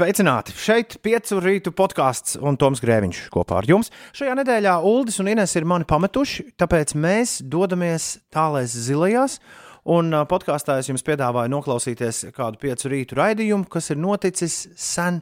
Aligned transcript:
Sveicināti! 0.00 0.54
Šeit 0.56 0.94
piecu 1.04 1.42
rītu 1.44 1.74
podkāsts 1.76 2.38
un 2.40 2.56
Toms 2.56 2.80
Grēviņš 2.80 3.18
kopā 3.34 3.58
ar 3.58 3.66
jums. 3.68 3.90
Šajā 4.16 4.32
nedēļā 4.38 4.78
Uldis 4.88 5.18
un 5.20 5.28
Ines 5.28 5.52
ir 5.60 5.66
mani 5.68 5.84
pametuši, 5.84 6.46
tāpēc 6.56 6.94
mēs 6.96 7.34
dodamies 7.44 8.06
tālēs 8.32 8.72
zilajās. 8.86 9.34
Un 9.92 10.14
podkāstā 10.30 10.78
es 10.80 10.88
jums 10.88 11.04
piedāvāju 11.04 11.52
noklausīties 11.52 12.30
kādu 12.32 12.56
piecu 12.62 12.88
rītu 12.88 13.18
raidījumu, 13.18 13.68
kas 13.68 13.90
ir 13.92 14.00
noticis 14.00 14.54
sen, 14.80 15.18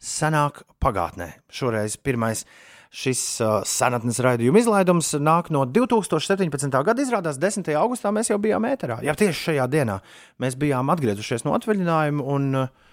senāk 0.00 0.62
pagātnē. 0.80 1.26
Šoreiz 1.52 1.98
pirmais 2.00 2.46
šis 2.88 3.20
uh, 3.44 3.58
senatnes 3.68 4.22
raidījuma 4.24 4.62
izlaidums 4.62 5.12
nāk 5.20 5.50
no 5.52 5.66
2017. 5.68 6.72
gada. 6.72 7.04
Izrādās, 7.04 7.36
10. 7.42 7.68
augustā 7.82 8.14
mēs 8.16 8.32
jau 8.32 8.40
bijām 8.40 8.64
ēterā. 8.70 9.02
Jā, 9.04 9.12
tieši 9.12 9.50
šajā 9.50 9.68
dienā 9.76 9.98
mēs 10.40 10.56
bijām 10.56 10.88
atgriezušies 10.96 11.44
no 11.44 11.52
atvaļinājuma. 11.58 12.24
Un, 12.32 12.48
uh, 12.62 12.88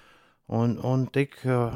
un, 0.55 0.75
un 0.85 1.05
tik 1.13 1.37
uh, 1.45 1.73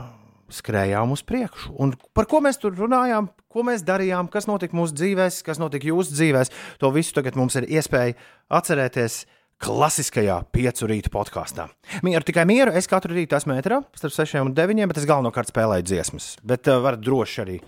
skrējām 0.54 1.14
uz 1.14 1.24
priekšu. 1.26 1.74
Un 1.82 1.94
par 2.16 2.28
ko 2.30 2.42
mēs 2.44 2.60
tur 2.62 2.76
runājām, 2.78 3.30
ko 3.52 3.66
mēs 3.68 3.86
darījām, 3.86 4.30
kas 4.34 4.50
notika 4.50 4.78
mūsu 4.78 4.96
dzīvēm, 4.98 5.38
kas 5.46 5.62
notika 5.62 5.90
jūsu 5.90 6.18
dzīvēm, 6.18 6.52
to 6.82 6.92
visu 6.96 7.16
tagad 7.18 7.38
mums 7.40 7.58
ir 7.60 7.70
iespēja 7.70 8.18
atcerēties. 8.54 9.24
Klasiskajā 9.64 10.42
piecu 10.52 10.88
rītu 10.90 11.08
podkāstā. 11.14 11.70
Mieru 12.04 12.26
tikai 12.28 12.44
mieru. 12.50 12.74
Es 12.76 12.90
katru 12.90 13.14
rītu 13.16 13.38
esmu 13.38 13.54
metrā, 13.54 13.78
starp 13.96 14.12
6 14.12 14.42
un 14.42 14.52
9, 14.58 14.90
bet 14.90 15.00
es 15.00 15.06
galvenokārt 15.08 15.54
spēlēju 15.54 15.86
dziesmas. 15.88 16.26
Bet 16.44 16.68
uh, 16.68 16.82
varat 16.84 17.00
droši 17.06 17.44
arī 17.46 17.60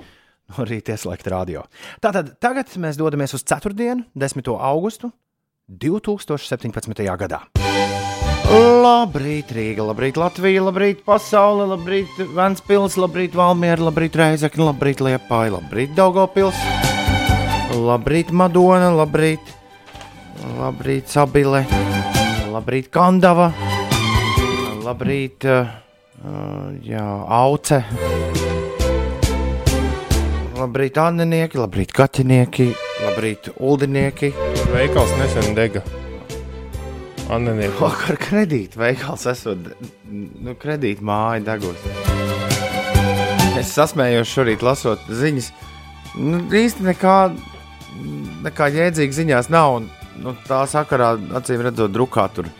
no 0.51 0.65
rīta 0.67 0.97
ieslēgt 0.97 1.29
radio. 1.31 1.63
Tātad 2.03 2.33
tagad 2.43 2.73
mēs 2.81 2.99
dodamies 2.99 3.37
uz 3.37 3.45
4. 3.47 3.77
10. 4.11 4.51
augustu 4.57 5.13
2017. 5.71 7.07
gadā. 7.23 7.45
Labrīt, 8.45 9.49
Rīga, 9.55 9.81
labrīt, 9.87 10.19
Latvija, 10.21 10.61
labrīt, 10.67 10.99
pasaule, 11.07 11.65
labrīt, 11.71 12.11
Vēnspils, 12.35 12.97
labrīt, 13.01 13.33
Valmiera, 13.37 13.87
labrīt, 13.87 14.17
Reizekna, 14.19 14.67
labrīt, 14.69 15.01
Liepāja, 15.01 15.55
labrīt, 15.55 15.95
Daugopils, 15.97 16.59
labrīt, 17.73 18.29
Madona, 18.29 18.91
labrīt, 18.93 19.49
labrīt, 20.59 21.09
Sabile, 21.09 21.63
labrīt, 22.53 22.91
Kandava, 22.93 23.49
labrīt, 24.85 25.49
uh, 25.49 25.73
jā, 26.85 27.09
Auce, 27.41 27.81
labrīt, 30.61 31.01
Annenieki, 31.01 31.63
labrīt, 31.65 31.97
Kaķinieki, 31.97 32.71
labrīt, 33.09 33.55
Uldinieki. 33.57 34.35
Veikals 34.69 35.17
nesen 35.17 35.55
dega. 35.57 36.04
Vakar 37.25 38.19
kredīta 38.21 38.77
veikals 38.77 39.23
esot, 39.31 39.71
nu, 40.13 40.53
kredīta 40.61 41.01
māja 41.05 41.41
degos. 41.47 41.81
Es 43.57 43.71
sasmējos 43.73 44.29
šorīt, 44.29 44.61
lasot 44.65 45.01
ziņas. 45.09 45.49
Nu, 46.21 46.43
īsti 46.53 46.85
nekā, 46.85 47.15
nekā 48.45 48.69
jēdzīga 48.75 49.17
ziņās 49.17 49.49
nav. 49.49 49.79
Un, 49.79 49.89
nu, 50.21 50.35
tā 50.45 50.61
sakarā, 50.69 51.15
acīm 51.39 51.65
redzot, 51.65 51.93
drukā 51.95 52.27
tur 52.35 52.51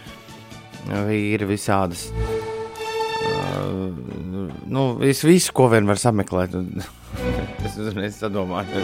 ir 1.14 1.46
visādas. 1.46 2.10
Uh, 3.22 3.94
nu, 4.66 4.90
es 5.06 5.22
visu, 5.28 5.54
ko 5.54 5.70
vien 5.76 5.86
var 5.86 6.02
sameklēt. 6.02 6.58
Un, 6.58 6.82
es 7.68 7.78
uzreiz 7.78 8.18
sadomāju, 8.18 8.82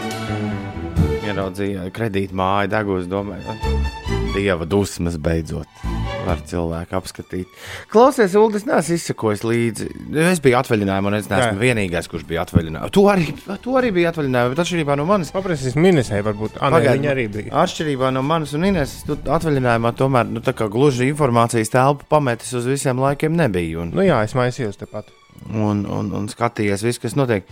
ieraudzīju 1.25 1.89
kredīta 1.95 2.37
māju 2.37 2.75
degos. 2.77 3.09
Domāju, 3.09 4.20
dieva 4.35 4.65
dusmas 4.65 5.17
beidzot 5.21 5.81
var 6.25 6.41
cilvēku 6.45 6.95
apskatīt. 6.97 7.61
Klausies, 7.91 8.35
Ulu, 8.37 8.59
es 8.59 8.65
neesmu 8.67 8.97
izsekojis 8.97 9.43
līdzi. 9.45 9.87
Es 10.31 10.41
biju 10.43 10.59
atvaļinājumā, 10.59 11.11
un 11.11 11.17
es 11.17 11.29
neesmu 11.31 11.57
Jā. 11.57 11.61
vienīgais, 11.61 12.09
kurš 12.11 12.25
bija 12.29 12.43
atvaļinājumā. 12.45 12.91
Tu 12.93 13.05
arī, 13.09 13.31
tu 13.63 13.77
arī 13.79 13.91
biji 13.95 14.09
atvaļinājumā, 14.11 14.53
bet 14.53 14.61
atšķirībā 14.63 14.97
no 14.99 15.07
manis. 15.09 15.33
Paprasīs 15.35 15.77
Minesē, 15.79 16.21
varbūt 16.25 16.59
Anē, 16.63 16.83
viņa 16.87 17.11
arī 17.13 17.25
bija. 17.33 17.53
Atšķirībā 17.63 18.11
no 18.15 18.23
manis 18.25 18.53
un 18.57 18.67
Ines, 18.69 18.99
tu 19.07 19.17
atvaļinājumā 19.17 19.93
tomēr 19.99 20.29
nu, 20.29 20.43
gluži 20.75 21.09
informācijas 21.09 21.73
telpu 21.73 22.07
pametis 22.11 22.53
uz 22.57 22.69
visiem 22.69 23.01
laikiem 23.01 23.35
nebija. 23.37 23.81
Un, 23.83 23.95
nu 23.97 24.05
jā, 24.05 24.21
es 24.27 24.37
maisījos 24.37 24.79
tepat. 24.81 25.09
Un, 25.49 25.85
un, 25.89 26.13
un 26.17 26.29
skatījies 26.31 26.85
visu, 26.85 27.01
kas 27.07 27.17
notiek. 27.17 27.49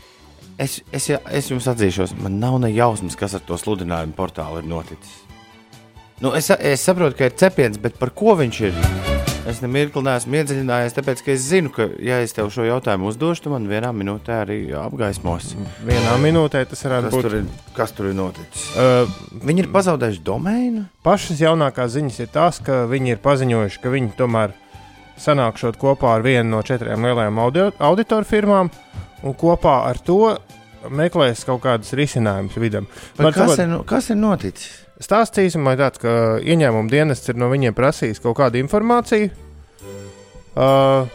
Es, 0.59 0.81
es, 0.91 1.07
es 1.09 1.47
jums 1.49 1.69
atzīšos, 1.71 2.17
man 2.19 2.35
nav 2.41 2.59
ne 2.59 2.73
jausmas, 2.75 3.15
kas 3.19 3.37
ar 3.39 3.43
to 3.47 3.57
sludinājumu 3.57 4.17
portālu 4.17 4.59
ir 4.59 4.67
noticis. 4.67 5.28
Nu, 6.19 6.33
es, 6.35 6.49
es 6.49 6.81
saprotu, 6.83 7.15
ka 7.15 7.29
ir 7.29 7.35
cepiens, 7.39 7.77
bet 7.79 7.95
par 7.95 8.09
ko 8.11 8.33
viņš 8.35 8.57
ir? 8.67 8.79
Es 9.47 9.61
nemirkli 9.63 10.01
neesmu 10.03 10.35
iedziļinājies, 10.35 10.95
tāpēc 10.97 11.21
ka 11.23 11.31
es 11.31 11.45
zinu, 11.47 11.71
ka, 11.71 11.85
ja 12.03 12.17
es 12.19 12.35
tev 12.35 12.49
šo 12.51 12.65
jautājumu 12.67 13.07
uzdošu, 13.07 13.45
tad 13.45 13.53
man 13.53 13.69
vienā 13.71 13.93
minūtē 13.95 14.41
arī 14.41 14.57
apgaismos. 14.75 15.53
Vienā 15.87 16.17
minūtē 16.19 16.65
tas 16.67 16.83
varētu 16.83 17.07
kas 17.07 17.15
būt. 17.15 17.23
Tur 17.23 17.37
ir, 17.37 17.47
kas 17.77 17.95
tur 17.95 18.09
ir 18.11 18.17
noticis? 18.19 18.65
Uh, 18.75 19.15
viņi 19.47 19.63
ir 19.63 19.71
pazaudējuši 19.71 20.21
domēnu. 20.27 20.83
Pašas 21.07 21.39
jaunākās 21.39 21.95
ziņas 21.95 22.19
ir 22.25 22.29
tās, 22.35 22.59
ka 22.67 22.81
viņi 22.91 23.15
ir 23.15 23.23
paziņojuši, 23.23 23.81
ka 23.85 23.95
viņi 23.95 24.11
tomēr 24.19 24.57
sanākšot 25.23 25.79
kopā 25.79 26.17
ar 26.17 26.27
vienu 26.27 26.51
no 26.51 26.61
četrām 26.67 27.07
lielajām 27.07 27.39
audio, 27.39 27.71
auditoru 27.79 28.27
firmām 28.27 28.73
un 29.23 29.39
kopā 29.39 29.79
ar 29.87 30.03
to 30.03 30.35
meklēs 30.91 31.47
kaut 31.47 31.63
kādus 31.63 31.95
risinājumus 31.97 32.59
vidam. 32.59 32.91
Kas, 33.17 33.57
ir, 33.59 33.79
kas 33.87 34.11
ir 34.11 34.19
noticis? 34.19 34.69
Stāsts 34.99 35.39
īsumā 35.39 35.73
ir 35.73 35.79
tāds, 35.79 36.01
ka 36.01 36.11
ieņēmuma 36.43 36.91
dienests 36.91 37.31
ir 37.31 37.37
no 37.39 37.47
viņiem 37.51 37.75
prasījis 37.75 38.19
kaut 38.19 38.35
kādu 38.41 38.59
informāciju. 38.59 39.29
Uh, 40.59 41.07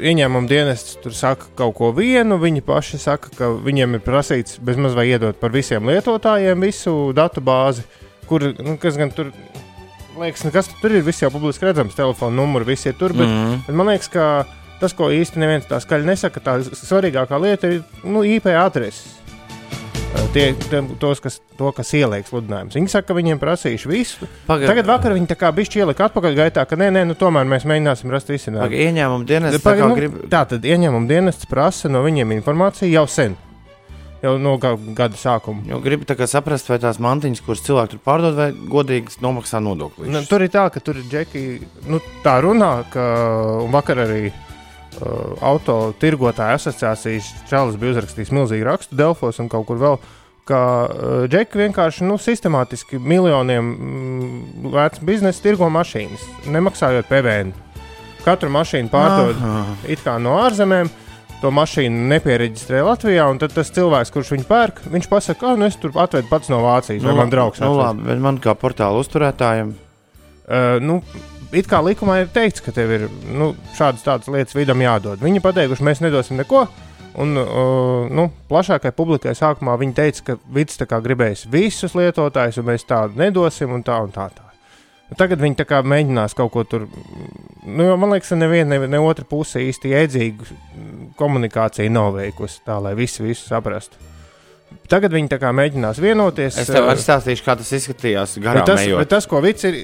ieņēmuma 0.00 0.48
dienests 0.48 0.96
tur 1.02 1.12
saka 1.16 1.50
kaut 1.58 1.74
ko 1.76 1.90
vienu, 1.96 2.38
viņi 2.40 2.64
paši 2.64 3.00
saka, 3.02 3.32
ka 3.36 3.50
viņiem 3.66 3.98
ir 3.98 4.04
prasīts 4.04 4.56
bezmaz 4.64 4.96
vai 4.96 5.10
iedot 5.10 5.36
par 5.40 5.52
visiem 5.52 5.84
lietotājiem 5.90 6.64
visu 6.64 6.94
datu 7.16 7.44
bāzi, 7.44 7.84
kur, 8.30 8.48
nu, 8.56 8.78
kas 8.80 8.96
gan 9.00 9.12
tur, 9.12 9.28
liekas, 10.16 10.46
nekas 10.48 10.72
tur 10.80 10.96
ir, 10.96 11.04
viss 11.04 11.20
jau 11.20 11.32
publiski 11.34 11.68
redzams, 11.68 11.98
telefona 11.98 12.40
numuri, 12.40 12.72
visi 12.72 12.88
ir 12.88 12.96
tur, 12.96 13.12
bet, 13.12 13.28
mm 13.28 13.44
-hmm. 13.44 13.62
bet 13.66 13.76
man 13.76 13.92
liekas, 13.92 14.08
ka 14.08 14.26
tas, 14.80 14.96
ko 14.96 15.12
īsti 15.12 15.36
neviens 15.36 15.68
tā 15.68 15.80
skaļi 15.84 16.08
nesaka, 16.08 16.40
tā 16.40 16.60
svarīgākā 16.64 17.40
lieta 17.42 17.68
ir 17.68 17.82
nu, 18.04 18.24
IP 18.24 18.46
adreses 18.46 19.19
tie, 20.32 20.54
tie, 20.54 20.80
tos, 21.00 21.20
kas, 21.22 21.40
to, 21.58 21.70
kas 21.74 21.92
ieliek 21.96 22.28
sludinājumus. 22.28 22.76
Viņi 22.78 22.92
saka, 22.92 23.10
ka 23.10 23.18
viņiem 23.18 23.40
prasījuši 23.42 23.90
visu. 23.90 24.28
Paga... 24.48 24.70
Tagad 24.70 24.88
vakar 24.90 25.14
viņi 25.16 25.30
tā 25.30 25.36
kā 25.40 25.50
bišķi 25.54 25.82
ielika 25.82 26.08
atpakaļ 26.08 26.38
gaitā, 26.38 26.64
ka 26.68 26.78
nē, 26.80 26.90
nē, 26.96 27.04
nu 27.10 27.18
tomēr 27.18 27.48
mēs 27.50 27.66
mēģināsim 27.68 28.12
rast 28.14 28.32
risinājumu. 28.32 28.80
Ieņēmuma 28.86 29.28
dienests 29.28 29.64
Paga, 29.64 29.90
nu, 29.90 29.98
grib... 29.98 30.18
tā 30.32 30.44
tad 30.50 30.66
ieņēmuma 30.66 31.10
dienests 31.10 31.48
prasa 31.50 31.90
no 31.92 32.04
viņiem 32.06 32.36
informāciju 32.38 32.92
jau 32.94 33.06
sen. 33.10 33.38
Jau 34.20 34.34
no 34.36 34.58
gada 34.60 35.16
sākuma. 35.16 35.62
Jau 35.70 35.78
gribu 35.80 36.04
saprast, 36.28 36.68
vai 36.68 36.76
tās 36.82 36.98
mantiņas, 37.00 37.40
kuras 37.40 37.62
cilvēki 37.64 37.94
tur 37.94 38.02
pārdod, 38.04 38.36
vai 38.36 38.50
godīgi 38.52 39.16
nomaksā 39.24 39.62
nodokli. 39.64 40.10
Nu, 40.12 40.20
tur 40.28 40.44
ir 40.44 40.52
tā, 40.52 40.66
ka 40.68 40.82
tur 40.84 41.00
ir 41.00 41.06
džeki, 41.08 41.44
nu, 41.88 42.02
tā 42.24 42.36
runā, 42.44 42.84
ka 42.92 43.06
vakar 43.72 44.04
arī 44.04 44.28
Uh, 44.90 45.36
auto 45.46 45.92
tirgotāju 46.02 46.58
asociācijas 46.58 47.28
čalis 47.46 47.76
bija 47.78 47.94
uzrakstījis 47.94 48.32
milzīgu 48.34 48.66
rakstu 48.66 48.96
Delfos 48.98 49.38
un 49.38 49.46
kaut 49.52 49.68
kur 49.68 49.78
vēl. 49.78 50.00
Ka 50.50 50.62
uh, 50.90 51.26
džeki 51.30 51.60
vienkārši 51.60 52.08
nu, 52.08 52.16
sistemātiski 52.18 52.98
miljoniem 52.98 53.68
mm, 53.70 54.72
vērts 54.72 55.04
biznesa 55.06 55.44
tirgo 55.44 55.68
mašīnas, 55.70 56.24
nemaksājot 56.50 57.06
PVN. 57.06 57.54
Katru 58.24 58.50
mašīnu 58.52 58.90
pārdod 58.92 59.38
it 59.88 60.02
kā 60.04 60.18
no 60.20 60.34
ārzemēm, 60.42 60.90
to 61.40 61.52
mašīnu 61.54 62.08
nepiereģistrē 62.10 62.82
Latvijā, 62.84 63.30
un 63.30 63.38
tad 63.40 63.54
tas 63.54 63.70
cilvēks, 63.72 64.12
kurš 64.12 64.34
viņu 64.34 64.48
pērk, 64.48 64.82
viņš 64.92 65.08
pasakā, 65.12 65.54
ka 65.54 65.56
nu, 65.56 65.70
es 65.70 65.78
tur 65.80 65.94
atvedu 66.02 66.28
pats 66.28 66.50
no 66.52 66.60
Vācijas, 66.66 67.00
nu, 67.00 67.12
vai 67.12 67.22
man 67.22 67.32
draugs. 67.32 67.62
Nu, 67.62 67.72
labi, 67.78 68.04
bet 68.10 68.20
man 68.26 68.42
kā 68.42 68.58
portāla 68.58 69.00
uzturētājiem. 69.00 69.72
Uh, 70.50 70.76
nu, 70.82 70.98
it 71.56 71.70
kā 71.70 71.80
likumā 71.84 72.20
ir 72.22 72.30
teikts, 72.34 72.62
ka 72.64 72.74
tev 72.74 72.92
ir 72.96 73.08
nu, 73.26 73.52
šādas 73.78 74.04
tādas 74.06 74.30
lietas 74.32 74.56
vidam 74.56 74.82
jādod. 74.82 75.22
Viņi 75.22 75.42
pateikuši, 75.44 75.86
mēs 75.86 76.04
nedosim 76.04 76.40
neko. 76.40 76.66
Un, 77.20 77.34
uh, 77.34 78.06
nu, 78.06 78.28
plašākai 78.50 78.92
publikai 78.94 79.34
sākumā 79.34 79.74
viņi 79.80 79.96
teica, 79.96 80.26
ka 80.28 80.36
Vits 80.54 80.78
gribēs 80.78 81.48
visus 81.50 81.96
lietotājus, 81.98 82.60
un 82.62 82.68
mēs 82.70 82.86
tādu 82.86 83.18
nedosim, 83.18 83.72
un 83.74 83.82
tā 83.82 83.98
un 84.04 84.14
tā. 84.14 84.28
tā. 84.30 84.46
Tagad 85.18 85.40
viņi 85.42 85.66
mēģinās 85.66 86.36
kaut 86.38 86.52
ko 86.54 86.62
tur. 86.64 86.86
Nu, 87.66 87.96
man 87.98 88.12
liekas, 88.14 88.30
ka 88.30 88.38
neviena, 88.38 88.78
ne, 88.78 88.86
ne 88.86 89.00
otra 89.02 89.24
puse 89.26 89.58
īsti 89.58 89.90
jēdzīgu 89.90 90.46
komunikāciju 91.18 91.90
nav 91.90 92.14
veikusi 92.14 92.62
tā, 92.64 92.78
lai 92.78 92.94
visi 92.94 93.24
visu 93.26 93.48
saprastu. 93.48 94.09
Tagad 94.90 95.14
viņi 95.14 95.38
mēģinās 95.54 96.00
vienoties. 96.02 96.56
Es 96.58 96.70
tev 96.70 96.88
stāstīšu, 96.98 97.44
kā 97.46 97.54
tas 97.60 97.70
izskatījās. 97.78 98.38
Bet 98.42 98.64
tas, 98.66 98.82
bet 98.82 99.12
tas, 99.12 99.28
ko 99.30 99.42
Vits, 99.44 99.66
ir, 99.68 99.78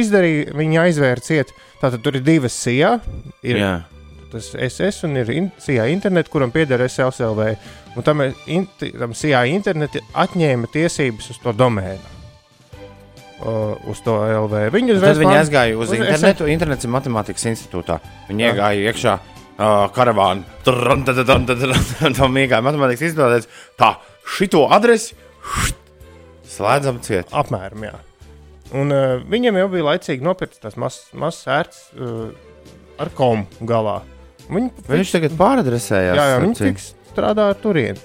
izdarīja, 0.00 0.54
viņa 0.56 0.86
aizvēra 0.86 1.24
ciet. 1.24 1.52
Tātad 1.82 2.00
tur 2.04 2.16
ir 2.16 2.24
divas 2.24 2.56
sijā. 2.56 2.96
Ir 3.44 3.60
Jā. 3.60 3.74
tas 4.32 4.48
SS 4.56 5.04
un 5.08 5.20
ir 5.20 5.32
in, 5.34 5.50
sijā 5.60 5.84
internet, 5.92 6.32
kuram 6.32 6.54
pieder 6.54 6.86
SLV. 6.88 7.52
Un 7.96 8.06
tam, 8.08 8.24
in, 8.48 8.66
tam 8.86 9.12
sijā 9.16 9.44
internet 9.52 10.00
atņēma 10.16 10.72
tiesības 10.72 11.32
uz 11.36 11.40
to 11.44 11.52
domēnu. 11.56 12.14
Uh, 13.36 13.76
uz 13.92 14.00
to 14.00 14.14
LV. 14.16 14.70
Viņi 14.72 14.94
uzreiz 14.96 15.18
viņi 15.20 15.40
aizgāja 15.42 15.76
uz 15.76 15.90
internetu. 15.92 16.46
Es... 16.48 16.56
Internets 16.56 16.88
ir 16.88 16.92
matemātikas 16.94 17.50
institūtā. 17.52 18.00
Viņi 18.30 18.48
iegāja 18.48 18.88
iekšā 18.88 19.18
uh, 19.58 19.86
karavānu. 19.96 20.44
Tā 22.16 22.28
mīkā 22.32 22.62
matemātikas 22.64 23.10
izpildēts. 23.10 23.48
Tā, 23.80 23.94
šito 24.36 24.66
adresi 24.74 25.16
slēdzam 26.56 27.00
ciet. 27.04 27.32
Apmēram, 27.36 27.86
jā. 27.88 27.94
Un 28.76 28.90
uh, 28.94 29.16
viņiem 29.30 29.60
jau 29.60 29.68
bija 29.72 29.86
laicīgi 29.92 30.24
nopirkt 30.26 30.58
tās 30.62 30.76
mazas 30.80 31.10
maz 31.14 31.42
ērts 31.50 31.84
uh, 31.94 32.28
ar 33.02 33.12
komu 33.14 33.46
galā. 33.68 34.00
Viņi, 34.46 34.70
Viņš 34.88 35.12
tagad 35.16 35.34
pāradresējās. 35.38 36.16
jā, 36.18 36.26
jā, 36.32 36.40
citu. 36.54 36.68
fiks 36.70 36.90
strādā 37.10 37.48
ar 37.50 37.58
turieni. 37.58 37.98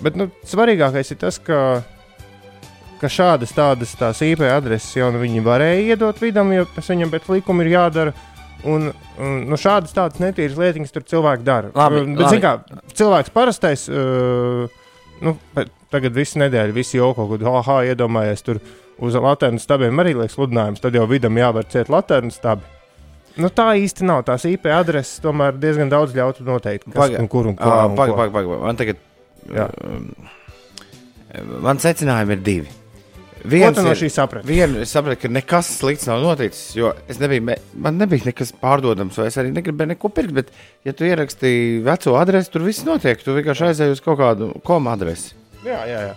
Bet 0.00 0.16
nu, 0.16 0.30
svarīgākais 0.48 1.10
ir 1.12 1.18
tas, 1.20 1.36
ka, 1.44 1.82
ka 3.00 3.10
šādas 3.12 3.52
tādas 3.56 4.22
IP 4.24 4.40
adreses 4.48 4.94
jau 4.96 5.10
nu, 5.12 5.20
viņi 5.20 5.42
varēja 5.44 5.82
iedot 5.92 6.20
vidam, 6.22 6.52
jo 6.56 6.64
tas 6.74 6.88
viņam 6.88 7.12
pēc 7.12 7.28
likuma 7.34 7.66
ir 7.66 7.74
jādara. 7.74 8.14
Un, 8.68 8.90
un 9.16 9.36
nu, 9.48 9.56
šādas 9.56 9.94
tādas 9.96 10.20
netīras 10.20 10.58
lietiņas 10.60 10.92
tur 10.92 11.04
cilvēki 11.08 11.46
dara. 11.46 11.70
Labi, 11.76 12.02
bet, 12.12 12.26
labi. 12.26 12.40
Kā, 12.44 12.82
cilvēks 12.98 13.32
parastais, 13.32 13.86
uh, 13.88 14.66
nu, 15.24 15.36
tagad 15.92 16.16
visu 16.16 16.40
nedēļu, 16.42 16.76
visi 16.76 16.98
jau 16.98 17.12
kaut 17.16 17.32
kādā 17.32 17.54
ah, 17.62 17.70
iedomājies 17.88 18.44
tur 18.44 18.60
uz 19.00 19.16
Latvijas 19.16 19.64
stabiem 19.64 20.02
arī 20.02 20.12
liekas 20.18 20.36
sludinājums, 20.36 20.82
tad 20.84 20.98
jau 20.98 21.06
vidam 21.08 21.40
jāvar 21.40 21.64
ciet 21.72 21.88
Latvijas 21.92 22.36
stabi. 22.36 22.68
Nu, 23.40 23.48
tā 23.54 23.70
īsti 23.78 24.04
nav. 24.04 24.24
Tās 24.26 24.44
IP 24.50 24.66
adreses 24.74 25.22
tomēr 25.24 25.54
diezgan 25.60 25.88
daudz 25.88 26.12
ļautu 26.16 26.44
noteikt, 26.44 26.88
kas 26.90 26.98
Paga- 26.98 27.20
un 27.22 27.30
kur 27.30 27.46
un 27.48 27.56
ko. 27.56 27.70
Ā, 27.70 27.86
un 27.88 27.96
Pagaid, 27.96 28.16
pagaid, 28.18 28.34
pagaid. 28.34 28.64
Man 28.66 28.80
tagad. 28.80 29.00
Jā. 29.54 29.68
um, 29.86 30.10
Man 31.62 31.78
secinājumi 31.78 32.34
ir 32.34 32.40
divi. 32.42 32.72
Ko 33.40 33.48
Viens 33.48 33.76
tu 33.76 33.82
no 33.82 33.92
ir- 33.94 33.96
šī 33.96 34.08
saprati? 34.12 34.46
Vienu 34.46 34.80
es 34.84 34.90
sapratu, 34.92 35.22
ka 35.22 35.28
nekas 35.32 35.68
slikts 35.78 36.06
nav 36.06 36.20
noticis, 36.20 36.74
jo 36.76 36.92
es 37.08 37.18
nebiju, 37.18 37.56
man 37.74 37.96
nebija 37.96 38.28
nekas 38.28 38.52
pārdodams, 38.52 39.16
vai 39.16 39.26
es 39.30 39.38
arī 39.40 39.52
negribēju 39.54 39.94
neko 39.94 40.10
pirkt. 40.12 40.34
Bet, 40.36 40.50
ja 40.84 40.92
tu 40.92 41.04
ierakstīji 41.08 41.82
veco 41.86 42.16
adresi, 42.20 42.50
tur 42.52 42.66
viss 42.66 42.84
notiek. 42.84 43.22
Tu 43.24 43.32
vienkārši 43.32 43.70
aizēji 43.70 43.96
uz 43.96 44.02
kaut 44.04 44.18
kādu 44.20 44.52
komu 44.62 44.92
adresi. 44.92 45.32
Jā, 45.64 45.80
jā, 45.88 46.02
jā. 46.10 46.14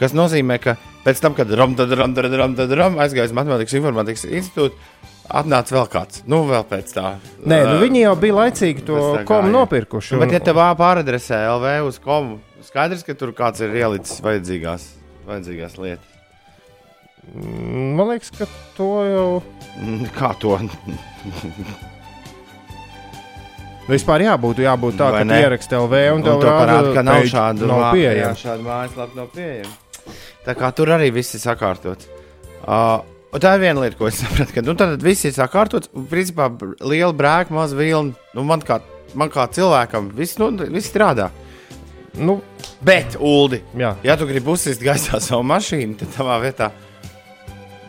Tas 0.00 0.14
nozīmē, 0.16 0.56
ka 0.60 0.76
pēc 1.04 1.20
tam, 1.20 1.34
kad 1.36 1.50
ram, 1.52 1.76
aizgāja 1.76 3.28
uz 3.28 3.34
Matemātikas 3.36 3.76
informātikas 3.78 4.24
institūtu, 4.26 4.72
atnāca 5.30 5.76
vēl 5.76 5.88
kāds. 5.92 6.22
Nu, 6.26 6.42
vēl 6.48 6.64
pēc 6.68 6.94
tā. 6.96 7.16
Nē, 7.44 7.60
nu, 7.68 7.76
viņi 7.84 8.02
jau 8.06 8.14
bija 8.16 8.38
laicīgi 8.40 8.86
to 8.88 9.02
komu 9.28 9.52
nopirkuši. 9.52 10.16
Nu, 10.16 10.24
bet, 10.24 10.32
ja 10.32 10.40
tev 10.40 10.58
pāradresē 10.80 11.44
LV 11.52 11.76
uz 11.86 12.00
komu, 12.02 12.40
skaidrs, 12.66 13.04
ka 13.06 13.14
tur 13.14 13.34
kāds 13.36 13.62
ir 13.62 13.76
ielicis 13.76 14.20
vajadzīgās, 14.24 14.88
vajadzīgās 15.28 15.78
lietas. 15.78 16.11
Man 17.22 18.08
liekas, 18.10 18.32
ka 18.34 18.48
to 18.76 18.88
jau 19.06 19.26
Mm, 19.78 20.04
Kā 20.12 20.34
to? 20.36 20.58
vispār 23.88 24.24
jābūt. 24.26 24.60
Jābūt 24.64 24.98
tā, 25.00 25.08
Vai 25.14 25.22
ka 25.24 25.38
ierakstīt 25.44 25.78
LV 25.78 26.00
un 26.12 26.20
Un 26.20 26.26
to 26.26 26.34
parāda, 26.44 26.90
ka 26.96 27.02
nav 27.06 27.22
šādu 27.30 27.68
nav 27.70 27.86
pieejama. 27.94 28.18
jā, 28.20 28.32
šādu 28.42 28.66
mājaslapu 28.66 29.16
nav 29.16 29.30
pieejama. 29.32 29.72
Tā 30.46 30.54
kā 30.58 30.72
tur 30.74 30.92
arī 30.92 31.08
viss 31.14 31.34
ir 31.38 31.40
sakārtots. 31.44 32.08
Uh, 32.62 33.00
tā 33.38 33.54
ir 33.56 33.62
viena 33.64 33.80
lieta, 33.80 33.96
ko 33.98 34.08
es 34.10 34.18
sapratu. 34.20 34.52
Ka, 34.54 34.60
nu, 34.66 34.74
tad 34.78 35.02
viss 35.02 35.24
ir 35.24 35.32
sakārtots. 35.36 35.88
Principā, 36.10 36.50
liela 36.82 37.12
brēka, 37.16 37.54
maza 37.54 37.78
vilna. 37.78 38.12
Nu, 38.34 38.44
man, 38.44 38.60
kā, 38.66 38.80
man 39.14 39.30
kā 39.32 39.46
cilvēkam 39.48 40.10
viss, 40.18 40.36
nu, 40.42 40.50
viss 40.68 40.90
strādā. 40.92 41.30
Nu, 42.18 42.40
Bet, 42.82 43.14
Uldi, 43.22 43.60
jā. 43.78 43.94
ja 44.02 44.16
tu 44.18 44.26
gribi 44.26 44.50
uzsist 44.50 44.82
gaisā 44.82 45.20
savu 45.22 45.44
mašīnu, 45.46 45.94
tad 46.00 46.08
tavā 46.16 46.40
vietā 46.42 46.72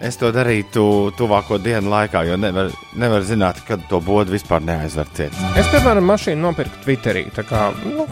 es 0.03 0.19
to 0.19 0.31
darītu 0.35 0.85
tuvāko 1.17 1.59
dienu 1.63 1.91
laikā, 1.93 2.25
jo 2.27 2.37
nevar, 2.39 2.71
nevar 2.99 3.23
zināt, 3.27 3.61
kad 3.67 3.83
to 3.89 4.01
bodu 4.03 4.35
vispār 4.35 4.63
neaizver 4.65 5.07
ciet. 5.15 5.35
Es, 5.59 5.69
piemēram, 5.71 6.05
mašīnu 6.09 6.43
nopirku 6.43 6.81
Twitterī. 6.83 7.25
Kā, 7.37 7.69
nu, 7.87 8.07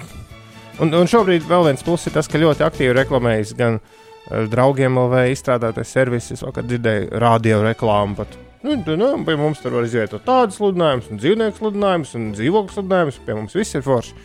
un, 0.83 0.93
un 1.01 1.11
šobrīd 1.11 1.47
vēl 1.49 1.67
viens 1.69 1.83
pluss 1.85 2.07
ir 2.07 2.15
tas, 2.15 2.29
ka 2.31 2.41
ļoti 2.41 2.65
aktīvi 2.67 2.95
reklamējas 3.01 3.55
gan 3.59 3.81
ar 4.31 4.47
draugiem 4.51 4.99
LV 5.01 5.25
izstrādātais 5.33 5.91
servis, 5.91 6.31
es 6.33 6.45
vakar 6.45 6.65
dzirdēju 6.67 7.19
radio 7.21 7.59
reklāmu. 7.65 8.15
Pat. 8.21 8.37
Nu, 8.61 8.77
tu, 8.85 8.95
nu, 8.99 9.11
pie 9.25 9.35
mums 9.39 9.61
tur 9.63 9.75
var 9.79 9.87
izvietot 9.87 10.23
tādas 10.27 10.59
sludinājumus, 10.59 11.09
un 11.11 11.21
dzīvnieku 11.21 11.57
sludinājumus, 11.57 12.15
un 12.19 12.31
dzīvokļu 12.37 12.75
sludinājumus. 12.77 13.21
Pie 13.25 13.37
mums 13.37 13.57
viss 13.57 13.77
ir 13.77 13.85
forši. 13.85 14.17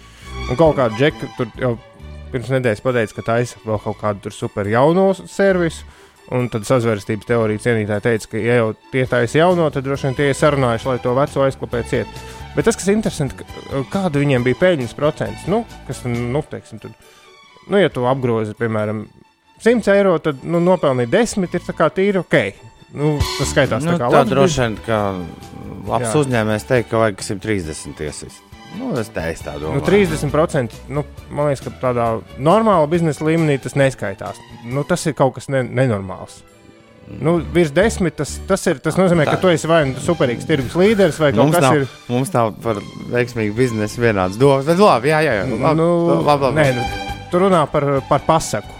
Un 0.47 0.59
kaut 0.59 0.77
kāda 0.79 0.95
džeka 0.99 1.31
tur 1.39 1.53
jau 1.59 1.73
pirms 2.33 2.51
nedēļas 2.53 2.83
pateica, 2.85 3.17
ka 3.17 3.25
taisa 3.31 3.63
vēl 3.65 3.81
kaut 3.83 3.99
kādu 4.03 4.33
super 4.35 4.69
jauno 4.69 5.09
servisu. 5.17 5.87
Un 6.35 6.49
tad 6.51 6.65
sazvērstības 6.67 7.29
teorija 7.29 7.63
cienītāji 7.63 8.03
teica, 8.03 8.29
ka, 8.33 8.39
ja 8.43 8.55
jau 8.59 8.71
tie 8.91 9.05
taisa 9.07 9.39
jauno, 9.39 9.69
tad 9.71 9.85
droši 9.87 10.09
vien 10.09 10.17
tie 10.19 10.25
ir 10.33 10.35
sarunājuši, 10.35 10.89
lai 10.91 10.97
to 11.05 11.13
veco 11.15 11.45
aizklāpētu 11.45 11.93
ciet. 11.93 12.25
Bet 12.57 12.67
tas, 12.67 12.75
kas 12.81 12.89
ir 12.89 12.97
interesanti, 12.97 13.37
ka- 13.39 13.83
kāda 13.93 14.19
viņiem 14.19 14.43
bija 14.43 14.59
peļņas 14.59 14.97
procents, 14.99 15.45
nu, 15.47 15.61
kas, 15.87 16.01
nu, 16.09 16.43
teiksim, 16.51 16.81
tur, 16.83 16.91
nu, 17.71 17.79
ja 17.79 17.93
tu 17.95 18.09
apgrozi, 18.11 18.57
piemēram, 18.59 19.05
100 19.63 19.93
eiro, 19.95 20.17
tad, 20.19 20.43
nu, 20.43 20.59
nopelnīt 20.65 21.13
10 21.15 21.47
ir 21.55 21.63
tā 21.69 21.77
kā 21.79 21.87
tīri 21.95 22.19
ok. 22.25 22.37
Nu, 22.97 23.17
tas 23.39 23.51
skaitās 23.53 23.85
Nu, 23.85 23.95
tā 23.95 23.99
kā 24.01 24.11
tā 24.11 24.19
labs 24.19 24.31
droši 24.31 24.61
vien, 24.65 24.77
ka 24.87 24.99
labs 25.87 26.11
Jā. 26.11 26.17
uzņēmējs 26.25 26.67
teikt, 26.69 26.91
ka 26.91 27.01
vajag 27.05 27.23
130 27.23 27.97
tiesas. 27.99 28.41
Nu, 28.77 28.91
es 29.01 29.09
teicu 29.15 29.47
tā 29.47 29.55
domāju. 29.61 29.79
Nu, 29.79 29.87
30%, 29.87 30.83
nu, 30.93 31.05
man 31.31 31.49
liekas, 31.49 31.65
ka 31.65 31.73
tādā 31.89 32.11
normālā 32.37 32.85
biznesa 32.91 33.25
līmenī 33.25 33.57
tas 33.63 33.79
neskaitās. 33.79 34.41
Nu, 34.67 34.85
tas 34.89 35.07
ir 35.07 35.17
kaut 35.17 35.37
kas 35.39 35.49
ne, 35.53 35.63
nenormāls. 35.65 36.43
Nu, 37.07 37.37
virs 37.55 37.71
desmit 37.71 38.17
tas, 38.19 38.33
tas, 38.49 38.65
ir, 38.67 38.81
tas 38.83 38.97
nozīmē, 38.99 39.29
ka 39.29 39.37
Tā. 39.37 39.43
tu 39.45 39.51
esi 39.53 39.69
vai 39.71 39.85
nu 39.87 40.01
superīgs 40.03 40.47
tirgus 40.49 40.75
līderis, 40.75 41.21
vai 41.23 41.31
kaut 41.31 41.45
Mums 41.47 41.57
kas 41.57 41.77
ir. 41.79 41.85
mums 42.11 42.33
nav 42.35 42.57
par 42.65 42.81
veiksmīgu 43.13 43.55
biznesu 43.55 44.03
vienāds 44.03 44.39
domas. 44.41 44.67
Bet 44.67 44.83
labi, 44.83 45.13
jā, 45.15 45.21
jā. 45.23 45.37
jā. 45.39 45.45
Labi, 45.53 45.79
nu, 45.79 45.87
labi, 46.27 46.49
labi. 46.49 46.57
Nē, 46.59 46.67
nu, 46.75 47.21
tu 47.31 47.43
runā 47.45 47.63
par, 47.71 47.87
par 48.11 48.27
pasaku. 48.27 48.75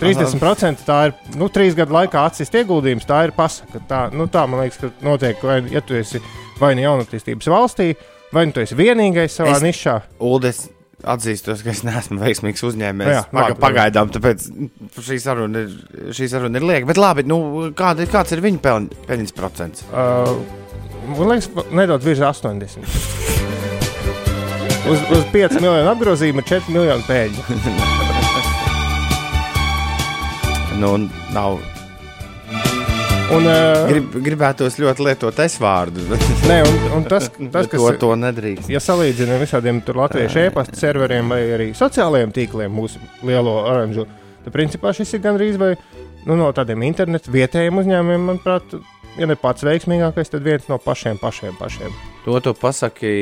30% 0.00 0.84
tā 0.86 0.98
ir 1.08 1.14
nu, 1.36 1.48
trīs 1.52 1.76
gadu 1.76 1.92
laikā 1.96 2.22
atsist 2.30 2.54
ieguldījums. 2.56 3.06
Tā 3.08 3.24
ir 3.26 3.34
pasaka. 3.36 3.82
Tā, 3.90 4.02
nu, 4.14 4.28
tā 4.32 4.46
man 4.48 4.62
liekas, 4.62 4.78
ka 4.80 4.92
notiek, 5.04 5.42
vai, 5.44 5.58
ja 5.74 5.82
tu 5.84 5.98
esi 5.98 6.22
vai 6.60 6.72
nu 6.78 6.86
jaunatīstības 6.86 7.50
valstī, 7.52 7.92
vai 8.32 8.46
nu 8.48 8.52
tu 8.56 8.60
esi 8.64 8.76
vienīgais 8.78 9.38
savā 9.40 9.56
Es- 9.56 9.62
nišā. 9.64 9.94
Uldis 10.20 10.66
atzīstos, 11.08 11.60
ka 11.62 11.70
es 11.70 11.84
neesmu 11.86 12.18
veiksmīgs 12.24 12.62
Jā, 12.64 12.68
uzņēmējs. 12.72 13.14
labi, 13.14 13.30
Paga, 13.32 13.48
labi. 13.48 13.60
pagaidām, 13.62 14.10
tāpēc 14.16 14.48
šī 15.08 15.18
saruna 15.22 15.62
ir, 15.66 15.76
šī 16.16 16.28
saruna 16.32 16.58
ir 16.58 16.66
lieka. 16.66 16.88
Bet 16.90 16.98
labi, 17.00 17.22
nu, 17.28 17.38
kāda, 17.78 18.06
kāds 18.10 18.34
ir 18.34 18.42
viņa 18.44 18.60
peln, 18.64 18.88
peļņas 19.06 19.34
procents? 19.38 19.84
Uh, 19.92 20.34
man 21.14 21.30
liekas, 21.36 21.48
nedaudz 21.70 22.04
virs 22.08 22.20
80. 22.26 22.82
Uz, 24.88 25.00
uz 25.12 25.24
5 25.34 25.58
miljonu 25.60 25.90
apgrozījuma 25.94 26.42
4 26.48 26.72
miljonu 26.74 27.04
pēļņu. 27.08 27.42
Nu, 30.78 30.92
nav. 31.34 31.56
Un, 33.28 33.44
uh, 33.44 33.82
Grib, 33.90 34.14
gribētos 34.24 34.78
ļoti 34.80 35.04
lietot 35.04 35.40
es 35.44 35.58
vārdu. 35.60 36.00
Nē, 36.48 36.62
un, 36.64 36.76
un 36.96 37.06
tas, 37.08 37.26
tas 37.54 37.68
kas 37.68 37.82
to, 37.82 37.90
to 38.00 38.12
nedrīkst. 38.16 38.70
ja 38.72 38.80
salīdzinām 38.80 39.42
visādiem 39.42 39.82
tur 39.84 40.00
latviešu 40.00 40.46
e-pasta 40.46 40.78
serveriem 40.78 41.28
vai 41.28 41.42
arī 41.58 41.66
sociālajiem 41.76 42.32
tīkliem, 42.32 42.72
mūsu 42.72 43.02
lielo 43.28 43.58
oranžu, 43.66 44.06
tad 44.44 44.54
principā 44.54 44.94
šis 44.96 45.12
ir 45.18 45.24
gandrīz 45.26 45.60
vai 45.60 45.74
nu, 46.24 46.38
no 46.40 46.48
tādiem 46.56 46.86
internetu 46.88 47.34
vietējiem 47.34 47.82
uzņēmumiem, 47.82 48.24
manuprāt, 48.30 48.78
ja 49.20 49.28
ne 49.28 49.36
pats 49.36 49.66
veiksmīgākais, 49.68 50.32
tad 50.32 50.48
viens 50.48 50.64
no 50.72 50.80
pašiem, 50.80 51.20
pašiem, 51.20 51.52
pašiem. 51.60 51.92
To 52.24 52.40
tu 52.40 52.56
pasaki 52.56 53.12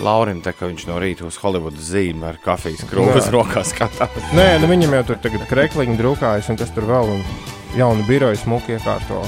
Laurim, 0.00 0.40
tā, 0.42 0.54
ka 0.56 0.66
viņš 0.66 0.88
no 0.88 0.98
rīta 1.02 1.26
uz 1.28 1.38
Holivudas 1.42 1.92
zīmē 1.92 2.32
ar 2.32 2.42
kafijas 2.42 2.82
krūmus 2.90 3.26
Jā. 3.28 3.32
rokā 3.36 3.62
skatās. 3.68 4.30
Nē, 4.34 4.54
nu 4.62 4.70
viņam 4.70 4.98
jau 4.98 5.06
tur 5.12 5.22
tagad 5.22 5.46
krekliņi 5.50 5.98
drukājas 6.00 6.50
un 6.50 6.58
kas 6.58 6.72
tur 6.74 6.88
vēl. 6.90 7.14
Un... 7.18 7.58
Jaunu 7.78 8.02
biroju 8.08 8.38
smuki 8.40 8.74
iekārto. 8.74 9.20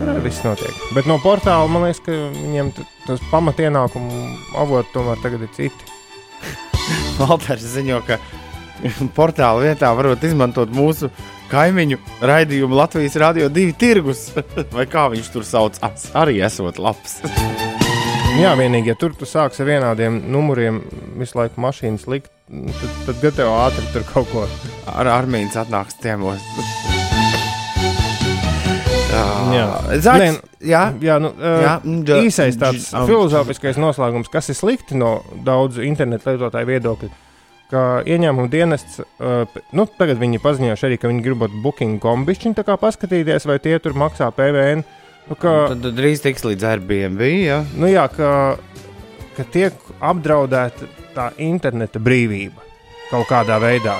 Tur 0.00 0.20
viss 0.24 0.42
notiek. 0.42 0.74
Bet 0.96 1.06
no 1.06 1.20
portāla 1.22 1.68
man 1.70 1.86
liekas, 1.86 2.02
ka 2.02 2.16
viņiem 2.34 2.72
tas 3.06 3.22
pamatienākumu 3.30 4.22
avoti 4.58 4.94
tomēr 4.94 5.20
tagad 5.22 5.44
ir 5.46 5.52
citi. 5.54 5.90
Valters 7.20 7.66
ziņo, 7.76 8.00
ka 8.08 8.18
portāla 9.18 9.68
vietā 9.68 9.92
varot 9.96 10.24
izmantot 10.26 10.72
mūsu 10.74 11.12
kaimiņu 11.50 11.98
raidījumu 12.26 12.78
Latvijas 12.78 13.18
Rādio 13.20 13.50
2 13.52 13.76
tirgus. 13.78 14.28
Vai 14.76 14.86
kā 14.90 15.06
viņš 15.12 15.32
tur 15.34 15.46
saucās, 15.46 16.10
arī 16.18 16.40
esot 16.46 16.80
labs. 16.82 17.20
Jā, 18.40 18.54
vienīgi, 18.56 18.92
ja 18.92 18.96
tur 18.96 19.12
tu 19.18 19.26
sāksi 19.28 19.64
ar 19.64 19.68
vienādiem 19.68 20.20
numuriem 20.30 20.80
visu 21.18 21.36
laiku 21.40 21.60
mašīnas 21.60 22.06
likt, 22.08 22.30
tad, 22.46 22.94
tad 23.08 23.20
gan 23.24 23.36
tev 23.42 23.52
ātri 23.58 23.90
tur 23.92 24.06
kaut 24.14 24.32
ko. 24.32 24.46
Ar 24.90 25.12
armijas 25.18 25.58
atnāks 25.66 25.98
ciemos. 26.00 26.99
Jā. 29.50 29.64
Nē, 30.20 30.28
jā. 30.64 30.82
Jā, 31.02 31.16
nu, 31.22 31.32
Jā, 31.38 31.74
da- 32.06 32.20
īsais 32.24 32.58
tāds 32.60 32.90
filozofiskais 32.92 33.80
noslēgums, 33.80 34.30
kas 34.32 34.50
ir 34.52 34.58
slikti 34.58 34.98
no 34.98 35.20
daudzu 35.46 35.84
internetu 35.86 36.30
lietotāju 36.32 36.70
viedokļa. 36.70 37.10
Ka 37.70 37.82
ieņēmuma 38.02 38.50
dienests, 38.50 38.98
nu, 39.72 39.84
tagad 39.98 40.18
viņi 40.18 40.40
paziņojuši 40.42 40.86
arī, 40.88 40.96
ka 40.98 41.10
viņi 41.12 41.22
gribot 41.22 41.52
tā 42.58 42.64
kā 42.66 42.74
paskatīties, 42.80 43.46
vai 43.46 43.60
tie 43.62 43.78
tur 43.78 43.94
maksā 43.94 44.32
PVN. 44.34 44.82
Nu, 45.30 45.36
ka, 45.38 45.68
Tad, 45.70 45.84
tad 45.84 45.94
drīz 45.94 46.24
tiks 46.24 46.42
līdz 46.42 46.66
Airbnb. 46.66 47.20
Jā. 47.46 47.60
nu, 47.78 47.86
jā, 47.86 48.08
ka 48.10 48.58
ka 49.40 49.46
tiek 49.48 49.76
apdraudēta 50.04 50.88
tā 51.14 51.30
interneta 51.40 52.00
brīvība 52.02 52.60
kaut 53.10 53.28
kādā 53.30 53.56
veidā. 53.62 53.96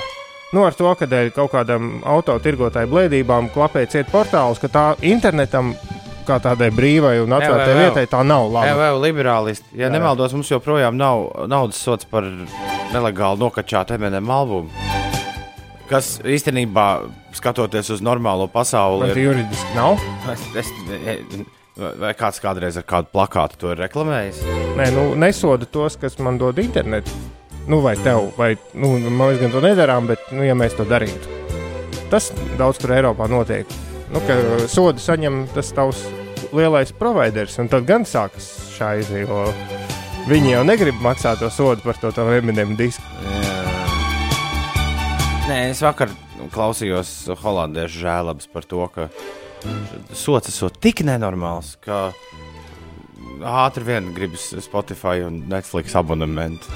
Nu, 0.51 0.65
ar 0.67 0.75
to, 0.75 0.89
ka 0.99 1.07
dēļ 1.07 1.29
kaut 1.31 1.53
kādam 1.53 2.01
autotirgotāju 2.03 2.89
blēdībām 2.91 3.47
klapē 3.53 3.85
ciet 3.87 4.09
portāls, 4.11 4.59
ka 4.59 4.67
tā 4.67 4.83
internetam 5.07 5.71
kā 6.27 6.37
tādai 6.43 6.67
brīvai 6.75 7.15
un 7.23 7.31
atvērtai 7.37 7.77
vietai 7.77 8.03
tā 8.11 8.19
nav 8.27 8.49
Jā, 8.49 8.51
labi. 8.57 8.73
vai 8.81 8.89
liberālisti. 9.07 9.71
Ja 9.79 9.87
Jā. 9.87 9.93
nemaldos, 9.95 10.35
mums 10.35 10.51
joprojām 10.51 10.99
nav 10.99 11.47
naudas 11.47 11.79
sots 11.79 12.05
par 12.05 12.27
nelegāli 12.91 13.39
nokačātu 13.41 13.95
MNM 13.95 14.29
albumu. 14.29 14.69
Kas 15.91 16.17
īstenībā, 16.23 16.87
skatoties 17.35 17.89
uz 17.95 18.03
normālo 18.03 18.47
pasauli, 18.51 19.09
ir. 19.11 19.23
juridiski 19.25 19.75
nav. 19.75 19.99
Es, 20.31 20.45
es, 20.61 20.69
vai 21.99 22.13
kāds 22.15 22.39
kādreiz 22.43 22.79
ar 22.79 22.87
kādu 22.87 23.11
plakātu 23.11 23.59
to 23.59 23.71
ir 23.71 23.79
reklamējis? 23.87 24.43
Nē, 24.79 24.87
nu, 24.95 25.09
nesoda 25.19 25.67
tos, 25.67 25.95
kas 25.99 26.19
man 26.19 26.39
dod 26.39 26.59
internetu. 26.63 27.11
Nu, 27.69 27.79
vai 27.79 27.93
tev, 28.01 28.31
vai 28.37 28.55
nu, 28.73 28.95
mēs 28.97 29.37
gan 29.41 29.53
to 29.53 29.61
nedarām, 29.61 30.07
bet, 30.09 30.23
nu, 30.33 30.41
ja 30.45 30.55
mēs 30.57 30.73
to 30.77 30.85
darītu, 30.87 31.29
tas 32.09 32.31
daudz 32.57 32.81
kur 32.81 32.95
Eiropā 32.95 33.27
notiek. 33.29 33.69
Nu, 34.11 34.19
ka 34.25 34.35
sodu 34.71 34.99
saņem 34.99 35.45
tas 35.53 35.69
tavs 35.75 36.01
lielais 36.51 36.91
providers, 36.97 37.59
un 37.61 37.69
tad 37.71 37.85
gan 37.87 38.03
sākas 38.07 38.49
šādi, 38.73 39.21
jo 39.23 39.45
viņi 40.27 40.55
jau 40.55 40.65
negrib 40.67 40.97
maksāt 41.05 41.39
to 41.39 41.51
sodu 41.53 41.85
par 41.85 42.01
to 42.01 42.11
tavu 42.15 42.33
eminēmu 42.39 42.75
disku. 42.79 43.05
Nē, 45.47 45.61
es 45.69 45.81
vakar 45.85 46.11
klausījos 46.51 47.13
holandiešu 47.41 48.01
žēlabas 48.03 48.49
par 48.51 48.65
to, 48.67 48.83
ka 48.91 49.07
sots 50.17 50.49
esot 50.51 50.81
tik 50.81 51.05
nenormāls, 51.07 51.75
ka 51.85 52.09
ātri 53.47 53.83
vien 53.87 54.11
gribas 54.15 54.49
Spotify 54.63 55.23
un 55.25 55.41
Netflix 55.49 55.95
abonementu 55.97 56.69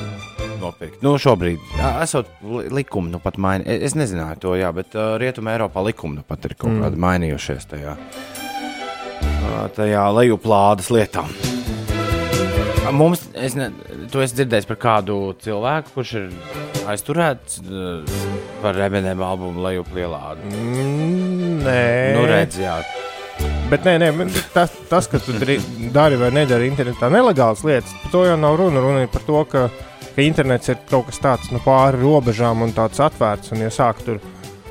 nopirkt. 0.61 1.01
Nu, 1.05 1.15
šobrīd, 1.21 1.59
esot 2.01 2.29
li- 2.41 2.69
likumi, 2.73 3.11
nu 3.13 3.19
pat 3.21 3.37
maini. 3.41 3.65
Es 3.85 3.93
nezināju 3.97 4.39
to, 4.41 4.53
jā, 4.57 4.71
bet 4.75 4.95
uh, 4.97 5.15
Rietumē 5.21 5.57
Eiropā 5.57 5.83
likumi 5.85 6.19
nu 6.21 6.23
pat 6.27 6.45
ir 6.49 6.55
kaut 6.57 6.79
kādi 6.81 6.99
mainījušies 7.05 7.67
tajā, 7.73 7.95
uh, 7.99 9.65
tajā 9.75 10.05
lejuplādes 10.15 10.89
lietā. 10.95 11.25
Mums, 12.95 13.25
es 13.33 13.55
ne, 13.57 13.71
to 14.13 14.21
esmu 14.23 14.37
dzirdējis 14.39 14.67
par 14.69 14.77
kādu 14.79 15.15
cilvēku, 15.41 15.91
kurš 15.97 16.11
ir 16.19 16.27
aizturēts 16.87 17.57
uh, 17.65 18.19
par 18.61 18.77
rebenēm 18.77 19.23
albumu 19.25 19.63
lejuplādu. 19.65 20.45
Mm, 20.53 21.57
nē, 21.65 21.81
Nu, 22.15 22.23
redz, 22.29 22.59
jā. 22.61 22.77
Bet 23.65 23.81
nē, 23.81 23.95
nē, 23.97 24.09
tas, 24.53 24.73
tas, 24.91 25.07
ka 25.09 25.17
tu 25.17 25.33
dari, 25.41 26.17
vai 26.21 26.29
nedari 26.33 26.67
internetā 26.69 27.09
nelegālas 27.09 27.63
lietas, 27.65 27.95
par 28.03 28.11
to 28.13 28.21
jau 28.27 28.35
nav 28.37 28.59
runa. 28.61 28.83
Runa 28.83 29.01
ir 29.01 29.09
par 29.09 29.25
to, 29.25 29.41
ka, 29.49 29.63
ka 30.13 30.21
internets 30.21 30.69
ir 30.69 30.77
kaut 30.91 31.07
kas 31.09 31.17
tāds 31.23 31.49
nu, 31.49 31.57
pāri 31.65 31.97
robežām 32.03 32.61
un 32.61 32.75
tāds 32.77 33.01
atvērts. 33.01 33.55
Un, 33.55 33.63
ja 33.65 33.71
sāk 33.73 34.03
tur, 34.05 34.21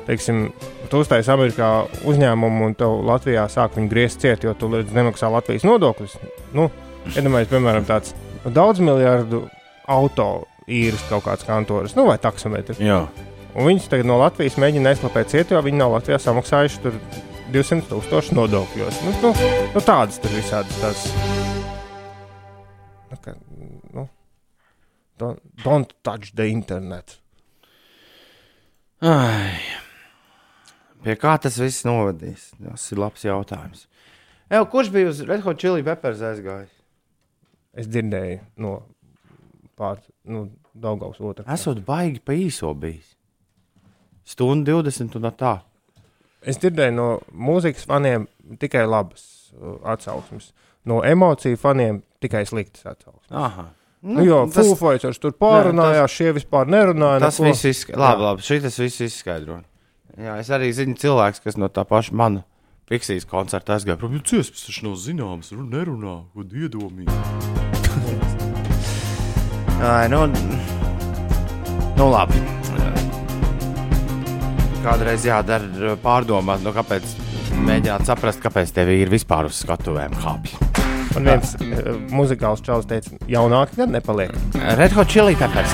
teiksim, 0.07 0.45
tu 0.87 1.03
uztaisīji 1.03 1.35
Amerikā 1.35 1.73
uzņēmumu 2.07 2.69
un 2.69 2.77
tev 2.79 2.95
Latvijā 3.09 3.43
sāk 3.51 3.75
viņu 3.75 3.91
griezt 3.91 4.23
ciet, 4.23 4.47
jo 4.47 4.55
tu 4.55 4.71
nemaksā 4.71 5.27
Latvijas 5.33 5.67
nodokļus. 5.67 6.15
Nu, 6.55 6.69
iedomājieties, 7.11 7.51
piemēram, 7.51 7.91
tāds 7.91 8.15
daudz 8.47 8.79
miljardu 8.79 9.43
auto 9.91 10.29
īres 10.71 11.03
kaut 11.11 11.27
kāds 11.27 11.43
kantors, 11.43 11.99
nu, 11.99 12.07
vai 12.07 12.15
taksometrs. 12.23 12.79
Un 13.55 13.67
viņus 13.67 13.91
tagad 13.91 14.07
no 14.07 14.23
Latvijas 14.23 14.55
mēģina 14.59 14.95
aizklāpēt 14.95 15.35
ciet, 15.35 15.51
jo 15.51 15.59
viņi 15.67 15.83
nav 15.83 15.99
Latvijā 15.99 16.17
samaksājuši 16.23 16.85
tur 16.87 16.95
200 17.53 17.85
tūkstoši 17.89 18.35
nodokļos. 18.37 19.01
Nu, 19.05 19.13
nu, 19.21 19.31
nu, 19.75 19.83
tādas 19.85 20.17
tur 20.21 20.33
visādas 20.33 20.79
tās. 20.81 21.03
Nu, 23.11 23.19
ka, 23.21 23.35
nu, 23.93 24.07
don't, 25.21 25.43
don't 25.61 25.93
touch 26.05 26.33
the 26.33 26.47
internet. 26.49 27.19
Ai. 29.05 29.59
Pie 31.05 31.13
kā 31.21 31.35
tas 31.37 31.59
viss 31.61 31.85
novadīs? 31.85 32.49
Tas 32.57 32.87
ir 32.89 33.01
labs 33.03 33.27
jautājums. 33.27 33.85
Ew, 34.49 34.63
kurš 34.71 34.89
bija 34.93 35.11
uz 35.11 35.21
Red 35.25 35.45
Hot 35.45 35.61
Chili 35.61 35.85
Peppers 35.85 36.23
aizgājis? 36.25 36.73
Es 37.75 37.89
dzirdēju 37.91 38.41
no 38.63 38.79
pār, 39.77 39.99
nu, 40.31 40.47
Daugaus 40.75 41.21
otrā. 41.23 41.45
Esot 41.53 41.79
baigi 41.85 42.19
pa 42.23 42.35
īso 42.35 42.71
bijis. 42.75 43.13
Stundu 44.25 44.79
20 44.81 45.19
un 45.19 45.29
tā. 45.37 45.55
Es 46.45 46.59
dzirdēju 46.61 46.93
no 46.93 47.07
mūzikas 47.33 47.87
faniem 47.89 48.27
tikai 48.61 48.85
labas 48.85 49.51
uh, 49.55 49.79
atsauksmes. 49.95 50.51
No 50.85 51.01
emociju 51.05 51.57
faniem 51.57 52.03
tikai 52.21 52.45
sliktas 52.45 52.85
atsauksmes. 52.85 53.31
Aha. 53.33 53.69
Nu, 54.05 54.21
jo 54.21 54.43
Fighters 54.53 55.17
tur 55.17 55.33
pārunājās, 55.33 56.13
šie 56.13 56.33
vispār 56.37 56.69
nerunāja. 56.69 57.23
tas 57.23 57.39
neko. 57.41 57.55
viss 57.55 57.65
izskaidro. 57.71 58.03
Labi, 58.03 58.27
labi, 58.27 58.45
šis 58.45 58.77
viss 58.83 59.01
izskaidro. 59.07 59.63
Jā, 60.21 60.37
es 60.39 60.51
arī 60.53 60.69
zinu 60.77 60.93
cilvēks, 60.99 61.41
kas 61.43 61.57
no 61.57 61.71
tā 61.73 61.83
paša 61.89 62.13
mana 62.15 62.45
Piksijas 62.85 63.25
koncerta 63.25 63.73
aizgāja. 63.73 63.97
Prom, 63.97 64.13
jo 64.13 64.21
ciesmas 64.21 64.67
taču 64.67 64.85
nav 64.85 64.99
zināms, 65.01 65.49
un 65.57 65.65
nerunā, 65.73 66.19
ko 66.35 66.45
iedomīgi. 66.45 67.09
Ai, 69.81 70.05
nu, 70.13 70.27
nu 71.97 72.11
labi. 72.13 72.45
Kādreiz 74.85 75.23
jādara 75.25 75.95
pārdomāt, 75.97 76.61
nu, 76.61 76.69
kāpēc 76.75 77.15
mēģināt 77.65 78.05
saprast, 78.05 78.37
kāpēc 78.43 78.69
tev 78.75 78.91
ir 78.93 79.09
vispār 79.09 79.47
uz 79.49 79.57
skatuvēm 79.63 80.13
kāpj. 80.21 80.51
Un 81.17 81.25
viens 81.25 81.55
uh, 81.57 81.95
muzikāls 82.13 82.61
čels 82.61 82.85
teica, 82.85 83.15
jaunāki 83.31 83.79
gan 83.79 83.95
nepaliek. 83.95 84.35
Red 84.77 84.93
Hot 84.93 85.09
Chili 85.09 85.33
Peppers. 85.39 85.73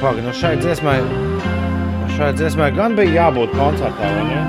Pagaid, 0.00 0.24
nu 0.24 0.32
šai 0.40 0.56
dziesmai, 0.62 0.98
šai 2.16 2.32
dziesmai 2.40 2.72
gan 2.72 2.96
bija 2.96 3.18
jābūt 3.20 3.56
koncertā, 3.58 4.12
vai 4.16 4.24
ne? 4.32 4.42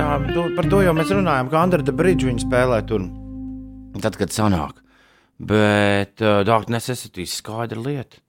Tā, 0.00 0.12
par 0.56 0.64
to 0.72 0.80
jau 0.86 0.94
mēs 0.96 1.10
runājām, 1.12 1.50
ka 1.52 1.66
Andra 1.66 1.84
de 1.84 1.92
Bridge 1.92 2.24
viņa 2.30 2.48
spēlē 2.48 2.86
tur, 2.88 3.10
tad, 4.00 4.16
kad 4.16 4.32
sanāk. 4.32 4.80
Bet 5.40 6.20
uh, 6.20 6.42
Dark 6.44 6.68
Necessity 6.68 7.24
ir 7.24 7.32
skaidra 7.32 7.80
lieta. 7.80 8.20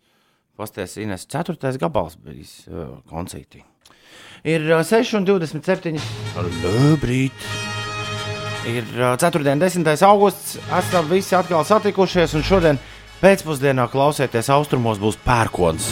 Pasties 0.55 0.95
Ines, 1.01 1.25
4. 1.27 1.57
gabals 1.81 2.15
bijis 2.21 2.61
uh, 2.69 3.01
koncertī. 3.09 3.65
Ir 4.47 4.63
uh, 4.71 4.79
6,27. 4.85 5.99
Labrīt! 6.63 7.45
Ir 8.69 8.87
uh, 8.95 9.17
4. 9.19 9.43
un 9.51 9.63
10. 9.65 9.91
augusts. 10.07 10.55
Esam 10.79 11.09
visi 11.11 11.35
atkal 11.35 11.65
satikušies, 11.67 12.37
un 12.37 12.47
šodien 12.47 12.81
pēcpusdienā 13.21 13.89
klausieties, 13.91 14.49
austrumos 14.53 15.01
būs 15.01 15.19
pērkons. 15.25 15.91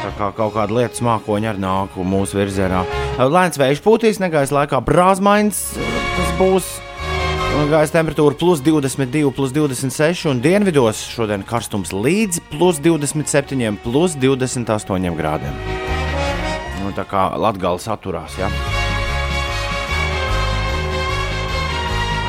Tā 0.00 0.10
kā 0.18 0.32
kaut 0.36 0.56
kāda 0.56 0.80
lietas 0.80 1.00
mākoņa 1.04 1.54
arī 1.54 1.62
nāk 1.62 1.96
mūsu 1.96 2.40
virzienā. 2.40 2.82
Lēns 3.20 3.60
vējš 3.60 3.84
pūtīs, 3.84 4.20
negaisa 4.20 4.58
laikā 4.58 4.82
brāzmains. 4.84 5.68
Tas 5.78 6.38
būs 6.40 6.78
gaisa 7.68 7.92
temperatūra 7.98 8.36
plus 8.38 8.60
22, 8.64 9.30
plus 9.34 9.52
26, 9.54 10.24
un 10.30 10.40
dienvidos 10.42 11.00
šodien 11.12 11.42
karstums 11.46 11.92
līdz 11.92 12.40
plus 12.54 12.80
27, 12.82 13.76
plus 13.84 14.16
28 14.20 15.16
grādiem. 15.18 15.56
Nu, 16.80 16.92
tā 16.96 17.04
kā 17.08 17.28
Latvijas 17.38 17.88
atturās. 17.92 18.36
Ja? 18.40 18.48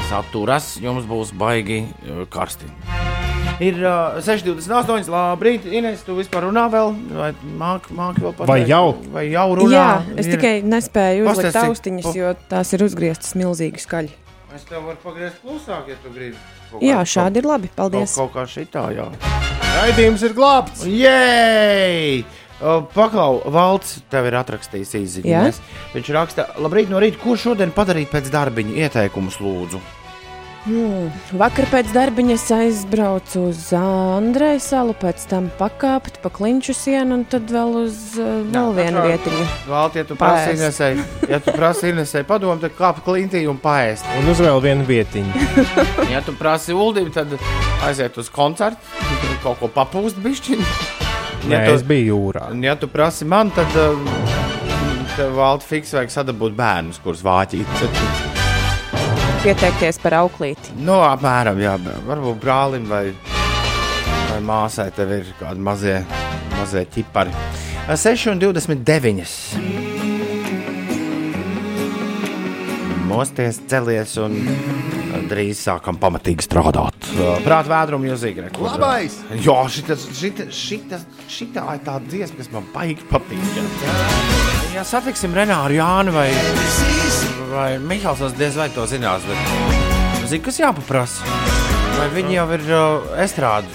Es 0.01 0.11
atturos, 0.15 0.73
jums 0.83 1.07
būs 1.09 1.31
baigi 1.37 1.85
uh, 1.85 2.25
karsti. 2.31 2.67
Ir 3.61 3.77
uh, 3.85 4.17
6,28. 4.25 5.05
Labrīt, 5.13 5.67
Ines, 5.69 6.01
tu 6.05 6.15
vispār 6.17 6.47
runā 6.49 6.65
vēl? 6.73 6.95
Vai 7.13 7.29
māki 7.61 7.93
māk 7.97 8.17
vēl 8.17 8.33
pateikt? 8.33 8.49
Vai 8.49 8.59
jau? 8.65 8.95
Vai 9.13 9.27
jau 9.29 9.47
runā? 9.61 9.75
Jā, 9.77 9.89
es 10.17 10.25
Ir- 10.27 10.35
tikai 10.35 10.55
nespēju 10.65 11.29
uzlikt 11.29 11.61
austiņas, 11.61 12.11
jo 12.17 12.33
tās 12.49 12.73
ir 12.73 12.83
uzgrieztas 12.89 13.37
milzīgi 13.37 13.85
skaļi. 13.85 14.17
Es 14.51 14.65
tev 14.67 14.83
varu 14.83 14.99
pagriezt 14.99 15.39
klusāk, 15.39 15.87
ja 15.87 15.95
tu 16.03 16.11
gribi. 16.11 16.35
Kaut 16.71 16.83
Jā, 16.83 16.99
šādi 17.07 17.39
ir 17.39 17.47
labi. 17.47 17.69
Kaut, 17.71 17.93
Paldies. 17.93 18.17
kaut 18.19 18.33
kā 18.35 18.43
šitā, 18.51 18.89
jā. 18.91 19.05
Raidījums 19.71 20.25
ir 20.27 20.35
glābts! 20.35 20.83
Jēj! 20.87 22.25
Uh, 22.61 22.83
Paklau, 22.93 23.39
Valts, 23.49 24.01
tev 24.11 24.27
ir 24.29 24.35
atrakstījis 24.37 24.91
Jā. 24.93 24.99
īsiņas. 25.07 25.61
Viņš 25.95 26.11
raksta, 26.17 26.45
labrīt 26.61 26.91
no 26.91 26.99
rīta, 27.01 27.17
ko 27.23 27.37
šodien 27.39 27.71
padarīt 27.73 28.11
pēc 28.11 28.27
darbiņa 28.33 28.75
ieteikumus 28.83 29.39
lūdzu. 29.41 29.79
Hmm. 30.61 31.07
Vakar 31.41 31.65
pēc 31.71 31.87
darbiņa 31.89 32.35
es 32.37 32.43
aizbraucu 32.53 33.47
uz 33.49 33.63
Andreju 33.73 34.59
salu, 34.61 34.93
pēc 34.93 35.23
tam 35.31 35.47
pakāpt 35.57 36.19
pa 36.21 36.29
klinšu 36.29 36.75
sienu 36.77 37.15
un 37.17 37.23
tad 37.25 37.49
vēl 37.49 37.79
uz 37.79 37.95
uh, 38.21 38.43
vēl 38.45 38.69
Jā, 38.69 38.75
vienu 38.77 39.05
vietiņu. 39.07 39.47
Valts, 39.71 39.97
ja 39.97 40.05
tu 40.05 40.17
prasi 40.19 40.51
Paēst. 40.51 40.61
Inesei, 40.61 41.25
ja 41.33 41.39
tu 41.41 41.55
prasi 41.57 41.89
Inesei 41.89 42.21
padomu, 42.29 42.59
tad 42.61 42.75
kāp 42.77 43.01
klintī 43.07 43.41
un 43.49 43.57
paēst. 43.63 44.05
Un 44.21 44.29
uz 44.35 44.43
vēl 44.45 44.61
vienu 44.67 44.85
vietiņu. 44.85 45.33
Ja 46.13 46.21
tu 46.21 46.37
prasi 46.37 46.77
Uldim, 46.77 47.09
tad 47.15 47.33
aiziet 47.87 48.21
uz 48.21 48.29
koncertu, 48.29 48.77
kaut 49.41 49.57
ko 49.63 49.71
papūst 49.81 50.21
bišķiņu. 50.21 50.67
Nē, 51.49 51.55
Ja 51.57 51.71
es 51.73 51.81
tu, 51.81 51.89
biju 51.89 52.13
jūrā. 52.13 52.51
ja 52.61 52.77
tu 52.77 52.85
prasi 52.91 53.25
man, 53.25 53.49
tad, 53.49 53.73
um, 53.81 54.05
tev 55.17 55.33
valda 55.41 55.65
fiks 55.65 55.97
vajag 55.97 56.13
sadabūt 56.21 56.53
bērnus, 56.53 57.01
kurus 57.01 57.25
vāķīt. 57.25 58.20
Pieteikties 59.41 59.97
par 59.97 60.13
auklīti. 60.19 60.75
Nu, 60.85 60.99
apmēram, 61.01 61.57
jā, 61.57 61.71
varbūt 62.05 62.35
brālim 62.43 62.83
vai, 62.85 63.07
vai 64.29 64.37
māsai 64.45 64.91
tev 64.93 65.15
ir 65.15 65.31
kādi 65.39 65.63
mazie, 65.65 65.95
mazie 66.59 66.83
ķipari. 66.93 67.33
6,29. 67.89 69.33
Mosties, 73.09 73.57
celies 73.65 74.13
un 74.21 74.37
drīz 75.31 75.65
sākam 75.65 75.97
pamatīgi 75.97 76.45
strādāt. 76.45 77.09
Prāta 77.41 77.65
vēdrumu 77.73 78.11
jūzīgi. 78.11 78.45
Labais! 78.61 79.17
Jā, 79.41 79.57
šitas, 79.73 80.05
šitas, 80.21 80.53
šitas, 80.53 81.09
šitā 81.25 81.65
ir 81.79 81.85
tā 81.89 81.97
dziesma, 82.05 82.43
kas 82.43 82.53
man 82.53 82.69
baigi 82.77 83.09
patīk. 83.09 83.41
Jā, 83.57 84.07
ja 84.77 84.85
satiksim 84.85 85.33
Renāru 85.33 85.81
Jānu 85.81 86.13
vai, 86.13 86.29
vai 87.51 87.75
Mihāls, 87.79 88.21
diez 88.37 88.55
vai 88.59 88.69
to 88.73 88.85
zinās, 88.89 89.23
bet 89.27 90.27
zinu, 90.29 90.43
kas 90.45 90.59
jāpaprasa. 90.61 91.27
Vai 91.97 92.07
viņi 92.15 92.37
jau 92.37 92.45
ir 92.55 92.63
uh, 92.71 93.09
estrādi? 93.21 93.69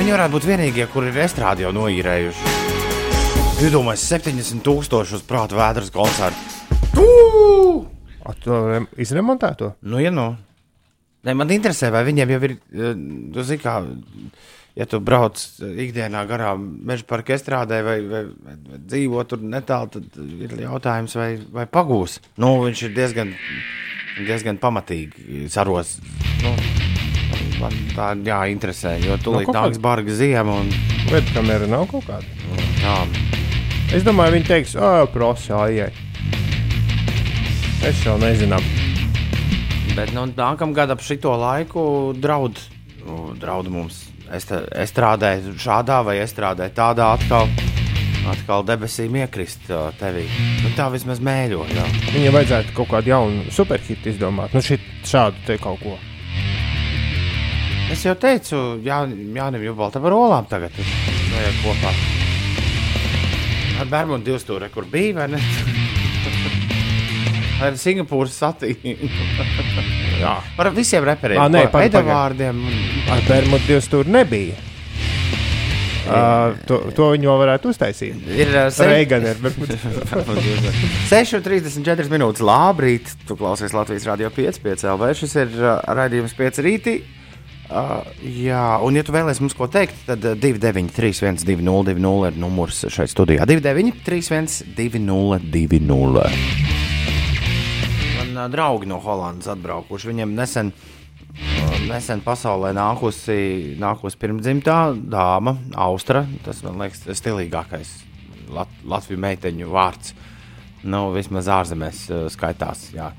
Viņi 0.00 0.14
varētu 0.16 0.32
būt 0.34 0.46
vienīgie, 0.48 0.86
kur 0.92 1.04
ir 1.06 1.18
estrādi 1.26 1.66
jau 1.66 1.72
noīrējuši. 1.76 2.56
Iedomājieties, 3.60 4.06
70 4.08 4.62
tūkstoši 4.64 5.18
uz 5.18 5.24
prāta 5.28 5.58
vēdras 5.58 5.90
koncertu. 5.92 6.40
To? 6.96 7.08
Nu, 9.84 10.00
ja 10.00 10.12
nu. 10.14 10.30
Ne, 11.28 11.34
man 11.36 11.52
interesē, 11.52 11.90
vai 11.92 12.00
viņiem 12.08 12.32
jau 12.32 12.40
ir. 12.48 12.54
eh, 12.72 12.94
Tu 13.34 13.44
zini, 13.44 13.60
kā, 13.60 13.74
ja 14.80 14.86
tu 14.88 15.00
brauc 15.04 15.36
ikdienā 15.60 16.22
garām 16.28 16.64
meža 16.88 17.04
parka 17.08 17.34
estrādē 17.36 17.82
vai, 17.84 17.98
vai, 18.00 18.22
vai, 18.32 18.56
dzīvo 18.88 19.24
tur 19.28 19.42
netālu, 19.44 19.90
tad 19.96 20.20
ir 20.40 20.54
jautājums, 20.64 21.16
vai, 21.20 21.34
vai 21.52 21.66
pagūs. 21.68 22.18
Nu, 22.40 22.54
viņš 22.64 22.84
ir 22.88 22.94
diezgan, 22.96 23.34
diezgan 24.16 24.60
pamatīgi 24.62 25.48
saros. 25.52 25.98
Nu, 26.40 26.54
man 27.60 27.76
tā 27.92 28.12
jā, 28.24 28.40
interesē, 28.54 28.96
jo 29.04 29.18
tūlīt 29.20 29.50
kaut 29.50 29.58
nāks 29.58 29.82
barga 29.82 30.16
ziema 30.16 30.62
un 30.62 30.72
Webkamera 31.10 31.68
nav 31.68 31.88
kaut 31.90 32.06
kāda. 32.08 32.38
tā. 32.80 32.96
Es 33.90 34.04
domāju, 34.06 34.38
viņi 34.38 34.46
teiks, 34.48 34.76
ah, 34.78 35.02
prasa, 35.10 35.66
ai. 35.66 35.90
Es 37.84 38.00
jau 38.04 38.14
nezinu. 38.22 38.60
Bet 39.96 40.14
nu, 40.14 40.28
nākamā 40.30 40.76
gada 40.76 40.94
ap 40.94 41.02
šito 41.04 41.34
laiku 41.36 41.82
draud, 42.16 42.60
nu, 43.02 43.32
draud 43.40 43.68
mums. 43.72 44.09
Es, 44.36 44.44
te- 44.46 44.62
es 44.78 44.92
strādāju 44.92 45.56
šādā 45.58 46.00
vai 46.06 46.18
es 46.22 46.30
strādāju 46.34 46.74
tādā 46.76 47.12
atkal. 47.16 47.48
Atkal 48.30 48.62
debesīm 48.68 49.14
iekrist 49.22 49.70
ā, 49.72 49.88
tevī. 49.98 50.26
Nu, 50.60 50.70
tā 50.76 50.90
vismaz 50.92 51.22
mēģo. 51.24 51.64
Jā. 51.72 51.86
Viņam 52.12 52.34
vajadzētu 52.36 52.74
kaut 52.76 52.90
kādu 52.92 53.10
jaunu 53.14 53.46
superhitu 53.54 54.12
izdomāt. 54.12 54.52
Nu, 54.54 54.60
šit, 54.62 54.84
šādu 55.08 55.40
te 55.48 55.56
kaut 55.58 55.80
ko. 55.82 55.96
Es 57.90 58.04
jau 58.06 58.12
teicu, 58.14 58.60
Jā, 58.86 59.00
Jānis 59.08 59.64
Jubaltam 59.64 60.04
ar 60.06 60.14
olām 60.14 60.46
tagad 60.46 60.76
vajag 60.78 61.56
kopā. 61.64 61.94
Ar 63.80 63.88
Bermudu 63.90 64.28
divstūri, 64.28 64.68
kur 64.70 64.84
bija, 64.92 65.16
vai 65.22 65.26
ne? 65.32 65.40
Ar 67.64 67.74
Singapūras 67.80 68.36
satīnu. 68.44 69.10
Jā. 70.20 70.34
Ar 70.60 70.70
visiem 70.76 71.04
reperiem. 71.08 71.40
Nē, 71.52 71.60
ko, 71.68 71.72
pagaid, 71.78 71.94
Edavārdiem. 71.94 72.56
Ar 73.10 73.18
Bermudu 73.28 73.64
divas 73.68 73.88
tur 73.90 74.04
nebija. 74.10 74.54
Uh, 76.10 76.56
to, 76.66 76.76
to 76.96 77.10
viņi 77.12 77.28
vēl 77.28 77.38
varētu 77.38 77.68
uztaisīt. 77.70 78.14
Ir 78.34 78.48
ā, 78.56 78.64
se- 78.74 78.86
Reigana 78.88 79.30
ir. 79.30 79.36
6,34 81.10 82.08
minūtes. 82.14 82.42
Labrīt, 82.42 83.12
tu 83.28 83.36
klausies 83.38 83.74
Latvijas 83.76 84.08
Rādio 84.08 84.30
5, 84.34 84.58
5 84.64 84.86
LV. 84.96 85.02
Šis 85.20 85.36
ir 85.44 85.48
uh, 85.60 85.76
raidījums 85.94 86.34
5 86.38 86.62
rītī. 86.66 86.94
Uh, 87.70 88.00
jā, 88.26 88.64
un, 88.82 88.96
ja 88.98 89.04
tu 89.06 89.12
vēlēsies 89.14 89.38
mums 89.44 89.54
ko 89.54 89.68
teikt, 89.70 89.94
tad 90.08 90.24
uh, 90.26 90.32
293, 90.34 91.44
202, 91.46 92.32
ir 92.32 92.40
numurs 92.42 92.80
šeit 92.90 93.12
studijā. 93.12 93.46
293, 93.46 94.74
202. 94.74 96.24
Man 98.30 98.50
draugi 98.50 98.86
no 98.86 99.00
Holandas 99.02 99.48
atbraukuši. 99.50 100.10
Viņiem 100.10 100.34
nesen, 100.36 100.70
nesen 101.88 102.22
pasaulē 102.22 102.70
nākusi, 102.76 103.76
nākusi 103.80 104.20
pirmdzimtā 104.20 104.78
dāma, 105.10 105.56
Austra. 105.74 106.24
Tas 106.44 106.62
man 106.66 106.78
liekas, 106.84 107.02
stilīgākais 107.18 107.92
Lat 108.50 108.70
Latvijas 108.86 109.22
meiteņu 109.22 109.70
vārds. 109.70 110.14
Nu, 110.86 111.10
vismaz 111.14 111.50
ārzemēs 111.50 112.06
skaitās. 112.34 112.88
Jā. 112.94 113.10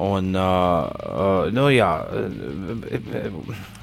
Un, 0.00 0.30
uh, 0.38 1.48
nu, 1.50 1.66
jā, 1.74 1.88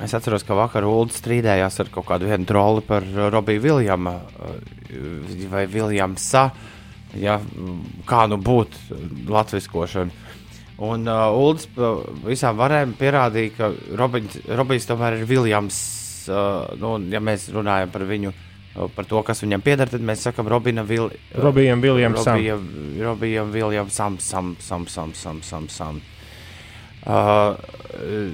es 0.03 0.13
atceros, 0.15 0.45
ka 0.47 0.55
vakar 0.55 0.87
Ulu 0.87 1.11
strīdējās 1.11 1.81
ar 1.83 1.91
kaut 1.91 2.07
kādu 2.07 2.31
troli 2.47 2.83
par 2.87 3.03
Robiju 3.33 3.61
Viljama 3.61 4.15
vai 5.51 5.65
Viljamsa. 5.67 6.49
Ja, 7.17 7.37
kā 8.07 8.25
nu 8.27 8.37
būt 8.37 8.75
latviskošana. 9.27 10.26
Un 10.77 11.07
uh, 11.09 11.33
Ulas 11.33 11.65
visām 12.21 12.57
varēm 12.59 12.91
pierādīja, 12.99 13.53
ka 13.55 13.69
Robins, 13.97 14.85
tomēr 14.85 15.17
ir 15.17 15.29
Viljams. 15.29 15.79
Uh, 16.27 16.67
nu, 16.77 16.97
ja 17.09 17.21
mēs 17.23 17.47
runājam 17.55 17.89
par 17.89 18.03
viņu, 18.05 18.33
uh, 18.33 18.83
par 18.93 19.07
to, 19.09 19.23
kas 19.25 19.41
viņam 19.41 19.63
pieder, 19.65 19.89
tad 19.89 20.03
mēs 20.05 20.27
sakām 20.27 20.49
Robina 20.51 20.83
Vil, 20.85 21.07
uh, 21.09 21.39
Robijam 21.41 21.81
Viljamsam. 21.81 22.43
Robijam, 23.01 23.49
Viljamsam, 23.55 24.19
sam, 24.21 24.53
sam, 24.61 24.85
sam, 24.91 25.15
sam, 25.17 25.41
sam, 25.41 25.65
sam. 25.73 26.01
Uh, 27.07 27.55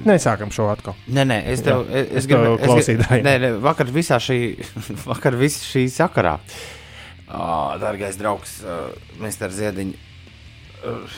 Nesākam 0.04 0.50
šo 0.52 0.66
atkal. 0.72 0.96
Nē, 1.06 1.24
nē, 1.30 1.38
es 1.52 1.62
tev, 1.64 1.86
Jā, 1.86 2.02
es, 2.02 2.10
es 2.20 2.26
gribu 2.28 2.58
tev 2.58 2.66
klausītājiem. 2.66 3.24
Nē, 3.24 3.34
nē, 3.40 3.50
vakar 3.64 3.88
visā 3.94 4.18
šī, 4.20 4.38
vakar 5.12 5.38
visā 5.40 5.62
šī 5.64 5.86
sakarā. 5.94 6.34
Uh, 7.24 7.78
Dargais 7.80 8.18
draugs, 8.20 8.58
uh, 8.66 8.90
Mr. 9.22 9.54
Ziediņš, 9.54 10.10
uh, 10.90 11.16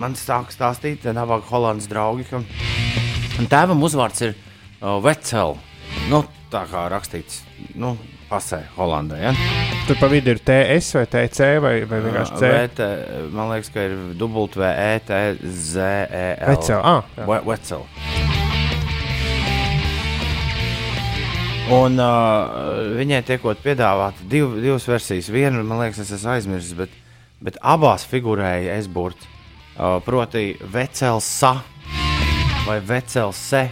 man 0.00 0.14
sāk 0.18 0.50
stāstīt, 0.54 1.04
nabaga 1.14 1.46
holandas 1.50 1.88
draugi, 1.90 2.24
ka 2.30 2.42
tēvam 3.50 3.82
uzvārds 3.86 4.20
ir 4.26 4.34
uh, 4.34 4.98
Vecel. 5.04 5.56
Nu, 6.10 6.24
tā 6.52 6.64
kā 6.70 6.88
rakstīts, 6.90 7.42
nu, 7.78 7.94
pasē 8.28 8.60
Holandē, 8.76 9.18
ja? 9.20 9.32
Tur 9.86 9.96
pa 10.00 10.08
vidu 10.10 10.32
ir 10.32 10.40
TS 10.42 10.94
vai 10.96 11.04
TC 11.12 11.38
vai, 11.62 11.74
vai 11.88 11.98
vienkārši 12.04 12.38
C. 12.40 12.42
Uh, 12.80 12.88
man 13.34 13.52
liekas, 13.52 13.70
ka 13.74 13.78
ir 13.84 13.92
E 13.94 13.96
W-E-T-Z-E-L. 14.20 15.36
Vecel, 16.50 16.80
ah. 16.82 17.02
We- 17.28 17.44
Wetzel. 17.46 17.82
Un 21.74 21.96
uh, 21.96 22.04
viņai 22.98 23.22
tiekot 23.24 23.62
piedāvāta 23.64 24.20
div, 24.28 24.58
divas 24.60 24.84
versijas. 24.88 25.30
Vienu, 25.32 25.62
man 25.64 25.80
liekas, 25.80 26.02
es 26.04 26.10
esmu 26.18 26.30
aizmirsis, 26.34 26.74
bet, 26.76 26.92
bet 27.44 27.56
abās 27.64 28.04
figurēja 28.08 28.76
Esburts. 28.76 29.24
Proti, 29.76 30.46
Vecelsa 30.72 31.54
vai 32.66 32.80
Vecelse. 32.80 33.64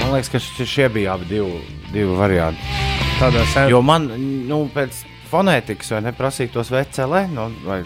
Man 0.00 0.14
liekas, 0.14 0.30
ka 0.32 0.64
šie 0.66 0.88
bija 0.94 1.14
abi 1.14 1.28
divi, 1.28 1.60
divi 1.92 2.16
varianti. 2.18 2.76
Tādā 3.18 3.44
senā. 3.50 3.68
Jo 3.70 3.82
man, 3.82 4.08
nu, 4.48 4.64
pēc 4.74 5.02
fonētikas, 5.30 5.92
vai 5.94 6.04
neprasīt 6.06 6.54
tos 6.54 6.70
vecelē, 6.72 7.26
nu, 7.34 7.50
vai 7.66 7.82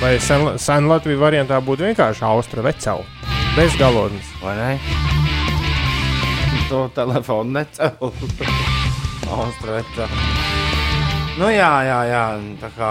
Vai 0.00 0.14
sen, 0.16 0.46
sen 0.56 0.86
Latvijas 0.88 1.18
variantā 1.20 1.58
būtu 1.60 1.84
vienkārši 1.84 2.22
Austra 2.24 2.62
vecela. 2.64 3.04
Bez 3.52 3.74
galotnes. 3.76 4.30
Vai 4.40 4.54
ne? 4.56 4.68
To 6.70 6.86
telefonu 6.96 7.52
necēlu. 7.58 8.08
Austrēta. 9.36 10.08
Nu, 11.36 11.50
jā, 11.52 11.72
jā, 11.84 11.98
jā. 12.08 12.24
Tā 12.62 12.70
kā, 12.78 12.88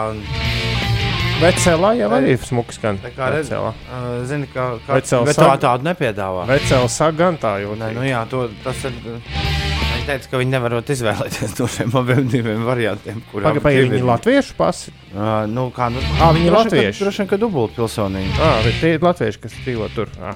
Vecela 1.39 1.93
jau 1.95 2.09
arī 2.17 2.33
ir 2.35 2.41
smuks 2.43 2.75
skan. 2.79 2.97
tā 2.99 3.11
kā 3.15 3.29
redz, 3.31 3.47
Vecela. 3.47 3.69
uh, 3.87 4.07
zini, 4.27 4.47
ka, 4.51 4.65
ka 4.85 4.97
Vecela 4.97 5.23
bet 5.29 5.37
tā 5.39 5.45
sag- 5.47 5.61
tādu 5.63 5.87
nepiedāvā. 5.87 6.45
Vecela 6.49 6.89
sagan 6.91 7.37
tā 7.39 7.53
jau. 7.63 7.75
Nē, 7.79 7.93
nu 7.95 8.03
jā, 8.03 8.25
to, 8.29 8.49
tas 8.63 8.81
ir. 8.89 8.91
Viņi 8.99 10.05
teica, 10.09 10.27
ka 10.33 10.41
viņi 10.41 10.51
nevarot 10.51 10.91
izvēlēties 10.95 11.55
no 11.59 11.67
šiem 11.71 11.95
abiem 12.01 12.27
diviem 12.31 12.65
variantiem. 12.67 13.21
divi 13.31 13.85
viņi 13.87 14.01
ir. 14.01 14.07
latviešu 14.11 14.57
pasi. 14.59 14.91
Uh, 15.15 15.45
nu, 15.47 15.69
kā, 15.75 15.87
nu, 15.93 16.03
Ā, 16.19 16.31
viņi 16.35 16.51
ir 16.51 16.57
latvieši. 16.57 17.03
Droši 17.05 17.23
vien, 17.23 17.29
ka 17.31 17.37
dubult 17.39 17.75
pilsonīgi. 17.77 18.35
Ah, 18.43 18.59
bet 18.67 18.81
tie 18.83 18.95
ir 18.97 19.05
latvieši, 19.07 19.39
kas 19.47 19.55
dzīvo 19.63 19.87
tur. 19.95 20.11
Ah, 20.19 20.35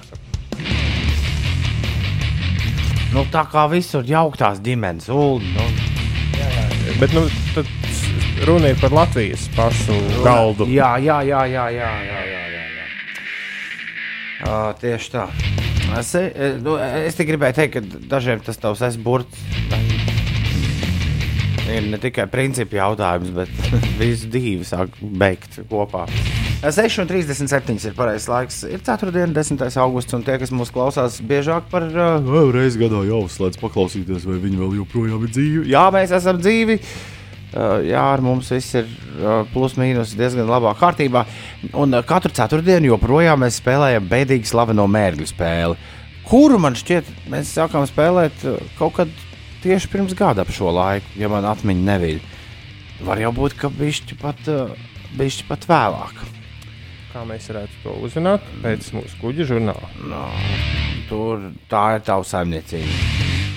Nu, 3.13 3.21
tā 3.29 3.43
kā 3.45 3.67
visur 3.69 4.01
jauktās 4.09 4.57
ģimenes. 4.65 5.05
Ulu, 5.13 5.37
nu, 5.53 5.65
bet 6.97 7.13
nu, 7.13 7.27
tad 7.53 7.67
runa 8.45 8.69
ir 8.73 8.79
par 8.81 8.91
Latvijas 8.91 9.47
pašu 9.55 9.95
galdu. 10.23 10.67
Jā, 10.67 10.97
jā, 10.99 11.21
jā, 11.23 11.43
jā, 11.47 11.65
jā. 11.71 11.91
jā, 12.03 12.19
jā, 12.27 12.41
jā, 12.51 12.63
jā. 12.77 12.85
Uh, 14.43 14.73
tieši 14.81 15.11
tā. 15.13 15.27
Es, 15.99 16.09
e, 16.17 16.25
e, 16.35 16.49
nu, 16.59 16.75
es 16.75 17.15
tikai 17.15 17.33
gribēju 17.33 17.55
teikt, 17.59 17.77
ka 17.77 18.01
dažiem 18.11 18.41
tas 18.43 18.59
tavs 18.59 18.81
esburts 18.83 19.39
ir 21.71 21.87
ne 21.87 21.99
tikai 22.01 22.25
principu 22.31 22.77
jautājums, 22.77 23.31
bet 23.37 23.51
visu 24.01 24.27
divu 24.33 24.67
sāk 24.67 24.97
beigt 24.99 25.61
kopā. 25.71 26.03
6.37 26.63 27.89
ir 27.89 27.95
pareizais 27.95 28.27
laiks. 28.31 28.59
Ir 28.67 28.83
4. 28.83 29.11
un 29.23 29.33
10. 29.35 29.65
augusts, 29.83 30.15
un 30.15 30.23
tie, 30.27 30.37
kas 30.39 30.51
mūs 30.55 30.71
klausās 30.73 31.19
biežāk 31.23 31.71
par 31.71 31.87
uh, 31.87 32.37
reizi 32.55 32.79
gadā, 32.83 33.03
jau 33.07 33.25
slēdz 33.31 33.59
paklausīties, 33.63 34.27
vai 34.27 34.39
viņi 34.43 34.61
vēl 34.61 34.77
joprojām 34.81 35.27
ir 35.27 35.35
dzīvi. 35.35 35.67
Jā, 35.73 35.89
mēs 35.95 36.15
esam 36.15 36.39
dzīvi. 36.43 36.79
Uh, 36.79 37.22
jā, 37.53 38.01
ar 38.01 38.23
mums 38.25 38.49
viss 38.53 38.77
ir 38.79 38.87
uh, 38.87 39.43
plus 39.53 39.75
mīnus 39.79 40.15
diezgan 40.17 40.49
labā 40.49 40.73
kārtībā. 40.79 41.25
Un 41.79 41.93
uh, 41.93 42.03
katru 42.07 42.33
ceturtdienu 42.33 42.93
joprojām 42.93 43.43
mēs 43.45 43.59
spēlējam 43.61 44.09
bēdīgi 44.09 44.49
slaveno 44.49 44.87
mērķu 44.89 45.29
spēli, 45.29 45.77
kuru 46.29 46.59
man 46.61 46.77
šķiet, 46.79 47.09
mēs 47.31 47.53
sākām 47.57 47.85
spēlēt 47.89 48.45
kaut 48.79 48.97
kad 48.99 49.17
tieši 49.63 49.91
pirms 49.91 50.15
gada 50.17 50.43
ap 50.43 50.51
šo 50.51 50.73
laiku, 50.75 51.13
ja 51.19 51.29
man 51.31 51.47
atmiņa 51.47 51.87
neviļ. 51.91 52.21
Var 53.03 53.21
jau 53.23 53.33
būt, 53.35 53.57
ka 53.59 53.71
bišķi 53.73 54.17
pat, 54.21 54.39
bišķi 55.19 55.47
pat 55.49 55.67
vēlāk. 55.69 56.23
Kā 57.13 57.21
mēs 57.29 57.45
varētu 57.51 57.81
to 57.83 57.93
uzzināt 58.07 58.45
pēc 58.63 58.87
mūsu 58.95 59.19
kuģa 59.21 59.45
žurnāla? 59.51 59.89
No, 60.09 60.25
tur 61.09 61.51
tā 61.69 61.83
ir 61.97 62.05
tava 62.07 62.25
saimniecība. 62.25 62.95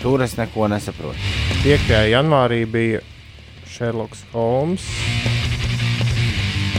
Tur 0.03 0.23
es 0.27 0.37
neko 0.37 0.69
nesaprotu. 0.69 1.31
5. 1.65 1.95
janvārī 2.13 2.61
bija 2.69 3.01
Sherlock 3.77 4.17
Holmes. 4.33 4.85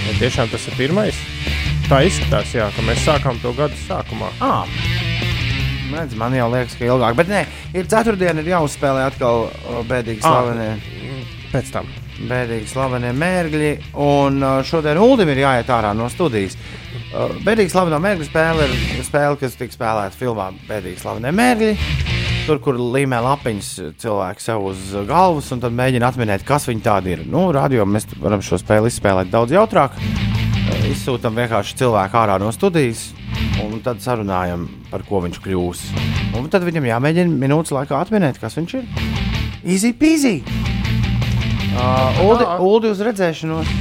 Vai 0.07 0.15
tiešām 0.21 0.49
tas 0.49 0.65
ir 0.71 0.77
pirmais? 0.79 1.17
Tā 1.87 2.01
izskatās, 2.07 2.49
jā, 2.55 2.67
ka 2.75 2.83
mēs 2.83 3.03
sākām 3.05 3.37
to 3.43 3.53
gada 3.55 3.75
sākumā. 3.85 4.31
Ah. 4.43 4.65
Redz, 5.93 6.17
man 6.19 6.33
jau 6.35 6.49
liekas, 6.51 6.75
ka 6.75 6.83
ilgāk, 6.89 7.15
bet 7.15 7.29
nē, 7.31 7.45
ir 7.79 7.87
ceturtdiena, 7.87 8.41
ir 8.43 8.49
jāuzspēlē 8.51 9.05
atkal 9.07 9.45
bēdīgi 9.87 10.19
Ah. 10.23 10.27
slavenie, 10.27 10.81
Pēc 11.53 11.71
tam. 11.71 11.87
bēdīgi 12.27 12.67
slavenie 12.73 13.13
mērgļi. 13.15 13.71
Un 14.03 14.41
šodien 14.67 14.97
Uldim 14.99 15.29
ir 15.31 15.37
jāiet 15.45 15.69
ārā 15.71 15.93
no 15.95 16.09
studijas. 16.11 16.57
Bēdīgi 17.45 17.71
slaveno 17.71 18.01
mērgļu 18.03 18.27
spēle 18.27 18.67
ir 18.97 19.03
spēle, 19.07 19.39
kas 19.39 19.55
tika 19.55 19.73
spēlēta 19.77 20.17
filmā 20.19 20.49
Bēdīgi 20.67 20.99
slavenie 20.99 21.31
mērgļi. 21.31 21.77
Tur, 22.47 22.61
kur 22.63 22.77
līmē 22.79 23.17
lapiņas 23.19 23.69
cilvēki 23.99 24.39
sev 24.39 24.69
uz 24.69 24.93
galvas, 25.09 25.49
un 25.51 25.59
tad 25.59 25.73
mēģina 25.75 26.07
atminēt, 26.07 26.45
kas 26.47 26.63
viņi 26.69 26.79
tādi 26.85 27.11
ir. 27.11 27.25
Nu, 27.27 27.41
radio 27.51 27.83
mēs 27.83 28.07
varam 28.23 28.39
šo 28.39 28.55
spēli 28.61 28.87
izspēlēt 28.87 29.27
daudz 29.33 29.51
jautrāk. 29.51 29.97
Izsūtām 30.87 31.35
vienkārši 31.35 31.75
cilvēku 31.81 32.15
ārā 32.15 32.37
no 32.39 32.47
studijas, 32.55 33.09
un 33.65 33.81
tad 33.83 33.99
sarunājam, 33.99 34.63
par 34.87 35.03
ko 35.09 35.19
viņš 35.27 35.41
kļūs. 35.43 35.83
Un 36.39 36.47
tad 36.47 36.63
viņam 36.63 36.87
jāmēģina 36.87 37.35
minūtes 37.43 37.75
laikā 37.75 37.99
atminēt, 37.99 38.39
kas 38.39 38.55
viņš 38.55 38.79
ir. 38.79 38.87
Easy 39.67 39.91
peasy! 39.91 40.37
Uh, 41.75 42.23
Uldi. 42.23 42.47
Uldi 42.63 42.95
uz 42.95 43.03
redzēšanos! 43.11 43.77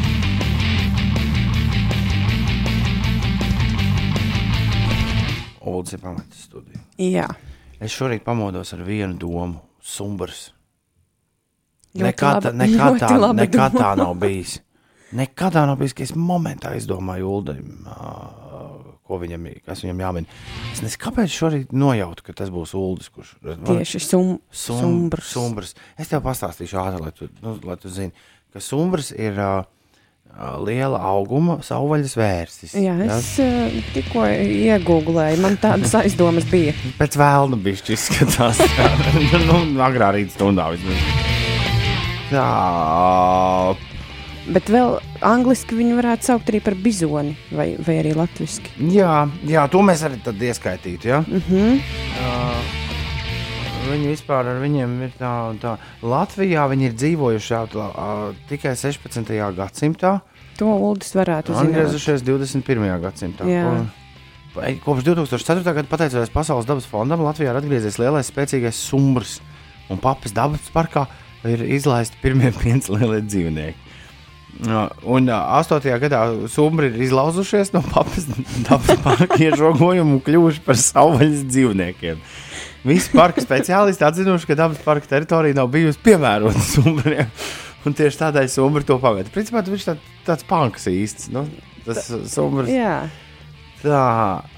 Uldis 5.63 5.95
ir 5.95 6.03
pametis 6.03 6.49
studiju. 6.51 6.83
Jā, 6.99 7.31
Es 7.81 7.93
šorīt 7.93 8.25
pamodos 8.25 8.73
ar 8.73 8.83
vienu 8.87 9.15
domu-. 9.19 9.61
Ļoti 11.97 12.03
Nekad, 12.05 12.45
laba- 12.45 12.53
nekad, 12.53 12.93
ļoti 12.93 12.99
tā, 13.01 13.35
nekad 13.35 13.73
doma. 13.73 13.85
tā 13.85 13.97
nav 13.97 14.15
bijis. 14.21 14.61
Nekad 15.13 15.53
tā 15.55 15.67
nav 15.67 15.77
bijis, 15.79 15.93
ka 15.95 16.03
es 16.03 16.13
momentā 16.13 16.75
izdomāju 16.77 17.23
Uldim, 17.31 17.87
ko 19.07 19.19
viņam, 19.19 19.47
viņam 19.83 20.01
jāmin. 20.03 20.27
Es 20.73 20.81
nezinu, 20.83 20.99
kāpēc 21.05 21.31
šorīt 21.33 21.73
nojautu, 21.73 22.23
ka 22.23 22.33
tas 22.33 22.51
būs 22.51 22.75
Uldis, 22.75 23.09
kurš 23.09 23.37
tieši 23.65 24.01
sum, 24.01 24.41
Sum, 24.51 24.81
sumbrs. 24.81 25.25
sumbrs. 25.33 25.75
Es 25.99 26.09
tev 26.09 26.21
pastāstīšu 26.23 26.77
ātri, 26.83 27.01
lai 27.03 27.13
tu, 27.13 27.29
nu, 27.43 27.59
lai 27.65 27.77
tu 27.77 27.89
zini, 27.89 28.13
ka 28.53 28.59
sumbrs 28.61 29.13
ir 29.13 29.39
uh, 29.39 29.65
liela 30.67 31.01
auguma 31.13 31.59
savvaļas 31.65 32.17
vērsis. 32.19 32.77
Jā, 32.81 32.97
es 33.07 33.33
uh, 33.43 33.73
tikko 33.95 34.27
iegūlēju, 34.29 35.41
man 35.45 35.59
tādas 35.63 35.95
aizdomas 35.97 36.49
bija. 36.51 36.77
Pēc 37.01 37.19
vēlna 37.21 37.59
bišķi 37.65 37.97
izskatās. 37.97 38.61
nu, 39.49 39.61
agrā 39.85 40.13
rīta 40.17 40.37
stundā 40.37 40.71
vismaz. 40.75 41.05
Tā, 42.31 42.47
Bet 44.47 44.69
vēl 44.71 45.01
angliski 45.27 45.75
viņu 45.75 45.97
varētu 45.99 46.29
saukt 46.29 46.51
arī 46.53 46.61
par 46.63 46.77
bizoni, 46.79 47.35
vai, 47.51 47.73
vai 47.83 47.99
arī 48.03 48.15
latviešu. 48.15 48.77
jā, 48.95 49.27
jā, 49.43 49.67
to 49.73 49.83
mēs 49.83 50.07
arī 50.07 50.21
tad 50.23 50.43
ieskaitītu, 50.43 51.09
ja? 51.09 51.25
Mm 51.27 51.43
-hmm. 51.49 51.81
Uh, 52.17 52.76
viņi 53.91 54.11
vispār 54.13 54.49
ar 54.53 54.63
viņiem 54.63 54.97
ir 55.07 55.13
tā, 55.19 55.33
tā. 55.63 55.77
Latvijā 56.05 56.65
viņi 56.71 56.89
ir 56.91 56.97
dzīvojuši 56.97 57.53
jau 57.55 57.67
uh, 57.83 58.25
tikai 58.51 58.75
16. 58.79 59.35
gadsimtā. 59.57 60.19
To 60.61 60.73
Uldis 60.73 61.13
varētu 61.17 61.53
zināt. 61.53 61.71
Atgriezušies 61.75 62.25
21. 62.25 62.89
gadsimtā. 63.03 63.49
Jā. 63.51 63.69
Un 63.69 63.87
Kopš 64.57 65.05
2004. 65.05 65.61
gada, 65.69 65.85
pateicoties 65.85 66.33
Pasaules 66.33 66.65
dabas 66.65 66.87
fondam, 66.89 67.21
Latvijā 67.27 67.53
ir 67.53 67.59
atgriezies 67.61 67.99
lielais 68.01 68.31
spēcīgais 68.31 68.79
sumbrs. 68.89 69.39
Un 69.93 70.01
papas 70.01 70.33
dabas 70.35 70.65
parkā 70.73 71.05
ir 71.47 71.61
izlaisti 71.77 72.17
pirmie 72.23 72.49
pieci 72.61 72.95
lielie 72.95 73.21
dzīvnieki. 73.27 73.85
Un 74.57 75.29
ā, 75.29 75.39
8. 75.61 75.85
gadā 76.01 76.23
sumbri 76.49 76.89
ir 76.89 77.03
izlauzušies 77.05 77.75
no 77.75 77.83
papas 77.85 78.25
dabas 78.69 78.97
parka 79.05 79.37
iežogojuma 79.37 80.17
un 80.17 80.23
kļuvuši 80.25 80.65
par 80.65 80.81
savvaļas 80.81 81.45
dzīvniekiem. 81.51 82.23
Visi 82.87 83.11
parka 83.17 83.43
speciālisti 83.43 84.05
atzinuši, 84.07 84.47
ka 84.47 84.55
dabas 84.63 84.79
parka 84.85 85.09
teritorija 85.11 85.57
nav 85.59 85.69
bijusi 85.75 85.99
piemērota 86.07 86.61
sumbriem. 86.73 87.31
Un 87.87 87.95
tieši 87.95 88.19
tādēļ 88.25 88.49
sumbri 88.51 88.87
to 88.87 88.97
pagaida. 89.03 89.31
Principā 89.35 89.63
viņš 89.67 89.85
tā, 89.87 89.97
tāds 90.27 90.47
panks 90.47 90.87
īsts. 90.91 91.29
Nu, 91.35 91.45
tas 91.87 92.09
sumbrs. 92.33 92.71
Jā, 92.73 92.97
Tā, 93.77 93.99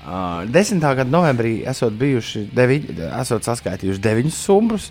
uh, 0.06 0.44
10. 0.54 0.78
gada 0.80 1.04
novembrī 1.10 1.58
esot 1.68 1.92
bijuši, 1.98 2.44
deviņ, 2.54 2.84
esot 3.18 3.44
saskaitījuši 3.44 4.00
deviņus 4.04 4.36
sumbrus. 4.46 4.86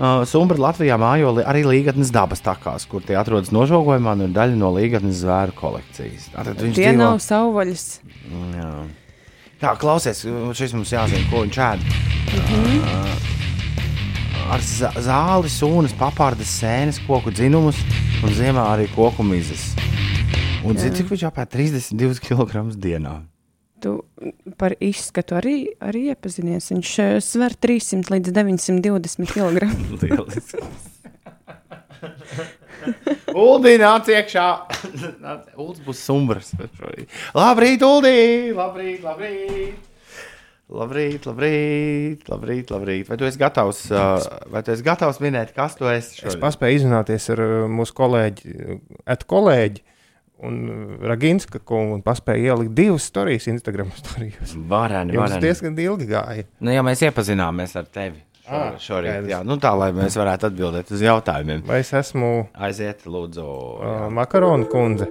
Uh, 0.00 0.22
Sumbri 0.24 0.56
Latvijā 0.62 0.96
mājo 0.96 1.32
li- 1.36 1.44
arī 1.44 1.64
līgatnes 1.66 2.08
dabas 2.14 2.40
takās, 2.40 2.86
kur 2.88 3.02
tie 3.04 3.18
atrodas 3.20 3.50
nožogojumā 3.52 4.14
un 4.16 4.22
ir 4.28 4.32
daļa 4.38 4.56
no 4.56 4.70
līgatnes 4.72 5.18
zvēru 5.20 5.52
kolekcijas. 5.58 6.30
Tātad 6.32 6.62
viņš 6.62 6.78
tie 6.78 6.86
dzīvo- 6.86 7.02
nav 7.02 7.18
savvaļas. 7.20 7.84
Jā. 8.54 8.70
Tā, 9.60 9.74
klausies, 9.76 10.22
šis 10.56 10.72
mums 10.72 10.92
jāzina, 10.94 11.20
ko 11.30 11.42
viņš 11.44 11.58
ēd. 11.60 11.82
Uh, 12.40 13.26
ar 14.54 14.62
zā- 14.64 14.92
zāli, 15.04 15.50
sūnas, 15.52 15.92
papārdas, 16.00 16.48
sēnes, 16.62 17.00
koku 17.06 17.32
dzinumus 17.34 17.76
un 18.24 18.32
ziemā 18.36 18.64
arī 18.72 18.86
koku 18.94 19.22
mizas. 19.26 19.74
Un 20.64 20.76
zini, 20.80 20.96
cik 20.96 21.12
viņš 21.12 21.26
apēd 21.28 21.52
32 21.56 22.20
kg 22.24 22.64
dienā? 22.80 23.18
Tu 23.80 23.94
par 24.60 24.74
izskatu 24.84 25.36
arī, 25.38 25.54
arī 25.80 26.10
iepazinies. 26.12 26.66
Viņš 26.72 26.90
eh, 27.00 27.14
sver 27.24 27.54
300 27.56 28.12
līdz 28.12 28.32
920 28.36 29.32
kg. 29.32 29.70
Lieliski. 30.02 30.60
Uldī 33.34 33.76
nāc 33.80 34.08
iekšā. 34.10 34.46
Ulds 35.60 35.82
būs 35.84 36.00
sumbrs. 36.06 36.52
Labrīt, 37.36 37.84
Uldī! 37.86 38.16
Labrīt, 38.56 39.04
labrīt! 39.06 39.86
Labrīt, 40.70 41.24
labrīt, 41.26 42.28
labrīt, 42.30 42.68
labrīt. 42.70 43.08
Vai 43.10 43.16
tu 43.18 43.26
esi 43.26 43.40
gatavs, 43.40 43.80
uh, 43.90 44.22
vai 44.52 44.60
tu 44.62 44.70
esi 44.70 44.84
gatavs 44.86 45.18
minēt, 45.22 45.50
kas 45.56 45.74
tu 45.74 45.88
esi? 45.90 46.12
Es 46.14 46.20
šodien? 46.20 46.42
paspēju 46.44 46.78
izrunāties 46.78 47.26
ar 47.34 47.42
uh, 47.42 47.54
mūsu 47.66 47.96
kolēģi, 47.98 48.54
at 49.10 49.26
kolēģi 49.30 49.82
un 50.46 50.60
uh, 50.70 50.94
Raginska 51.10 51.58
kungu 51.66 51.98
un 51.98 52.04
paspēju 52.06 52.52
ielikt 52.52 52.76
divas 52.78 53.10
stāstījus 53.10 53.50
Instagram 53.56 53.90
storijos. 53.98 54.54
Vareni, 54.70 55.18
Jums 55.18 55.26
vareni. 55.26 55.42
diezgan 55.48 55.82
ilgi 55.88 56.06
gāja. 56.12 56.46
Nu, 56.62 56.70
ja 56.70 56.86
mēs 56.86 57.02
iepazināmies 57.02 57.74
ar 57.80 57.90
tevi 57.90 58.22
šo, 58.50 58.56
Ah, 58.58 58.74
šorīt, 58.82 59.28
jā, 59.30 59.40
nu 59.46 59.56
tā, 59.62 59.70
lai 59.78 59.92
mēs 59.94 60.16
varētu 60.18 60.48
atbildēt 60.50 60.90
uz 60.90 61.02
jautājumiem. 61.06 61.62
Vai 61.68 61.80
es 61.84 61.92
esmu 61.94 62.48
Aiziet, 62.58 63.04
lūdzu. 63.06 63.46
uh, 63.46 64.06
makaronu 64.10 64.66
kundze? 64.70 65.06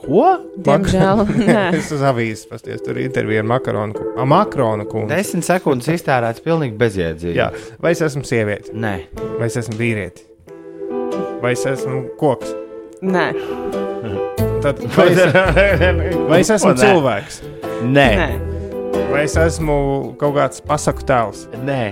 Ko? 0.00 0.24
Diemžēl. 0.64 1.22
Es 1.78 1.90
uz 1.92 2.02
avīzes 2.06 2.46
pasties, 2.50 2.80
tur 2.84 2.96
ir 2.98 3.06
intervija 3.08 3.42
ar 3.44 3.48
makaronu, 3.48 3.94
a, 4.18 4.24
makrona 4.28 4.84
kundzi. 4.88 5.12
Desmit 5.14 5.44
sekundes 5.46 5.88
iztērēts 5.92 6.42
pilnīgi 6.44 6.76
bezjēdzīgi. 6.80 7.36
Jā, 7.38 7.50
vai 7.82 7.92
es 7.96 8.02
esmu 8.06 8.22
sieviete, 8.28 8.72
Nē. 8.74 8.94
vai 9.38 9.48
es 9.48 9.56
esmu 9.60 9.76
vīrieti, 9.80 10.24
vai 11.42 11.52
es 11.56 11.64
esmu 11.68 12.02
koks. 12.20 12.52
Nē. 13.02 13.26
Tad, 14.60 14.80
vai, 14.96 15.08
es, 15.14 15.20
vai 16.28 16.40
es 16.44 16.50
esmu 16.56 16.74
cilvēks, 16.80 17.40
Nē. 17.88 18.08
Nē. 18.20 18.30
vai 19.12 19.24
es 19.24 19.36
esmu 19.40 19.76
kaut 20.20 20.36
kāds 20.36 20.60
pasaku 20.68 21.06
tēls, 21.08 21.46
Nē. 21.64 21.82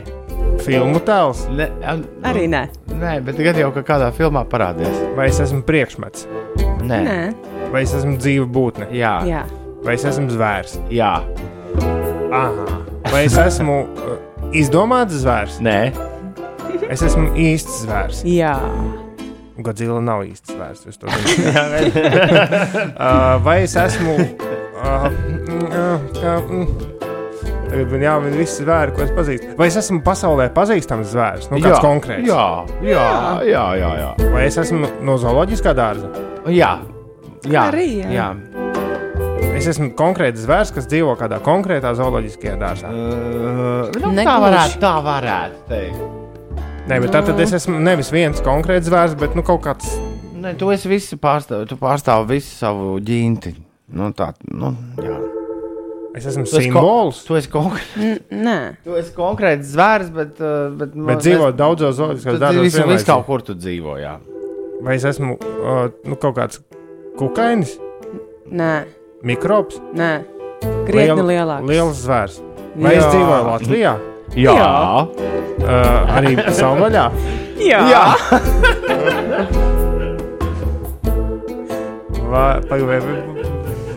Filmu 0.65 1.01
tēls, 1.07 1.45
Nē. 1.55 1.69
an- 1.85 2.05
Arī 2.29 2.47
nē. 2.51 2.63
Nē, 2.99 3.15
bet 3.25 3.37
gan 3.39 3.57
jau 3.57 3.71
ka 3.75 3.83
kādā 3.83 4.11
filmā 4.13 4.45
parādījās. 4.49 4.99
vai 5.17 5.27
es 5.29 5.39
esmu 5.41 5.63
priekšmets, 5.63 6.27
Nē. 6.83 7.01
Nē. 7.07 7.19
vai 7.73 7.83
es 7.83 7.93
esmu 7.95 8.17
dzīva 8.19 8.47
būtne, 8.47 8.91
Jā. 8.93 9.21
Jā. 9.27 9.45
Vai 9.85 9.95
es 9.95 10.05
esmu 10.05 10.29
zvērs. 10.35 10.79
Jā. 10.91 11.23
Aha. 12.33 12.65
Vai 13.13 13.25
es 13.25 13.37
esmu 13.39 13.77
uh, 13.87 14.17
izdomāts 14.53 15.15
zvērs? 15.23 15.61
Nē. 15.63 15.93
Es 16.91 17.01
esmu 17.07 17.31
īsts 17.39 17.85
zvērs. 17.87 18.25
Jā. 18.27 18.57
Godzilla 19.63 20.01
nav 20.03 20.25
īsts 20.27 20.51
zvērs. 20.53 20.83
jūs 20.87 20.99
to 20.99 21.07
zināt. 21.15 21.97
uh, 22.99 23.39
vai 23.45 23.63
es 23.63 23.77
esmu. 23.77 24.17
Uh, 24.79 25.09
mm, 25.09 25.65
uh, 25.71 26.05
kā, 26.19 26.35
mm, 26.43 26.67
Tagad 27.69 27.91
man 27.93 28.03
jāmin 28.03 28.37
visi 28.39 28.65
zvēri, 28.65 28.95
ko 28.97 29.03
es 29.05 29.11
pazīstu. 29.13 29.51
Vai 29.59 29.69
es 29.69 29.77
esmu 29.77 30.01
pasaulē 30.05 30.49
pazīstams 30.57 31.11
zvērs? 31.13 31.51
Nu, 31.53 31.61
kāds 31.61 31.83
konkrēts? 31.85 32.25
Jā, 32.29 32.47
jā, 32.81 33.09
jā, 33.45 33.65
jā. 33.77 33.91
jā. 34.01 34.31
Vai 34.33 34.47
es 34.49 34.57
esmu 34.63 34.89
no 35.05 35.19
zooloģiskā 35.21 35.75
dārza? 35.77 36.09
jā. 36.49 36.73
jā. 37.45 37.67
Arī, 37.69 37.89
jā. 38.01 38.15
jā. 38.17 38.29
Es 39.59 39.67
esmu 39.69 39.91
konkrēts 39.99 40.45
zvērs, 40.47 40.73
kas 40.75 40.89
dzīvo 40.89 41.17
kādā 41.19 41.41
konkrētā 41.45 41.93
zooloģiskajā 41.99 42.57
dārzā. 42.61 42.93
Uh, 42.95 43.89
nu, 44.01 44.13
tā 44.17 44.37
varētu, 44.43 44.81
tā 44.83 44.93
varētu 45.05 45.65
teikt. 45.69 46.05
Nē, 46.89 47.01
bet 47.05 47.13
tā 47.13 47.21
tad 47.27 47.41
es 47.45 47.53
esmu 47.59 47.81
nevis 47.85 48.09
viens 48.15 48.41
konkrēts 48.45 48.89
zvērs, 48.89 49.19
bet 49.19 49.35
nu, 49.37 49.45
kaut 49.45 49.61
kāds. 49.67 49.91
Ne, 50.39 50.55
tu 50.57 50.71
esi 50.73 50.89
visu 50.89 51.19
pārstāv, 51.21 51.67
tu 51.69 51.77
pārstāv 51.81 52.31
visu 52.31 52.55
savu 52.63 52.95
ģinti. 53.05 53.59
Nu, 53.99 54.13
tā, 54.17 54.31
nu, 54.55 54.73
jā. 55.03 55.19
Es 56.19 56.25
esmu 56.27 56.45
Tu 56.49 56.57
esi 56.59 56.65
simbols. 56.69 57.21
Tu 57.29 57.37
esi, 57.39 57.51
konkr... 57.53 57.79
N 58.03 58.17
nē, 58.47 58.57
tu 58.85 58.97
esi 58.99 59.13
konkrēts 59.15 59.71
zvērs, 59.77 60.09
bet. 60.15 60.41
uh, 60.43 60.73
Bet, 60.81 60.97
Bet 60.97 61.23
dzīvo 61.23 61.51
daudzos 61.55 61.95
Tu 61.95 62.01
zooloģiskos 62.01 62.33
dzīvo 62.35 62.43
dārzos. 62.43 62.63
visu, 62.65 62.77
visu 62.77 62.83
vienlaicīgi. 62.83 63.11
kaut 63.13 63.27
kur 63.29 63.45
tu 63.47 63.55
dzīvo, 63.59 63.95
jā. 64.03 64.15
Vai 64.83 64.97
es 64.99 65.05
esmu 65.11 65.37
uh, 65.39 65.89
nu, 66.07 66.17
kaut 66.19 66.35
kāds 66.39 66.61
kukainis, 67.19 67.77
nē, 68.51 68.73
mikrobs, 69.27 69.79
nē. 69.99 70.11
Krietni 70.89 71.23
lielāks. 71.29 71.67
liels 71.71 71.99
zvērs? 72.05 72.41
Vai 72.79 72.93
es 72.97 73.05
Jā. 73.05 73.11
dzīvoju 73.15 73.45
Latvijā? 73.53 73.93
Jā. 74.39 74.55
Uh, 75.59 76.17
arī 76.19 76.35
savvaļā? 76.59 77.07
Jā. 77.63 77.81
jā. 77.91 78.05
Vai, 82.29 82.61
vai, 82.69 82.81
vai, 82.85 83.01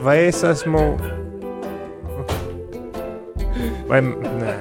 vai 0.04 0.18
es 0.30 0.40
esmu. 0.48 0.84
Vai 3.92 4.00
nē, 4.08 4.54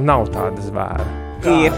nav 0.00 0.26
tāda 0.32 0.62
zvēra. 0.64 1.06
Ir. 1.44 1.74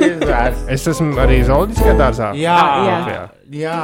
ir 0.00 0.14
zvērs. 0.22 0.62
Es 0.72 0.86
esmu 0.88 1.18
arī 1.20 1.42
zooloģiskajā 1.44 1.96
dārzā. 1.98 2.30
Jā, 2.40 2.54
jā. 2.56 2.94
Latvijā. 2.94 3.24
jā. 3.60 3.80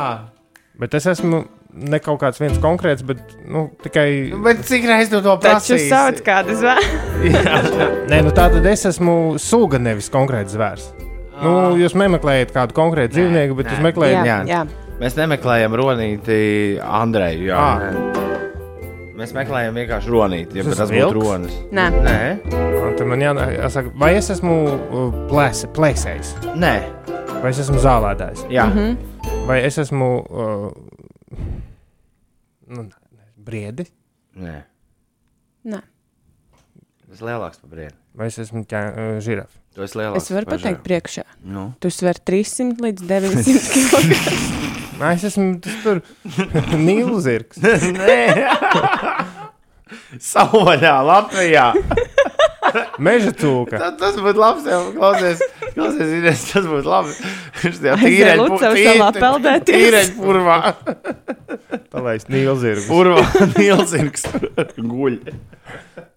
Bet 0.81 0.97
es 0.97 1.07
esmu 1.13 1.43
ne 1.73 2.01
kaut 2.05 2.21
kāds 2.23 2.41
viens 2.41 2.57
konkrēts, 2.61 3.05
bet 3.07 3.21
nu, 3.49 3.67
tikai. 3.85 4.07
Bet 4.45 4.65
cik 4.69 4.89
reizes 4.89 5.13
tu 5.13 5.21
to 5.25 5.37
Taču 5.45 5.77
prasīsi? 5.77 5.91
sauc 5.93 6.25
kādu 6.25 6.57
zvēru. 6.63 6.89
Nē, 8.11 8.23
nu 8.25 8.33
tā 8.33 8.49
tad 8.57 8.67
es 8.73 8.87
esmu 8.89 9.37
suga, 9.41 9.81
nevis 9.81 10.09
konkrēts 10.13 10.57
zvērs. 10.57 10.89
Nu, 11.43 11.75
jūs 11.81 11.97
nemeklējat 11.99 12.53
kādu 12.55 12.77
konkrētu 12.77 13.17
dzīvnieku, 13.19 13.57
bet 13.61 13.69
nē. 13.69 13.77
jūs 13.77 13.87
meklējat. 13.91 14.25
Jā, 14.25 14.41
jā. 14.49 14.65
jā. 14.65 14.97
Mēs 15.03 15.17
nemeklējam 15.19 15.77
ronīti 15.81 16.43
Andreju. 16.81 17.49
Jā, 17.51 17.63
Ā. 17.63 18.22
Mēs 19.23 19.31
meklējam 19.37 19.77
vienkārši 19.79 20.11
ronīti, 20.11 20.59
ja 20.59 20.65
Tas 20.67 20.91
būtu 20.91 21.15
ronis. 21.15 21.55
Nē, 21.71 21.85
Nē, 22.03 22.17
Tad 22.99 23.07
man 23.07 23.23
jā, 23.23 23.31
jāsaka, 23.55 23.93
vai 24.03 24.09
es 24.19 24.31
esmu 24.35 24.57
uh, 24.67 25.15
plēse, 25.31 25.69
plēsējs, 25.77 26.33
nē, 26.59 26.73
vai 27.39 27.53
es 27.53 27.61
esmu 27.63 27.79
zālētājs, 27.85 28.43
jā. 28.51 28.67
Mm 28.67 28.75
-hmm. 28.81 29.47
vai 29.47 29.61
es 29.63 29.79
esmu 29.79 30.11
uh, 30.27 31.39
nu, 32.67 32.89
briedis, 33.37 33.95
nē. 34.35 34.59
Nē. 35.71 35.81
Tas 37.07 37.23
lielāks 37.23 37.63
par 37.63 37.71
brīdi. 37.71 37.95
vai 38.19 38.27
es 38.27 38.39
esmu 38.43 38.67
ķē, 38.67 38.83
uh, 38.91 39.21
žirafa. 39.23 39.55
Tu 39.75 39.83
esi 39.83 39.99
lielāks. 39.99 40.17
Es 40.27 40.31
varu 40.35 40.47
pateikt 40.51 40.83
priekšā. 40.83 41.23
Nu. 41.45 41.73
Tu 41.81 41.91
sver 41.91 42.19
300 42.19 42.83
līdz 42.83 43.03
900 43.07 43.71
kg. 43.73 44.82
Nē, 45.03 45.15
es 45.17 45.25
esmu 45.33 45.57
tas 45.63 45.79
tur 45.83 45.99
nīlzirgs. 46.87 47.59
Nē, 47.99 48.19
savvaļā 50.23 50.95
Latvijā. 51.09 51.73
Meža 53.05 53.33
cūka. 53.37 53.81
Tā, 53.83 53.89
tas 54.01 54.17
būtu 54.23 54.39
labs. 54.41 54.67
Jau, 54.71 54.81
klausies, 54.95 55.43
klausies 55.75 56.13
Ines, 56.21 56.45
tas 56.53 56.69
būtu 56.71 56.89
labi. 56.89 57.17
Viņš 57.63 57.81
Aiziet 57.97 58.41
Lucavas 58.41 58.79
salā 58.87 59.09
peldēties. 59.19 59.75
Tīreņ 59.83 60.13
purvā. 60.21 60.59
Palaist 61.93 62.31
nīlzirgu. 62.33 62.87
Purvā 62.89 63.49
Nilsirgs 63.59 64.25
guļ. 64.79 65.19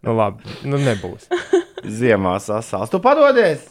Nu, 0.05 0.13
labi, 0.15 0.45
nu 0.69 0.79
nebūs. 0.79 1.25
Ziemā 1.83 2.37
sasāls. 2.43 2.93
Tu 2.93 3.01
padodies? 3.03 3.65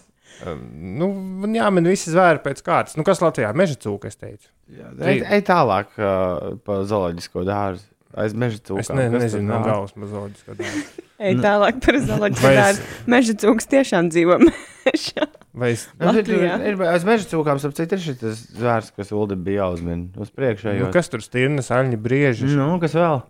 Nu, 1.01 1.09
man 1.43 1.55
jāmin 1.57 1.87
visi 1.89 2.13
zvēri 2.13 2.43
pēc 2.45 2.61
kārtas. 2.67 2.97
Nu, 2.99 3.05
kas 3.07 3.23
Latvijā? 3.25 3.53
Meža 3.57 3.77
cūka, 3.81 4.11
es 4.13 4.17
teicu. 4.21 4.49
Jā, 4.75 4.91
ej, 5.11 5.23
ej 5.39 5.43
tālāk 5.49 5.91
uh, 6.01 6.55
pa 6.65 6.83
zooloģisko 6.89 7.45
dārzu. 7.49 7.87
Aiz 8.15 8.31
meža 8.39 8.61
cūkām. 8.63 8.79
Es 8.85 8.91
ne, 8.95 9.09
Kas 9.11 9.23
nezinu, 9.25 9.49
no 9.49 9.57
nāk? 9.59 9.65
galvas 9.67 9.97
mazliet. 9.99 10.45
Ej 11.25 11.35
tālāk 11.43 11.81
par 11.83 11.97
zooloģiju 11.99 12.47
es- 12.53 12.59
dārzu. 12.61 12.85
Meža 13.11 13.35
cūks 13.43 13.67
tiešām 13.73 14.11
dzīvo 14.15 14.37
mežā. 14.45 15.27
Vai 15.55 15.73
es 15.75 15.89
Nu, 15.99 16.13
Latvijā. 16.13 16.55
ir- 16.71 16.85
Aiz 16.93 17.05
meža 17.07 17.27
cūkām, 17.33 17.59
ap 17.59 17.75
citu, 17.75 17.99
ir 17.99 18.03
šis 18.05 18.45
zvērs, 18.55 18.93
kas 18.95 19.11
Uldi 19.15 19.35
bija 19.39 19.65
jāuzmin 19.65 20.09
uz 20.19 20.31
priekšējā. 20.31 20.79
Nu, 20.85 20.93
kas 20.95 21.11
tur 21.11 21.23
stirnas, 21.27 21.71
aļņi, 21.75 21.99
brieži, 22.07 22.47
Nu, 22.55 22.77
kas 22.83 22.95
vēl? 22.95 23.23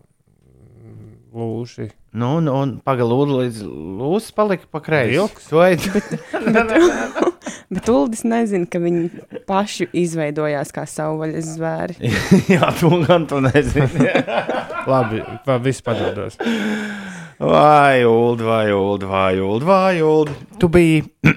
Lūši? 1.35 1.91
Nu, 2.15 2.37
un, 2.39 2.49
un 2.51 2.75
pagalūdu 2.87 3.41
līdz 3.43 3.63
lūsis 3.67 4.35
palika 4.37 4.69
pa 4.71 4.81
kreisi. 4.85 5.17
Vilks? 5.17 5.49
To 5.51 5.63
ej. 5.67 5.81
Bet 7.75 7.89
Uldis 7.91 8.23
nezina, 8.29 8.69
ka 8.71 8.79
viņi 8.79 9.09
paši 9.49 9.89
izveidojās 9.99 10.71
kā 10.75 10.85
savvaļas 10.89 11.49
zvēri. 11.57 11.97
Jā, 12.55 12.69
tu 12.79 12.91
gan 13.03 13.27
tu 13.31 13.41
nezini. 13.43 14.07
Labi, 14.91 15.23
va, 15.47 15.59
viss 15.65 15.83
padodos. 15.85 16.39
Vai, 17.41 18.05
Uld, 18.07 18.45
vai, 18.47 18.69
Uld, 18.71 19.07
vai, 19.11 19.41
Uld, 19.43 19.67
vai, 19.67 19.97
Uld. 20.05 20.31
Tu 20.61 20.71
biji 20.71 21.03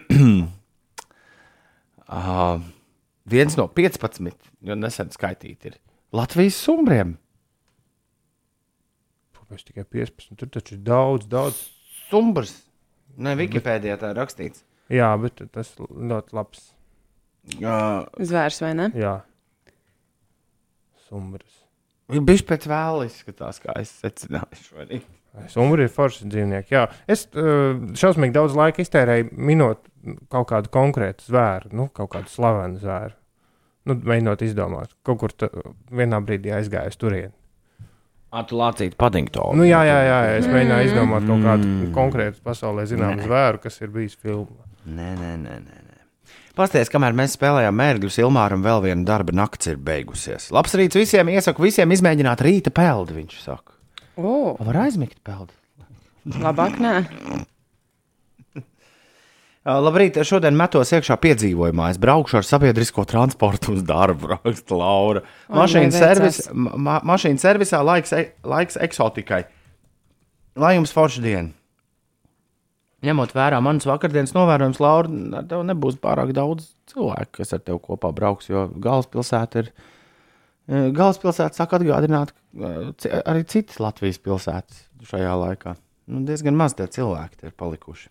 uh, 2.08 2.60
viens 3.26 3.58
no 3.58 3.68
15, 3.72 4.52
jo 4.68 4.78
nesen 4.78 5.10
skaitīti 5.16 5.72
ir 5.72 5.80
Latvijas 6.16 6.60
sumbriem. 6.68 7.18
Pēc 9.48 9.68
tikai 9.70 9.86
15. 9.98 10.36
Tur 10.40 10.50
taču 10.52 10.76
ir 10.76 10.82
daudz, 10.88 11.28
daudz. 11.32 11.62
Sumbrs. 12.08 12.54
Nē, 13.18 13.34
Wikipēdijā 13.40 13.96
tā 14.02 14.12
ir 14.14 14.20
rakstīts. 14.20 14.64
Jā, 14.94 15.10
bet 15.20 15.42
tas 15.52 15.74
ļoti 15.80 16.36
labs. 16.38 16.70
Uh, 17.58 18.04
Zvērs 18.28 18.60
vai 18.64 18.74
ne? 18.76 18.90
Jā, 18.96 19.16
sumbrs. 21.08 21.64
Viņš 22.08 22.44
pēc 22.48 22.68
vēla 22.72 23.08
izskatās, 23.08 23.60
kā 23.64 23.76
es 23.82 23.92
secināju 24.02 24.60
šodien. 24.62 25.08
Sumbri 25.52 25.86
ir 25.86 25.92
forši 25.94 26.28
dzīvnieki. 26.32 26.74
Jā, 26.74 26.86
es 27.12 27.26
uh, 27.36 27.76
šausmīgi 28.00 28.36
daudz 28.36 28.56
laika 28.58 28.82
iztērēju 28.82 29.30
minot 29.36 29.84
kaut 30.32 30.48
kādu 30.50 30.72
konkrētu 30.74 31.28
zvēru, 31.28 31.74
nu, 31.76 31.90
kaut 31.94 32.14
kādu 32.16 32.32
slavenu 32.32 32.80
zvēru. 32.82 33.14
Nu, 33.88 33.96
mēģinot 34.08 34.44
izdomāt, 34.44 34.96
kaut 35.08 35.20
kur 35.22 35.36
ta, 35.36 35.52
vienā 35.96 36.20
brīdī 36.24 36.52
aizgāju 36.56 36.92
uz 36.92 36.98
turieni. 37.00 37.36
Atu 38.32 38.58
lācīt 38.60 38.96
Paddingtonu. 39.00 39.56
Nu, 39.56 39.64
jā, 39.64 39.80
jā, 39.88 39.98
jā, 40.04 40.18
es 40.38 40.48
mēģināju 40.52 40.90
izdomāt 40.90 41.28
kaut 41.30 41.44
kādu 41.46 41.68
Mm. 41.68 41.92
konkrētu 41.96 42.42
pasaulē 42.44 42.84
zināmu 42.90 43.24
zvēru, 43.24 43.62
kas 43.64 43.80
ir 43.82 43.88
bijis 43.94 44.18
filmā. 44.20 44.66
Nē, 44.86 45.14
nē, 45.16 45.32
nē. 45.46 45.56
nē. 45.64 45.78
nē. 45.88 46.34
Pastāstiet, 46.58 46.90
kamēr 46.92 47.14
mēs 47.14 47.38
spēlējām 47.38 47.76
mērķus, 47.78 48.18
Ilmāram 48.24 48.64
vēl 48.66 48.82
viena 48.84 49.06
darba 49.06 49.32
nakts 49.32 49.68
ir 49.72 49.78
beigusies. 49.78 50.50
Labs 50.52 50.74
rīts 50.76 50.98
visiem, 50.98 51.30
iesaku 51.30 51.62
visiem 51.64 51.92
izmēģināt 51.94 52.42
rīta 52.44 52.74
peldi, 52.74 53.14
viņš 53.22 53.36
saka. 53.44 53.76
O, 54.18 54.58
Var 54.60 54.76
aizmigt 54.88 55.20
peldi. 55.24 55.54
labāk 56.28 56.80
nē. 56.82 57.06
Labrīt, 59.68 60.16
šodien 60.24 60.56
metos 60.56 60.94
iekšā 60.96 61.18
piedzīvojumā. 61.20 61.90
Es 61.92 61.98
braukšu 62.00 62.38
ar 62.40 62.46
sabiedrisko 62.48 63.04
transportu 63.10 63.74
uz 63.76 63.82
darbu, 63.84 64.30
raksta 64.38 64.78
Laura. 64.80 65.24
Veicas. 66.00 66.00
servis, 66.00 66.38
ma 66.56 66.72
ma 66.88 66.96
mašīnas 67.04 67.44
servisā 67.44 67.82
laiks, 67.84 68.14
e 68.16 68.30
laiks 68.48 68.80
eksotikai. 68.88 69.42
Lai 70.58 70.72
jums 70.78 70.96
forša 70.96 71.22
diena. 71.26 71.52
Ņemot 73.06 73.36
vērā 73.36 73.60
manas 73.62 73.86
vakardienas 73.86 74.32
novērojums, 74.34 74.80
Laura, 74.82 75.12
ar 75.38 75.46
tevi 75.52 75.68
nebūs 75.70 76.00
pārāk 76.02 76.32
daudz 76.34 76.72
cilvēku, 76.90 77.36
kas 77.42 77.54
ar 77.54 77.62
tevi 77.68 77.78
kopā 77.84 78.10
brauks, 78.16 78.48
jo 78.50 78.64
galvaspilsēta 78.74 79.62
ir. 79.66 79.70
eh, 80.68 80.88
Galvaspilsēta 80.96 81.60
sāk 81.60 81.76
atgādināt 81.78 82.32
ci- 82.98 83.12
arī 83.22 83.44
citas 83.46 83.78
Latvijas 83.84 84.18
pilsētas 84.18 84.82
šajā 85.12 85.36
laikā. 85.44 85.76
Nu, 86.08 86.24
diezgan 86.26 86.56
maz 86.58 86.74
tie 86.74 86.88
cilvēki 86.88 87.38
tie 87.44 87.52
ir 87.52 87.54
palikuši. 87.60 88.10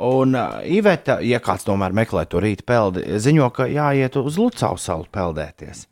Un 0.00 0.32
Iveta, 0.64 1.18
ja 1.20 1.40
kāds 1.44 1.66
tomēr 1.66 1.92
meklē 1.96 2.24
to 2.30 2.40
rīta 2.40 2.64
peldi, 2.64 3.04
ziņo, 3.20 3.50
ka 3.52 3.66
jāiet 3.68 4.16
uz 4.16 4.38
Lucau 4.40 4.78
salu 4.80 5.04
peldēties. 5.12 5.86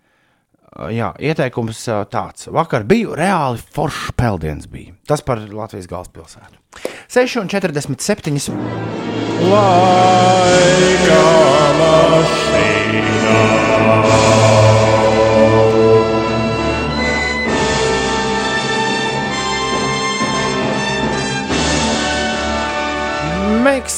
Jā, 0.94 1.10
ieteikums 1.18 1.80
tāds. 2.12 2.46
Vakar 2.54 2.84
biju 2.88 3.16
reāli 3.18 3.58
foršs 3.74 4.12
peldiens. 4.16 4.68
Bija. 4.70 4.92
Tas 5.08 5.24
par 5.26 5.40
Latvijas 5.42 5.88
galvaspilsētu. 5.90 6.56
6,47. 7.10 8.52
laika 9.48 11.22
mašīnā. 11.82 13.38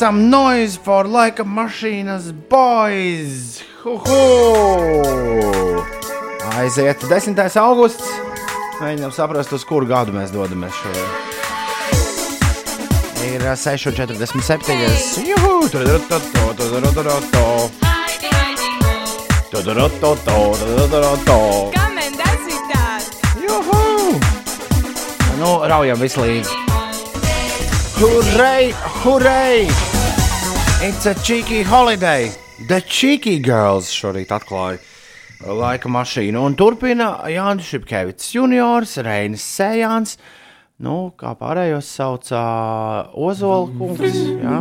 Some 0.01 0.31
noise 0.31 0.79
for 0.81 1.05
laika 1.05 1.45
mašīnas 1.45 2.31
boys! 2.49 3.59
Huhu! 3.83 4.21
Aiziet 6.57 7.05
10. 7.05 7.37
augusts. 7.61 8.09
Mēģinām 8.81 9.13
saprast, 9.13 9.53
uz 9.53 9.67
kuru 9.69 9.85
gadu 9.91 10.15
mēs 10.17 10.33
dodamies 10.33 10.73
šodien. 10.79 11.11
Ir 13.29 13.45
6,47. 13.45 15.29
Juhu! 15.35 15.69
Tudurutoto, 15.69 16.47
tudurutoto. 16.63 17.45
Tudurutoto, 19.53 20.17
tudurutoto. 20.65 21.39
Come 21.77 22.01
and 22.07 22.17
dance 22.17 22.49
with 22.49 22.73
us. 22.89 23.13
Juhu! 23.37 24.17
Nu, 25.45 25.59
raujam 25.69 26.01
visu 26.01 26.25
līdzi. 26.25 26.61
Hurray! 28.01 29.90
It's 30.83 31.05
a 31.05 31.13
cheeky 31.23 31.63
holiday! 31.63 32.33
The 32.69 32.81
cheeky 32.81 33.39
girls 33.39 33.91
šorīt 33.93 34.31
atklāja 34.33 34.79
laika 35.45 35.91
mašīnu. 35.93 36.41
Un 36.41 36.55
turpina 36.57 37.11
Jānis 37.29 37.69
Šepkevits 37.69 38.31
juniors, 38.33 38.95
Reinis 39.05 39.45
Sējāns. 39.45 40.15
Nu, 40.81 41.13
kā 41.21 41.35
pārējos 41.37 41.85
saucā 41.85 42.45
Ozola 43.13 43.69
kungs. 43.77 44.17
Jā, 44.41 44.57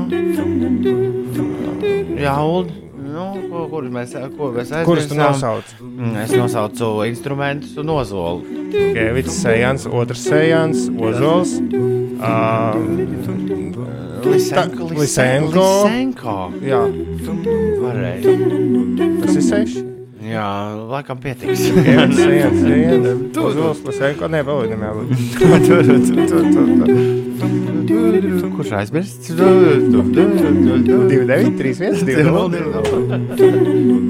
jā 2.25 2.35
Uld. 2.51 2.75
Nu, 2.99 3.29
ko, 3.47 3.63
kur 3.71 3.87
mēs, 3.87 4.11
ko 4.35 4.51
mēs 4.59 4.75
Kurus 4.91 5.07
tu 5.07 5.15
aizmirsām? 5.15 5.23
nosauc? 5.23 5.71
Es 6.25 6.35
nosaucu 6.35 6.91
instrumentus 7.07 7.79
un 7.79 7.95
ozolu. 7.95 8.67
Kevits, 8.75 9.39
Sejans, 9.39 9.87
otrs 9.87 10.27
Sejans, 10.27 10.83
Ozols. 10.99 11.55
Uh, 12.19 14.08
Lisenko. 14.25 14.89
Lisenko. 14.97 15.67
Lisenko. 15.85 16.37
jā, 16.65 16.81
Varēja. 17.83 18.21
tas 19.23 19.35
ir 19.35 19.43
seši. 19.47 19.79
Jā, 20.29 20.45
laikam 20.91 21.17
pietiks. 21.23 21.61
Kevits, 21.73 22.17
Sejans, 22.19 22.59
Sejans, 22.61 23.37
Ozols, 23.39 23.79
Lisenko. 23.87 24.27
Nē, 24.29 24.39
vēl 24.45 24.57
vienam 24.67 24.81
jābūt. 24.85 25.09
Kurš 28.59 28.71
aizmirsts? 28.75 29.31
2, 29.31 29.39
9, 29.89 31.57
3, 31.57 31.73
1, 31.79 32.03
2, 32.05 32.23
0. 32.27 32.51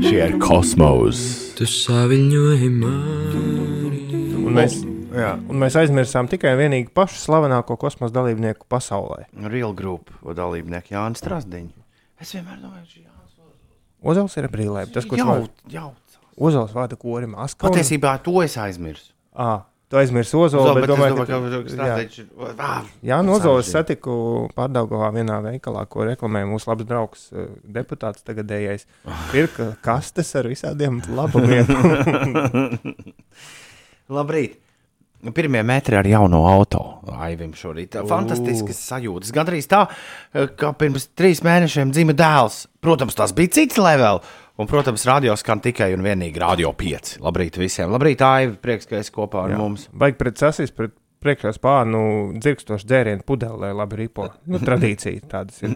Šie 0.03 0.19
ir 0.25 0.33
kosmos. 0.41 1.17
Tu 1.57 1.63
saviņoji 1.69 2.69
mani. 2.73 4.01
Un 4.39 4.51
mēs, 4.57 4.73
Jā, 5.19 5.31
un 5.51 5.59
mēs 5.61 5.75
aizmirsām 5.79 6.29
tikai 6.31 6.53
un 6.55 6.61
vienīgi 6.63 6.91
pašu 6.95 7.19
slavenāko 7.23 7.77
kosmosa 7.81 8.15
dalībnieku 8.19 8.67
pasaulē. 8.71 9.25
Real 9.51 9.73
Group 9.77 10.11
dalībnieki 10.23 10.95
Jānis 10.95 11.21
Strasdiņš. 11.23 11.71
Es 12.19 12.33
vienmēr 12.35 12.59
domāju, 12.61 12.85
ka 12.85 12.99
Jānis 13.05 13.15
Ozols 13.99 14.37
ir 14.39 14.47
brīvlē. 14.51 14.85
Tas, 14.93 15.03
kurš 15.07 15.19
jau, 15.19 15.27
vada, 15.27 15.49
jau. 15.73 15.89
Ozols 16.39 16.71
vada 16.75 16.95
kori 16.99 17.27
Maskavā. 17.27 17.67
Patiesībā 17.73 18.13
to 18.23 18.37
es 18.45 18.55
aizmirsu. 18.59 19.11
Ah, 19.35 19.65
tu 19.91 19.99
aizmirsi 19.99 20.37
Ozolu, 20.39 20.71
bet 20.77 20.85
bet 20.85 20.93
domāju, 20.93 21.17
domāju, 21.19 21.59
ka... 21.65 21.73
Strasdiņš 21.73 22.19
ir. 22.21 22.29
Ah, 22.63 22.87
Jā, 23.03 23.17
no 23.25 23.35
Ozolas 23.35 23.67
sarežģīti. 23.67 23.75
satiku 23.75 24.15
Pārdagovā 24.55 25.11
vienā 25.17 25.41
veikalā, 25.43 25.83
ko 25.91 26.07
reklamēja 26.07 26.47
mūsu 26.47 26.71
labs 26.71 26.87
draugs, 26.87 27.27
deputāts 27.67 28.23
tagadējais. 28.27 28.87
Pirka 29.33 29.73
kastes 29.83 30.31
ar 30.39 30.47
visādiem 30.47 31.01
labumiem. 31.19 31.67
Labrīt! 34.19 34.57
Pirmie 35.19 35.63
metri 35.67 35.97
ar 35.99 36.07
jauno 36.07 36.45
auto. 36.47 36.81
Aivim 37.19 37.51
šorīt. 37.57 37.97
Fantastiskas 38.07 38.77
sajūtas. 38.87 39.33
Gan 39.35 39.49
arī 39.51 39.59
tā, 39.67 39.81
ka 40.55 40.71
pirms 40.79 41.09
trīs 41.11 41.41
mēnešiem 41.43 41.91
dzima 41.91 42.15
dēls. 42.15 42.61
Protams, 42.79 43.17
tas 43.19 43.35
bija 43.35 43.51
cits 43.59 43.79
level. 43.81 44.21
Un, 44.59 44.67
protams, 44.67 45.05
radio 45.07 45.35
skan 45.39 45.61
tikai 45.63 45.93
un 45.95 46.03
vienīgi 46.03 46.39
radio 46.39 46.73
5. 46.75 47.13
Labrīt 47.23 47.59
visiem. 47.59 47.91
Labrīt, 47.95 48.23
Aivi. 48.27 48.57
Prieks, 48.59 48.87
ka 48.87 48.97
esi 48.99 49.13
kopā 49.15 49.45
ar 49.45 49.53
Jā. 49.53 49.59
mums. 49.59 49.85
Baigi 49.95 50.19
pret 50.19 50.39
sasis, 50.41 50.73
pret 50.75 50.95
priekšā 51.23 51.51
spārnu 51.55 52.01
dzirkstošu 52.39 52.87
dzērienu 52.87 53.25
pudelē, 53.27 53.71
labi 53.75 54.03
ripo. 54.03 54.29
Nu, 54.49 54.59
tradīcija 54.63 55.27
tādas 55.31 55.59
ir 55.65 55.75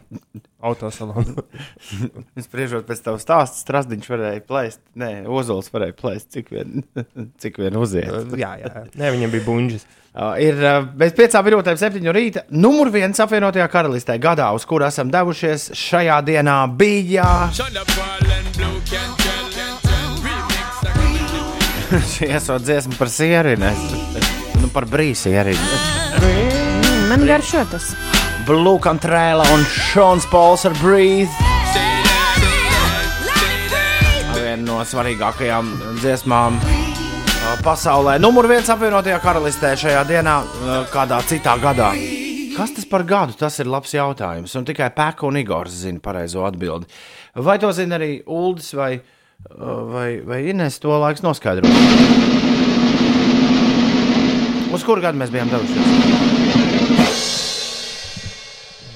autosalonā. 0.63 1.43
Es 2.39 2.47
spriežot 2.47 2.87
pēc 2.87 3.01
tavas 3.05 3.25
stāsta, 3.25 3.59
Strasdiņš 3.61 4.07
varēja 4.09 4.43
plēst. 4.47 4.81
Nē, 4.99 5.11
Ozols 5.29 5.69
varēja 5.73 5.95
plēst, 5.99 6.31
cik 6.33 6.53
vien, 6.53 6.83
cik 7.41 7.59
vien 7.61 7.77
uziet. 7.79 8.09
jā, 8.39 8.55
jā. 8.63 8.85
Nē, 8.95 9.11
viņam 9.17 9.35
bija 9.35 9.47
buņģis. 9.49 9.85
Uh, 10.13 10.35
ir 10.37 10.59
bez 10.97 11.15
piecām 11.17 11.45
minūtēm, 11.47 11.77
septiņu 11.81 12.13
rīta. 12.13 12.43
Numur 12.53 12.91
viens 12.93 13.17
apvienotajā 13.23 13.65
karalistē 13.73 14.19
gadā, 14.21 14.51
uz 14.53 14.65
kuru 14.69 14.85
esam 14.85 15.09
devušies 15.13 15.71
šajā 15.77 16.21
dienā, 16.27 16.59
bija 16.77 17.49
šī 22.13 22.29
esot 22.37 22.61
dziesma 22.65 22.97
par 22.97 23.09
sierinu. 23.13 23.69
Par 24.73 24.87
brīsierinu. 24.89 25.65
Mm, 26.17 27.03
man 27.11 27.27
garšo 27.29 27.61
tas. 27.69 27.91
Blue 28.47 28.79
Contrēla 28.81 29.45
un 29.53 29.61
Šons 29.69 30.25
Pols 30.31 30.65
ar 30.65 30.73
Breathe. 30.81 31.29
Viena 34.33 34.63
no 34.65 34.79
svarīgākajām 34.81 35.69
dziesmām 36.01 36.57
uh, 36.57 37.53
pasaulē. 37.63 38.17
Numur 38.23 38.49
viens 38.49 38.71
apvienotajā 38.73 39.21
karalistē 39.23 39.75
šajā 39.79 40.01
dienā, 40.09 40.39
uh, 40.41 40.73
kādā 40.91 41.21
citā 41.29 41.53
gadā. 41.61 41.93
Kas 42.57 42.73
tas 42.73 42.89
par 42.89 43.05
gadu? 43.05 43.37
Tas 43.37 43.61
ir 43.61 43.69
labs 43.69 43.93
jautājums. 43.93 44.57
Un 44.57 44.65
tikai 44.65 44.89
Pēka 44.97 45.29
un 45.29 45.37
Igors 45.37 45.83
zina 45.85 46.01
pareizo 46.01 46.43
atbildi. 46.49 46.89
Vai 47.45 47.59
to 47.61 47.69
zina 47.77 48.01
arī 48.01 48.15
Uldis 48.25 48.73
vai, 48.77 48.95
uh, 48.97 49.85
vai, 49.93 50.09
vai 50.25 50.43
Ines? 50.49 50.81
To 50.81 50.97
laiks 50.97 51.21
noskaidrot. 51.21 52.62
Uz 54.73 54.81
kuru 54.81 55.05
gadu 55.05 55.21
mēs 55.21 55.29
bijām 55.29 55.53
devušies? 55.53 55.85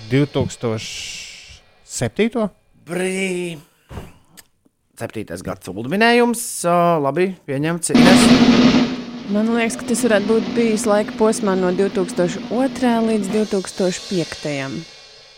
2007. 0.10 2.50
Brī. 2.88 3.60
Septītais 4.98 5.44
gads 5.46 5.70
ulminējums. 5.70 6.42
Uh, 6.66 6.98
labi, 7.04 7.36
pieņemts. 7.46 7.92
Ines. 7.94 8.22
Man 9.30 9.52
liekas, 9.54 9.76
ka 9.78 9.86
tas 9.92 10.02
varētu 10.08 10.28
būt 10.32 10.46
bijis 10.56 10.88
laika 10.88 11.12
posmā 11.20 11.54
no 11.60 11.70
2002. 11.76 12.48
līdz 13.12 13.28
2005. 13.36 14.82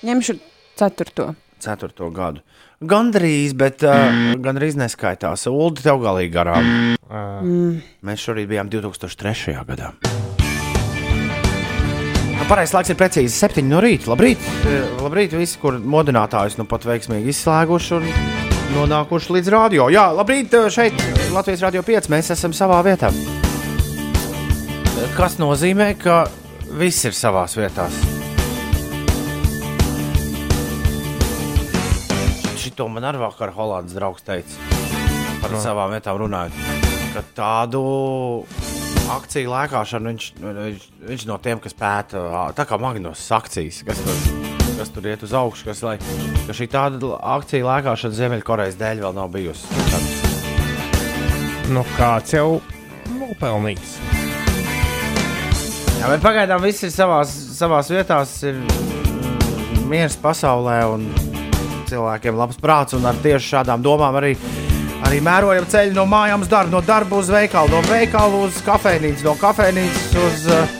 Ņemšu 0.07 0.33
4. 0.79 1.33
Ceturto 1.59 2.07
gadu. 2.15 2.39
Gandrīz, 2.79 3.51
bet 3.59 3.83
uh, 3.83 3.91
gandrīz 4.39 4.79
neskaitās. 4.79 5.43
Ulu 5.51 5.75
tev 5.81 5.99
galīgi 6.05 6.31
garām. 6.37 6.63
Uh, 7.09 7.41
Mēs 8.05 8.21
šorīt 8.23 8.47
bijām 8.53 8.69
2003. 8.71 9.57
gadā. 9.67 9.91
Nu, 12.49 12.55
Pareizais 12.55 12.73
laiks 12.73 12.89
ir 12.89 12.97
precīzi 12.97 13.29
7 13.29 13.61
no 13.69 13.77
rīta. 13.77 14.09
Labrīt, 14.09 14.41
Eh, 14.65 14.81
labrīt 15.03 15.35
visi, 15.37 15.53
kur 15.61 15.75
modinātājus 15.77 16.57
nu 16.57 16.65
pat 16.65 16.81
veiksmīgi 16.81 17.29
izslēguši 17.29 17.93
un 17.93 18.09
nonākuši 18.73 19.29
līdz 19.35 19.51
radio. 19.53 19.85
Jā, 19.93 20.09
labrīt, 20.17 20.49
eh, 20.57 20.65
šeit 20.73 20.97
Latvijas 21.31 21.61
Rādio 21.61 21.83
5. 21.85 22.09
Mēs 22.09 22.31
esam 22.31 22.51
savā 22.51 22.81
vietā. 22.81 23.13
Eh, 23.13 25.13
Kas 25.15 25.37
nozīmē, 25.37 25.95
ka 25.99 26.27
viss 26.71 27.05
ir 27.05 27.11
savās 27.11 27.53
vietās. 27.53 27.93
Šito 32.57 32.89
man 32.89 33.03
arī 33.03 33.19
vakar 33.29 33.53
Holandas 33.53 33.93
draugs 33.93 34.23
teica 34.23 34.57
par 35.39 35.51
no. 35.51 35.59
savām 35.59 35.91
vietām 35.93 36.17
runājot. 36.17 36.51
Ka 37.13 37.21
tādu 37.35 38.43
akciju 39.09 39.51
lēkāšanu 39.51 40.11
viņš, 40.11 40.27
viņš, 40.43 40.85
viņš 41.09 41.25
no 41.29 41.37
tiem, 41.43 41.61
kas 41.63 41.75
pēta, 41.77 42.21
tā 42.57 42.65
kā 42.69 42.77
Magnus 42.81 43.23
akcijas, 43.35 43.81
kas 43.87 44.01
tur, 44.05 44.19
kas 44.77 44.91
tur 44.95 45.07
iet 45.09 45.23
uz 45.25 45.33
augšu, 45.35 45.69
kas, 45.69 45.83
lai, 45.85 45.95
ka 46.47 46.55
šī 46.55 46.69
tāda 46.71 47.13
akciju 47.37 47.67
lēkāšana 47.67 48.19
Ziemeļkorejas 48.19 48.77
dēļ 48.79 49.03
vēl 49.05 49.17
nav 49.17 49.31
bijusi. 49.33 49.65
Nu, 51.69 51.83
kāds 51.97 52.33
jau 52.33 52.59
nopelnījis. 53.19 53.97
jā, 55.99 56.05
bet 56.09 56.23
pagaidām 56.23 56.63
viss 56.63 56.85
ir 56.87 56.93
savās, 56.93 57.33
savās 57.57 57.91
vietās, 57.93 58.39
ir 58.47 58.57
mm, 58.57 59.83
miers 59.91 60.17
pasaulē 60.21 60.79
un 60.95 61.09
cilvēkiem 61.89 62.37
labs 62.37 62.57
prāts, 62.61 62.97
un 62.97 63.05
ar 63.09 63.17
tieši 63.21 63.55
šādām 63.55 63.85
domām 63.85 64.17
arī. 64.21 64.35
Arī 65.07 65.21
mērojam 65.25 65.67
ceļu 65.69 65.95
no 65.95 66.05
mājām 66.09 66.43
uz 66.43 66.51
darbu, 66.51 66.73
no 66.75 66.81
darba 66.85 67.21
uz 67.21 67.31
veikalu, 67.31 67.71
no 67.71 67.79
veikala 67.87 68.43
uz 68.45 68.59
kafejnīcu, 68.65 69.25
no 69.25 69.35
kafejnīcas 69.39 70.17
uz 70.25 70.45
uh, 70.53 70.79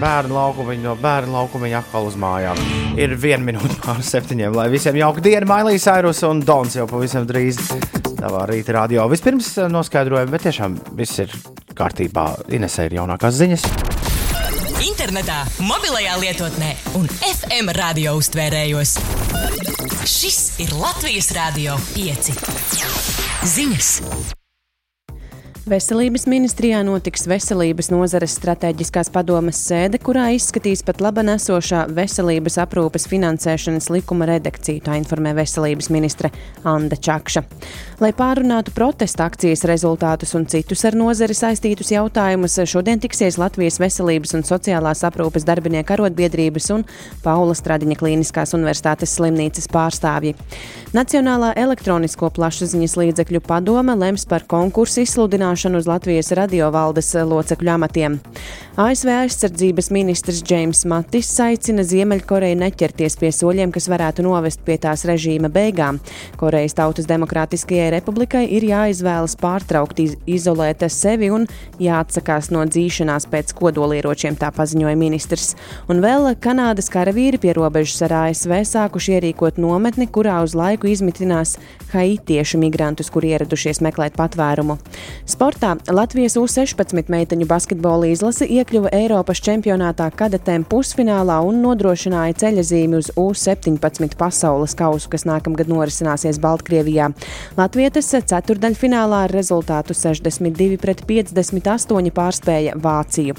bērnu 0.00 0.36
laukumu, 0.36 0.76
no 0.82 0.94
bērnu 1.00 1.34
laukumu 1.34 1.70
atkal 1.76 2.08
uz 2.08 2.16
mājām. 2.20 2.60
Ir 3.00 3.16
viena 3.20 3.44
minūte 3.44 3.78
pār 3.82 4.02
septiņiem, 4.04 4.54
lai 4.56 4.68
visiem 4.72 4.98
jauka 5.00 5.24
diena, 5.24 5.48
Mailijas 5.48 5.88
Sairus 5.88 6.22
un 6.28 6.42
Dons 6.46 6.76
jau 6.78 6.86
pavisam 6.90 7.26
drīz 7.28 7.60
tavā 8.16 8.46
rīta 8.50 8.76
radio. 8.76 9.06
Vispirms 9.12 9.52
eh, 9.58 9.70
noskaidrojam, 9.72 10.30
bet 10.32 10.46
tiešām 10.48 10.78
viss 10.98 11.22
ir 11.24 11.32
kārtībā. 11.76 12.28
Inesē 12.56 12.88
ir 12.88 12.98
jaunākās 13.00 13.40
ziņas. 13.40 13.66
Internetā, 14.86 15.42
mobilajā 15.64 16.18
lietotnē 16.22 16.74
un 17.00 17.08
FM 17.32 17.72
radio 17.76 18.16
uztvērējos. 18.20 18.96
Šis 20.06 20.52
ir 20.62 20.70
Latvijas 20.78 21.32
Rādio 21.34 21.74
5. 21.96 22.30
Ziņas! 23.56 24.45
Veselības 25.66 26.28
ministrijā 26.30 26.78
notiks 26.86 27.24
veselības 27.26 27.88
nozares 27.90 28.36
strateģiskās 28.36 29.08
padomes 29.10 29.58
sēde, 29.66 29.98
kurā 29.98 30.28
izskatīs 30.36 30.84
pat 30.86 31.00
laba 31.02 31.24
nesošā 31.26 31.80
veselības 31.90 32.60
aprūpes 32.62 33.08
finansēšanas 33.10 33.88
likuma 33.90 34.28
redakciju, 34.30 34.84
tā 34.86 34.94
informē 35.00 35.32
veselības 35.34 35.88
ministre 35.90 36.30
Anna 36.62 36.94
Čakša. 36.94 37.42
Lai 37.98 38.12
pārunātu 38.14 38.70
protesta 38.76 39.26
akcijas 39.26 39.66
rezultātus 39.66 40.36
un 40.38 40.46
citus 40.46 40.84
ar 40.86 40.94
nozari 40.94 41.34
saistītus 41.34 41.90
jautājumus, 41.96 42.60
šodien 42.70 43.02
tiksies 43.02 43.34
Latvijas 43.42 43.80
veselības 43.82 44.36
un 44.38 44.46
sociālās 44.46 45.02
aprūpes 45.10 45.48
darbinieku 45.50 45.96
arotbiedrības 45.96 46.70
un 46.76 46.86
Paula 47.26 47.58
Stradiņa 47.58 47.98
Kliniskās 47.98 48.54
universitātes 48.54 49.18
slimnīcas 49.18 49.66
pārstāvji. 49.74 50.36
Nacionālā 50.94 51.56
elektronisko 51.58 52.30
plašsaziņas 52.38 52.96
līdzekļu 53.02 53.42
padome 53.50 53.98
lems 53.98 54.30
par 54.30 54.46
konkursu 54.46 55.02
izsludināšanu 55.02 55.55
uz 55.64 55.86
Latvijas 55.88 56.32
radiovaldes 56.36 57.14
locekļu 57.16 57.70
amatiem. 57.72 58.18
ASV 58.76 59.08
aizsardzības 59.08 59.86
ministrs 59.88 60.42
Džeims 60.44 60.82
Matis 60.84 61.30
aicina 61.40 61.80
Ziemeļkoreju 61.80 62.58
neķerties 62.60 63.14
pie 63.16 63.30
soļiem, 63.32 63.70
kas 63.72 63.86
varētu 63.88 64.26
novest 64.26 64.60
pie 64.66 64.76
tās 64.76 65.06
režīma 65.08 65.48
beigām. 65.48 65.96
Korejas 66.36 66.76
Tautas 66.76 67.08
Demokrātiskajai 67.08 67.86
republikai 67.94 68.42
ir 68.52 68.66
jāizvēlas 68.68 69.38
pārtraukt 69.40 70.02
iz 70.04 70.18
izolēt 70.28 70.84
sevi 70.92 71.30
un 71.32 71.46
jāatsakās 71.80 72.50
no 72.52 72.66
dzīšanās 72.68 73.24
pēc 73.32 73.54
kodolieročiem, 73.56 74.36
tā 74.36 74.52
paziņoja 74.52 75.00
ministrs. 75.00 75.54
Un 75.88 76.04
vēl 76.04 76.34
Kanādas 76.36 76.92
karavīri 76.92 77.40
pie 77.40 77.56
robežas 77.56 78.04
ar 78.04 78.18
ASV 78.26 78.58
sākuši 78.74 79.16
ierīkot 79.16 79.56
nometni, 79.56 80.04
kurā 80.04 80.42
uz 80.44 80.52
laiku 80.52 80.92
izmitinās 80.92 81.56
haitiešu 81.94 82.60
migrantus, 82.60 83.08
kuri 83.08 83.32
ieradušies 83.32 83.80
meklēt 83.80 84.20
patvērumu. 84.20 84.76
Sportā 85.46 85.76
Latvijas 85.94 86.34
U-16 86.40 87.06
meiteņu 87.06 87.46
basketbola 87.46 88.08
izlase 88.10 88.48
iekļuva 88.50 88.90
Eiropas 88.96 89.38
čempionātā 89.46 90.08
kadetēm 90.18 90.64
pusfinālā 90.66 91.36
un 91.46 91.60
nodrošināja 91.62 92.34
ceļazīmi 92.40 92.96
uz 92.98 93.12
U-17 93.14 94.16
pasaules 94.18 94.74
kausu, 94.74 95.06
kas 95.12 95.22
nākamgad 95.28 95.70
norisināsies 95.70 96.40
Baltkrievijā. 96.42 97.12
Latvietes 97.54 98.10
ceturdaļfinālā 98.32 99.20
ar 99.28 99.34
rezultātu 99.36 99.94
62 99.94 100.80
pret 100.82 101.04
58 101.06 102.10
pārspēja 102.16 102.74
Vāciju. 102.82 103.38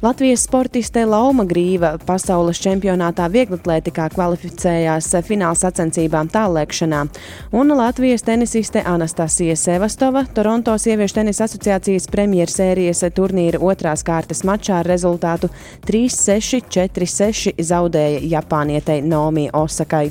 Latvijas 0.00 0.46
sportiste 0.48 1.04
Lauma 1.04 1.44
Grīva 1.44 1.98
pasaules 2.00 2.62
čempionātā 2.64 3.28
vieglatlētikā 3.36 4.08
kvalificējās 4.16 5.10
fināla 5.28 5.60
sacensībām 5.66 6.32
tālēkšanā, 6.32 7.04
un 7.52 7.76
Latvijas 7.76 8.24
tenisiste 8.24 8.80
Anastasija 8.80 9.60
Sevastova 9.60 10.24
Toronto 10.32 10.80
sieviešu 10.80 11.20
tenisa 11.20 11.41
asociācijas 11.44 12.08
premjersērijas 12.12 13.04
turnīra 13.16 13.60
otrās 13.62 14.04
kārtas 14.06 14.44
mačā 14.46 14.80
ar 14.80 14.88
rezultātu 14.88 15.50
3-6, 15.88 16.62
4-6 16.72 17.62
zaudēja 17.68 18.22
Japānietei 18.36 19.02
Naomi 19.04 19.48
Osakai. 19.52 20.08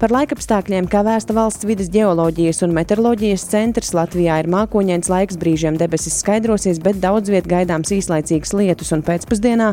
Par 0.00 0.14
laikapstākļiem, 0.14 0.86
kā 0.88 1.02
vēsta 1.04 1.34
valsts 1.36 1.66
vidas 1.68 1.90
geoloģijas 1.92 2.62
un 2.64 2.70
meteoroloģijas 2.72 3.42
centrs, 3.50 3.90
Latvijā 3.92 4.38
ir 4.40 4.46
mākoņains 4.48 5.10
laiks, 5.12 5.36
brīžiem 5.36 5.76
debesis 5.76 6.14
skaidrosies, 6.22 6.78
bet 6.80 7.02
daudz 7.02 7.28
viet 7.28 7.44
gaidāms 7.44 7.92
īslaicīgs 7.92 8.54
lietus 8.56 8.94
un 8.96 9.02
pēcpusdienā 9.04 9.66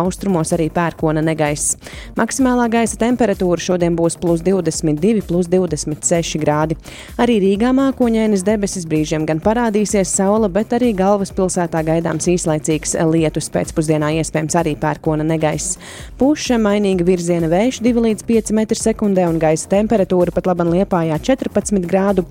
austrumos 0.00 0.54
arī 0.56 0.70
pērkona 0.72 1.20
negaiss. 1.26 1.74
Maksimālā 2.16 2.70
gaisa 2.72 2.96
temperatūra 3.02 3.60
šodien 3.60 3.92
būs 3.98 4.16
plus 4.22 4.40
22, 4.46 5.20
plus 5.28 5.50
26 5.52 6.40
grādi. 6.40 6.78
Arī 7.20 7.36
Rīgā 7.44 7.74
mākoņainas 7.76 8.46
debesis 8.48 8.88
brīžiem 8.88 9.28
gan 9.28 9.44
parādīsies 9.44 10.14
saule, 10.16 10.48
bet 10.48 10.72
arī 10.72 10.94
galvaspilsētā 10.96 11.84
gaidāms 11.90 12.30
īslaicīgs 12.32 12.96
lietus 13.12 13.52
pēcpusdienā 13.52 14.14
iespējams 14.22 14.56
arī 14.62 14.78
pērkona 14.80 15.28
negaiss. 15.28 15.76
Puša 16.16 16.56
mainīga 16.56 17.04
virziena 17.04 17.52
vējš 17.52 17.84
2 17.84 18.08
līdz 18.08 18.28
5 18.32 18.56
m2 18.64 19.28
un 19.28 19.44
gaisa 19.44 19.73
temperatūra 19.74 20.34
pat 20.34 20.48
labam 20.50 20.72
Liepājā 20.74 21.18
14 21.30 21.88
grādu, 21.90 22.26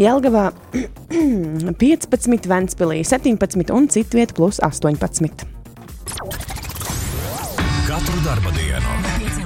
Jelgavā 0.00 0.48
15, 1.08 2.50
Ventspilī 2.50 3.02
17 3.06 3.74
un 3.74 3.88
citvieta 3.92 4.36
plus 4.38 4.60
18. 4.64 5.46
Katru 7.88 8.20
darba 8.26 8.52
dienu 8.52 9.38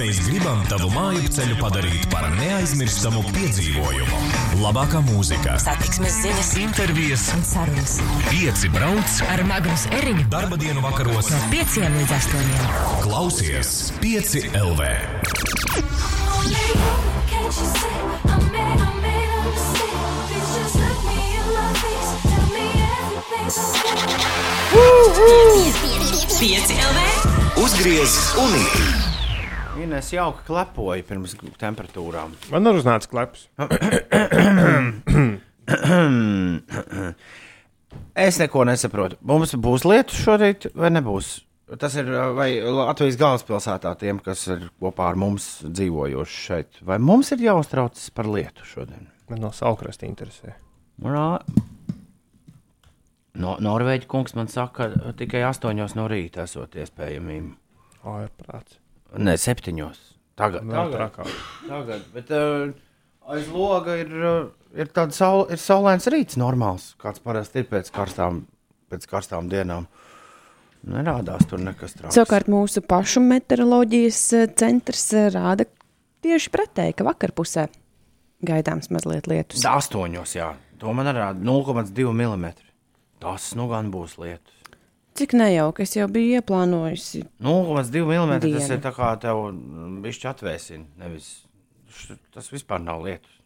mēs 0.00 0.20
gribam 0.24 0.62
tavu 0.70 0.88
māju 0.94 1.28
ceļu 1.34 1.56
padarīt 1.60 2.06
par 2.12 2.24
neaizmirstamu 2.38 3.20
piedzīvojumu. 3.34 4.20
Labākā 4.62 5.02
mūzika, 5.04 5.58
Satiksmes 5.60 6.16
ziņas, 6.24 6.52
intervijas, 6.62 7.26
sarunas 7.50 7.98
pieci 8.30 8.72
brauc, 8.72 9.18
ar 9.28 9.44
Magnus 9.48 9.84
Eriņu 10.00 10.28
darba 10.32 10.56
dienu 10.60 10.84
vakaros. 10.84 11.28
no 11.34 11.42
5 11.52 11.80
līdz 11.98 12.16
8. 12.16 12.68
Klausies 13.04 13.74
5 14.00 14.38
LV. 14.56 14.88
Can't 16.40 17.52
you 17.52 17.66
see 17.76 18.00
I 18.24 18.38
made, 18.50 18.80
I 18.80 18.90
made 19.04 19.30
a 19.30 19.40
mistake? 19.44 20.00
Please 20.28 20.50
just 20.56 20.74
look 20.80 20.98
me 21.04 21.18
in 21.36 21.44
my 21.52 21.68
face. 21.82 22.10
Tell 22.30 22.46
me 22.54 22.66
everything's 22.80 23.58
okay. 23.84 24.20
5 26.40 26.72
LV! 26.88 27.00
Uzgriez 27.60 28.14
un 28.40 28.52
ir. 28.56 28.72
Ines 29.84 30.08
jauki 30.12 30.40
klepoja 30.48 31.04
pirms 31.08 31.36
temperatūrām. 31.60 32.32
Man 32.52 32.66
ir 32.68 32.74
uznācis 32.80 33.10
kleps. 33.12 33.40
Es 38.16 38.40
neko 38.40 38.64
nesaprotu. 38.68 39.16
Mums 39.20 39.52
būs 39.60 39.84
lietus 39.88 40.16
šorīt, 40.24 40.70
vai 40.76 40.90
nebūs? 40.92 41.44
Tas 41.78 41.94
ir 42.00 42.08
uh, 42.10 42.32
vai 42.34 42.48
Latvijas 42.58 43.18
galvaspilsētā 43.20 43.92
tiem, 44.00 44.18
kas 44.24 44.42
ir 44.50 44.64
kopā 44.82 45.12
ar 45.12 45.18
mums 45.20 45.60
dzīvojoši 45.62 46.40
šeit. 46.46 46.80
Vai 46.86 46.98
mums 46.98 47.30
ir 47.36 47.44
jāuztraucas 47.44 48.08
par 48.14 48.26
lietu 48.26 48.66
šodien? 48.66 49.06
Man 49.30 49.44
no 49.44 49.52
saukrasta 49.54 50.08
interesē. 50.08 50.56
Rā. 51.06 51.28
No, 53.40 53.54
Norvēģis 53.62 54.10
kungs 54.10 54.34
man 54.34 54.50
saka, 54.50 54.90
ka 54.90 55.12
tikai 55.16 55.44
astoņos 55.46 55.94
no 55.94 56.08
rīta 56.10 56.44
esot 56.48 56.74
iespējamība. 56.80 57.54
Ārprāts. 58.10 58.80
Nē, 59.20 59.36
septiņos. 59.38 60.00
Tagad, 60.40 60.64
tagad, 60.66 60.94
trakāk. 60.96 61.32
tagad. 61.68 62.04
Bet 62.14 62.30
uh, 62.34 62.70
aiz 63.30 63.48
loga 63.52 63.96
ir, 64.00 64.10
uh, 64.10 64.50
ir 64.74 64.90
tāds 64.94 65.18
saul, 65.20 65.44
ir 65.52 65.60
saulains 65.60 66.08
rīts, 66.10 66.38
normāls. 66.40 66.94
Kāds 67.00 67.22
parasti 67.22 67.62
ir 67.62 67.68
pēc 67.70 67.90
karstām, 67.94 68.44
pēc 68.90 69.06
karstām 69.10 69.50
dienām. 69.52 69.86
Nerādās 70.88 71.44
tur 71.48 71.60
nekas 71.60 71.92
tāds. 71.96 72.14
Savukārt 72.16 72.48
mūsu 72.48 72.80
pašu 72.88 73.20
meteoroloģijas 73.24 74.20
eh, 74.38 74.46
centrs 74.56 75.10
eh, 75.12 75.28
rāda 75.34 75.66
tieši 76.24 76.52
pretēji, 76.54 76.96
ka 76.96 77.06
vakarpusē 77.08 77.66
gaidāms 78.48 78.88
mazliet 78.94 79.28
lietus. 79.28 79.64
Astoņos, 79.68 80.36
jā. 80.38 80.54
To 80.80 80.94
man 80.96 81.10
rāda 81.12 81.36
0,2 81.44 82.14
mm. 82.14 82.46
Tas 83.20 83.50
nu 83.58 83.66
gan 83.68 83.90
būs 83.92 84.16
lietus. 84.20 84.56
Cik 85.20 85.34
nejauki, 85.36 85.84
es 85.84 85.92
jau 85.98 86.06
biju 86.08 86.38
ieplānojusi. 86.38 87.26
0,2 87.44 88.06
mm. 88.06 88.38
Tas 88.40 88.46
Diena. 88.46 88.78
ir 88.78 88.80
tā 88.86 88.94
kā 88.96 89.10
tev 89.20 89.42
bišķi 90.00 90.30
atvēsina. 90.30 90.86
Nevis, 91.02 91.28
tas 92.32 92.48
vispār 92.48 92.80
nav 92.80 93.04
lietus. 93.04 93.36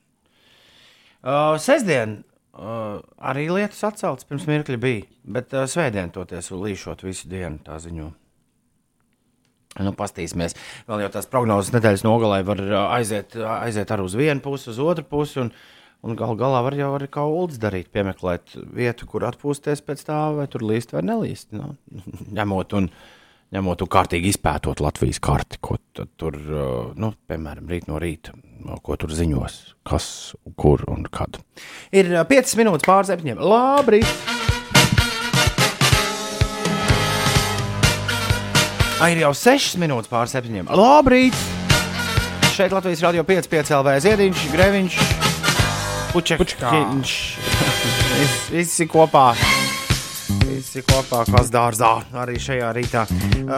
Uh, 1.24 1.56
sestdien 1.58 2.20
uh, 2.54 2.98
arī 3.18 3.48
lietus 3.52 3.82
atcelts, 3.86 4.26
pirms 4.28 4.46
mirkļa 4.50 4.80
bija. 4.80 5.06
Bet 5.36 5.54
uh, 5.54 5.66
svētdien 5.70 6.12
toties 6.14 6.52
līšot 6.54 7.04
visu 7.06 7.30
dienu, 7.30 7.60
tā 7.66 7.78
ziņo. 7.82 8.10
Nu, 9.82 9.90
pastīsimies. 9.98 10.54
Vēl 10.86 11.02
jau 11.02 11.12
tās 11.16 11.26
prognozes 11.30 11.72
nedēļas 11.74 12.04
nogalē 12.06 12.42
var 12.46 12.60
uh, 12.62 12.76
aiziet, 12.94 13.34
uh, 13.40 13.56
aiziet 13.64 13.90
arī 13.90 14.06
uz 14.06 14.14
vienu 14.18 14.44
pusi, 14.44 14.70
uz 14.70 14.78
otru 14.82 15.06
pusi. 15.10 15.40
Un, 15.42 15.50
un 16.04 16.18
gal 16.18 16.38
galā 16.38 16.60
var 16.66 16.76
jau 16.78 16.92
arī 16.94 17.08
kā 17.10 17.24
ULDS 17.26 17.58
darīt, 17.62 17.90
piemeklēt 17.94 18.54
vietu, 18.76 19.08
kur 19.10 19.26
atpūsties 19.26 19.82
pēc 19.82 20.06
tā, 20.06 20.20
vai 20.36 20.46
tur 20.52 20.62
līst 20.66 20.94
vai 20.94 21.02
nelīst. 21.06 21.50
Nu, 21.56 21.74
ņemot 22.38 22.78
un, 22.78 22.90
ņemot 23.54 23.84
un 23.84 23.90
kārtīgi 23.90 24.32
izpētot 24.34 24.82
Latvijas 24.82 25.20
karti, 25.22 25.60
ko 25.62 25.78
tur, 26.18 26.38
nu, 26.98 27.12
piemēram, 27.30 27.68
rīt 27.70 27.86
no 27.90 28.00
rīta, 28.02 28.34
ko 28.82 28.96
tur 28.98 29.14
ziņos, 29.14 29.58
kas, 29.86 30.06
kur 30.58 30.82
un 30.90 31.06
kad. 31.12 31.38
Ir 31.94 32.10
5 32.30 32.56
minūtes 32.60 32.88
pār 32.88 33.06
septiņiem. 33.08 33.42
Labrīt! 33.44 34.08
Ai, 39.02 39.10
ir 39.12 39.24
jau 39.24 39.34
6 39.36 39.78
minūtes 39.82 40.10
pār 40.10 40.30
7. 40.30 40.70
Labrīt! 40.70 41.38
Šeit 42.54 42.74
Latvijas 42.74 43.02
radio 43.02 43.24
5,5 43.26 43.74
LV 43.80 43.96
Ziediņš, 44.04 44.46
Greviņš, 44.54 44.98
Puķekļš. 46.14 47.18
Visi 48.54 48.86
kopā. 48.86 49.32
Visi 50.54 50.84
kopā, 50.86 51.24
kas 51.26 51.48
dārzā 51.50 51.88
arī 52.22 52.36
šajā 52.38 52.68
rītā. 52.76 53.00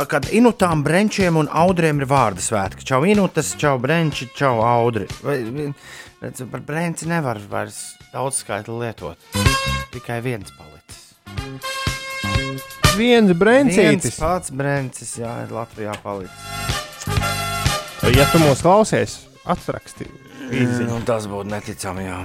Kad 0.08 0.30
inutām, 0.32 0.80
brenčiem 0.86 1.36
un 1.36 1.50
audriem 1.52 2.00
ir 2.00 2.08
vārdu 2.08 2.40
svētki. 2.40 2.86
Čau, 2.88 3.02
inutas, 3.04 3.50
čau, 3.60 3.74
brenči, 3.82 4.30
čau, 4.32 4.62
audri. 4.64 5.04
Redz, 5.20 6.40
Par 6.48 6.62
brenci 6.64 7.04
nevar 7.10 7.36
vairs 7.50 7.82
daudz 8.14 8.40
skaitli 8.40 8.78
lietot. 8.80 9.20
Tikai 9.92 10.22
viens 10.24 10.48
palicis. 10.56 11.02
Viens 12.32 12.64
Viens 12.96 13.36
brencītis. 13.36 14.16
pats 14.16 14.48
brencis, 14.56 15.18
jā, 15.20 15.34
ir 15.44 15.52
Latvijā 15.52 15.92
palicis. 16.00 16.48
Ja 18.16 18.24
tu 18.32 18.40
mūs 18.40 18.64
klausies, 18.64 19.18
atraksti. 19.44 20.08
Nu, 20.88 21.02
tas 21.04 21.28
būtu 21.28 21.52
neticami. 21.52 22.08
Jā. 22.08 22.22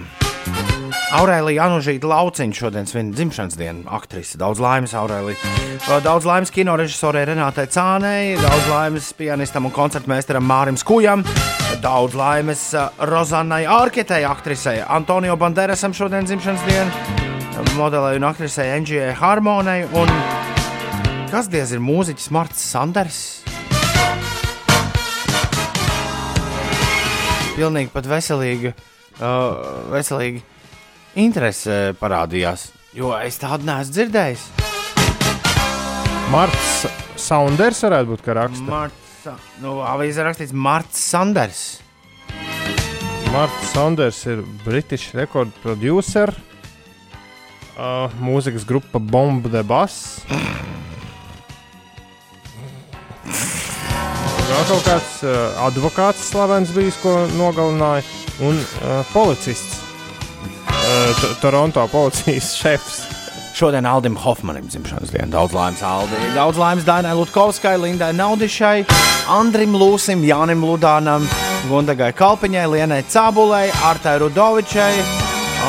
Aurēlija 1.11 1.65
Anužīta 1.67 2.07
Lauciņa 2.07 2.55
šodien 2.55 2.87
svin 2.87 3.09
dzimšanas 3.15 3.57
dienu. 3.59 3.83
Aktrise 3.91 4.39
daudz 4.39 4.61
laimes, 4.63 4.93
Aurēlija. 4.95 5.37
Daudz 6.05 6.27
laimes 6.29 6.53
kino 6.55 6.77
režisorei 6.79 7.25
Renātai 7.27 7.67
Cānei, 7.71 8.37
daudz 8.39 8.69
laimes 8.71 9.11
pianistam 9.19 9.67
un 9.67 9.75
koncertmeistaram 9.75 10.47
Mārim 10.47 10.79
Skujam, 10.79 11.25
daudz 11.83 12.15
laimes 12.17 12.63
Rozanai 13.11 13.65
Arketei, 13.69 14.23
aktrisei 14.27 14.79
Antonio 14.87 15.35
Banderasam 15.39 15.93
šodien 15.97 16.29
dzimšanas 16.29 16.65
dienu, 16.69 17.67
modelei 17.75 18.17
un 18.21 18.29
aktrisei 18.31 18.71
Enģijai 18.77 19.13
Harmonai 19.19 19.83
un 19.91 20.15
kas 21.33 21.51
diez 21.51 21.75
ir 21.75 21.83
mūziķis 21.83 22.31
Marts 22.31 22.65
Sanders. 22.71 23.21
pilnīgi 27.61 27.91
pat 27.93 28.07
veselīga, 28.09 28.73
uh, 29.20 29.89
veselīga 29.91 30.43
interese 31.20 31.95
parādījās. 31.99 32.70
Jo 32.95 33.14
es 33.20 33.39
tādu 33.41 33.68
neesmu 33.68 33.95
dzirdējis. 33.95 34.47
Marts 36.32 36.86
Saunders 37.20 37.82
varētu 37.84 38.14
būt 38.14 38.24
kā 38.26 38.36
raksta. 38.38 38.68
Marts, 38.68 39.26
nu, 39.64 39.80
avīzē 39.84 40.24
rakstīts 40.28 40.55
Marts 40.55 41.01
Sanders. 41.12 41.64
Marts 43.32 43.74
Saunders 43.74 44.22
ir 44.28 44.41
British 44.66 45.14
record 45.16 45.51
producer. 45.64 46.34
Uh, 47.76 48.12
mūzikas 48.20 48.66
grupa 48.68 48.99
Bomba 48.99 49.51
de 49.51 49.64
Bass. 49.64 50.22
Vēl 54.51 54.65
kaut 54.67 54.83
kāds 54.83 55.11
uh, 55.23 55.35
advokāts 55.63 56.25
slavens 56.27 56.73
bijis, 56.75 56.97
ko 56.99 57.13
nogalināja, 57.37 58.03
un 58.43 58.57
uh, 58.59 58.99
policists. 59.13 59.79
Uh, 60.67 61.23
Toronto 61.39 61.85
policijas 61.91 62.51
šefs. 62.59 62.97
Šodien 63.55 63.85
Aldim 63.85 64.17
Hofmanim 64.19 64.67
dzimšanas 64.67 65.11
diena. 65.13 65.29
Daudz 65.31 65.55
laimes 65.55 65.83
Aldi. 65.85 66.19
Daudz 66.35 66.59
laimes 66.59 66.83
Dainai 66.87 67.13
Lutkovskai, 67.15 67.77
Lindai 67.79 68.11
Naudišai, 68.15 68.83
Andrim 69.31 69.75
Lūsim, 69.77 70.23
Jānim 70.27 70.63
Ludānam, 70.67 71.27
Gundagai 71.69 72.11
Kalpiņai, 72.17 72.65
Lienai 72.71 73.01
Cābulai, 73.11 73.67
Artai 73.87 74.17
Rudovičai, 74.23 74.91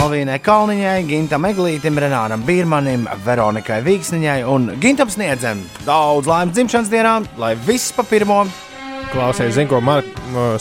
Alvīnai 0.01 0.41
Kalniņai, 0.43 0.99
Gintam 1.11 1.47
Eglītim, 1.51 1.99
Renāram 2.03 2.43
Bīrmanim, 2.49 3.07
Veronikai 3.27 3.83
Vīksniņai 3.87 4.41
un 4.49 4.71
Gintam 4.83 5.11
Sniedzem. 5.13 5.63
Daudz 5.87 6.31
laimes 6.31 6.57
dzimšanas 6.57 6.91
dienā, 6.91 7.17
lai 7.39 7.55
viss 7.69 7.93
pa 7.95 8.07
pirmo. 8.09 8.45
Klausies, 9.13 9.53
zinu, 9.53 9.69
ko 9.69 9.79
Marks 9.85 10.09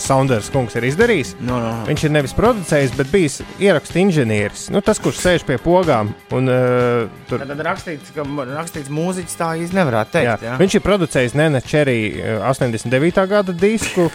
Saunders 0.04 0.50
kungs 0.52 0.74
ir 0.76 0.84
izdarījis. 0.84 1.30
No, 1.40 1.56
no. 1.56 1.70
Viņš 1.88 2.02
ir 2.04 2.10
nevis 2.12 2.34
producējis, 2.36 2.90
bet 2.98 3.08
bijis 3.08 3.38
ierakstu 3.56 4.02
inženieris. 4.02 4.66
Nu, 4.74 4.82
tas, 4.84 5.00
kurš 5.00 5.22
sēž 5.22 5.46
pie 5.48 5.56
pogām 5.62 6.10
un 6.36 6.52
uh, 6.52 7.06
tur 7.30 7.40
Tad 7.48 7.62
rakstīts, 7.64 8.12
ka 8.12 8.26
rakstīts 8.50 8.92
mūziķis 8.92 9.38
tā 9.40 9.54
īsti 9.62 9.78
nevarētu 9.78 10.20
Jā, 10.20 10.34
teikt. 10.34 10.44
Jā, 10.44 10.58
viņš 10.60 10.76
ir 10.76 10.84
producējis 10.84 11.36
Nene 11.40 11.62
Čerī 11.64 11.96
uh, 12.12 12.44
89. 12.50 13.24
gada 13.32 13.56
disku. 13.56 14.10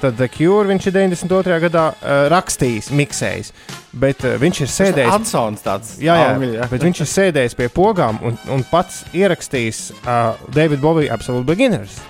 Tad 0.00 0.16
The 0.16 0.30
Cure 0.32 0.64
viņš 0.72 0.88
ir 0.88 0.96
92. 0.96 1.60
gadā 1.66 1.84
uh, 1.92 2.14
rakstījis, 2.32 2.88
miksējis. 2.96 3.52
Bet 4.00 4.24
uh, 4.24 4.38
viņš 4.40 4.64
ir 4.64 4.72
sēdējis. 4.78 5.12
Ansons 5.12 5.68
tāds. 5.68 5.92
Jā, 6.00 6.16
jā, 6.22 6.32
Angļu, 6.32 6.50
jā. 6.56 6.72
bet 6.72 6.88
viņš 6.88 7.04
ir 7.04 7.12
sēdējis 7.12 7.60
pie 7.60 7.68
pogām 7.68 8.24
un, 8.24 8.40
un 8.48 8.64
pats 8.72 9.04
ierakstījis 9.12 9.86
uh, 10.00 10.48
David 10.56 10.80
Bovija 10.80 11.20
Absolute 11.20 11.44
Beginners. 11.52 12.00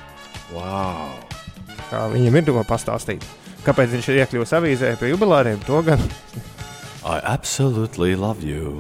Wow. 0.55 1.24
Kā 1.95 2.09
viņam 2.11 2.41
ir 2.41 2.49
ko 2.51 2.63
pastāstīt. 2.67 3.23
Kāpēc 3.63 3.93
viņš 3.95 4.07
ir 4.11 4.17
iekļuvis 4.25 4.53
avīzē 4.59 4.89
pie 4.99 5.13
jubilāriem? 5.13 5.61
To 5.69 5.79
gan. 5.87 6.01
I 7.07 7.21
absolutely 7.23 8.17
love 8.19 8.43
you. 8.43 8.73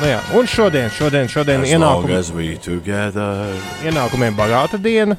Nu, 0.00 0.06
jā. 0.08 0.20
un 0.32 0.48
šodien, 0.48 0.88
šodien, 0.96 1.28
šodien 1.28 1.60
As 1.60 1.74
long 1.74 1.76
ienākumi, 1.76 2.16
as 2.16 2.30
we 2.32 2.54
together. 2.56 3.52
ienākumiem 3.84 4.38
bagāta 4.38 4.80
diena. 4.80 5.18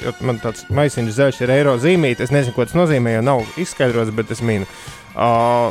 Jo 0.00 0.14
man 0.24 0.40
tāds 0.40 0.64
maisiņš 0.72 1.12
zeķis 1.18 1.42
ir 1.44 1.52
eiro 1.52 1.76
zīmīte. 1.80 2.24
Es 2.24 2.32
nezinu, 2.32 2.54
ko 2.56 2.64
tas 2.64 2.76
nozīmē, 2.78 3.18
jo 3.18 3.26
nav 3.26 3.44
izskaidrots, 3.60 4.14
bet 4.16 4.32
es 4.32 4.40
minu. 4.40 4.64
Uh, 5.12 5.68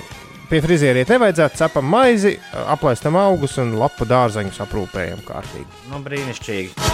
pie 0.51 0.61
frizieriet 0.61 1.09
nevajadzētu 1.09 1.57
cepam 1.57 1.89
maizi, 1.89 2.35
aplaistam 2.69 3.17
augus 3.17 3.57
un 3.61 3.73
lapu 3.81 4.05
dārzeņus 4.09 4.61
aprūpējam 4.67 5.25
kārtīgi. 5.25 5.69
Nu, 5.89 6.03
brīnišķīgi. 6.05 6.89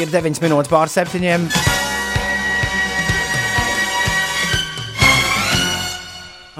Ir 0.00 0.12
9 0.16 0.44
minūtes 0.46 0.72
pār 0.72 0.88
7. 0.88 1.99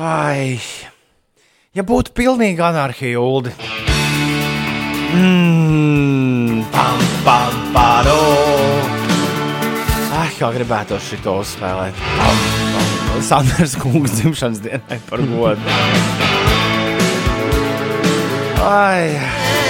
Ai, 0.00 0.56
ja 1.76 1.82
būtu 1.84 2.14
pilnīga 2.16 2.70
anarhija, 2.70 3.20
Ulu. 3.20 3.50
Mmm, 5.12 6.62
pam, 6.72 7.02
pam, 7.26 7.58
paro. 7.74 8.14
Ai, 10.16 10.30
kā 10.38 10.48
gribētu 10.56 10.96
šo 11.04 11.34
uzspēlēt. 11.42 12.00
Pam, 12.16 12.40
pam. 12.72 13.20
Sanders 13.28 13.76
kungs 13.76 14.16
dzimšanas 14.16 14.64
dienai 14.64 15.00
par 15.10 15.20
godu. 15.20 15.76
Ai. 18.64 19.69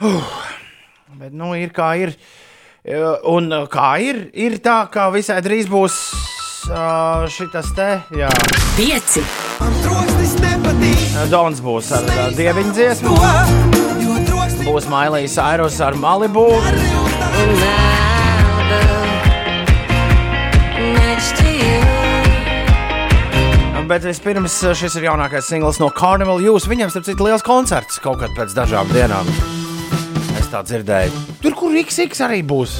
Bet, 0.00 1.32
nu, 1.32 1.52
ir 1.58 1.74
kā 1.76 1.92
ir. 2.00 2.14
Eh, 2.80 3.04
Un 3.28 3.52
eh, 3.52 3.66
kā 3.68 3.90
ir, 4.00 4.30
ir 4.32 4.56
tā, 4.64 4.86
ka 4.92 5.10
visai 5.12 5.40
drīz 5.44 5.68
būs 5.68 5.96
uh, 6.72 7.26
šis 7.28 7.74
te, 7.76 7.90
jā, 8.16 8.30
Pieci. 8.78 9.24
Dons 11.28 11.60
būs 11.60 11.92
ar 11.92 12.08
uh, 12.08 12.32
dieviņu 12.38 12.72
dziesmu. 12.78 13.14
Būs 14.64 14.88
Mailijas 14.88 15.36
Airos 15.44 15.80
ar 15.84 15.98
Malibu. 16.00 16.48
Bet 23.90 24.04
vispirms 24.06 24.54
eh, 24.62 24.76
šis 24.78 24.94
ir 25.00 25.08
jaunākais 25.08 25.48
singls 25.50 25.80
no 25.82 25.88
Carnival 25.90 26.38
Jūs. 26.38 26.68
Viņam, 26.70 26.92
starp 26.94 27.08
citu, 27.08 27.26
liels 27.26 27.42
koncerts 27.42 27.98
kaut 27.98 28.22
kad 28.22 28.36
pēc 28.38 28.54
dažām 28.54 28.92
dienām. 28.94 29.26
Es 30.50 30.54
tā 30.56 30.64
dzirdēju. 30.66 31.18
Tur, 31.44 31.54
kur 31.54 31.70
XX 31.78 32.24
arī 32.26 32.40
būs. 32.42 32.72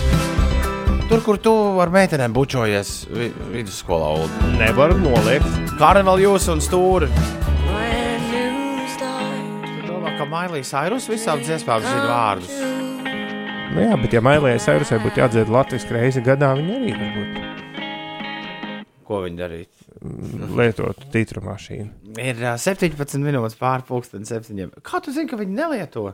Tur, 1.07 1.21
kur 1.23 1.37
tu 1.39 1.53
ar 1.79 1.93
meitenēm 1.95 2.33
bučojies 2.35 2.89
vi 3.15 3.29
vidusskolā. 3.53 4.09
Ulu. 4.19 4.49
Nevaru 4.59 4.97
noliegt. 4.99 5.47
Carnival 5.79 6.19
Jūs 6.19 6.49
un 6.51 6.59
Stūri. 6.65 7.07
Domā, 9.87 10.17
ka 10.19 10.27
Mailijas 10.27 10.73
Airos 10.81 11.07
visām 11.13 11.45
dziesmām 11.47 11.85
zina 11.87 12.09
vārdus. 12.09 12.57
Nu, 13.77 13.85
jā, 13.85 13.95
bet 14.03 14.17
ja 14.19 14.23
Mailijas 14.27 14.67
Saurusai 14.67 14.99
būtu 15.05 15.23
jādzied 15.23 15.53
Latvijas 15.55 15.87
reizi 15.95 16.25
gadā, 16.27 16.51
viņa 16.59 16.75
arī 16.81 16.97
varbūt 16.97 17.39
Ko 19.07 19.21
viņi 19.29 19.39
darīja? 19.45 19.71
lietotu 20.59 21.07
titru 21.15 21.45
mašīnu. 21.47 22.19
Ir 22.19 22.43
ā, 22.51 22.57
17 22.59 23.23
minūtes 23.23 23.55
pāri 23.63 23.87
pusdienas 23.87 24.35
septiņiem. 24.35 24.75
Kā 24.83 24.99
tu 25.05 25.15
zini, 25.15 25.31
ka 25.31 25.39
viņi 25.39 25.55
nelieto? 25.55 26.09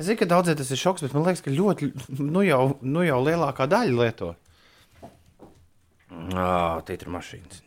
Es 0.00 0.06
zinu, 0.08 0.16
ka 0.22 0.28
daudziem 0.30 0.56
tas 0.56 0.70
ir 0.72 0.80
šoks, 0.80 1.04
bet 1.04 1.12
man 1.16 1.26
liekas, 1.28 1.42
ka 1.44 1.52
ļoti, 1.52 1.90
nu 2.24 2.40
jau, 2.46 2.62
nu 2.80 3.02
jau 3.04 3.18
lielākā 3.26 3.66
daļa 3.68 3.98
lieto. 4.00 4.30
Ah, 6.34 6.80
titru 6.88 7.12
mašīnas. 7.14 7.60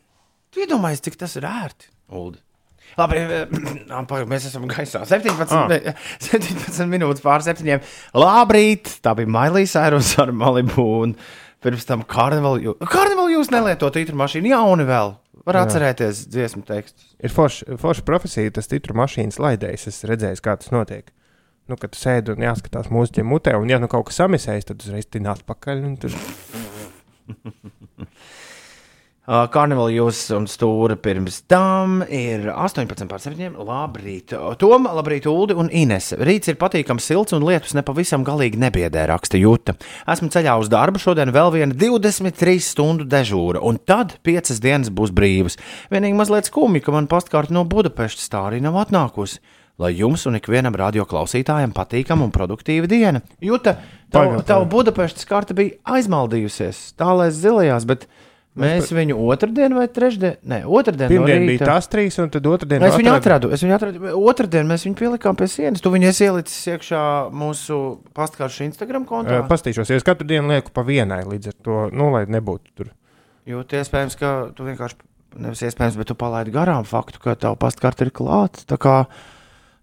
Tu 0.54 0.64
iedomājies, 0.66 1.02
cik 1.06 1.16
tas 1.22 1.38
ir 1.40 1.46
ērti, 1.48 1.88
Uldi. 2.14 2.42
Labi, 3.00 3.22
pagaid, 4.10 4.28
mēs 4.30 4.50
esam 4.50 4.68
gaisā. 4.70 5.02
17, 5.10 5.54
Ah. 5.56 5.72
ah. 5.72 6.04
17 6.28 6.90
minūtes 6.92 7.24
pār 7.24 7.42
septiņiem. 7.46 7.82
Labrīt! 8.20 8.92
Tā 9.06 9.16
bija 9.18 9.32
Mailijas 9.34 9.74
Airos 9.80 10.12
ar 10.22 10.34
Malibu. 10.36 10.84
Un 11.08 11.16
pirms 11.64 11.88
tam 11.90 12.04
karnevālu 12.06 12.60
jūs, 12.68 12.84
karnevālu 12.92 13.38
jūs 13.38 13.50
nelietot 13.54 13.96
tītru 13.96 14.20
mašīnu. 14.20 14.52
Jauni 14.52 14.86
vēl. 14.90 15.16
Var 15.48 15.58
atcerēties 15.64 16.26
dziesmu 16.32 16.62
tekstus. 16.68 17.08
Ir 17.24 17.34
forša 17.34 17.76
forš 17.82 18.04
profesija, 18.08 18.52
tas 18.56 18.70
titru 18.72 18.96
mašīnas 19.00 19.40
laidējs. 19.44 19.88
Es 19.90 20.04
redzēju, 20.08 20.44
kā 20.46 20.54
tas 20.62 20.70
notiek. 20.76 21.10
Nu, 21.72 21.78
kad 21.80 21.96
sēdi 21.96 22.34
un 22.34 22.44
jāskatās 22.44 22.90
mūziķiem 22.92 23.30
mutē, 23.32 23.54
un 23.56 23.70
ja 23.72 23.80
nu 23.80 23.88
kaut 23.92 24.10
kas 24.10 24.20
samisējas, 24.20 24.68
tad 24.68 24.84
uzreiz 24.84 25.08
tināt 25.08 25.46
pakaļ. 25.48 25.86
un 25.88 25.94
Tur... 26.02 26.16
Uh, 29.24 29.46
Karnevāla 29.54 29.94
jūs 29.94 30.26
un 30.36 30.50
stūra 30.52 30.98
pirms 31.00 31.38
tam 31.48 32.02
ir 32.04 32.50
18 32.52 33.08
pār 33.08 33.24
7. 33.24 33.56
Labrīt, 33.64 34.36
Tom, 34.60 34.90
labrīt, 34.92 35.30
Ulu 35.32 35.56
un 35.64 35.72
Ines. 35.72 36.12
Rīts 36.20 36.52
ir 36.52 36.60
patīkams, 36.60 37.08
silts 37.08 37.38
un 37.38 37.48
lietus 37.48 37.78
nepavisam 37.80 38.28
galīgi 38.28 38.60
nebiedē, 38.60 39.08
raksta 39.14 39.40
Jūta. 39.40 39.78
Esmu 40.12 40.28
ceļā 40.36 40.58
uz 40.60 40.68
darbu, 40.74 41.00
šodien 41.00 41.32
vēl 41.32 41.56
viena 41.56 41.80
23 41.80 42.60
stundu 42.68 43.08
dežūra, 43.08 43.64
un 43.64 43.80
tad 43.80 44.18
5 44.28 44.60
dienas 44.60 44.92
būs 44.92 45.16
brīvas. 45.16 45.56
Vienīgi 45.96 46.20
mazliet 46.20 46.52
skumji, 46.52 46.84
ka 46.84 46.92
man 46.92 47.08
pastkārta 47.08 47.56
no 47.56 47.64
Budapestas 47.64 48.28
tā 48.28 48.50
arī 48.52 48.60
nav 48.60 48.84
atnākusi. 48.84 49.40
Lai 49.82 49.90
jums 49.98 50.28
un 50.30 50.38
ikvienam 50.38 50.76
radioklausītājam 50.78 51.72
patīkama 51.74 52.28
un 52.28 52.34
produktīva 52.34 52.86
diena. 52.90 53.24
Jūta, 53.42 53.80
tavu 54.14 54.36
pagaid. 54.44 54.68
Budapestas 54.70 55.26
karta 55.26 55.56
bija 55.58 55.80
aizmaldījusies, 55.96 56.92
tālēs 57.00 57.40
zilajās, 57.42 57.88
bet 57.90 58.06
mēs 58.54 58.92
viņu 58.94 59.18
otrdien 59.34 59.74
vai 59.74 59.88
trešdien, 59.90 60.38
ne, 60.46 60.60
otrdien 60.70 61.10
no 61.10 61.16
Pirmdien 61.16 61.42
rīta. 61.42 61.50
bija 61.50 61.70
tās 61.72 61.90
trīs, 61.90 62.20
un 62.22 62.30
tad 62.36 62.46
otrdien 62.46 62.86
Es 62.86 62.94
viņu 63.00 63.16
atradu-. 63.16 63.50
Es 63.50 63.66
viņu 63.66 63.76
atradu. 63.80 64.14
Otradien 64.22 64.70
mēs 64.70 64.86
viņu 64.86 65.00
pielikām 65.02 65.42
pie 65.42 65.50
sienas. 65.50 65.82
Tu 65.82 65.90
viņu 65.90 66.12
esi 66.12 66.28
ielicis 66.30 66.70
iekšā 66.76 67.02
mūsu 67.34 67.82
pastkaršu 68.14 68.68
Instagram 68.70 69.10
kontā. 69.10 69.42
Eh, 69.42 69.50
Pastīšos, 69.50 69.90
ja 69.90 69.98
es 69.98 70.06
katru 70.06 70.30
dienu 70.30 70.54
lieku 70.54 70.70
pa 70.70 70.86
vienai, 70.86 71.24
līdz 71.26 71.50
ar 71.50 71.58
to, 71.66 71.82
nu, 71.90 72.12
lai 72.14 72.28
nebūtu 72.30 72.78
tur. 72.78 72.94
Jo 73.50 73.66
iespējams, 73.66 74.22
ka 74.22 74.36
tu 74.54 74.70
vienkārši, 74.70 75.02
nevis 75.42 75.66
iespējams, 75.66 75.98
bet 75.98 76.14
tu 76.14 76.16
palaidi 76.16 76.54
garām 76.54 76.86
faktu, 76.86 77.26
ka 77.26 77.34
tava 77.36 77.58
pastkarta 77.58 78.06
ir 78.06 78.14
klāta. 78.14 78.70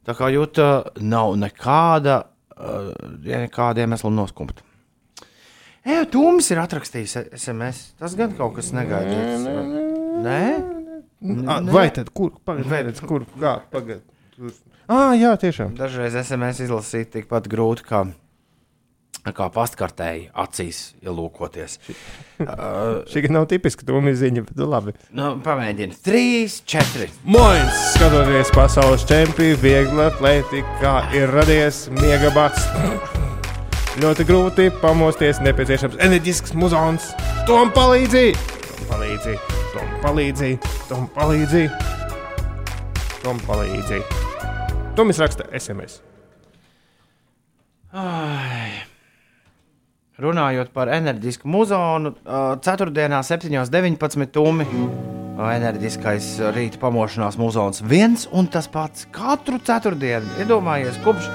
Tā 0.07 0.17
kā, 0.17 0.31
jūta 0.33 0.67
nav 1.05 1.35
nekāda, 1.41 2.23
uh, 2.57 2.91
ja 3.27 3.43
nekāda 3.45 3.85
iemesla 3.85 4.11
noskumt. 4.15 4.63
Ej, 5.81 6.05
Tūmis 6.13 6.51
ir 6.53 6.61
atrakstījis 6.61 7.17
SMS. 7.37 7.95
Tas 8.01 8.17
gan 8.19 8.35
kaut 8.37 8.59
kas 8.59 8.73
negaidīts. 8.77 9.47
Nē? 10.25 10.43
Ah, 11.49 11.61
vai 11.69 11.89
tad 11.93 12.11
kur? 12.17 12.35
Pagaidiet, 12.49 13.01
kur? 13.05 13.25
Kā? 13.41 13.59
Pagaidiet. 13.73 14.05
Ah, 14.91 15.13
jā, 15.15 15.35
tiešām. 15.41 15.77
Dažreiz 15.79 16.17
SMS 16.19 16.63
izlasīt 16.65 17.13
tikpat 17.15 17.49
grūti, 17.53 17.85
kā, 17.87 18.07
kā 19.29 19.47
pastkartēji 19.53 20.31
acīs 20.41 20.79
ielūkoties. 21.05 21.77
Uh, 22.41 23.03
Šī 23.11 23.27
gan 23.27 23.37
nav 23.37 23.47
tipiska 23.51 23.85
tūmī 23.85 24.15
ziņa, 24.17 24.45
bet 24.49 24.63
labi. 24.65 24.95
nu, 25.13 25.35
pamēģini. 25.45 25.99
Trīs, 26.05 26.61
četri. 26.65 27.11
Moins, 27.29 27.83
skatoties 27.95 28.53
pasaules 28.57 29.05
čempionu, 29.09 29.59
viegla 29.61 30.09
atletikā 30.09 30.95
ir 31.19 31.29
radies 31.37 31.85
miega 32.01 32.33
bats. 32.33 32.65
Ļoti 34.01 34.25
grūti 34.25 34.69
pamosties, 34.81 35.43
nepieciešams 35.45 35.99
enerģisks 36.01 36.55
muzons. 36.57 37.11
Tom 37.49 37.73
palīdzi! 37.77 38.31
Tom 38.71 38.87
palīdzi! 38.95 39.35
Tom 39.75 39.89
palīdzi! 40.05 40.53
Tom 40.89 41.09
palīdzi! 41.17 41.65
Tom 43.21 43.41
palīdzi! 43.45 44.01
Tomis 44.97 45.21
raksta 45.21 45.45
SMS. 45.59 46.01
Ai. 47.93 48.90
Runājot 50.21 50.69
par 50.77 50.91
enerģisku 50.93 51.49
muzonu, 51.49 52.13
4. 52.61 52.91
7.19. 53.25 54.27
tūmi. 54.35 54.67
Enerģiskais 55.41 56.27
rīta 56.53 56.77
pamošanās 56.83 57.39
muzons 57.41 57.81
viens 57.89 58.27
un 58.37 58.51
tas 58.53 58.69
pats 58.69 59.07
katru 59.15 59.57
ceturtdienu. 59.65 60.29
Iedomājies, 60.43 60.99
kopš, 61.01 61.31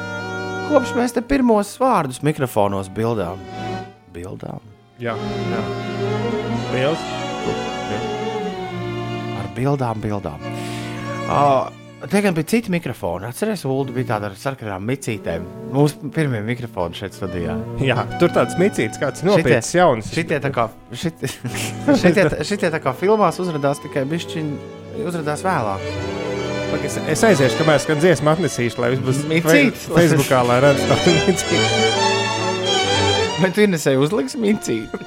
kopš 0.70 0.94
mēs 1.00 1.16
te 1.16 1.24
pirmos 1.26 1.72
vārdus 1.82 2.22
mikrofonos 2.22 2.92
bildām. 2.94 3.42
Bildām. 4.14 4.62
Jā, 5.02 5.16
jā. 5.50 5.64
Liels. 6.76 7.08
Ar 9.40 9.50
bildām, 9.58 10.06
bildām. 10.06 10.46
Uh, 11.26 11.85
Te 12.12 12.22
gan 12.22 12.36
bija 12.38 12.46
citi 12.52 12.72
mikrofoni. 12.74 13.26
Atcerieties, 13.30 13.64
Ulu 13.66 13.94
bija 13.96 14.12
tāda 14.14 14.30
ar 14.30 14.36
sarkanām 14.38 14.84
micītēm. 14.86 15.46
Mūsu 15.74 16.12
pirmie 16.14 16.42
mikrofoni 16.46 16.98
šeit 16.98 17.16
studijā. 17.18 17.56
Jā, 17.82 18.04
tur 18.22 18.30
tāds 18.36 18.58
micīts, 18.62 19.00
kāds 19.02 19.24
nopietns 19.26 19.72
jauns. 19.74 20.12
Šitie 20.14 20.38
tā 20.44 20.52
kā, 20.54 20.68
šitie, 21.02 21.32
šitie, 21.98 22.28
šitie 22.46 22.70
tā 22.74 22.82
kā 22.84 22.94
filmās 23.00 23.40
uzrādās 23.42 23.82
tikai 23.84 24.06
bišķiņi, 24.12 24.54
uzrādās 25.08 25.46
vēlāk. 25.46 25.90
Pag, 26.72 26.86
Es, 26.86 26.96
es 27.14 27.22
aiziešu, 27.24 27.60
kamēr 27.62 27.80
skan 27.80 28.00
dziesmu 28.02 28.32
atnesīšu, 28.34 28.82
lai 28.82 28.90
viss 28.96 29.04
būs 29.06 29.20
Micīts. 29.30 29.86
Facebookā, 29.96 30.42
lai 30.50 30.58
redzētu 30.66 30.90
tādu 30.92 31.14
micītu. 31.30 31.68
Vai 33.42 33.50
tu 33.56 33.66
nesēji 33.70 34.00
uzliks 34.02 34.36
micīti? 34.40 35.00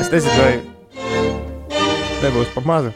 Es 0.00 0.10
nezinu, 0.12 0.36
vai 0.38 0.54
nebūs 2.22 2.50
pa 2.54 2.62
mazu. 2.68 2.92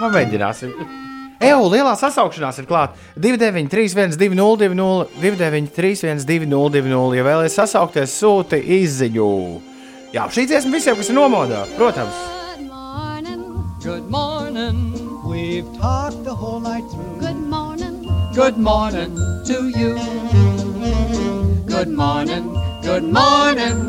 Pamēģināsim. 0.00 0.99
Eju, 1.40 1.70
lielā 1.72 1.94
sasaukšanās 1.96 2.58
ir 2.60 2.66
klāta 2.68 2.98
293, 3.16 4.12
202, 4.20 5.06
293, 5.22 6.26
202, 6.28 7.14
ja 7.16 7.24
vēlaties 7.24 7.56
sasaukties, 7.56 8.16
sūti 8.20 8.58
izziņu. 8.76 9.28
Jā, 10.12 10.26
šī 10.28 10.44
dziesma 10.50 10.74
visiem, 10.76 10.98
kas 11.00 11.08
ir 11.08 11.16
nomodā, 11.16 11.62
protams. 11.78 12.18
Good 12.58 12.68
morning. 12.68 13.46
Good 13.80 14.10
morning. 14.12 14.76
We've 15.24 15.64
talked 15.80 16.24
the 16.24 16.34
whole 16.34 16.60
night 16.60 16.84
through. 16.92 17.16
Good 17.24 17.40
morning. 17.40 18.04
Good 18.34 18.58
morning 18.58 19.16
to 19.48 19.68
you. 19.72 19.96
Good 21.64 21.88
morning. 21.88 22.52
Good 22.82 23.04
morning. 23.04 23.88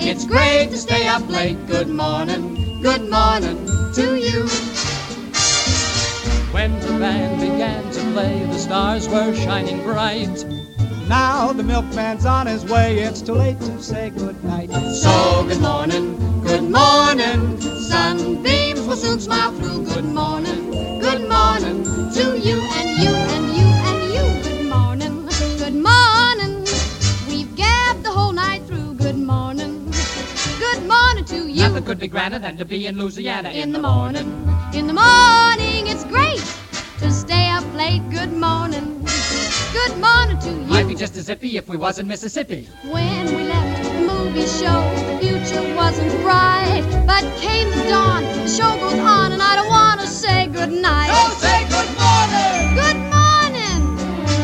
It's 0.00 0.24
great 0.24 0.70
to 0.70 0.78
stay 0.78 1.06
up 1.06 1.28
late. 1.28 1.58
Good 1.66 1.90
morning. 1.90 2.80
Good 2.80 3.10
morning 3.10 3.66
to 3.92 4.16
you. 4.16 4.48
When 6.50 6.80
the 6.80 6.98
band 6.98 7.40
began 7.40 7.90
to 7.92 8.00
play, 8.12 8.42
the 8.46 8.58
stars 8.58 9.06
were 9.06 9.34
shining 9.34 9.82
bright. 9.82 10.44
Now 11.06 11.52
the 11.52 11.62
milkman's 11.62 12.24
on 12.24 12.46
his 12.46 12.64
way. 12.64 13.00
It's 13.00 13.20
too 13.20 13.34
late 13.34 13.60
to 13.60 13.82
say 13.82 14.10
good 14.10 14.42
night. 14.44 14.70
So 14.94 15.44
good 15.46 15.60
morning. 15.60 16.16
Good 16.42 16.62
morning. 16.62 17.60
Sunbeams 17.60 18.80
will 18.80 18.96
soon 18.96 19.20
smile 19.20 19.52
through. 19.52 19.84
Good 19.84 20.04
morning. 20.06 20.77
To 31.88 31.94
could 31.94 32.00
be 32.00 32.08
grander 32.08 32.38
than 32.38 32.54
to 32.58 32.66
be 32.66 32.86
in 32.86 32.98
Louisiana 32.98 33.48
in 33.48 33.72
the 33.72 33.78
morning. 33.78 34.26
In 34.74 34.86
the 34.86 34.92
morning, 34.92 35.86
it's 35.86 36.04
great 36.04 36.44
to 36.98 37.10
stay 37.10 37.48
up 37.48 37.64
late. 37.74 38.02
Good 38.10 38.30
morning. 38.30 39.06
Good 39.72 39.96
morning 39.96 40.38
to 40.40 40.50
you. 40.50 40.66
Might 40.66 40.86
be 40.86 40.94
just 40.94 41.16
as 41.16 41.30
iffy 41.30 41.54
if 41.54 41.66
we 41.66 41.78
was 41.78 41.98
in 41.98 42.06
Mississippi. 42.06 42.68
When 42.84 43.24
we 43.34 43.42
left 43.44 43.84
the 43.84 44.00
movie 44.00 44.46
show, 44.46 44.80
the 45.08 45.16
future 45.22 45.64
wasn't 45.76 46.12
bright. 46.20 46.84
But 47.06 47.24
came 47.40 47.70
the 47.70 47.88
dawn, 47.88 48.22
the 48.22 48.48
show 48.48 48.70
goes 48.80 49.00
on, 49.00 49.32
and 49.32 49.42
I 49.42 49.56
don't 49.56 49.70
want 49.70 50.02
to 50.02 50.06
say 50.06 50.46
good 50.48 50.70
night. 50.70 51.08
say 51.40 51.64
good 51.72 51.90
morning. 52.04 52.76
Good 52.84 53.00
morning. 53.16 53.80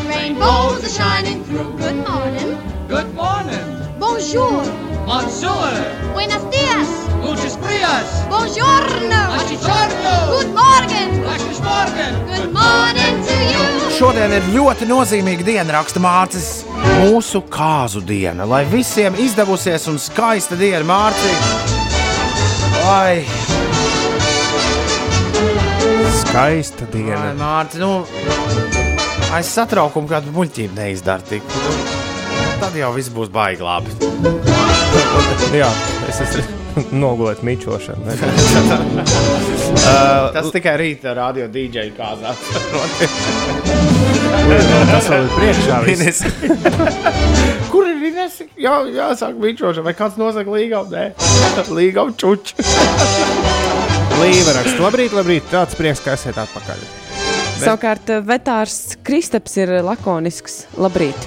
Rainbows 0.09 0.83
are 0.83 0.89
shining 0.89 1.43
through. 1.43 1.77
Good 1.77 1.97
morning. 2.09 2.57
Good 2.87 3.13
morning. 3.13 3.99
Bonjour. 3.99 4.65
Monsieur. 5.05 6.11
Buenos 6.15 6.43
dias. 6.49 7.04
Lucis 7.35 7.57
Prias. 7.57 8.27
Buongiorno. 8.29 9.19
Buongiorno. 9.35 10.13
Good 10.31 10.51
morning. 10.55 11.11
Good 12.31 12.53
morning 12.53 13.15
to 13.27 13.35
you. 13.51 13.91
Šodien 13.91 14.31
ir 14.31 14.47
ļoti 14.53 14.87
nozīmīga 14.87 15.43
diena, 15.43 15.75
raksta 15.75 15.99
Mārcis. 15.99 16.63
Mūsu 17.01 17.43
kāzu 17.51 17.99
diena. 18.07 18.47
Lai 18.47 18.63
visiem 18.71 19.19
izdevusies 19.19 19.87
un 19.91 19.99
skaista 19.99 20.55
diena, 20.55 20.85
Mārcis. 20.87 21.43
Ai, 22.87 23.25
Skaista 26.23 26.87
ai 26.87 26.91
diena. 26.95 27.33
Mārcis, 27.35 27.83
nu, 27.83 28.05
aiz 29.35 29.51
satraukumu 29.51 30.07
kādu 30.07 30.31
muļķību 30.35 30.79
neizdara 30.79 31.25
tik. 31.27 31.43
Nu, 31.51 31.79
tad 32.63 32.79
jau 32.79 32.95
viss 32.95 33.11
būs 33.11 33.27
baigi 33.33 33.65
labi. 33.65 33.91
Jā, 35.59 35.71
es 36.07 36.23
esmu. 36.29 36.64
nogulēt 37.03 37.39
mičošanu. 37.45 38.03
Tas 40.35 40.47
tikai 40.53 40.75
rīta 40.81 41.09
radio 41.17 41.45
DJ 41.51 41.77
kāzā. 41.95 42.31
Tas 44.45 45.07
vēl 45.09 45.23
ir 45.25 45.31
priekšā. 45.35 45.77
viss. 45.89 46.19
Kur 47.71 47.83
ir 47.89 47.97
Ines? 48.11 48.35
Jā, 48.61 48.75
jāsāk 48.89 49.33
mičošana. 49.41 49.85
Vai 49.87 49.95
kāds 49.97 50.15
nosaka 50.21 50.49
līgavu? 50.53 50.85
Nē, 50.93 51.05
līgavu 51.73 52.11
čuču. 52.19 52.53
Līva 54.15 54.51
raksta, 54.55 54.79
labrīt, 54.79 55.11
labrīt, 55.15 55.43
tāds 55.51 55.75
prieks, 55.75 55.99
ka 56.05 56.13
esat 56.15 56.37
atpakaļ. 56.45 56.79
Savukārt 57.59 58.09
eh, 58.11 58.21
vetārs 58.23 58.77
Kristaps 59.05 59.53
ir 59.63 59.69
lakonisks. 59.83 60.53
Labrīt! 60.79 61.19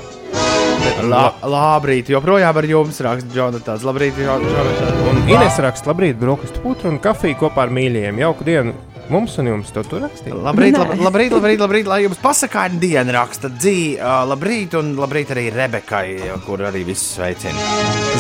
La, 1.09 1.23
labrīt, 1.43 2.11
joprojām 2.13 2.59
ar 2.61 2.67
jums 2.69 3.01
raksta 3.05 3.35
Jonatāns. 3.35 3.87
Labrīt, 3.87 4.19
Jonatāns. 4.21 4.83
Un 5.09 5.23
Ines 5.31 5.59
raksta, 5.63 5.93
labrīt, 5.93 6.19
brokastu 6.21 6.63
putru 6.65 6.93
un 6.93 7.01
kafiju 7.03 7.39
kopā 7.43 7.67
ar 7.67 7.75
mīļajiem. 7.75 8.21
Jauku 8.25 8.47
dienu 8.49 8.75
mums 9.13 9.37
un 9.41 9.49
jums 9.51 9.73
to 9.75 9.83
tur 9.89 10.03
rakstīt. 10.05 10.35
Labrīt, 10.35 10.77
lab, 10.79 10.93
labrīt, 11.01 11.33
labrīt, 11.35 11.63
labrīt, 11.63 11.89
lai 11.91 12.03
jums 12.05 12.21
pasakāņa 12.23 12.81
diena 12.83 13.15
raksta 13.19 13.51
dzīve. 13.55 14.13
Labrīt, 14.29 14.77
un 14.79 14.93
labrīt 14.99 15.33
arī 15.35 15.49
Rebekai, 15.55 16.07
kur 16.47 16.63
arī 16.69 16.85
visus 16.89 17.17
sveicina. 17.17 17.69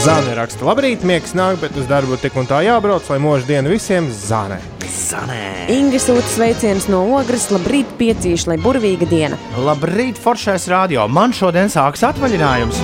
Zāne 0.04 0.36
raksta, 0.38 0.66
labrīt, 0.68 1.04
miegs 1.08 1.34
nāk, 1.38 1.60
bet 1.62 1.76
uz 1.78 1.88
darbu 1.90 2.18
tik 2.22 2.36
un 2.38 2.48
tā 2.48 2.62
jābrauc, 2.66 3.06
lai 3.12 3.20
mūža 3.22 3.48
diena 3.48 3.72
visiem 3.72 4.10
zānē. 4.12 4.60
Zanē! 4.88 5.68
Inga 5.72 6.00
sūta 6.00 6.26
sveicienus 6.32 6.88
no 6.92 7.02
ogres. 7.18 7.50
Labrīt, 7.52 7.90
piecīši, 8.00 8.48
lai 8.52 8.56
burvīga 8.62 9.08
diena! 9.08 9.38
Labrīt, 9.60 10.20
Foršais 10.20 10.68
radio. 10.72 11.04
Man 11.12 11.34
šodien 11.36 11.68
sāks 11.72 12.06
atvaļinājums. 12.08 12.80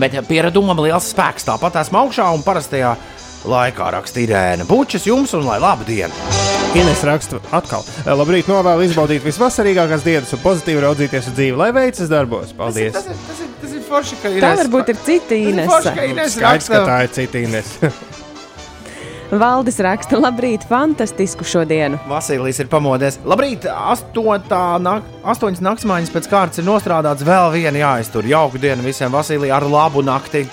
Bet 0.00 0.14
pieredumam 0.28 0.78
liels 0.84 1.10
spēks. 1.12 1.48
Tāpat 1.48 1.80
esmu 1.82 2.04
augšā 2.04 2.28
un 2.36 2.44
parastajā 2.44 2.94
laikā 3.48 3.90
rakstīja 3.94 4.28
Irēna. 4.28 4.66
Bučas 4.68 5.06
jums 5.08 5.34
un 5.36 5.46
lai 5.48 5.58
laba 5.62 5.86
diena! 5.88 6.14
Ines 6.76 7.00
raksta 7.02 7.40
atkal, 7.56 7.82
labrīt, 8.06 8.46
novēlu 8.46 8.84
izbaudīt 8.86 9.24
visvasarīgākās 9.26 10.04
dienas 10.06 10.30
un 10.36 10.42
pozitīvi 10.44 10.84
raudzīties 10.84 11.32
uz 11.32 11.34
dzīvi, 11.34 11.56
lai 11.58 11.72
veicas 11.74 12.12
darbos. 12.12 12.52
Paldies! 12.54 12.94
Tas 12.94 13.10
ir, 13.10 13.18
tas 13.26 13.42
ir, 13.42 13.50
tas 13.62 13.74
ir 13.74 13.82
forši, 13.88 14.20
ka 14.22 14.30
ir 14.30 14.46
Tā 14.46 14.52
varbūt 14.62 14.94
ir 14.94 15.02
cita. 15.02 15.40
Ines 15.50 15.72
Skaidrs, 15.88 16.38
ka 16.38 16.46
raksta. 16.46 16.82
tā 16.86 17.02
ir 17.08 17.14
cita 17.18 17.42
Ines. 17.42 17.74
Valdis 19.30 19.76
raksta, 19.82 20.18
labrīt, 20.18 20.64
fantastisku 20.66 21.46
šodienu! 21.46 22.00
Vasilijs 22.10 22.58
ir 22.62 22.70
pamodies. 22.70 23.20
Labrīt, 23.22 23.66
nak 23.66 25.06
astoņas 25.22 25.62
naktsmaiņas 25.62 26.10
pēc 26.14 26.26
kārtas 26.30 26.62
ir 26.62 26.66
nostrādāts. 26.66 27.26
Vēl 27.26 27.52
viena 27.54 27.78
jāiztur. 27.78 28.26
Jauku 28.26 28.58
dienu 28.58 28.82
visiem, 28.86 29.10
Vasilija, 29.14 29.54
ar 29.58 29.66
labu 29.70 30.02
nakti. 30.02 30.48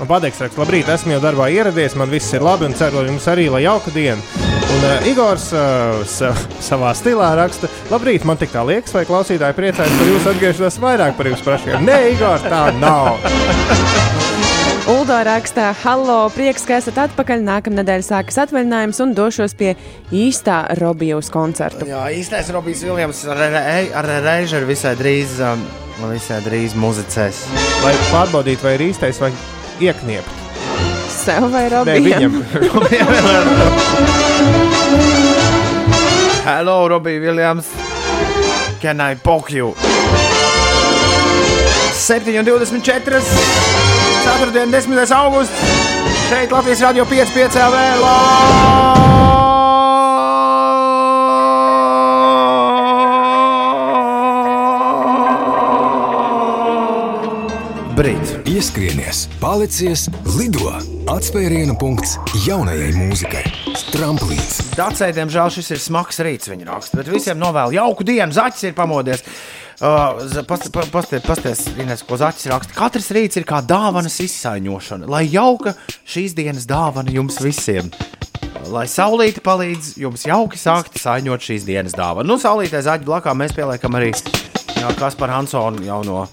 Un 0.00 0.08
Padeks 0.08 0.38
raksta, 0.40 0.62
labrīt, 0.62 0.88
esmu 0.88 1.12
jau 1.12 1.20
darbā 1.20 1.50
ieradies, 1.52 1.92
man 2.00 2.08
viss 2.08 2.32
ir 2.32 2.40
labi 2.44 2.64
un 2.64 2.72
ceru, 2.76 3.02
ka 3.02 3.10
jums 3.10 3.26
arī 3.28 3.50
lai 3.52 3.66
jauka 3.66 3.92
diena. 3.92 4.46
Un 4.70 4.86
uh, 4.86 5.08
Igors 5.10 5.50
uh, 5.52 6.00
sa 6.08 6.30
savā 6.70 6.94
stilā 6.96 7.34
raksta, 7.36 7.68
labrīt, 7.92 8.24
man 8.24 8.40
tik 8.40 8.54
tā 8.54 8.62
liekas, 8.64 8.94
vai 8.96 9.04
klausītāji 9.08 9.58
priecājas 9.58 9.98
par 9.98 10.08
jūsu 10.08 10.32
atgriešanos 10.32 10.80
vairāk 10.86 11.18
par 11.18 11.28
jūsu 11.28 11.44
prašiem. 11.44 11.84
Nē, 11.84 11.98
Igors, 12.14 12.46
tā 12.48 12.62
nav. 12.80 13.20
Uldo 14.90 15.20
rakstā, 15.28 15.68
hallo, 15.84 16.22
prieks, 16.32 16.64
ka 16.66 16.80
esat 16.80 16.96
atpakaļ. 17.04 17.44
Nākamā 17.44 17.82
nedēļa 17.82 18.06
sākas 18.08 18.40
atvaļinājums 18.46 18.98
un 19.04 19.12
došos 19.14 19.52
pie 19.54 19.74
īstā 20.16 20.62
Robijas 20.80 21.28
koncerta. 21.30 21.84
Jā, 21.86 22.06
īstais 22.16 22.48
Robijs 22.56 22.82
Viljams 22.88 23.20
ar, 23.28 23.44
re- 23.52 23.92
ar 24.00 24.08
Reižeru 24.24 24.66
visai 24.72 24.96
drīz, 24.98 25.36
um, 25.44 25.62
visai 26.08 26.40
drīz 26.48 26.74
muzicēs. 26.80 27.44
Lai 27.84 27.94
pārbaudītu, 28.08 28.64
vai 28.66 28.78
ir 28.80 28.88
īstais 28.88 29.20
vai 29.22 29.30
iekniept. 29.80 30.28
Sev 31.24 31.50
vai 31.52 31.66
Nē, 31.68 31.74
Robijam? 31.74 32.04
viņam. 32.04 32.34
Hello, 36.46 36.88
Robija 36.88 37.20
Viljams. 37.20 37.66
Can 38.80 39.00
I 39.00 39.14
poke 39.16 39.52
you? 39.52 39.74
7,24. 42.00 43.20
4. 44.24 44.66
10. 44.66 45.12
augusts. 45.14 45.54
Šeit 46.28 46.52
Latvijas 46.52 46.80
radio 46.80 47.04
5,5 47.04 47.68
LV. 47.68 49.39
Brīdis. 58.00 58.30
Ieskrienies, 58.48 59.18
palicies, 59.42 60.06
lido! 60.38 60.70
Atspērienu 61.12 61.74
punkts 61.76 62.14
jaunajai 62.46 62.94
mūzikai. 62.96 63.42
Tramplīns. 63.90 64.70
Dacei, 64.72 65.10
diemžēl, 65.12 65.50
šis 65.52 65.68
ir 65.74 65.82
smags 65.84 66.22
rīts, 66.24 66.48
viņa 66.48 66.64
raksta. 66.70 66.96
Bet 66.96 67.10
visiem 67.12 67.36
novēlu 67.36 67.76
jauku 67.76 68.06
dienu. 68.08 68.32
Zaķis 68.32 68.70
ir 68.70 68.78
pamodies. 68.78 69.20
Uh, 69.84 70.16
Pasties, 70.48 71.20
pasties, 71.26 71.66
Ines, 71.76 72.06
ko 72.08 72.16
Zaķis 72.16 72.48
raksta. 72.54 72.78
Katrs 72.78 73.10
rīts 73.12 73.36
ir 73.36 73.44
kā 73.44 73.60
dāvanas 73.60 74.16
izsaiņošana. 74.24 75.04
Lai 75.04 75.26
jauka 75.28 75.76
šīs 76.08 76.32
dienas 76.40 76.64
dāvana 76.70 77.12
jums 77.12 77.36
visiem. 77.44 77.92
Lai 78.72 78.88
saulīte 78.88 79.44
palīdz 79.44 79.98
jums 80.00 80.24
jauki 80.24 80.56
sākt 80.56 80.96
saiņot 81.04 81.50
šīs 81.52 81.68
dienas 81.68 82.00
dāvanu. 82.00 82.32
Nu, 82.32 82.40
saulītē 82.40 82.80
zaķi 82.80 83.04
blakā 83.12 83.36
mēs 83.36 83.52
pieliekam 83.52 84.00
arī 84.00 84.14
jā, 84.16 84.88
Kaspar 84.96 85.36
Hansonu 85.36 85.84
jauno. 85.84 86.30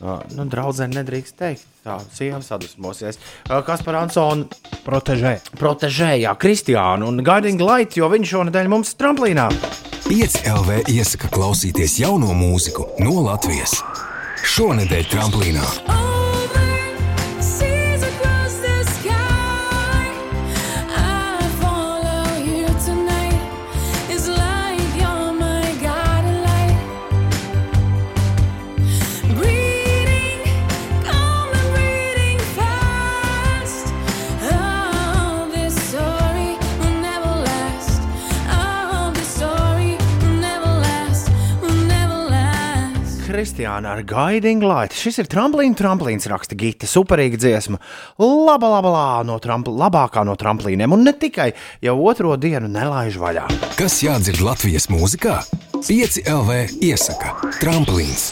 Uh, 0.00 0.22
nu, 0.32 0.46
draudzene 0.48 0.96
nedrīkst 0.96 1.34
teikt, 1.36 1.66
tā 1.84 1.98
sieva 2.16 2.40
sadusmosies. 2.40 3.18
Uh, 3.44 3.58
Kaspar 3.66 3.98
Hansonu 4.00 4.48
Protežē. 4.86 5.34
protežējā 5.60 6.32
Kristiānu 6.40 7.10
un 7.12 7.20
Guiding 7.20 7.60
Light, 7.60 7.98
jo 8.00 8.08
viņš 8.08 8.32
šonadēļ 8.32 8.70
mums 8.72 8.96
tramplīnā. 8.96 9.50
5 10.08 10.40
LV 10.48 10.80
iesaka 10.88 11.28
klausīties 11.28 12.00
jauno 12.00 12.32
mūziku 12.32 12.88
no 13.04 13.20
Latvijas. 13.28 13.76
Šonadēļ 14.40 15.12
tramplīnā 15.12 16.09
Kristiāna 43.30 43.92
ar 43.94 44.00
Guiding 44.02 44.64
Light. 44.66 44.90
Šis 44.96 45.20
ir 45.22 45.28
tramplīna, 45.30 45.76
tramplīns 45.78 46.26
raksta 46.26 46.56
Gita. 46.58 46.88
Superīga 46.90 47.38
dziesma. 47.38 47.78
Laba, 48.18 48.66
laba, 48.72 48.90
laba 48.90 49.20
no 49.28 49.36
trampl 49.38 49.76
labākā 49.78 50.24
no 50.26 50.34
tramplīniem. 50.34 50.90
Un 50.96 51.06
ne 51.06 51.12
tikai 51.14 51.52
jau 51.84 51.94
otro 52.10 52.34
dienu 52.34 52.66
nelaiž 52.66 53.20
vaļā. 53.22 53.44
Kas 53.78 54.00
jādzird 54.02 54.42
Latvijas 54.42 54.88
mūzikā? 54.90 55.36
5 55.78 56.26
LV 56.26 56.82
iesaka 56.82 57.36
Tramplīns. 57.60 58.26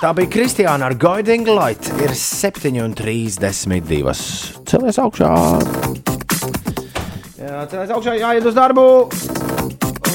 Tā 0.00 0.14
bija 0.16 0.32
Kristiāna 0.38 0.88
ar 0.88 0.96
Guiding 0.96 1.44
Light. 1.52 1.92
Ir 2.00 2.16
7,32. 2.16 4.16
Celies 4.64 5.02
augšā. 5.04 5.32
Jā, 7.36 7.68
celies 7.68 7.92
augšā, 7.92 8.16
jāiet 8.16 8.48
uz 8.48 8.56
darbu. 8.56 9.12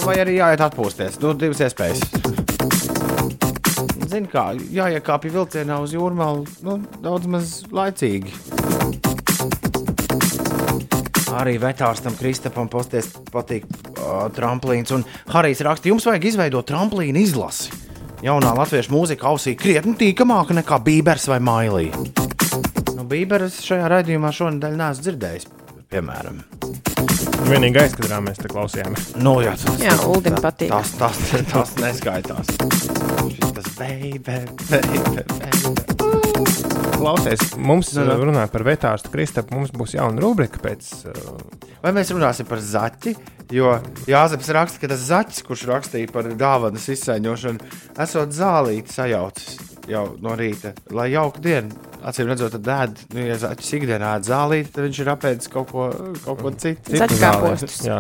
Vai 0.04 0.18
arī 0.26 0.42
jāiet 0.42 0.66
atpūsties. 0.66 1.22
Nu, 1.22 1.38
divas 1.38 1.62
iespējas. 1.70 2.02
Zini, 4.10 4.28
kā 4.30 4.52
jāiekāpj 4.54 5.32
vilcienā 5.34 5.80
uz 5.84 5.94
jūrmālu 5.96 6.46
nu, 6.66 6.78
daudz 7.04 7.30
maz 7.30 7.54
laicīgi. 7.74 8.34
Arī 11.34 11.56
vetārstam 11.62 12.14
Kristapam 12.18 12.70
posties 12.70 13.10
patīk 13.34 13.66
uh, 13.66 14.28
tramplīns. 14.36 14.94
Un 14.94 15.06
Harijs 15.34 15.64
raksta, 15.66 15.90
jums 15.90 16.06
vajag 16.06 16.30
izveidot 16.30 16.68
tramplīnu 16.70 17.24
izlasi. 17.24 17.74
Jaunā 18.24 18.54
latviešu 18.56 18.94
mūzika 18.94 19.28
ausī 19.34 19.56
krietni 19.60 19.98
tīkamāka 20.00 20.56
nekā 20.56 20.78
Bībers 20.86 21.26
vai 21.32 21.42
Mailī. 21.44 21.90
Nu, 22.94 23.04
Bīberes 23.10 23.58
šajā 23.66 23.90
raidījumā 23.92 24.32
šonadēļ 24.32 24.78
neesmu 24.80 25.08
dzirdējis, 25.08 25.50
piemēram. 25.94 26.42
Vienīgais, 27.44 27.94
kad 27.98 28.12
mēs 28.24 28.40
te 28.42 28.50
klausījāmies. 28.52 29.12
Nu, 29.22 29.38
jā, 29.44 29.54
tas, 29.60 29.82
Jā, 29.84 29.96
Uldim 30.10 30.38
patīk. 30.42 30.72
Tas, 30.72 30.94
tas, 31.00 31.20
tas, 31.30 31.50
tas 31.52 31.74
neskaitās. 31.82 32.54
Tas 33.54 33.68
baby, 33.78 34.18
baby, 34.24 35.04
baby. 35.12 35.84
Klausies, 37.04 37.42
mums 37.60 37.90
Nu, 37.98 38.06
nu. 38.08 38.16
runājot 38.30 38.52
par 38.54 38.64
vetārstu 38.64 39.12
Kristapu, 39.12 39.58
mums 39.58 39.74
būs 39.76 39.98
jauna 39.98 40.24
rubrika 40.24 40.62
pēc. 40.64 40.90
Uh, 41.12 41.66
Vai 41.84 41.92
mēs 41.98 42.14
runāsim 42.16 42.48
par 42.48 42.62
zaķi? 42.64 43.16
Jo 43.54 43.74
Jāzeps 44.08 44.48
raksta, 44.56 44.80
ka 44.80 44.88
tas 44.94 45.04
zaķis, 45.10 45.44
kurš 45.44 45.66
rakstīja 45.68 46.12
par 46.16 46.30
dāvanas 46.40 46.88
izsaiņošanu, 46.96 47.74
esot 48.06 48.32
zālīti 48.34 48.96
sajaucis 48.96 49.60
jau 49.92 50.06
no 50.24 50.38
rīta, 50.40 50.72
lai 50.96 51.10
jauka 51.12 51.44
diena 51.44 51.92
acīm 52.10 52.28
redzot, 52.32 52.54
tad 52.58 52.70
ēd, 52.76 53.02
nu, 53.16 53.24
ja 53.30 53.38
zaķis 53.42 53.72
ikdienā 53.80 54.14
ēd 54.20 54.28
zālīti, 54.28 54.72
tad 54.76 54.88
viņš 54.88 55.00
ir 55.04 55.12
apēdis 55.14 55.52
kaut 55.54 55.72
ko, 55.72 55.88
kaut 56.26 56.42
ko 56.44 56.52
citu. 56.64 56.98
Zaķu 57.00 57.20
kāpostus. 57.22 57.80
Jā, 57.88 58.00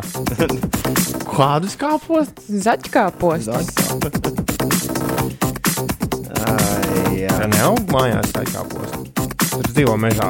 Kādus 1.33 1.73
kāpostus? 1.81 2.49
Zaķkāpostus. 2.67 3.73
Ai, 6.43 7.23
jā. 7.23 7.31
tā 7.39 7.47
neaug 7.53 7.81
mājās, 7.93 8.31
tā 8.35 8.43
kā 8.49 8.63
posta. 8.69 9.01
Tur 9.53 9.67
dzīvo 9.69 9.95
mežā. 10.01 10.29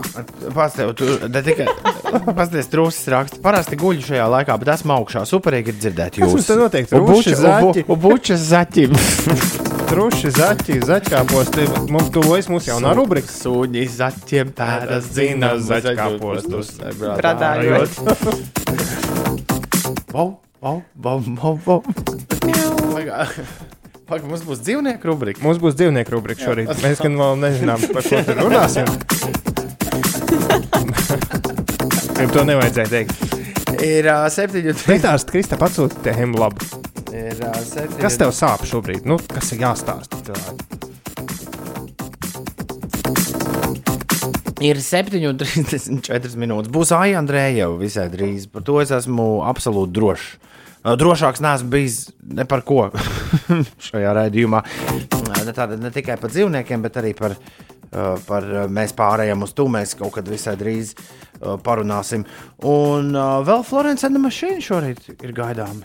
Pastāv, 0.55 0.91
tu 0.99 1.07
ne 1.31 1.41
tikai 1.45 1.67
pastāv 2.37 2.65
trūcis 2.71 3.07
raksta. 3.13 3.39
Parasti 3.43 3.79
guļu 3.79 4.03
šajā 4.09 4.25
laikā, 4.37 4.57
bet 4.63 4.73
esmu 4.77 4.95
augšā. 4.99 5.23
Superīgi 5.29 5.73
ir 5.73 5.79
dzirdēt 5.79 6.19
jūs. 6.21 6.35
mums 6.35 6.49
te 6.51 6.59
notiek? 6.59 6.91
Un 6.91 7.07
Truši, 7.07 7.35
buča- 7.35 7.45
zaķi? 7.47 7.87
bučas 8.07 8.49
zaķim. 8.51 8.99
Truši, 9.93 10.31
zaķi, 10.33 10.79
zaķā 10.87 11.19
posta. 11.29 11.67
Mums 11.93 12.07
tuvojas 12.15 12.47
mūsu 12.49 12.71
jaunā 12.71 12.95
rubrika. 12.97 13.29
Suņi 13.29 13.83
zaķiem 13.93 14.49
pēdas 14.57 15.05
zina 15.13 15.51
zaķkāpostus. 15.61 16.71
Bradājot. 16.97 17.91
Vau, 20.13 20.27
vau, 20.61 20.77
vau, 20.97 21.19
vau, 21.25 21.57
vau. 21.65 21.81
Pagā, 24.09 24.25
mums 24.29 24.41
būs 24.45 24.59
dzīvnieku 24.65 25.07
rubrika. 25.09 25.41
Mums 25.45 25.57
būs 25.61 25.75
dzīvnieku 25.77 26.11
rubrika 26.13 26.41
šorīt. 26.45 26.69
Mēs 26.81 26.97
gan 27.01 27.13
vēl 27.17 27.33
nezinām, 27.41 27.79
par 27.93 28.03
ko 28.05 28.17
tur 28.25 28.35
runāsim. 28.41 28.85
Viņam 32.17 32.31
to 32.33 32.41
nevajadzēja 32.49 32.89
teikt. 32.93 33.13
Ir 33.81 34.03
uh, 34.09 34.25
septiņi. 34.33 34.71
Pētārs 34.85 35.25
Kristap 35.29 35.61
atsūta 35.69 35.95
tēmu 36.09 36.35
labu. 36.41 36.61
Ir 37.13 37.37
uh. 37.45 37.97
Kas 38.01 38.17
tev 38.17 38.31
sāp 38.33 38.63
šobrīd? 38.65 39.05
Nu, 39.05 39.19
kas 39.29 39.51
ir 39.53 39.61
jāstāsta? 39.61 40.17
cilvēki? 40.25 40.81
Ir 44.63 44.79
7,34 44.79 46.39
minūtes. 46.39 46.71
Būs 46.73 46.93
Aija 46.95 47.19
Andrejeva 47.19 47.75
visai 47.77 48.07
drīz. 48.09 48.47
Par 48.49 48.63
to 48.65 48.79
es 48.81 48.93
esmu 48.95 49.43
absolūti 49.45 49.93
drošs. 49.93 50.29
Drošāks 50.83 51.43
neesmu 51.43 51.69
bijis 51.71 51.97
ne 52.23 52.43
par 52.49 52.63
ko 52.67 52.89
šajā 53.87 54.15
raidījumā. 54.17 54.63
Uh, 54.63 55.23
Ne, 55.43 55.51
tāda, 55.51 55.75
ne 55.79 55.91
tikai 55.91 56.15
par 56.19 56.31
dzīvniekiem, 56.31 56.83
bet 56.85 56.97
arī 57.01 57.11
par, 57.17 57.35
par 58.27 58.47
mēs 58.71 58.93
pārējām 58.95 59.43
uz 59.43 59.53
to. 59.55 59.67
Mēs 59.71 59.95
kaut 59.99 60.13
kad 60.15 60.29
visai 60.29 60.55
drīz 60.59 60.93
uh, 60.95 61.03
parunāsim. 61.63 62.25
Un 62.63 63.13
uh, 63.15 63.41
vēl 63.45 63.65
Florence 63.67 64.07
and 64.07 64.17
the 64.17 64.23
Machine 64.23 64.63
šorīt 64.63 65.13
ir 65.15 65.35
gaidāma. 65.35 65.83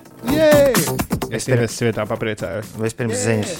Es 1.30 1.48
Ines 1.50 1.76
vietā 1.84 2.06
papriecājos. 2.08 2.72
Vispirms 2.80 3.24
ziņas. 3.26 3.56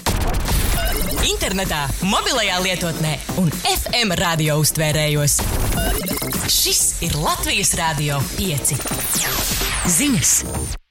Internetā, 1.29 1.85
mobilajā 2.09 2.59
lietotnē 2.65 3.15
un 3.43 3.53
FM 3.69 4.17
radio 4.21 4.59
uztvērējos. 4.63 5.39
Šis 6.49 6.83
ir 7.07 7.17
Latvijas 7.21 7.75
Rādio 7.79 8.21
5. 8.41 8.77
Ziņas! 9.99 10.88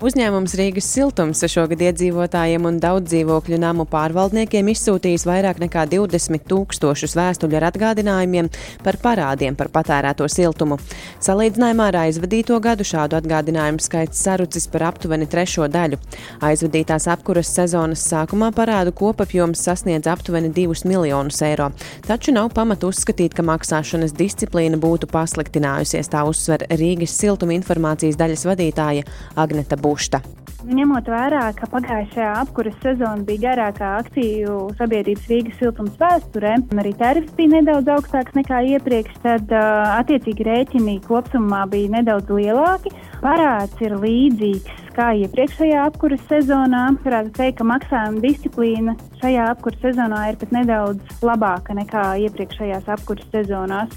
Uzņēmums 0.00 0.54
Rīgas 0.56 0.86
siltums 0.94 1.42
šogad 1.52 1.82
iedzīvotājiem 1.84 2.64
un 2.64 2.78
daudz 2.80 3.10
dzīvokļu 3.10 3.58
namu 3.60 3.84
pārvaldniekiem 3.84 4.70
izsūtījis 4.72 5.26
vairāk 5.28 5.58
nekā 5.60 5.82
20 5.92 6.46
tūkstošus 6.48 7.12
vēstuļu 7.18 7.58
ar 7.58 7.66
atgādinājumiem 7.68 8.48
par 8.80 8.96
parādiem 9.02 9.58
par 9.58 9.68
patērēto 9.74 10.24
siltumu. 10.32 10.78
Salīdzinājumā 11.20 11.88
ar 11.90 11.98
aizvadīto 12.06 12.56
gadu 12.64 12.86
šādu 12.88 13.18
atgādinājumu 13.18 13.84
skaits 13.84 14.22
sarucis 14.24 14.64
par 14.72 14.86
aptuveni 14.88 15.28
trešo 15.28 15.68
daļu. 15.68 16.00
Aizvadītās 16.48 17.04
apkuras 17.12 17.52
sezonas 17.52 18.06
sākumā 18.08 18.48
parādu 18.56 18.96
kopapjoms 18.96 19.66
sasniedz 19.68 20.08
aptuveni 20.08 20.48
2 20.56 20.88
miljonus 20.88 21.42
eiro, 21.44 21.68
taču 22.08 22.32
nav 22.32 22.48
pamata 22.56 22.88
uzskatīt, 22.88 23.36
ka 23.36 23.44
maksāšanas 23.44 24.16
disciplīna 24.16 24.80
būtu 24.80 25.12
pasliktinājusies, 25.12 26.08
tā 26.08 26.24
uzsver 26.24 26.64
Rīgas 26.72 27.20
siltuma 27.20 27.58
informācijas 27.60 28.16
daļas 28.16 28.48
vadītāja 28.48 29.04
Agneta 29.36 29.76
Būšta. 29.90 30.22
Ņemot 30.60 31.06
vērā, 31.08 31.46
ka 31.56 31.66
pagājušajā 31.72 32.32
apkuras 32.42 32.74
sezona 32.82 33.24
bija 33.24 33.40
garākā 33.46 33.94
akciju 34.02 34.58
sabiedrības 34.76 35.30
Rīgas 35.30 35.56
siltums 35.56 35.94
vēsturē, 35.98 36.52
un 36.70 36.82
arī 36.82 36.92
tarifs 37.00 37.32
bija 37.38 37.54
nedaudz 37.54 37.88
augstāks 37.94 38.36
nekā 38.36 38.60
iepriekš, 38.74 39.16
tad 39.24 39.54
uh, 39.56 39.96
attiecīgi 39.96 40.44
rēķini 40.50 40.98
kopumā 41.06 41.62
bija 41.72 41.94
nedaudz 41.96 42.28
lielāki. 42.36 42.92
Parāds 43.24 43.80
ir 43.80 43.96
līdzīgs 44.04 44.84
kā 44.98 45.08
iepriekšējā 45.24 45.88
apkuras 45.88 46.22
sezonā. 46.28 46.84
Varētu 47.06 47.34
teikt, 47.40 47.58
ka 47.62 47.68
maksājuma 47.72 48.22
disciplīna 48.26 48.98
šajā 49.24 49.48
apkuras 49.54 49.80
sezonā 49.88 50.26
ir 50.28 50.38
pat 50.44 50.54
nedaudz 50.60 51.24
labāka 51.24 51.74
nekā 51.80 52.04
iepriekšējās 52.28 52.92
apkuras 52.98 53.32
sezonās. 53.32 53.96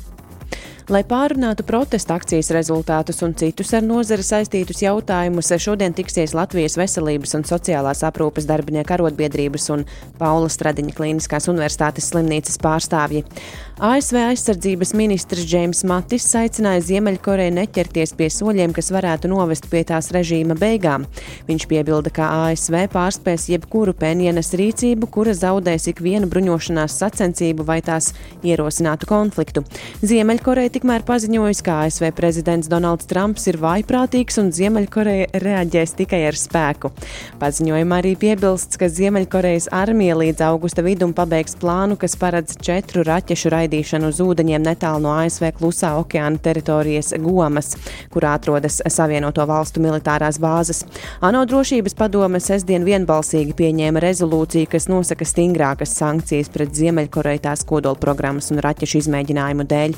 Lai 0.91 0.99
pārunātu 1.07 1.63
protesta 1.63 2.17
akcijas 2.19 2.49
rezultātus 2.51 3.21
un 3.23 3.31
citus 3.39 3.69
ar 3.77 3.85
nozari 3.87 4.25
saistītus 4.27 4.81
jautājumus, 4.83 5.53
šodien 5.63 5.95
tiksies 5.95 6.33
Latvijas 6.35 6.75
Veselības 6.75 7.37
un 7.37 7.45
sociālās 7.47 8.03
aprūpes 8.03 8.43
darbinieku 8.49 8.97
arotbiedrības 8.97 9.69
un 9.77 9.85
Paula 10.19 10.49
Stradiņa 10.51 10.95
Kliniskās 10.97 11.47
universitātes 11.47 12.11
slimnīcas 12.11 12.59
pārstāvji. 12.59 13.23
ASV 13.81 14.19
aizsardzības 14.21 14.91
ministrs 14.93 15.47
Džeims 15.49 15.79
Matis 15.89 16.27
aicināja 16.37 16.83
Ziemeļkoreju 16.85 17.55
neķerties 17.55 18.11
pie 18.13 18.27
soļiem, 18.29 18.69
kas 18.69 18.91
varētu 18.93 19.31
novest 19.31 19.65
pie 19.71 19.79
tās 19.89 20.11
režīma 20.13 20.53
beigām. 20.59 21.07
Viņš 21.47 21.65
piebilda, 21.71 22.11
ka 22.13 22.27
ASV 22.51 22.83
pārspēs 22.93 23.47
jebkuru 23.49 23.95
Penjenas 23.97 24.53
rīcību, 24.59 25.09
kura 25.15 25.33
zaudēs 25.33 25.87
ikvienu 25.89 26.29
bruņošanās 26.29 26.99
sacensību 27.01 27.65
vai 27.65 27.79
tās 27.81 28.11
ierosinātu 28.45 29.09
konfliktu. 29.09 29.65
Ziemeļkoreja 30.05 30.75
tikmēr 30.77 31.07
paziņojusi, 31.09 31.65
ka 31.65 31.79
ASV 31.87 32.11
prezidents 32.13 32.69
Donalds 32.69 33.09
Trumps 33.09 33.49
ir 33.49 33.57
vājprātīgs 33.57 34.37
un 34.43 34.53
Ziemeļkoreja 34.53 35.41
reaģēs 35.41 35.97
tikai 36.03 36.21
ar 36.29 36.37
spēku. 36.37 36.93
Paziņojumā 37.41 38.03
arī 38.03 38.13
piebilsts, 38.21 38.77
ka 38.77 38.91
Ziemeļkorejas 38.93 39.71
armija 39.73 40.21
līdz 40.21 40.45
augusta 40.51 40.85
vidum 40.85 41.17
pabeigs 41.17 41.57
plānu, 41.57 41.97
kas 41.97 42.13
paredz 42.21 42.61
četru 42.61 43.01
raķešu 43.09 43.55
raidīšanu 43.63 44.11
uz 44.11 44.19
ūdeņiem 44.23 44.63
netālu 44.63 45.03
no 45.05 45.13
ASV 45.21 45.51
klusā 45.57 45.93
okeāna 45.99 46.41
teritorijas 46.43 47.13
Gomas, 47.23 47.73
kur 48.13 48.27
atrodas 48.27 48.81
Savienoto 48.91 49.45
valstu 49.47 49.83
militārās 49.83 50.39
bāzes. 50.43 50.83
ANO 51.21 51.45
drošības 51.49 51.95
padome 51.97 52.41
sestdien 52.43 52.85
vienbalsīgi 52.87 53.55
pieņēma 53.57 54.03
rezolūciju, 54.03 54.69
kas 54.71 54.89
nosaka 54.91 55.27
stingrākas 55.27 55.95
sankcijas 55.99 56.51
pret 56.53 56.73
Ziemeļkoreju 56.75 57.43
tās 57.47 57.65
kodolprogrammas 57.67 58.51
un 58.53 58.63
raķešu 58.63 59.03
izmēģinājumu 59.03 59.67
dēļ. 59.69 59.97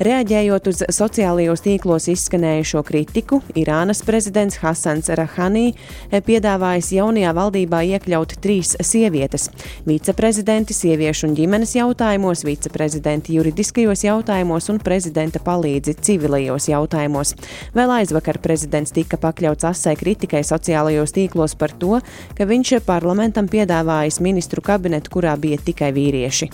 Reaģējot 0.00 0.68
uz 0.70 0.78
sociālajos 0.88 1.60
tīklos 1.66 2.06
izskanējušo 2.08 2.80
kritiku, 2.88 3.42
Irānas 3.60 4.00
prezidents 4.06 4.56
Hasans 4.62 5.10
Rahani 5.12 5.74
piedāvājis 6.08 6.88
jaunajā 6.96 7.34
valdībā 7.36 7.82
iekļaut 7.90 8.32
trīs 8.40 8.72
sievietes- 8.80 9.50
viceprezidenti 9.90 10.72
sieviešu 10.72 11.28
un 11.28 11.36
ģimenes 11.36 11.76
jautājumos, 11.76 12.44
viceprezidenti 12.48 13.36
juridiskajos 13.36 14.04
jautājumos 14.08 14.70
un 14.72 14.78
prezidenta 14.80 15.38
palīdzi 15.38 15.94
civilajos 16.00 16.68
jautājumos. 16.72 17.34
Vēl 17.74 17.92
aizvakar 18.00 18.38
prezidents 18.38 18.92
tika 18.92 19.18
pakļauts 19.18 19.68
asai 19.68 19.96
kritikai 19.96 20.40
sociālajos 20.40 21.12
tīklos 21.12 21.54
par 21.54 21.68
to, 21.68 22.00
ka 22.34 22.44
viņš 22.44 22.80
parlamentam 22.86 23.46
piedāvājis 23.46 24.20
ministru 24.20 24.62
kabinetu, 24.62 25.10
kurā 25.10 25.36
bija 25.38 25.58
tikai 25.58 25.92
vīrieši. 25.92 26.50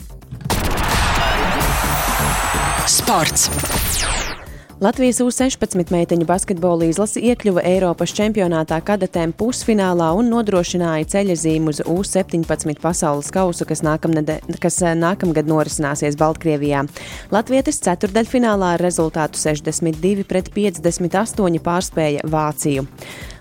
Sports. 2.88 3.50
Latvijas 4.80 5.18
U-16 5.20 5.90
meiteņu 5.92 6.24
basketbola 6.24 6.86
izlase 6.88 7.20
iekļuva 7.20 7.60
Eiropas 7.68 8.14
čempionātā 8.16 8.78
kadetēm 8.86 9.34
pusfinālā 9.36 10.06
un 10.16 10.30
nodrošināja 10.32 11.10
ceļa 11.12 11.36
zīmu 11.36 11.74
uz 11.74 11.82
U-17 11.84 12.80
pasaules 12.80 13.28
kausu, 13.34 13.66
kas, 13.68 13.84
nākamnede, 13.84 14.38
kas 14.62 14.80
eh, 14.80 14.94
nākamgad 14.96 15.50
norisināsies 15.50 16.16
Baltkrievijā. 16.16 16.86
Latvietis 17.34 17.82
ceturdaļfinālā 17.84 18.76
ar 18.78 18.84
rezultātu 18.86 19.36
62 19.42 20.24
pret 20.30 20.48
58 20.56 21.60
pārspēja 21.68 22.24
Vāciju. 22.24 22.86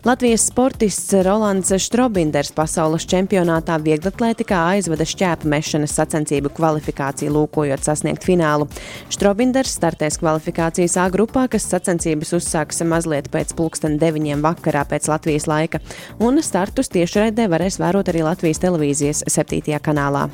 Latvijas 0.08 0.45
sportists 0.47 1.14
Rolands 1.14 1.74
Štrobinders 1.84 2.53
pasaules 2.55 3.03
čempionātā 3.12 3.76
vieglatlētikā 3.84 4.55
aizvada 4.78 5.03
šķēpa 5.03 5.49
mešanas 5.51 5.97
sacensību 5.97 6.53
kvalifikāciju, 6.55 7.34
lūkojot 7.36 7.84
sasniegt 7.84 8.24
finālu. 8.24 8.70
Štrobinders 9.12 9.74
startēs 9.76 10.16
kvalifikācijas 10.22 10.95
A 11.03 11.10
grupā, 11.12 11.49
kas 11.51 11.68
sacensības 11.68 12.32
uzsāks 12.39 12.80
mazliet 12.88 13.28
pēc 13.34 13.51
pulksten 13.60 13.99
deviņiem 13.99 14.47
vakarā 14.47 14.86
pēc 14.88 15.12
Latvijas 15.12 15.49
laika, 15.51 15.84
un 16.24 16.39
startus 16.39 16.88
tiešraidē 16.95 17.49
varēs 17.51 17.76
vērot 17.84 18.08
arī 18.08 18.24
Latvijas 18.30 18.64
televīzijas 18.64 19.26
7. 19.28 19.76
kanālā. 19.84 20.30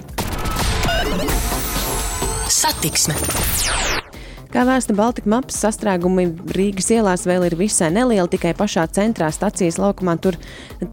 Satiksme. 2.62 3.18
Kā 4.54 4.62
vēsta 4.70 4.94
Baltika 4.94 5.32
maps, 5.34 5.56
sastrēgumi 5.64 6.28
Rīgas 6.54 6.92
ielās 6.94 7.24
vēl 7.26 7.48
ir 7.48 7.56
visai 7.58 7.88
nelieli, 7.96 8.28
tikai 8.36 8.52
pašā 8.54 8.84
centrā 8.94 9.32
stacijas 9.34 9.80
laukumā 9.82 10.14
tur 10.22 10.38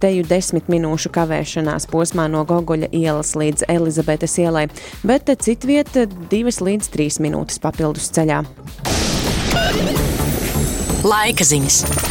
teju 0.01 0.25
desmit 0.31 0.71
minūšu 0.73 1.13
kavēšanās 1.13 1.85
posmā 1.93 2.25
no 2.33 2.41
Gogoļa 2.49 2.89
ielas 2.97 3.35
līdz 3.37 3.67
Elizabetes 3.69 4.39
ielai, 4.41 4.65
bet 5.05 5.29
citvieta 5.45 6.07
divas 6.33 6.63
līdz 6.65 6.89
trīs 6.95 7.21
minūtes 7.21 7.61
papildus 7.61 8.09
ceļā. 8.17 8.41
Laika 11.05 11.45
ziņas. 11.53 12.10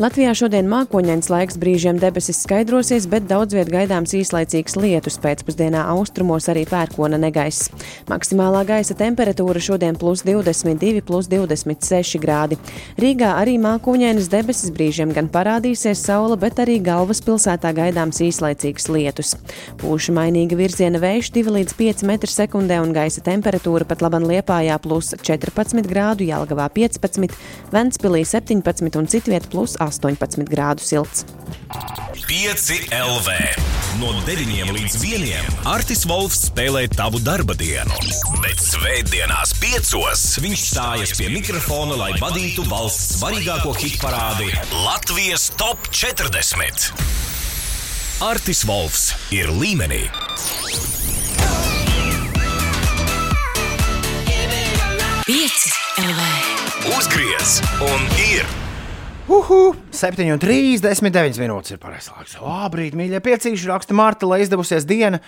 Latvijā 0.00 0.30
šodien 0.32 0.64
mākoņains 0.72 1.26
laiks 1.28 1.58
brīžiem 1.60 1.98
debesis 2.00 2.38
skaidrosies, 2.46 3.04
bet 3.12 3.26
daudz 3.28 3.52
viet 3.52 3.68
gaidāms 3.68 4.14
īslaicīgs 4.16 4.78
lietus 4.80 5.18
pēcpusdienā 5.20 5.82
austrumos 5.92 6.46
arī 6.48 6.62
pērkona 6.64 7.18
negaiss. 7.20 7.68
Maksimālā 8.08 8.62
gaisa 8.70 8.96
temperatūra 8.96 9.60
šodien 9.60 9.98
plus 10.00 10.24
22, 10.24 11.02
plus 11.04 11.28
26 11.28 12.16
grādi. 12.22 12.56
Rīgā 12.96 13.34
arī 13.42 13.58
mākoņainas 13.60 14.30
debesis 14.32 14.72
brīžiem 14.72 15.12
gan 15.12 15.28
parādīsies 15.28 16.06
saule, 16.08 16.40
bet 16.40 16.62
arī 16.64 16.78
galvaspilsētā 16.80 17.74
gaidāms 17.76 18.22
īslaicīgs 18.24 18.88
lietus. 18.88 19.34
Pūša 19.82 20.16
mainīga 20.16 20.56
virziena 20.56 21.02
vējš 21.04 21.32
2 21.36 21.56
līdz 21.58 21.76
5 21.82 22.06
m2 22.08 22.80
un 22.80 22.96
gaisa 22.96 23.20
temperatūra 23.28 23.84
pat 23.92 24.00
laban 24.00 24.24
liepājā 24.24 24.80
plus 24.80 25.12
14 25.20 25.84
grādu, 25.92 26.24
Jelgavā 26.32 26.70
15, 26.80 27.38
Ventspilī 27.76 28.24
17 28.24 28.96
un 28.96 29.12
citviet 29.12 29.52
plus 29.52 29.76
8. 29.76 29.81
18 29.88 30.46
grādu 30.50 30.84
silts. 30.84 31.26
5 32.28 32.92
LV. 32.96 33.28
No 34.00 34.12
9 34.24 34.70
līdz 34.72 34.94
1. 35.04 35.50
Artis 35.68 36.06
Volfs 36.08 36.46
spēlē 36.48 36.86
tavu 36.88 37.20
darba 37.20 37.52
dienu. 37.58 37.92
Bet 38.40 38.62
svētdienās 38.62 39.52
5. 39.60 39.92
viņš 40.44 40.62
stājas 40.70 41.12
pie 41.18 41.28
mikrofona, 41.34 41.98
lai 42.00 42.12
vadītu 42.22 42.64
valsts 42.70 43.18
svarīgāko 43.18 43.74
hit 43.76 43.98
parādi 44.00 44.48
Latvijas 44.86 45.50
top 45.60 45.90
40. 45.92 46.88
Artis 48.24 48.64
Volfs 48.68 49.12
ir 49.34 49.52
līmenī. 49.52 50.06
Pieci 55.28 55.70
LV. 56.00 56.26
Uzgriez 56.96 57.60
un 57.92 58.10
ir! 58.30 58.61
Uhu, 59.30 59.74
7,39 59.94 61.38
minūtes 61.38 61.74
ir 61.74 61.78
pareizais 61.82 62.10
laiks. 62.10 62.38
Labrīt, 62.42 62.96
mīļie 62.98 63.20
piecīši, 63.22 63.68
raksta 63.70 63.94
Marta, 63.94 64.26
lai 64.26 64.40
izdevusies 64.42 64.86
diena. 64.88 65.20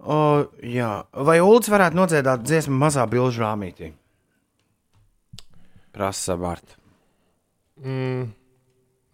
O, 0.00 0.46
jā. 0.64 0.92
Vai 1.28 1.36
Ulds 1.44 1.68
varētu 1.72 1.98
nodziedāt 1.98 2.44
dziesmu 2.44 2.76
mazā 2.80 3.04
bilžu 3.10 3.44
rāmītī? 3.44 3.90
Prasa 5.94 6.38
Marta. 6.40 6.78
Mm. 7.84 8.32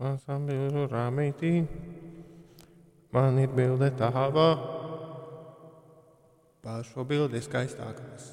Mazā 0.00 0.38
bilžu 0.46 0.86
rāmītī. 0.92 1.54
Man 3.10 3.40
ir 3.42 3.50
bilde 3.50 3.90
tava. 3.98 4.46
Pār 6.62 6.86
šo 6.86 7.02
bildi 7.08 7.42
skaistākās. 7.42 8.30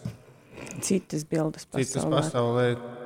Citas 0.83 1.25
bildes 1.25 1.65
Citas 1.73 2.05
pasaulē. 2.05 2.96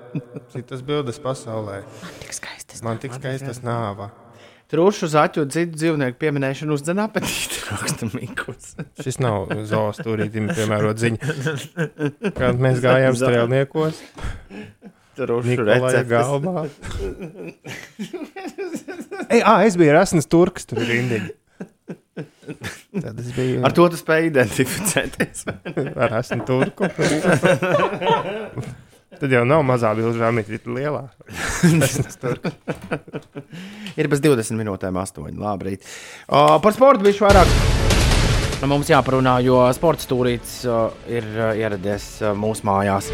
Citas 0.51 0.81
bildes 0.85 1.19
pasaulē. 1.23 1.77
Man 1.85 2.17
tik 2.23 2.33
skaistas. 2.35 2.81
Man 2.85 2.99
tik 3.01 3.13
skaistas 3.15 3.61
nāva. 3.65 4.09
Trūšu 4.71 5.09
zaķu 5.11 5.43
citu 5.51 5.75
dzīvnieku 5.75 6.15
pieminēšanu 6.21 6.77
uzdzen 6.77 7.01
apetīti, 7.03 7.59
raksta 7.71 8.07
Mikls. 8.13 8.65
Šis 9.03 9.17
nav 9.19 9.49
zoos 9.67 9.99
turītim 9.99 10.47
piemērot 10.55 11.01
ziņa. 11.01 11.19
Kad 12.37 12.61
mēs 12.63 12.79
gājām 12.83 13.17
strēlniekos, 13.19 13.99
Trūšu 15.19 15.65
galvā. 16.07 16.63
Ei, 19.27 19.41
ā, 19.43 19.57
es 19.67 19.75
biju 19.79 19.91
Rasnas 19.97 20.27
Turks, 20.31 20.63
tur 20.69 20.79
ir 20.85 20.93
rindiņa. 20.95 21.31
Tad 23.01 23.19
es 23.19 23.29
biju 23.35 23.59
Ar 23.67 23.71
to 23.75 23.83
tu 23.91 23.97
spēj 23.99 24.29
identificēties. 24.29 25.43
ar 25.51 26.07
Rasnu 26.15 26.41
Turku. 26.47 26.87
Tad 29.21 29.33
jau 29.35 29.43
nav 29.45 29.61
mazā 29.61 29.91
bilžā, 29.93 30.31
bet 30.33 30.47
ir 30.49 30.63
lielā. 30.65 31.03
Ir 33.99 34.09
bez 34.09 34.23
20 34.23 34.57
minūtēm, 34.57 34.97
8. 34.97 35.27
Labrīt. 35.37 35.85
Uh, 36.25 36.57
par 36.63 36.73
sportu 36.73 37.05
bija 37.05 37.27
vairāk. 37.27 37.53
Mums 38.65 38.89
jāparunā, 38.89 39.39
jo 39.45 39.61
sports 39.77 40.05
stūrītis 40.05 40.55
uh, 40.69 40.89
ir 41.09 41.25
ieradies 41.57 42.07
mūsu 42.37 42.65
mājās. 42.65 43.09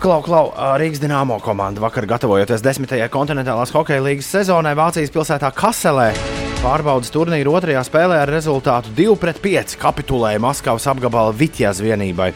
Klau, 0.00 0.22
klau, 0.24 0.46
Rīgas 0.80 1.02
dīnāmo 1.02 1.36
komanda 1.44 1.82
vakar 1.84 2.06
gatavojoties 2.08 2.64
desmitajai 2.64 3.10
kontinentālās 3.12 3.74
hokeja 3.76 4.00
līnijas 4.00 4.32
sezonai 4.38 4.72
Vācijas 4.78 5.12
pilsētā 5.12 5.52
Kaselē. 5.52 6.45
Pārbaudas 6.62 7.12
turnīru 7.14 7.52
otrajā 7.58 7.82
spēlē 7.86 8.22
ar 8.24 8.32
rezultātu 8.32 8.90
2-5 8.96 9.76
kapitulēja 9.80 10.42
Maskavas 10.42 10.88
apgabala 10.90 11.34
Vitjas 11.36 11.82
vienībai. 11.84 12.32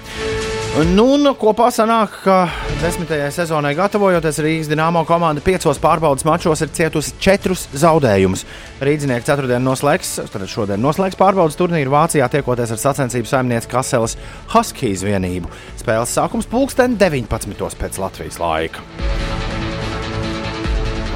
Nu, 0.71 1.03
un 1.16 1.27
kopā 1.35 1.66
sanāk, 1.75 2.21
ka 2.23 2.35
desmitajai 2.79 3.33
sezonai 3.35 3.73
gatavojoties 3.75 4.39
Rīgas 4.45 4.68
dīnāmo 4.71 5.03
komanda 5.09 5.43
piecos 5.43 5.81
pārbaudas 5.83 6.23
mačos 6.29 6.62
ir 6.62 6.71
cietusi 6.77 7.16
četrus 7.18 7.64
zaudējumus. 7.75 8.45
Rīdzinieki 8.87 9.27
ceturtdien 9.27 9.66
noslēgs, 9.66 10.12
tad 10.31 10.47
šodien 10.53 10.79
noslēgs 10.85 11.18
pārbaudas 11.18 11.59
turnīru 11.59 11.91
Vācijā, 11.97 12.31
tiekoties 12.31 12.71
ar 12.77 12.83
sacensību 12.85 13.27
saimnieci 13.33 13.73
Kaseles 13.73 14.14
Huskies 14.55 15.03
vienību. 15.03 15.51
Spēles 15.83 16.14
sākums 16.14 16.47
pulksten 16.51 16.95
19. 17.03 17.75
pēc 17.83 17.99
Latvijas 17.99 18.39
laika. 18.39 18.87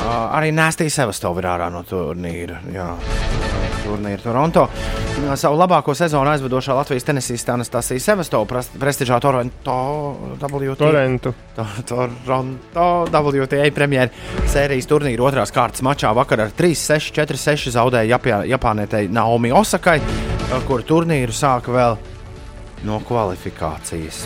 Uh, 0.05 0.11
arī 0.37 0.51
Nēstī 0.53 0.91
Sevastova 0.93 1.41
ir 1.41 1.47
ārā 1.49 1.71
no 1.73 1.81
turnīra. 1.89 2.59
Jā. 2.75 2.91
Turnīra 3.85 4.21
Toronto. 4.21 4.67
Savu 5.39 5.57
labāko 5.61 5.93
sezonu 5.97 6.29
aizvedošā 6.33 6.75
Latvijas 6.77 7.05
tenisista 7.07 7.55
Anastasija 7.55 8.01
Sevastova 8.01 8.45
pres- 8.49 8.71
prestižā 8.81 9.17
Toronto 9.21 9.77
WTA. 10.41 10.77
Torentu. 10.81 11.33
To- 11.57 11.67
Toronto 11.89 12.87
WTA 13.13 13.69
premjeras 13.77 14.51
sērijas 14.53 14.89
turnīra 14.91 15.25
otrās 15.29 15.53
kārtas 15.55 15.85
mačā 15.85 16.13
vakar 16.17 16.47
ar 16.47 16.53
3-6, 16.59 17.13
4-6 17.17 17.73
zaudēja 17.77 18.17
Japā, 18.17 18.43
Japānietei 18.49 19.09
Naomi 19.13 19.53
Osakai, 19.57 20.01
kur 20.69 20.83
turnīru 20.85 21.33
sāka 21.37 21.73
vēl 21.73 21.97
no 22.85 23.01
kvalifikācijas. 23.09 24.25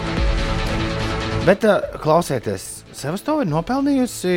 Bet 1.47 1.63
uh, 1.67 1.79
klausieties, 2.03 2.67
Sevastova 2.99 3.45
ir 3.47 3.51
nopelnījusi 3.53 4.35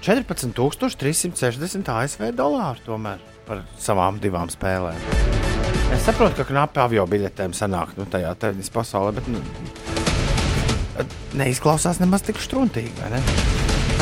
14,360 0.00 1.90
ASV 1.92 2.30
dolāru 2.32 2.80
tomēr 2.86 3.20
par 3.44 3.64
savām 3.80 4.20
divām 4.22 4.48
spēlēm. 4.48 4.96
Es 5.92 6.06
saprotu, 6.06 6.38
ka 6.38 6.46
knapi 6.48 6.80
avio 6.80 7.04
biļetēm 7.10 7.52
sanāk 7.56 7.96
nu, 7.98 8.06
tajā 8.08 8.30
tenisa 8.40 8.72
pasaulē, 8.72 9.12
bet 9.18 9.28
nu, 9.28 9.42
neizklausās 11.36 12.00
nemaz 12.00 12.24
tik 12.24 12.40
struntīgi. 12.40 12.94
ne? 13.10 13.20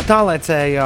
Tālēcēja, 0.09 0.84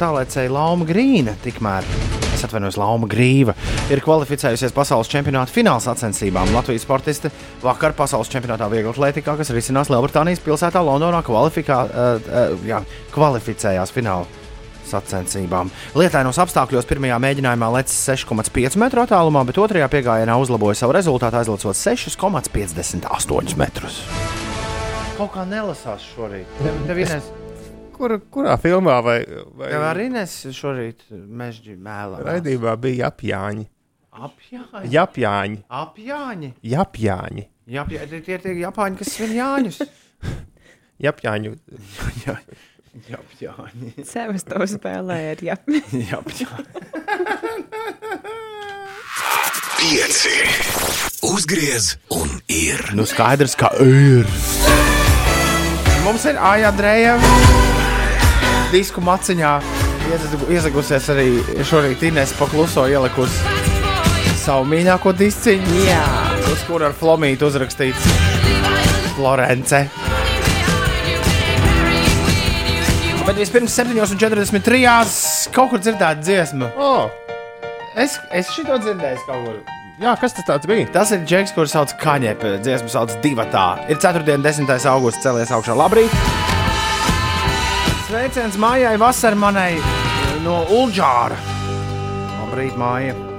tālēcēja 0.00 0.50
Lauma 0.52 0.84
Grīna, 0.88 1.36
tikmēr, 1.44 1.86
es 2.34 2.42
atvainojos, 2.44 2.80
Lauma 2.80 3.06
Grīva, 3.08 3.54
ir 3.92 4.02
kvalificējusies 4.04 4.74
pasaules 4.76 5.12
čempionāta 5.12 5.54
fināla 5.54 5.80
sacensībām. 5.84 6.50
Latvijas 6.56 6.84
sportisti 6.88 7.30
vakar 7.62 7.94
pasaules 7.96 8.32
čempionātā 8.32 8.66
viegla 8.72 8.96
atletikā, 8.96 9.36
kas 9.38 9.54
risinās 9.54 9.92
Lielbritānijas 9.92 10.42
pilsētā 10.44 10.82
Londonā, 10.84 11.22
kvalifikā, 11.24 11.80
uh, 11.86 12.12
uh, 12.20 12.68
jā, 12.68 12.82
kvalificējās 13.14 13.94
fināla 13.94 14.39
sacensībām. 14.88 15.70
Lietainos 15.98 16.38
apstākļos 16.42 16.88
pirmajā 16.88 17.18
mēģinājumā 17.22 17.68
lecis 17.76 17.98
6,5 18.08 18.78
metru 18.80 19.04
attālumā, 19.04 19.44
bet 19.48 19.60
otrajā 19.60 19.88
piegājienā 19.92 20.38
uzlaboja 20.40 20.78
savu 20.82 20.96
rezultātu, 20.96 21.40
aizlicot 21.40 21.76
6,58 21.76 23.58
metrus. 23.60 24.00
Kaut 25.18 25.34
kā 25.34 25.44
nelasās 25.44 26.06
šorīt. 26.14 26.48
Tev, 26.62 26.80
tev 26.88 27.04
Ines, 27.04 27.28
Kur, 28.00 28.14
kurā 28.32 28.54
filmā 28.56 28.94
vai, 29.04 29.18
vai 29.60 29.66
tev 29.74 29.82
arī 29.84 30.06
nes 30.08 30.32
šorīt 30.56 31.02
mežģi 31.12 31.74
mēlā? 31.76 32.22
raidījumā 32.24 32.72
bija 32.80 33.10
apjāņi? 33.12 33.66
Apjāņi. 34.10 34.88
Japjāņi. 34.94 35.58
Apjāņi. 35.68 36.48
Japjāņi. 36.72 37.44
Jā, 37.70 37.84
tie 37.86 38.06
tie 38.24 38.38
ir 38.38 38.40
tie 38.42 38.54
Japāņi, 38.62 38.98
kas 39.02 39.12
svin 39.14 39.36
Jāņus. 39.36 39.82
Japjāņu. 41.06 41.52
Jā, 43.08 43.18
Japāņi. 43.44 43.92
Sevas 44.06 44.42
to 44.48 44.58
spēlēja 44.66 45.34
ar 45.36 45.44
jā. 45.46 45.56
Japāņi. 46.10 46.46
Pieci. 49.80 50.34
Uzgriez 51.30 51.94
un 52.12 52.28
ir. 52.52 52.82
Nu, 52.96 53.06
skaidrs, 53.08 53.54
ka 53.58 53.70
ir. 53.84 54.26
Mums 56.04 56.24
ir 56.28 56.38
Aija 56.40 56.72
Dreja. 56.76 57.14
Disku 58.72 59.02
maciņā 59.04 59.54
iezag- 60.10 60.46
iezagusies 60.52 61.08
arī 61.14 61.26
šorīt 61.66 62.04
Inês 62.10 62.34
pakluso 62.38 62.84
ielikusi 62.90 63.58
savu 64.40 64.66
mīļāko 64.70 65.12
disciņu. 65.18 65.80
Jā. 65.86 66.04
Uz 66.52 66.62
kura 66.68 66.90
ar 66.90 66.94
flomītu 66.96 67.48
uzrakstīts. 67.50 68.06
Florence. 69.16 69.84
Bet 73.26 73.36
vispirms 73.36 73.74
7,43. 73.76 75.50
kaut 75.54 75.70
kur 75.72 75.82
dzirdēta 75.82 76.22
dziesma. 76.22 76.70
Oh. 76.80 77.10
Es, 77.98 78.16
es 78.32 78.48
šito 78.54 78.78
dzirdēju 78.80 79.22
kaut 79.26 79.44
kur. 79.44 79.60
Jā, 80.00 80.14
kas 80.16 80.32
tas 80.32 80.64
bija? 80.64 80.88
Tas 80.94 81.10
ir 81.12 81.26
Džeks, 81.28 81.52
kurš 81.52 81.74
sauc 81.74 81.92
Kaņepē. 82.00 82.54
Dziesmu 82.64 82.88
sauc 82.88 83.12
Divatā. 83.20 83.66
Ir 83.92 84.00
4. 84.00 84.24
un 84.38 84.46
10. 84.46 84.72
augusts 84.88 85.20
cēlies 85.20 85.52
augšā. 85.52 85.76
Labrīt! 85.76 86.14
Sveiciens 88.08 88.56
mājai 88.58 88.96
Vasarmanai 88.98 89.74
no 90.42 90.62
Ulģāra. 90.80 91.36
Labrīt, 92.40 92.80
māja! 92.80 93.29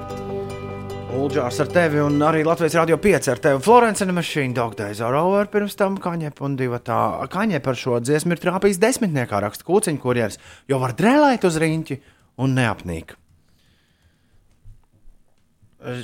Ulģārs 1.12 1.58
ar 1.60 1.68
tevi 1.68 2.00
un 2.00 2.22
arī 2.24 2.46
Latvijas 2.48 2.78
Rādio 2.80 2.96
5 3.04 3.28
ar 3.34 3.40
tevi. 3.44 3.60
Florence 3.66 4.04
and 4.04 4.14
Machine 4.16 4.54
Dog 4.56 4.78
Days 4.80 5.02
are 5.04 5.18
over. 5.20 5.48
Pirms 5.52 5.76
tam 5.76 5.98
Kaņepē 6.00 6.44
un 6.48 6.54
Divatā. 6.56 7.00
Kaņepē 7.32 7.60
par 7.66 7.80
šo 7.80 7.98
dziesmu 8.00 8.38
ir 8.38 8.40
trāpījis 8.40 8.80
desmitniekā 8.80 9.42
raksta 9.44 9.66
kūciņu 9.68 10.00
kurjeris, 10.00 10.40
jo 10.72 10.80
var 10.80 10.94
drēlēt 10.96 11.44
uz 11.48 11.58
riņķi 11.60 11.98
un 12.46 12.56
neapnīk. 12.56 13.12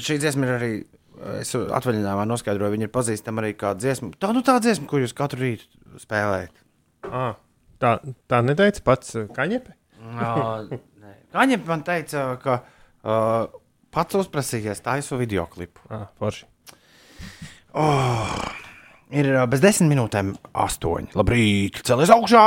Šī 0.04 0.18
dziesma 0.24 0.50
ir 0.50 0.56
arī. 0.58 0.72
Es 1.40 1.54
atvaļinājumā 1.56 2.26
noskaidroju, 2.30 2.76
viņa 2.76 2.86
ir 2.90 2.94
pazīstama 2.94 3.42
arī 3.42 3.54
kā 3.58 3.72
dziesma. 3.80 4.12
Tā 4.22 4.34
nu 4.36 4.44
tā 4.46 4.58
dziesma, 4.62 4.90
ko 4.92 5.00
jūs 5.02 5.16
katru 5.18 5.46
rītu 5.46 6.02
spēlējat. 6.04 6.66
Ah, 7.08 7.40
tā, 7.82 7.96
tā 8.30 8.42
neteica 8.46 8.84
pats 8.86 9.16
Kaņepe? 9.34 9.74
Kaņepē 11.34 11.72
man 11.72 11.86
teica, 11.88 12.28
ka 12.44 12.60
uh, 12.62 13.64
pats 13.98 14.20
uzprasījies 14.20 14.84
taisu 14.86 15.18
video 15.18 15.48
klipu. 15.50 15.82
Ah, 15.90 16.08
forši. 16.22 16.46
Oh, 17.78 18.34
ir 19.14 19.30
bez 19.50 19.62
desmit 19.64 19.90
minūtēm 19.92 20.36
astoņi. 20.66 21.14
Labrīt, 21.18 21.82
celies 21.88 22.14
augšā! 22.14 22.46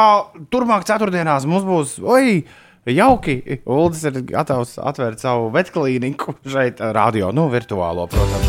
Turmāk 0.53 0.87
ceturtdienās 0.89 1.47
mums 1.51 1.67
būs. 1.67 1.99
Oi! 2.03 2.43
Jauki! 2.91 3.37
Uldis 3.69 4.07
ir 4.09 4.23
gatavs 4.31 4.79
atvērt 4.81 5.21
savu 5.23 5.51
vetklīniku 5.55 6.39
šeit, 6.49 6.81
radio, 6.97 7.29
nu, 7.35 7.51
virtuālo, 7.53 8.07
protams. 8.11 8.49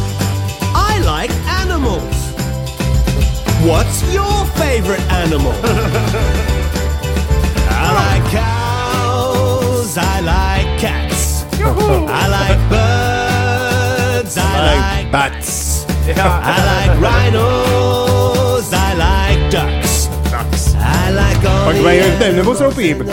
I 0.78 1.02
like 1.04 1.34
animals. 1.60 2.30
What's 3.66 4.02
your 4.14 4.46
favorite 4.58 5.04
animal? 5.12 5.54
I 7.70 7.88
like 8.00 8.26
cows. 8.32 9.98
I 9.98 10.22
like 10.26 10.80
cats. 10.80 11.11
I 11.64 12.28
like 12.28 12.62
birds. 12.70 14.38
I 14.38 14.42
like 14.70 15.12
bats. 15.12 15.86
I 16.08 16.58
like 16.72 16.94
rhinos. 17.00 18.68
I 18.74 18.94
like 18.96 19.52
ducks. 19.52 20.08
Ducks. 20.32 20.74
I 20.76 21.12
like 21.12 21.46
all 21.46 21.66
Pagaid, 21.68 21.84
vai 21.86 22.00
ar 22.02 22.14
tevi 22.20 22.34
nebūs 22.40 22.60
rūpība? 22.66 23.04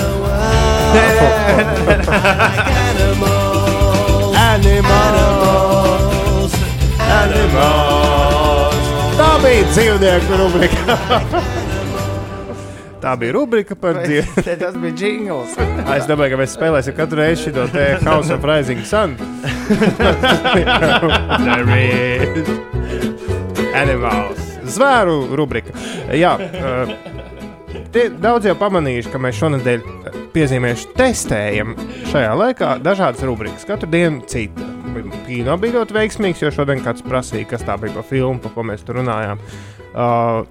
Animals. 5.18 6.52
Animals. 7.20 8.84
Tā 9.18 9.30
bija 9.42 9.64
dzīvnieku 9.74 10.32
rubrika. 10.40 10.94
Tā 12.98 13.12
bija 13.18 13.32
rubrika 13.36 13.76
par 13.78 14.00
dzīvnieku. 14.02 14.42
Tas 14.58 14.74
bija 14.80 14.94
jingls. 14.98 15.54
Es 15.98 16.06
domāju, 16.08 16.34
ka 16.34 16.38
mēs 16.42 16.54
spēlēsim 16.56 16.94
katru 16.96 17.18
reizi 17.22 17.48
šo 17.48 17.66
te 17.72 17.84
House 18.04 18.34
of 18.34 18.44
Rising 18.46 18.82
Sun. 18.86 19.10
Animals. 23.78 24.42
Zvēru 24.68 25.16
rubrika. 25.38 25.72
Jā, 26.12 26.34
uh, 26.36 26.90
tie 27.94 28.08
daudz 28.12 28.44
jau 28.50 28.56
pamanījuši, 28.58 29.12
ka 29.12 29.18
mēs 29.22 29.38
šonadēļ 29.38 29.80
uh, 29.86 30.18
piezīmējuši 30.34 30.92
testējam 30.98 31.68
šajā 32.10 32.32
laikā 32.42 32.68
dažādas 32.84 33.22
rubrikas. 33.28 33.66
Katru 33.68 33.88
dienu 33.92 34.26
cita. 34.28 34.66
Kino 35.28 35.54
bija 35.60 35.78
ļoti 35.78 35.94
veiksmīgs, 35.94 36.42
jo 36.42 36.50
šodien 36.52 36.82
kāds 36.82 37.04
prasīja, 37.06 37.46
kas 37.52 37.62
tā 37.64 37.74
bija 37.80 37.94
pa 37.94 38.02
filmu, 38.06 38.40
pa 38.42 38.50
ko 38.52 38.66
mēs 38.66 38.82
tur 38.84 38.98
runājām. 38.98 39.38
Uh, 39.94 40.42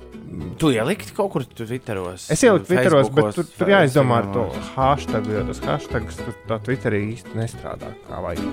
Tu 0.58 0.72
ieliki 0.74 1.12
kaut 1.16 1.32
kur 1.34 1.46
Twitteros. 1.46 2.28
Es 2.34 2.42
ieliku 2.44 2.68
Twitteros, 2.68 3.12
bet 3.16 3.36
tur, 3.38 3.48
tur 3.60 3.72
jāizdomā 3.72 4.22
ar 4.24 4.30
to 4.34 4.46
hashtag, 4.76 5.30
jo 5.32 5.44
tas 5.50 5.62
hashtags 5.64 6.20
tā 6.50 6.58
Twitterī 6.66 7.04
īsti 7.14 7.38
nestrādā 7.38 7.94
kā 8.08 8.22
vajag. 8.26 8.48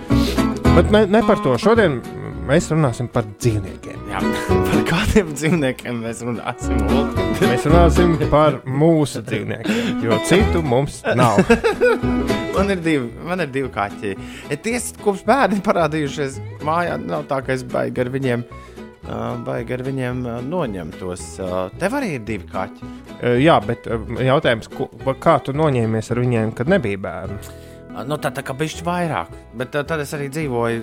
Bet 0.74 0.92
ne, 0.94 1.04
ne 1.10 1.22
par 1.26 1.40
to. 1.42 1.56
Šodien 1.60 1.98
mēs 2.48 2.68
runāsim 2.72 3.08
par 3.10 3.26
dzīvniekiem. 3.32 4.04
Jā, 4.12 4.20
par 4.68 4.84
kādiem 4.90 5.32
dzīvniekiem 5.34 6.02
mēs 6.04 6.22
runāsim? 6.26 6.84
Mēs 7.44 7.66
runāsim 7.68 8.14
par 8.32 8.60
mūsu 8.68 9.24
dzīvniekiem, 9.26 10.04
jo 10.04 10.20
citu 10.28 10.62
mums 10.66 11.00
nav. 11.18 11.40
Man 12.54 12.70
ir 12.70 12.78
divi, 12.78 13.08
man 13.26 13.42
ir 13.42 13.48
divi 13.50 13.66
kaķi. 13.74 14.12
Tiesa, 14.62 14.94
kopš 15.02 15.24
bērni 15.26 15.56
parādījušies 15.66 16.36
mājā, 16.62 17.00
nav 17.02 17.24
tā, 17.26 17.40
ka 17.42 17.50
es 17.50 17.64
baigi 17.66 18.04
ar 18.04 18.12
viņiem, 18.14 18.44
uh, 18.46 18.73
baigi 19.44 19.74
ar 19.76 19.82
viņiem 19.86 20.22
noņemtos. 20.48 21.24
Tev 21.80 21.96
arī 21.98 22.14
ir 22.18 22.24
divi 22.26 22.48
kaķi. 22.50 22.90
Jā, 23.44 23.58
bet 23.64 23.86
jautājums, 24.24 24.68
kā 25.22 25.38
tu 25.44 25.54
noņēmies 25.56 26.10
ar 26.12 26.20
viņiem, 26.24 26.52
kad 26.56 26.68
nebija 26.72 27.00
bērnu? 27.04 27.38
Nu, 28.10 28.16
tā, 28.18 28.32
tā 28.34 28.42
kā 28.42 28.56
bišķi 28.58 28.82
vairāk. 28.86 29.28
Bet 29.54 29.70
tad 29.76 30.00
es 30.02 30.10
arī 30.16 30.26
dzīvoju, 30.34 30.80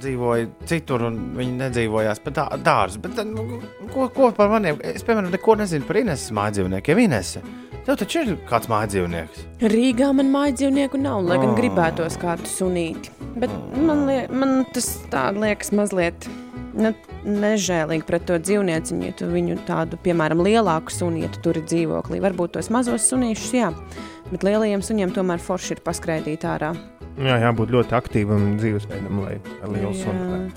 dzīvoju 0.00 0.48
citur, 0.68 1.04
un 1.10 1.18
viņi 1.36 1.58
nedzīvojās 1.60 2.22
pie 2.24 2.32
dā- 2.38 2.50
dārza. 2.64 3.00
Bet, 3.04 3.20
nu, 3.28 3.60
ko, 3.92 4.08
ko 4.14 4.30
par 4.36 4.48
maniem? 4.54 4.78
Es, 4.84 5.04
piemēram, 5.04 5.30
neko 5.34 5.58
nezinu 5.60 5.84
par 5.88 6.00
Ineses 6.00 6.32
mājdzīvniekiem. 6.36 7.02
Inese, 7.04 7.42
tev 7.84 7.98
taču 8.00 8.22
ir 8.24 8.34
kāds 8.48 8.68
mājdzīvnieks. 8.72 9.44
Rīgā 9.72 10.08
man 10.16 10.32
mājas 10.32 10.56
dzīvnieku 10.62 11.00
nav, 11.04 11.20
lai 11.28 11.36
gan 11.42 11.52
Oh. 11.52 11.58
gribētos 11.60 12.16
kādu 12.20 12.48
sunīti. 12.48 13.12
Bet 13.36 13.52
man, 13.76 14.06
lie, 14.08 14.22
man 14.32 14.64
tas 14.72 14.88
tā 15.12 15.28
liekas 15.36 15.70
mazliet 15.76 16.28
ne, 16.74 16.94
nežēlīgi 17.26 18.06
pret 18.08 18.26
to 18.28 18.38
dzīvnieciņu. 18.38 19.02
Ja 19.08 19.16
tu 19.18 19.26
viņu 19.32 19.58
tādu, 19.68 19.98
piemēram, 20.04 20.42
lielāku 20.44 20.92
sunu, 20.94 21.22
ja 21.24 21.28
tu 21.32 21.40
tur 21.48 21.58
ir 21.60 21.66
dzīvoklī, 21.68 22.20
varbūt 22.24 22.56
tos 22.58 22.70
mazos 22.74 23.08
sunīšus, 23.10 23.52
jā. 23.56 23.72
Bet 24.30 24.44
lielajiem 24.44 24.82
suņiem 24.84 25.14
tomēr 25.16 25.40
forši 25.40 25.76
ir 25.76 25.84
paskraidīt 25.86 26.44
ārā. 26.48 26.74
Jā, 27.18 27.38
jābūt 27.42 27.72
ļoti 27.74 27.96
aktīvam 27.98 28.52
dzīvesveidam, 28.60 29.22
lai 29.24 29.38
ar 29.62 29.72
lielu 29.74 29.94
sunu. 29.98 30.50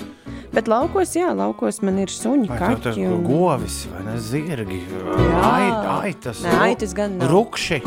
Bet 0.51 0.67
laukos, 0.67 1.13
jā, 1.15 1.29
laukos 1.33 1.79
man 1.81 1.97
ir 2.03 2.11
suņi, 2.11 2.49
tev 2.51 2.81
tas 2.83 2.91
kaķi. 2.97 3.05
un- 3.07 3.23
govis 3.23 3.85
vai 3.89 4.03
ne 4.03 4.17
zirgi? 4.19 4.81
Jā. 4.91 5.39
Ait, 5.47 5.87
aitas, 6.11 6.43
Nē, 6.43 6.57
aitas 6.67 6.93
gan 6.93 7.17
nav. 7.17 7.31
Rukši. 7.31 7.81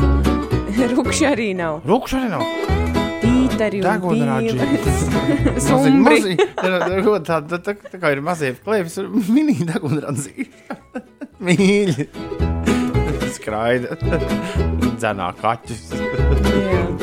Rukši 0.96 1.28
arī 1.28 1.52
nav. 1.54 1.82
Rukši 1.86 2.16
arī 2.22 2.30
nav. 2.32 2.84
Tīteri 3.45 3.80
un 3.82 3.88
Degunraģi. 3.88 4.55
pīles. 4.59 5.03
Mazi- 5.55 5.61
Sumbri. 5.68 6.20
mazi- 6.20 6.36
tā- 6.57 7.42
tā- 7.45 7.61
tā- 7.61 7.74
tā- 7.76 8.01
kā 8.01 8.12
ir 8.16 8.20
mazie 8.24 8.55
klēpjas, 8.64 8.97
ir 9.03 9.11
mini 9.32 9.57
degunradzi. 9.68 10.49
Mīļi. 11.45 12.07
Skraida. 13.34 13.99
Dzenā 14.97 15.32
kaķus. 15.40 15.82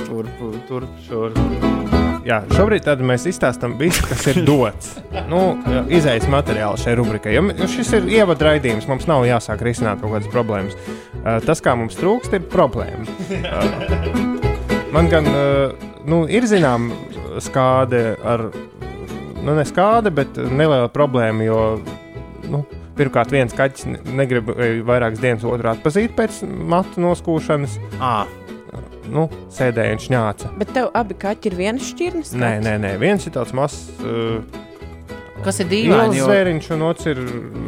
Turp, 0.08 0.42
turp, 0.70 0.90
šurp. 1.06 1.38
Jā, 2.26 2.38
šobrīd 2.54 2.84
tad 2.86 3.00
mēs 3.06 3.24
izstāstām 3.30 3.74
visu, 3.80 4.04
kas 4.06 4.28
ir 4.30 4.42
dots. 4.46 4.92
Nu, 5.30 5.56
izējas 5.90 6.28
materiāli 6.30 6.78
šai 6.82 6.94
rubrikai. 7.00 7.34
Jo, 7.34 7.42
šis 7.70 7.94
ir 7.98 8.10
ievadраidījums, 8.20 8.86
mums 8.90 9.08
nav 9.10 9.26
jāsāk 9.26 9.64
risināt 9.66 10.04
kaut 10.04 10.14
kādas 10.16 10.30
problēmas. 10.34 10.78
Tas, 11.48 11.62
kā 11.66 11.74
mums 11.78 11.98
trūkst, 11.98 12.38
ir 12.38 12.46
problēma. 12.50 13.10
Man 14.92 15.08
gan 15.12 15.28
nu, 16.10 16.24
ir 16.28 16.44
zināma 16.50 16.96
skāde 17.44 18.02
ar, 18.28 18.48
nu, 19.42 19.54
ne 19.56 19.64
skāde, 19.68 20.12
bet 20.14 20.36
neliela 20.36 20.90
problēma, 20.92 21.46
jo 21.48 21.60
nu, 22.52 22.64
pirmkārt 23.00 23.32
viens 23.32 23.56
kaķis 23.56 23.88
ne- 23.88 24.02
negrib 24.20 24.52
vairākas 24.88 25.22
dienas 25.24 25.46
otru 25.48 25.72
atpazīt 25.72 26.12
pēc 26.18 26.42
matu 26.48 27.00
noskūšanas. 27.06 27.78
À. 28.04 28.26
Nu, 29.12 29.26
sēdēja 29.52 29.96
un 29.96 30.04
šņāca. 30.04 30.52
Bet 30.60 30.70
tev 30.76 30.92
abi 30.96 31.16
kaķi 31.20 31.50
ir 31.52 31.56
viens 31.60 31.88
šķirnes? 31.94 32.34
Nē, 32.40 32.52
nē, 32.64 32.76
nē, 32.84 32.92
viens 33.02 33.26
ir 33.28 33.34
tāds 33.36 33.56
mazs. 33.58 33.88
Uh, 34.04 34.44
Kas 35.42 35.58
ir 35.64 35.72
dīvaini, 35.72 36.20
jo- 36.20 36.28
Zvēriņš, 36.30 36.68
un 36.76 36.84
otrs 36.86 37.08
ir 37.10 37.18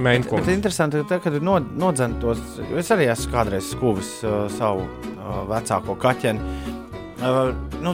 mēnesis. 0.05 0.51
interesanti, 0.53 0.99
ka, 1.01 1.07
tad, 1.15 1.23
kad 1.23 1.33
ir 1.39 1.41
no, 1.41 1.55
nodzentos, 1.59 2.37
es 2.77 2.91
arī 2.93 3.07
esmu 3.09 3.31
kādreiz 3.33 3.71
skūvis 3.73 4.11
uh, 4.27 4.45
savu 4.59 4.85
uh, 4.85 5.41
vecāko 5.49 5.95
kaķeni. 5.97 6.82
Uh, 7.23 7.53
nu, 7.79 7.93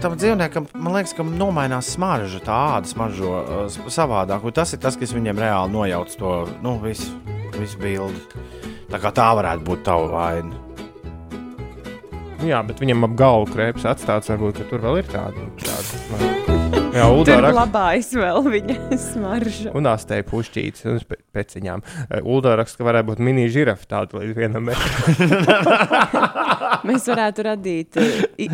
tam 0.00 0.14
dzīvniekam, 0.16 0.70
man 0.80 0.96
liekas, 0.96 1.12
ka 1.16 1.26
nomainās 1.26 1.90
smarža, 1.92 2.40
tā 2.44 2.56
āda 2.78 2.88
smaržo 2.88 3.34
uh, 3.36 3.78
savādāk. 3.92 4.46
Tas 4.56 4.72
ir 4.72 4.80
tas, 4.80 4.96
kas 4.96 5.12
viņam 5.16 5.42
reāli 5.42 5.74
nojauc 5.74 6.16
to 6.16 6.32
nu, 6.64 6.78
visu, 6.80 7.12
visu 7.58 7.80
bildi. 7.82 8.48
Tā 8.90 8.98
kā 9.02 9.12
tā 9.14 9.28
varētu 9.36 9.66
būt 9.68 9.84
tava 9.86 10.08
vaina. 10.14 10.66
Jā, 12.40 12.62
bet 12.64 12.80
viņam 12.80 13.04
ap 13.10 13.16
galvu 13.20 13.50
krēpes 13.52 13.84
atstāts, 13.92 14.32
varbūt 14.32 14.64
tur 14.72 14.80
vēl 14.86 15.02
ir 15.02 15.12
tāda. 15.12 15.50
tāda 15.60 16.79
Jā, 16.94 17.04
raksta- 17.06 17.52
glabājas 17.54 18.08
vēl 18.18 18.40
viņa 18.54 18.76
smarža. 19.10 19.72
Un 19.78 19.86
astēja 19.90 20.24
pušķītes 20.30 20.86
un 20.90 20.98
pe- 21.08 21.20
peciņām. 21.36 21.82
Ulda 22.24 22.56
raksta, 22.60 22.80
ka 22.80 22.88
varētu 22.88 23.10
būt 23.12 23.22
mini 23.28 23.44
žirafa 23.52 23.86
tāda 23.94 24.20
līdz 24.22 24.34
vienam 24.38 24.66
metram. 24.70 25.02
Mēs 26.88 27.06
varētu 27.10 27.44
radīt 27.46 28.00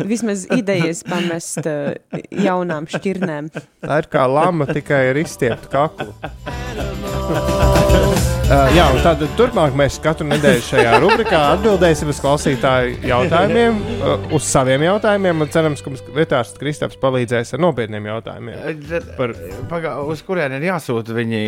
vismaz 0.05 0.45
idejas 0.53 1.01
pamest 1.07 1.63
jaunām 2.43 2.89
šķirnēm. 2.91 3.49
Tā 3.85 4.01
ir 4.03 4.09
kā 4.11 4.27
lama, 4.29 4.67
tikai 4.69 5.03
ar 5.13 5.21
izstieptu 5.23 5.71
kaklu. 5.73 6.11
Uh, 8.47 8.69
jā, 8.71 8.85
un 8.95 9.01
tad 9.03 9.19
turpmāk 9.35 9.73
mēs 9.75 9.97
katru 9.99 10.23
nedēļu 10.29 10.61
šajā 10.63 10.91
rubrikā 11.03 11.39
atbildēsim 11.57 12.07
uz 12.13 12.21
klausītāju 12.23 13.01
jautājumiem, 13.09 13.81
uh, 13.97 14.21
uz 14.37 14.47
saviem 14.47 14.85
jautājumiem. 14.85 15.43
Un 15.43 15.51
cerams, 15.51 15.83
ka 15.83 15.91
mums 15.91 16.05
vietārs 16.15 16.53
Kristaps 16.55 16.95
palīdzēs 17.01 17.51
ar 17.57 17.63
nopietniem 17.65 18.07
jautājumiem. 18.07 18.85
Par... 19.19 19.35
Paga, 19.67 19.97
uz 20.07 20.23
kurien 20.23 20.55
ir 20.55 20.63
jāsūta 20.69 21.17
viņi 21.17 21.41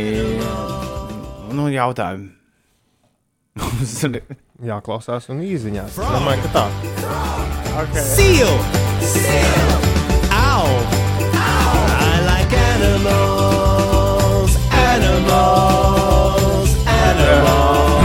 nu, 1.55 1.69
jautājumi? 1.71 2.35
Jāklausās 4.73 5.31
un 5.31 5.39
izziņās. 5.47 5.95
Es 5.95 6.13
domāju, 6.17 6.43
ka 6.49 6.53
tā. 6.59 6.67
Okay. 7.85 8.03
Seal! 8.11 8.55
Seal! 9.15 9.71
Ow! 10.35 10.67
I 11.31 12.27
like 12.27 12.61
animals! 12.76 14.59
Animals! 14.84 15.68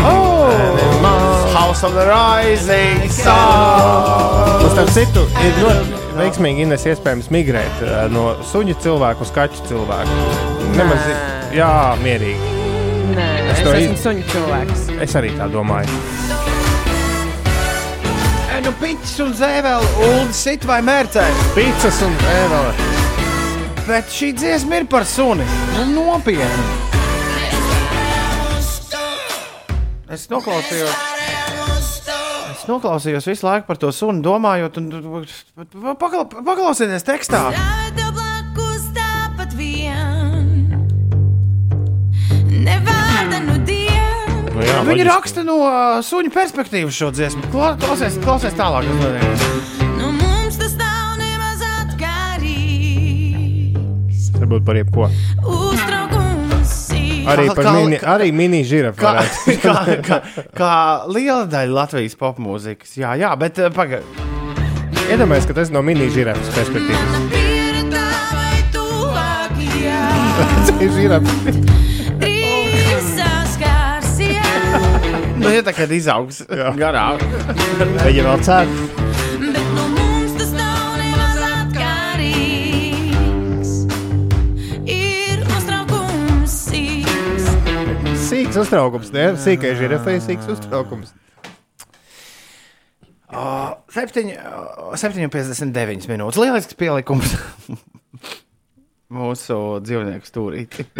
Oh! 0.04 0.50
House 1.54 1.82
of 1.86 1.94
the 1.94 2.06
Rising 2.08 3.08
Sun! 3.10 4.64
Un 4.64 4.70
starp 4.74 4.90
citu, 4.94 5.24
ir 5.44 5.56
ļoti 5.62 6.02
veiksmīgi 6.18 6.64
Ines 6.66 6.84
iespējams 6.90 7.30
migrēt 7.34 7.82
uh, 7.84 8.04
no 8.12 8.34
suņu 8.50 8.76
cilvēku 8.84 9.24
uz 9.26 9.32
kaķu 9.34 9.64
cilvēku. 9.68 10.18
Nemaz, 10.78 11.08
jā, 11.54 11.70
mierīgi. 12.02 12.52
Nē, 13.14 13.28
Es 13.52 13.58
es, 13.58 13.64
to 13.66 13.72
es 13.74 13.82
iz- 13.82 13.88
esmu 13.90 13.98
suņu 14.04 14.24
cilvēks. 14.32 14.84
Es 15.04 15.16
arī 15.20 15.34
tā 15.38 15.46
domāju. 15.52 16.00
E, 18.54 18.60
nu, 18.64 18.72
piķis 18.80 19.14
un 19.26 19.34
zēvēl, 19.38 19.86
ulu 20.08 20.32
sit 20.34 20.64
vai 20.68 20.80
mērcē. 20.86 21.26
Pīcis 21.56 22.00
un 22.06 22.14
zēvēl. 22.22 22.72
Bet 23.84 24.08
šī 24.14 24.30
dziesma 24.38 24.80
ir 24.80 24.86
par 24.90 25.04
suni. 25.06 25.44
Nu, 25.76 26.06
nopietni. 26.06 26.93
Es 30.14 30.28
noklausījos. 30.30 30.94
Es 32.54 32.64
noklausījos 32.70 33.26
visu 33.28 33.46
laiku 33.48 33.66
par 33.68 33.80
to 33.82 33.90
sunu, 33.92 34.22
domājot, 34.24 34.78
un 34.80 35.96
pakla, 36.00 36.24
paklausieties 36.30 37.04
tekstā. 37.06 37.42
Nu, 44.54 44.62
jā, 44.62 44.76
Viņi 44.86 45.02
loģiski. 45.02 45.06
raksta 45.08 45.42
no 45.46 45.54
uh, 45.64 45.98
suņu 46.06 46.30
perspektīvas 46.34 46.94
šo 46.94 47.08
dziesmu. 47.14 47.42
Kla- 47.50 47.74
Klausies, 47.82 48.14
klausies 48.22 48.54
tālāk. 48.58 48.84
Nu, 49.98 50.12
mums 50.14 50.56
tas 50.60 50.74
nav 50.78 51.16
nemaz 51.18 51.58
atkarīgs. 51.82 53.02
Varbūt 54.38 54.62
par 54.68 54.74
jebko. 54.78 55.08
Uztraukums 55.10 55.63
Arī 57.24 57.46
Kā- 57.48 57.54
par 57.56 57.64
kā- 57.64 57.74
mini, 57.78 57.98
arī 58.14 58.28
mini 58.32 58.60
žirafu. 58.68 59.00
Kā, 59.00 59.12
kā, 59.64 59.74
kā, 60.04 60.18
kā 60.56 60.72
liela 61.08 61.46
daļa 61.50 61.72
Latvijas 61.80 62.16
popmūzikas. 62.20 62.96
Jā, 63.00 63.14
jā, 63.20 63.30
bet 63.40 63.58
uh, 63.62 63.70
pagaidi. 63.74 64.04
Iedomājieties, 65.04 65.48
ka 65.50 65.56
tas 65.60 65.72
no 65.74 65.82
mini 65.84 66.08
žirafas 66.12 66.48
perspektīvas. 66.56 67.10
Tas 70.34 70.70
ir 70.82 70.90
žirafs. 70.90 71.30
Nu, 75.38 75.50
ja 75.52 75.62
tā 75.66 75.74
kā 75.76 75.86
izaugs 75.92 76.42
garāk. 76.78 77.22
Viņa 78.02 78.28
vēl 78.30 78.44
cēl. 78.48 79.03
Sīks 88.54 88.68
uztraukums? 88.68 89.08
Sīkais 89.42 89.74
žirafai 89.80 90.12
sīks 90.22 90.46
uztraukums. 90.52 91.08
Uh, 93.34 93.74
7,59 93.90 96.06
minūtes. 96.06 96.38
Lielisks 96.38 96.78
pielikums 96.78 97.34
mūsu 99.18 99.82
dzīvnieku 99.82 100.22
stūrīti. 100.30 100.86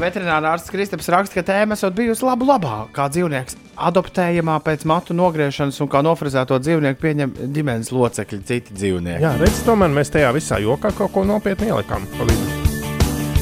Veterinārā 0.00 0.48
ārsts 0.54 0.72
Kristaps 0.72 1.12
raksta, 1.12 1.42
ka 1.42 1.44
tēma 1.52 1.76
esot 1.76 1.92
bijusi 1.92 2.24
labu 2.24 2.48
labā, 2.48 2.88
kā 2.96 3.12
dzīvnieks 3.12 3.68
adoptējamā 3.88 4.58
pēc 4.64 4.84
matu 4.88 5.16
nogriešanas 5.16 5.80
un 5.82 5.90
kā 5.90 6.02
nofrizēto 6.04 6.58
dzīvnieku 6.62 7.00
pieņem 7.00 7.34
ģimenes 7.54 7.92
locekļi, 7.94 8.40
citi 8.48 8.76
dzīvnieki. 8.76 9.24
Jā, 9.24 9.34
redziet, 9.40 9.64
tomēr 9.66 9.92
mēs 9.94 10.12
tajā 10.14 10.32
visā 10.36 10.60
jokā 10.62 10.92
kaut 10.96 11.14
ko 11.14 11.24
nopietni 11.28 11.70
ielikām. 11.70 12.06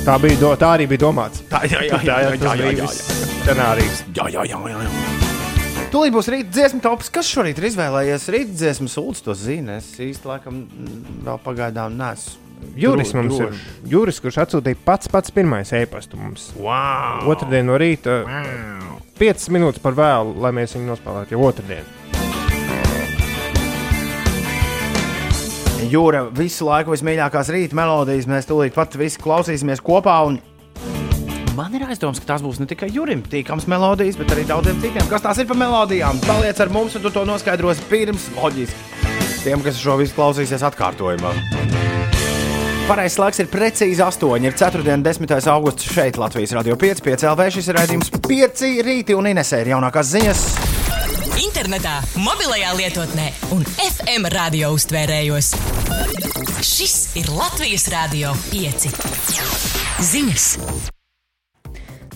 Tā, 0.07 0.17
bija, 0.23 0.39
do, 0.41 0.55
tā 0.57 0.73
arī 0.79 0.89
bija 0.89 1.05
domāts. 1.09 1.45
Tā 1.51 1.65
jā, 1.69 1.85
jā, 1.85 2.01
jā, 2.07 2.19
jā, 2.25 2.35
jā, 2.39 2.55
jā, 2.57 2.73
jā, 2.73 2.75
jā. 2.81 2.91
scenārijs. 3.45 4.03
Jā, 4.17 4.29
jā, 4.33 4.49
jā, 4.49 4.61
jā, 4.73 4.83
jā. 4.87 5.87
Tūlīt 5.93 6.13
būs 6.17 6.29
rīta 6.33 6.53
dziesmu 6.53 6.83
tops. 6.85 7.13
Kas 7.13 7.29
šorīt 7.29 7.61
ir 7.61 7.71
izvēlējies? 7.71 8.29
Rīta 8.33 8.57
dziesmas 8.57 8.97
sūdzes, 8.97 9.25
to 9.25 9.37
zina. 9.37 9.81
Es 9.83 9.95
īsti 10.01 10.29
laikam 10.29 10.67
vēl 11.25 11.41
pagaidām 11.45 11.97
nesu 11.97 12.48
Juris 12.79 13.13
dro- 13.13 13.23
mums 13.23 13.39
ir. 13.39 13.47
drošs. 13.49 13.63
Juris, 13.93 14.21
kurš 14.23 14.41
atsūtīja 14.45 14.81
pats 14.85 15.11
pats 15.13 15.35
pirmais 15.35 15.73
e-pastu 15.77 16.21
mums. 16.21 16.51
Wow! 16.59 17.29
Otradien 17.33 17.67
no 17.67 17.79
rīta. 17.81 18.23
Wow. 18.27 18.99
5 19.19 19.49
minūtes 19.55 19.83
par 19.83 19.97
vēlu, 19.99 20.37
lai 20.39 20.53
mēs 20.55 20.77
viņu 20.77 20.93
nospēlētu 20.93 21.35
jau 21.35 21.47
otrdien. 21.49 21.87
Jūra 25.89 26.27
visu 26.35 26.67
laiku 26.69 26.93
vismīļākās 26.93 27.49
rīta 27.55 27.77
melodijas. 27.79 28.27
Mēs 28.29 28.49
tūlīt 28.51 28.75
pat 28.77 28.97
visi 28.99 29.21
klausīsimies 29.23 29.81
kopā. 29.85 30.19
Un... 30.29 30.41
Man 31.59 31.75
ir 31.75 31.87
aizdoms, 31.89 32.21
ka 32.23 32.35
tās 32.35 32.45
būs 32.45 32.61
ne 32.63 32.69
tikai 32.71 32.91
Jurim 32.95 33.23
tīkams 33.27 33.67
melodijas, 33.71 34.19
bet 34.21 34.35
arī 34.35 34.45
daudziem 34.47 34.79
citiem. 34.83 35.09
Kas 35.11 35.25
tās 35.25 35.41
ir 35.43 35.49
par 35.51 35.59
melodijām? 35.59 36.21
Paliec 36.27 36.61
ar 36.63 36.71
mums, 36.75 36.95
un 36.99 37.07
tu 37.07 37.11
to 37.15 37.25
noskaidrosi 37.27 37.87
pirms 37.91 38.29
loģiski. 38.37 39.07
Tiem, 39.43 39.63
kas 39.65 39.81
šo 39.81 39.97
visu 39.99 40.15
klausīsies 40.19 40.67
atkārtojumā. 40.69 41.33
Pareizais 42.89 43.19
laiks 43.21 43.41
ir 43.43 43.49
precīzi 43.53 44.01
8. 44.01 44.47
Ir 44.49 44.55
4. 44.57 44.81
un 44.95 45.03
10. 45.05 45.35
augusts 45.53 45.91
šeit, 45.93 46.17
Latvijas 46.17 46.55
Rādio 46.57 46.79
5, 46.81 47.03
5 47.05 47.27
LV. 47.35 47.49
Šis 47.59 47.69
ir 47.69 47.77
raidījums 47.77 48.09
5 48.25 48.65
rīti 48.87 49.17
un 49.19 49.29
Inesē 49.29 49.61
ir 49.61 49.75
jaunākās 49.75 50.09
ziņas. 50.15 50.47
Internetā, 51.45 51.99
mobilajā 52.17 52.73
lietotnē 52.81 53.29
un 53.53 53.69
FM 53.77 54.33
radio 54.33 54.73
uztvērējos. 54.79 55.53
Šis 56.65 57.01
ir 57.21 57.29
Latvijas 57.37 57.91
Rādio 57.93 58.33
5. 58.55 58.89
Ziņas! 60.09 60.98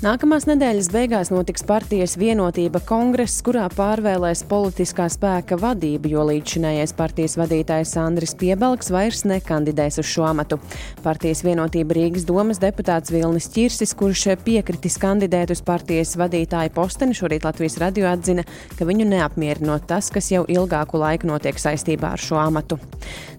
Nākamās 0.02 0.48
nedēļas 0.48 0.88
beigās 0.90 1.28
notiks 1.30 1.62
partijas 1.62 2.16
vienotība 2.18 2.80
kongress, 2.82 3.38
kurā 3.46 3.68
pārvēlēs 3.70 4.40
politiskā 4.50 5.04
spēka 5.06 5.54
vadību, 5.62 6.10
jo 6.10 6.24
līdzšinējais 6.26 6.92
partijas 6.98 7.36
vadītājs 7.38 7.92
Andris 8.02 8.34
Piebalgs 8.40 8.90
vairs 8.90 9.22
nekandidēs 9.30 10.00
uz 10.02 10.08
šo 10.10 10.24
amatu. 10.26 10.58
Partijas 11.04 11.44
vienotība 11.46 11.94
Rīgas 11.94 12.26
domas 12.26 12.58
deputāts 12.58 13.14
Vilnis 13.14 13.46
Čirsis, 13.54 13.92
kurš 13.94 14.24
piekritis 14.42 14.98
kandidēt 14.98 15.54
uz 15.54 15.62
partijas 15.62 16.16
vadītāja 16.18 16.74
posteni, 16.74 17.14
šorīt 17.14 17.46
Latvijas 17.46 17.78
radio 17.78 18.10
atzina, 18.10 18.42
ka 18.74 18.88
viņu 18.90 19.06
neapmierinot 19.06 19.86
tas, 19.86 20.10
kas 20.10 20.32
jau 20.34 20.42
ilgāku 20.50 20.98
laiku 20.98 21.30
notiek 21.30 21.62
saistībā 21.62 22.16
ar 22.16 22.26
šo 22.26 22.42
amatu. 22.42 22.80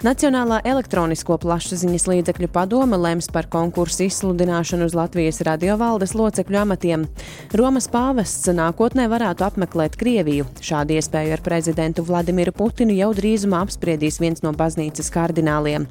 Nacionālā 0.08 0.62
elektronisko 0.64 1.42
plašsaziņas 1.44 2.08
līdzekļu 2.08 2.52
padome 2.56 3.04
lems 3.04 3.28
par 3.36 3.52
konkursu 3.52 4.08
izsludināšanu 4.08 4.88
uz 4.88 4.96
Latvijas 4.96 5.44
radiovaldes 5.44 6.16
locekļu 6.16 6.53
amatiem. 6.60 7.08
Romas 7.58 7.90
pāvests 7.92 8.50
nākotnē 8.54 9.08
varētu 9.12 9.46
apmeklēt 9.48 9.98
Krieviju. 10.00 10.46
Šādu 10.64 10.98
iespēju 10.98 11.36
ar 11.36 11.44
prezidentu 11.46 12.06
Vladimiru 12.08 12.54
Putinu 12.56 12.96
jau 12.98 13.12
drīzumā 13.18 13.64
apspriedīs 13.66 14.20
viens 14.22 14.44
no 14.46 14.54
baznīcas 14.58 15.12
kardināliem. 15.14 15.88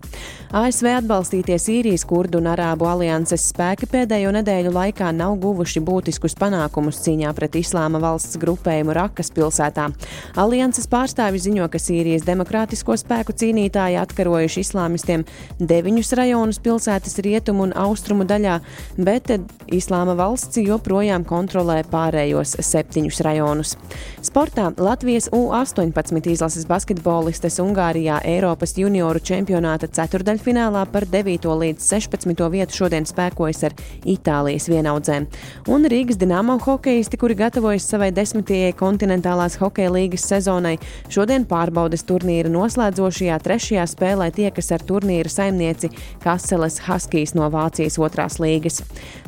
ASV 0.52 0.88
atbalstītie 0.98 1.56
Sīrijas 1.56 2.04
kurdu 2.08 2.42
un 2.42 2.50
Arābu 2.52 2.84
alianses 2.90 3.46
spēki 3.52 3.86
pēdējo 3.88 4.34
nedēļu 4.36 4.72
laikā 4.74 5.08
nav 5.16 5.38
guvuši 5.40 5.80
būtiskus 5.80 6.36
panākumus 6.36 7.00
cīņā 7.06 7.32
pret 7.38 7.56
islāma 7.60 8.00
valsts 8.02 8.36
grupējumu 8.42 8.92
Rakas 8.98 9.32
pilsētā. 9.32 9.88
Alianses 10.36 10.90
pārstāvi 10.92 11.40
ziņo, 11.40 11.70
ka 11.72 11.80
Sīrijas 11.80 12.26
demokrātisko 12.28 12.98
spēku 13.00 13.32
cīnītāji 13.32 13.96
atkarojuši 14.02 14.66
islāmistiem 14.66 15.24
deviņus 15.60 16.12
rajonus 16.20 16.60
pilsētas 16.62 17.16
rietumu 17.24 17.68
un 17.68 17.72
austrumu 17.78 18.26
daļā, 18.28 18.58
bet 19.00 19.32
islāma 19.72 20.16
valsts 20.18 20.51
valsts 20.52 20.68
joprojām 20.68 21.24
kontrolē 21.24 21.82
pārējos 21.88 22.56
septiņus 22.60 23.20
rajonus. 23.24 23.76
Sportā 24.22 24.72
Latvijas 24.76 25.28
U-18 25.32 26.28
izlases 26.30 26.66
basketbolistes 26.66 27.58
Ungārijā 27.58 28.20
Eiropas 28.24 28.76
junioru 28.76 29.18
čempionāta 29.20 29.88
ceturdaļfinālā 29.88 30.84
par 30.92 31.06
9. 31.06 31.48
līdz 31.48 31.80
16. 31.80 32.50
vietu 32.50 32.76
šodien 32.76 33.04
spēkojas 33.04 33.64
ar 33.64 33.72
Itālijas 34.04 34.68
vienaudzēm. 34.68 35.26
Un 35.68 35.86
Rīgas 35.86 36.18
Dienāmo 36.20 36.58
hokeisti, 36.60 37.16
kuri 37.16 37.34
gatavojas 37.34 37.88
savai 37.88 38.12
desmitajai 38.12 38.74
kontinentālās 38.76 39.58
hokeja 39.60 39.92
līgas 39.92 40.26
sezonai, 40.28 40.78
šodien 41.08 41.46
pārbaudes 41.48 42.04
turnīra 42.04 42.52
noslēdzošajā 42.52 43.40
trešajā 43.42 43.88
spēlē 43.88 44.30
tiekas 44.34 44.72
ar 44.72 44.84
turnīra 44.84 45.32
saimnieci 45.32 45.92
Kaseles 46.22 46.82
Haskijas 46.86 47.34
no 47.34 47.48
Vācijas 47.52 47.98
otrās 47.98 48.38
līgas. 48.42 48.82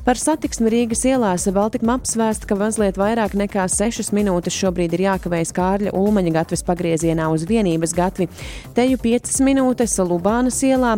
Par 0.05 0.21
satiksmi 0.21 0.69
Rīgas 0.69 1.07
ielās 1.15 1.45
Baltika 1.55 1.87
maps 1.87 2.17
vēsta, 2.19 2.49
ka 2.49 2.57
mazliet 2.59 2.97
vairāk 2.99 3.35
nekā 3.39 3.65
6 3.71 4.11
minūtes 4.17 4.55
šobrīd 4.57 4.95
ir 4.97 5.05
jākavējas 5.05 5.53
Kārļa 5.55 5.93
Ulmaņa 5.95 6.33
gatves 6.35 6.65
pagriezienā 6.67 7.29
uz 7.31 7.45
vienības 7.47 7.93
gatvi. 7.95 8.27
Teju 8.75 8.99
5 9.03 9.39
minūtes 9.47 9.95
Lubānas 10.03 10.59
ielā, 10.67 10.97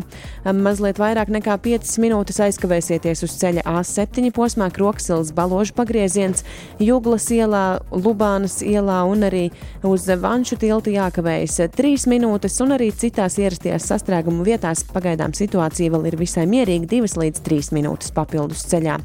mazliet 0.56 1.00
vairāk 1.02 1.32
nekā 1.34 1.56
5 1.64 1.96
minūtes 2.00 2.40
aizkavēsieties 2.46 3.24
uz 3.26 3.34
ceļa 3.42 3.66
A7 3.68 4.30
posmā 4.36 4.70
Kroksils 4.72 5.34
Baložu 5.36 5.76
pagrieziens, 5.76 6.46
Juglas 6.80 7.28
ielā, 7.34 7.64
Lubānas 7.92 8.62
ielā 8.64 9.02
un 9.10 9.26
arī 9.28 9.44
uz 9.84 10.08
Vanšu 10.08 10.60
tiltu 10.62 10.94
jākavējas 10.96 11.60
3 11.76 12.08
minūtes 12.14 12.56
un 12.64 12.76
arī 12.78 12.88
citās 12.94 13.36
ierastajās 13.42 13.90
sastrēgumu 13.92 14.46
vietās 14.48 14.86
pagaidām 14.94 15.36
situācija 15.36 15.92
vēl 15.92 16.08
ir 16.12 16.18
visai 16.20 16.46
mierīga 16.48 16.88
2 16.96 17.20
līdz 17.26 17.44
3 17.50 17.74
minūtes 17.76 18.16
papildus 18.16 18.64
ceļā. 18.70 18.96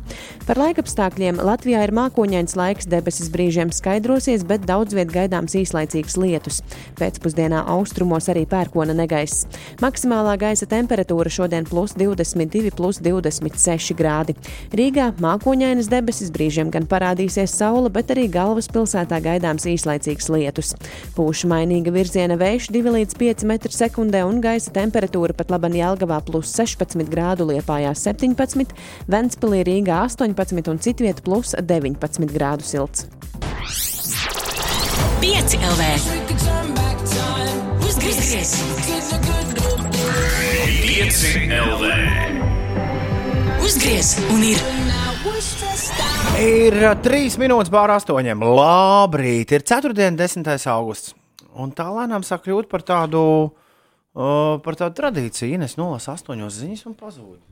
Par 0.48 0.62
laikapstākļiem 0.91 1.39
Latvijā 1.39 1.85
ir 1.85 1.91
mākoņains 1.95 2.55
laiks, 2.59 2.88
debesis 2.89 3.30
brīžiem 3.31 3.72
skaidrosies, 3.72 4.43
bet 4.43 4.65
daudz 4.68 4.93
viet 4.93 5.11
gaidāms 5.11 5.55
īslaicīgs 5.55 6.18
lietus. 6.19 6.59
Pēcpusdienā 6.99 7.63
austrumos 7.72 8.27
arī 8.27 8.43
pērkona 8.45 8.93
negaiss. 8.93 9.45
Maksimālā 9.81 10.35
gaisa 10.41 10.68
temperatūra 10.68 11.31
šodien 11.31 11.63
plus 11.69 11.93
22, 11.95 12.73
plus 12.76 12.99
26 12.99 13.95
grādi. 13.95 14.35
Rīgā 14.76 15.13
mākoņainas 15.22 15.88
debesis 15.91 16.31
brīžiem 16.31 16.72
gan 16.73 16.88
parādīsies 16.91 17.55
saule, 17.55 17.89
bet 17.89 18.11
arī 18.11 18.27
galvaspilsētā 18.31 19.22
gaidāms 19.23 19.68
īslaicīgs 19.72 20.27
lietus. 20.34 20.73
Pūša 21.15 21.47
mainīga 21.51 21.95
virziena 21.95 22.35
vējš 22.41 22.72
2 22.76 22.95
līdz 22.97 23.18
5 23.22 23.47
m2 23.47 24.26
un 24.27 24.43
gaisa 24.43 24.76
temperatūra 24.76 25.38
pat 25.38 25.55
laban 25.55 25.77
Jelgavā 25.77 26.19
plus 26.27 26.51
16 26.59 27.07
grādu 27.11 27.47
liepājā 27.53 27.95
17, 27.95 28.76
Ventspilī 29.07 29.63
Rīgā 29.72 30.03
18 30.09 30.72
un 30.72 30.81
citvieta 30.82 31.22
plus 31.26 31.56
19 31.58 32.28
grādu 32.34 32.66
silts. 32.66 33.08
5 35.22 35.58
LV. 35.62 35.84
Uzgriez! 37.86 38.56
5 40.82 41.58
LV. 41.62 41.86
Uzgriez! 43.62 44.16
Un 44.34 44.44
ir 44.49 44.60
Ir 46.41 46.74
ā, 46.88 46.95
trīs 46.98 47.36
minūtes 47.38 47.70
pār 47.70 47.91
astoņiem. 47.94 48.41
Labrīt, 48.58 49.52
ir 49.53 49.66
4. 49.68 49.94
un 50.08 50.18
10. 50.18 50.49
augusts. 50.74 51.14
Un 51.53 51.74
tā 51.76 51.86
lēnām 51.91 52.26
sāk 52.26 52.48
kļūt 52.48 52.70
par 52.72 52.82
tādu, 52.88 53.22
uh, 53.52 54.58
par 54.66 54.80
tādu 54.80 54.98
tradīciju. 54.98 55.60
Ines 55.60 55.78
nolasa 55.78 56.16
astoņos 56.16 56.62
ziņas 56.64 56.88
un 56.90 56.95
pazūd. 56.98 57.51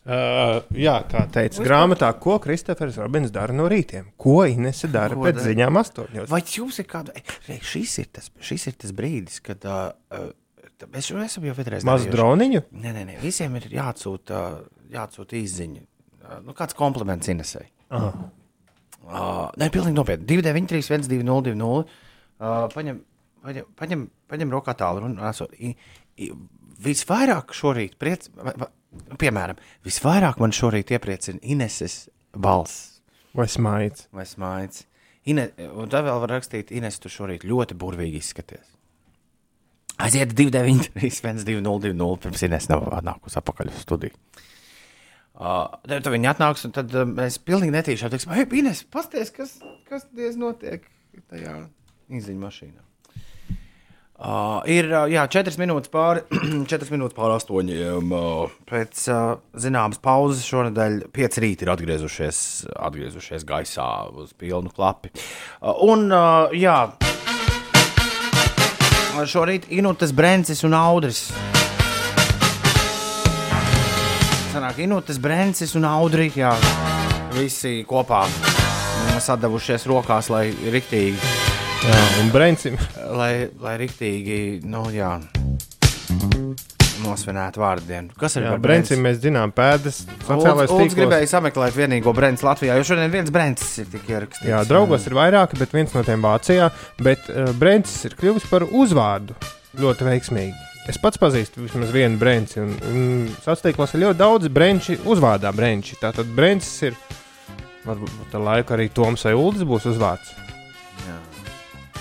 Uh, 0.00 0.62
jā, 0.80 0.94
tā 1.12 1.26
teica 1.28 1.60
grāmatā, 1.60 2.08
ko 2.16 2.38
Kristofers 2.40 2.96
Robins 2.96 3.28
dara 3.34 3.52
no 3.52 3.66
rītiem. 3.68 4.06
Ko 4.20 4.38
Inese 4.48 4.88
dara 4.88 5.12
Ko 5.12 5.26
pēc 5.26 5.42
ziņām 5.44 5.76
astoņos? 5.76 6.30
Vai 6.30 6.40
jums 6.40 6.80
ir 6.80 6.86
kāda? 6.88 7.12
Ei, 7.20 7.58
šis, 7.60 7.98
ir 8.00 8.08
tas, 8.16 8.30
šis 8.40 8.64
ir 8.70 8.78
tas 8.80 8.94
brīdis, 8.96 9.42
kad 9.44 9.66
uh, 9.68 9.90
uh, 10.16 10.88
mēs 10.88 11.10
jau 11.12 11.20
esam 11.20 11.44
jau 11.44 11.52
vienreiz. 11.58 11.84
Mazu 11.84 12.08
droniņu? 12.14 12.64
Nē, 12.80 12.94
nē, 12.96 13.04
nē, 13.10 13.18
visiem 13.20 13.60
ir 13.60 13.68
jāatsūta, 13.76 14.40
jāatsūta 14.96 15.36
īziņa. 15.42 15.84
Uh, 15.84 16.40
nu, 16.48 16.56
kāds 16.56 16.80
kompliments 16.80 17.28
Inesai. 17.34 17.66
Aha. 17.92 18.10
Uh, 19.04 19.46
nē, 19.60 19.68
pilnīgi 19.68 20.00
nopietni. 20.00 20.30
293, 20.32 20.88
120, 20.96 21.52
200. 21.52 21.70
Uh, 22.40 22.66
paņem, 22.72 23.04
paņem, 23.44 23.70
paņem, 23.76 24.10
paņem 24.32 24.56
rokā 24.56 24.78
tālu 24.80 25.04
un 25.12 25.20
esot. 25.28 25.52
Visvairāk 26.80 27.52
šorīt, 27.52 28.00
priec, 28.00 28.30
vai, 28.32 28.56
vai, 28.56 28.64
nu, 28.64 28.74
piemēram, 29.20 29.60
visvairāk 29.86 30.40
man 30.42 30.54
šorīt 30.54 30.92
iepriecina 30.94 31.42
Ineses 31.42 32.08
balss. 32.34 33.00
Vai 33.36 33.46
smaids? 33.50 34.08
Vai 34.14 34.26
smaids. 34.26 34.84
Ine, 35.30 35.50
un 35.76 35.90
tā 35.92 36.00
vēl 36.02 36.20
var 36.22 36.32
rakstīt, 36.38 36.72
Ines, 36.74 36.98
tu 36.98 37.12
šorīt 37.12 37.44
ļoti 37.46 37.76
burvīgi 37.78 38.22
izskaties. 38.22 38.76
Aiziet 40.00 40.32
293, 40.32 41.10
120, 41.20 42.22
pirms 42.24 42.44
Ines 42.46 42.70
nav 42.70 42.86
nākusi 43.04 43.38
atpakaļ 43.40 43.70
uz 43.70 43.82
studiju. 43.84 44.16
Uh, 45.40 45.68
tad 45.88 46.08
viņi 46.12 46.28
atnāks, 46.28 46.66
un 46.68 46.72
tad 46.76 46.92
uh, 46.92 47.06
mēs 47.08 47.38
pilnīgi 47.44 47.72
netīšām 47.72 48.12
teiksim, 48.12 48.32
hei, 48.36 48.48
Ines, 48.60 48.82
pasties, 48.92 49.32
kas, 49.32 49.54
kas 49.88 50.08
diez 50.16 50.36
notiek 50.40 50.84
tajā 51.30 51.54
izziņu 52.12 52.42
mašīnā. 52.42 52.89
Uh, 54.20 54.58
ir 54.68 54.84
uh, 54.92 55.06
jā, 55.08 55.22
4 55.32 55.56
minūtes 55.56 55.88
pāri, 55.88 56.20
4 56.68 56.92
minūtes 56.92 57.16
pāri 57.16 57.38
8. 57.38 57.70
Uh, 58.04 58.50
pēc 58.68 59.06
uh, 59.08 59.38
zināmas 59.56 59.96
pauzes 60.04 60.44
šonadēļ 60.44 61.06
5 61.16 61.38
rīti 61.40 61.64
ir 61.64 61.70
atgriezušies, 61.72 62.40
atgriezušies 62.76 63.46
gaisā 63.48 63.86
uz 64.12 64.34
pilnu 64.36 64.68
klapi. 64.76 65.08
Uh, 65.62 65.72
un, 65.88 66.04
uh, 66.12 66.52
jā, 66.52 66.92
šorīt 69.24 69.70
Inūtas 69.72 70.12
Brencis 70.12 70.60
un 70.68 70.76
Audris. 70.76 71.30
Sanāk, 74.52 74.82
Inūtas 74.84 75.16
Brencis 75.22 75.72
un 75.80 75.88
Audri, 75.88 76.28
jā, 76.36 76.52
visi 77.38 77.78
kopā 77.88 78.26
sadavušies 79.16 79.88
rokās, 79.88 80.28
lai 80.28 80.50
riktīgi. 80.76 81.49
Jā, 81.80 82.00
un 82.20 82.28
Brencim. 82.34 82.76
Lai, 83.16 83.48
lai 83.62 83.74
riktīgi, 83.80 84.60
nu 84.68 84.82
jā, 84.92 85.14
nosvinētu 87.00 87.62
vārdienu. 87.62 88.12
Kas 88.20 88.36
ir 88.36 88.44
Jā, 88.44 88.56
Brencim 88.60 89.00
mēs 89.04 89.20
zinām 89.22 89.52
pēdas 89.56 90.02
sociālais 90.26 90.68
Ulds 90.68 90.90
tīklos. 90.90 90.96
gribēja 90.98 91.30
sameklēt 91.30 91.76
vienīgo 91.78 92.12
Brenci 92.16 92.44
Latvijā, 92.44 92.76
jo 92.76 92.84
šodien 92.86 93.12
viens 93.12 93.32
Brencis 93.32 93.78
ir 93.80 93.88
tik 93.92 94.10
ierakstīts. 94.12 94.50
Jā, 94.50 94.60
draugos 94.68 95.06
ir 95.08 95.16
vairāki, 95.16 95.56
bet 95.60 95.72
viens 95.76 95.94
no 95.96 96.02
tiem 96.06 96.20
Vācijā. 96.24 96.68
Bet 97.00 97.30
uh, 97.32 97.48
Brents 97.56 97.94
ir 98.08 98.16
kļuvis 98.20 98.44
par 98.50 98.66
uzvārdu 98.68 99.36
ļoti 99.80 100.08
veiksmīgi. 100.10 100.66
Es 100.90 100.98
pats 101.00 101.20
pazīstu 101.20 101.64
vismaz 101.64 101.92
vienu 101.94 102.18
brenci, 102.20 102.60
un, 102.60 102.76
un 102.90 103.32
sastāvdaļos 103.44 103.94
ir 103.94 104.04
ļoti 104.04 104.20
daudz 104.20 104.52
brenči 104.52 104.98
uzvārdā. 105.08 105.52
Brenči. 105.56 105.96
Tātad 106.00 106.28
Brencis 106.36 106.90
ir. 106.90 107.00
Varbūt 107.86 108.34
ar 108.36 108.42
laiku 108.44 108.76
arī 108.76 108.90
Toms 108.92 109.24
vai 109.24 109.32
Uldis 109.38 109.64
būs 109.64 109.86
uzvārds. 109.88 110.34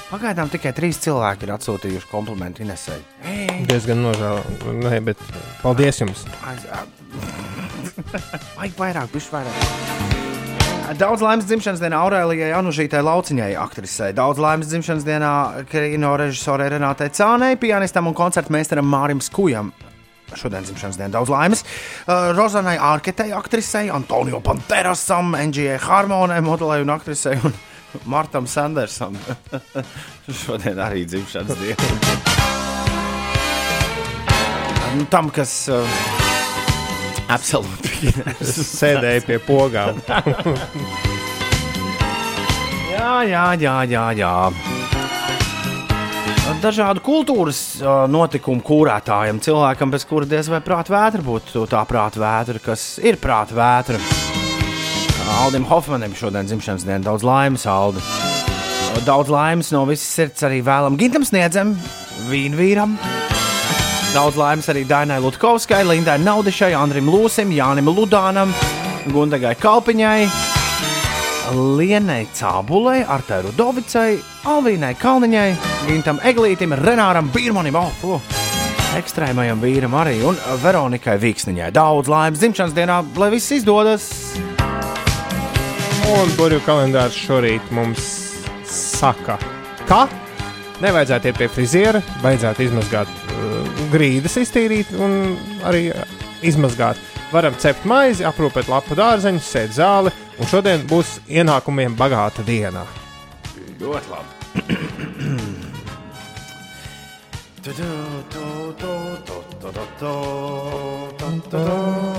Pagaidām 0.09 0.49
tikai 0.49 0.71
trīs 0.73 0.97
cilvēki 1.03 1.45
ir 1.45 1.51
atsūtījuši 1.53 2.07
komplimentu 2.09 2.63
Inesai. 2.65 2.97
Diezgan 3.69 3.99
nožēlojami. 4.01 4.79
Nē, 4.81 5.01
bet 5.05 5.21
paldies 5.61 6.01
jums. 6.01 6.23
Vajag 8.57 8.73
vairāk, 8.79 9.11
bišķi 9.13 9.35
vairāk. 9.35 10.07
Daudz 10.97 11.21
laimes 11.21 11.45
dzimšanas 11.45 11.83
dienā 11.83 11.99
Aurēlijai 12.01 12.49
Anužītai 12.57 13.03
Lauciņai, 13.05 13.51
aktrisei. 13.61 14.09
Daudz 14.17 14.41
laimes 14.41 14.71
dzimšanas 14.71 15.05
dienā 15.05 15.33
kino 15.69 16.15
režisorai 16.17 16.71
Renātei 16.73 17.11
Cānei, 17.13 17.59
pianistam 17.61 18.09
un 18.09 18.17
koncertu 18.17 18.55
meistaram 18.57 18.89
Mārim 18.89 19.21
Skujam. 19.21 19.69
Šodien 20.33 20.65
dzimšanas 20.65 20.97
dienā 20.97 21.13
daudz 21.13 21.29
laimes. 21.29 21.61
Uh, 22.07 22.31
Rozanai 22.33 22.79
Arketei, 22.81 23.29
aktrisei, 23.37 23.91
Antonio 23.93 24.41
Panterasam, 24.41 25.37
NGA 25.37 25.77
Harmonai, 25.85 26.41
modelei 26.41 26.81
un 26.81 26.97
aktrisei 26.97 27.37
un 27.45 27.53
Martam 28.05 28.47
Sandersam. 28.47 29.17
Šodien 30.43 30.79
arī 30.81 31.05
dzimšanas 31.09 31.57
diena. 31.59 32.37
Nu, 34.97 35.05
Tam, 35.09 35.29
kas 35.29 35.51
uh, 35.69 35.85
absolūti 37.29 38.13
Sēdēja 38.79 39.25
pie 39.27 39.39
pogām. 39.45 40.01
Jā, 42.99 43.23
jā, 43.23 43.43
jā, 43.55 43.75
jā. 43.87 44.05
jā. 44.17 44.31
Dažādu 46.59 46.99
kultūras 47.05 47.59
uh, 47.79 48.03
notikumu 48.11 48.59
kūrētājiem, 48.65 49.39
cilvēkam, 49.45 49.93
bez 49.93 50.03
kura 50.09 50.27
diez 50.27 50.49
vai 50.51 50.59
prāta 50.65 50.91
vētra 50.91 51.23
būtu 51.23 51.63
tā 51.71 51.85
prāta 51.87 52.19
vētra, 52.19 52.59
kas 52.63 52.89
ir 52.99 53.21
prāta 53.21 53.55
vētra. 53.55 54.18
Aldim 55.29 55.65
Hofmanim 55.69 56.15
šodien 56.17 56.47
dzimšanas 56.49 56.85
diena 56.87 57.03
daudz 57.05 57.23
laimes, 57.23 57.65
Aldi. 57.69 58.01
Daudz 59.05 59.29
laimes 59.31 59.71
no 59.71 59.85
visas 59.87 60.09
sirds 60.17 60.43
arī 60.43 60.59
vēlam 60.65 60.97
Gintam 60.99 61.23
Sniedzam, 61.27 61.75
Vīnvīram. 62.29 62.97
Daudz 64.13 64.39
laimes 64.39 64.67
arī 64.73 64.83
Dainai 64.89 65.19
Lutkovskai, 65.21 65.83
Lindai 65.85 66.17
Naudišai, 66.23 66.73
Andrim 66.77 67.11
Lūsim, 67.13 67.53
Jānim 67.53 67.91
Ludānam, 67.93 68.53
Gundagai 69.13 69.53
Kalpiņai. 69.61 70.29
Lienai 71.49 72.27
Cābulai, 72.35 72.99
Artai 73.09 73.41
Rudovicai, 73.45 74.19
Alvīnai 74.49 74.93
Kalniņai, 74.99 75.47
Gintam 75.87 76.21
Eglītim, 76.21 76.75
Renāram 76.77 77.31
Birmanim, 77.33 77.79
oh, 77.79 78.05
oh, 78.05 78.29
ekstrēmajam 78.99 79.63
vīram 79.63 79.97
arī 79.97 80.19
un 80.29 80.37
Veronikai 80.61 81.17
Vīksniņai. 81.21 81.73
Daudz 81.73 82.11
laimes 82.11 82.41
dzimšanas 82.43 82.77
dienā, 82.77 83.01
lai 83.17 83.33
viss 83.33 83.57
izdodas! 83.57 84.09
Un 86.09 86.31
burbuļu 86.33 86.57
kalendārs 86.65 87.13
šorīt 87.13 87.67
mums 87.75 88.05
saka, 88.65 89.35
ka 89.85 89.99
nevajadzētu 90.81 91.29
iet 91.29 91.37
pie 91.37 91.47
friziera, 91.53 92.01
vajadzētu 92.23 92.65
izmazgāt 92.65 93.11
uh, 93.11 93.83
grīdas, 93.93 94.39
iztīrīt 94.41 94.89
un 94.97 95.35
arī 95.69 95.83
uh, 95.93 96.15
izmazgāt. 96.41 96.97
Varam 97.29 97.53
cept 97.61 97.85
maizi, 97.85 98.25
aprūpēt 98.25 98.71
lapu 98.71 98.97
dārzeņu, 98.97 99.43
sēt 99.45 99.75
zāli, 99.77 100.09
un 100.41 100.49
šodien 100.49 100.87
būs 100.89 101.19
ienākumiem 101.29 101.93
bagāta 101.99 102.41
diena. 102.47 102.87
Ļoti 103.77 104.15
labi. 104.15 104.29
Tu, 107.61 107.75
tu, 107.77 107.91
tu, 108.33 108.47
tu, 108.81 108.95
tu, 109.29 109.37
tu, 109.61 109.69
tu, 109.69 109.85
tu, 110.01 110.15
tu, 111.21 111.29
tu. 111.53 112.18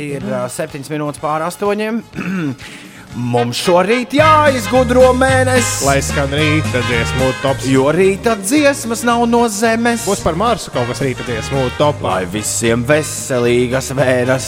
Ir 0.00 0.24
uh, 0.24 0.46
septiņas 0.48 0.88
minūtes 0.92 1.20
pāri 1.22 1.44
astoņiem. 1.48 2.00
Mums 3.12 3.58
šorīt 3.60 4.14
jāizgudro 4.16 5.10
mēnesis, 5.12 5.82
Lai 5.84 5.98
skan 6.00 6.32
rīta 6.32 6.80
dziesmu 6.86 7.26
tops. 7.42 7.66
jo 7.68 7.90
rīta 7.92 8.38
dziesmas 8.40 9.02
nav 9.04 9.26
no 9.28 9.42
zemes. 9.52 10.06
Būs 10.08 10.22
par 10.24 10.38
Marsu 10.40 10.72
kaut 10.72 10.88
kas 10.88 11.02
rīta 11.04 11.26
dziesmu 11.28 11.66
topā. 11.76 12.14
Lai 12.22 12.24
visiem 12.32 12.86
veselīgas 12.88 13.90
vēras 13.98 14.46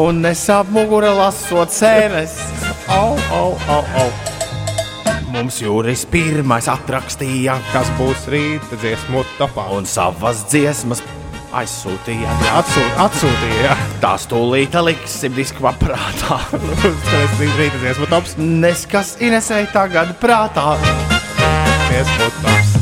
un 0.00 0.22
nesāp 0.24 0.70
mugura 0.72 1.12
lasot 1.12 1.68
sēnes. 1.68 2.38
Au, 2.88 3.12
au, 3.36 3.50
au, 3.68 3.82
au. 4.00 4.08
Mums 5.34 5.58
jūris 5.60 6.06
pirmais 6.08 6.64
atrakstīja, 6.70 7.58
Kas 7.74 7.92
būs 7.98 8.24
rīta 8.32 8.80
dziesmu 8.80 9.26
topā? 9.36 9.68
un 9.76 9.84
savas 9.84 10.46
dziesmas 10.48 11.04
aizsūtīja. 11.60 12.32
Atsūt, 12.58 12.96
atsūtīja, 13.04 13.58
jā. 13.68 13.74
Tās 14.02 14.26
tūlīt 14.30 14.74
liksim 14.84 15.34
diskva 15.36 15.72
prātā. 15.80 16.40
Tas 16.50 17.40
ir 17.44 17.52
rīta 17.58 17.80
dziesmu 17.82 18.08
tops. 18.10 18.36
Neskas 18.40 19.14
Inesai 19.24 19.64
tagad 19.72 20.14
prātā. 20.22 20.74
Dziesmu 21.88 22.30
tops. 22.42 22.72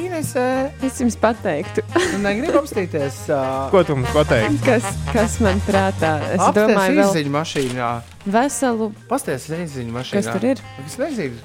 Inesē, 0.00 0.46
Es 0.84 0.98
jums 1.00 1.16
pateiktu, 1.20 1.82
negribu 2.24 2.60
apstīties. 2.62 3.22
Uh, 3.32 3.68
Ko 3.72 3.82
tu 3.86 3.96
mums 3.98 4.10
pateiksi? 4.14 4.60
kas, 4.64 4.86
kas 5.12 5.36
man 5.44 5.60
prātā. 5.66 6.16
Es 6.34 6.40
Apsties 6.40 6.66
domāju, 6.70 6.96
vēl 6.96 7.04
izziņu 7.08 7.32
mašīnā. 7.36 7.90
Veselu. 8.26 8.90
Pasties 9.08 9.46
izziņu 9.48 9.92
mašīnā. 9.94 10.20
Kas 10.20 10.28
tur 10.34 10.44
ir? 10.50 10.60
Es 10.84 10.96
nezinu, 11.00 11.36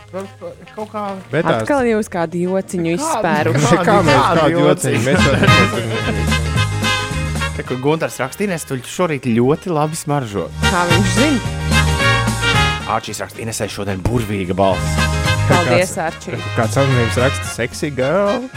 kaut 0.76 0.90
kā. 0.92 1.04
Bet 1.32 1.46
tās 1.48 1.64
Atkal 1.64 1.88
jūs 1.90 2.10
kādu 2.12 2.42
jociņu 2.42 2.96
Kādu? 2.96 3.00
izspēruši. 3.00 3.76
kā 3.90 3.98
mēs 4.06 4.22
Kādu 4.26 4.50
jociņu. 4.60 5.16
Te, 7.56 7.64
kur 7.64 7.78
Gunārs 7.80 8.20
rakstīja, 8.20 8.58
es 8.60 8.68
tur 8.68 8.82
šorīt 8.84 9.24
ļoti 9.32 9.72
labi 9.72 9.96
smaržo. 9.96 10.50
Kā 10.66 10.82
viņš 10.92 11.10
zina? 11.16 11.40
Āčīs 12.96 13.24
rakstīja, 13.24 13.48
Inesai 13.48 13.70
šodien 13.72 14.04
burvīga 14.04 14.54
balss. 14.58 15.00
Paldies, 15.46 15.94
Arčī. 16.02 16.36
Kāds 16.58 16.76
anonīms 16.82 17.18
raksta, 17.22 17.48
sexy 17.54 17.94
girl. 17.94 18.50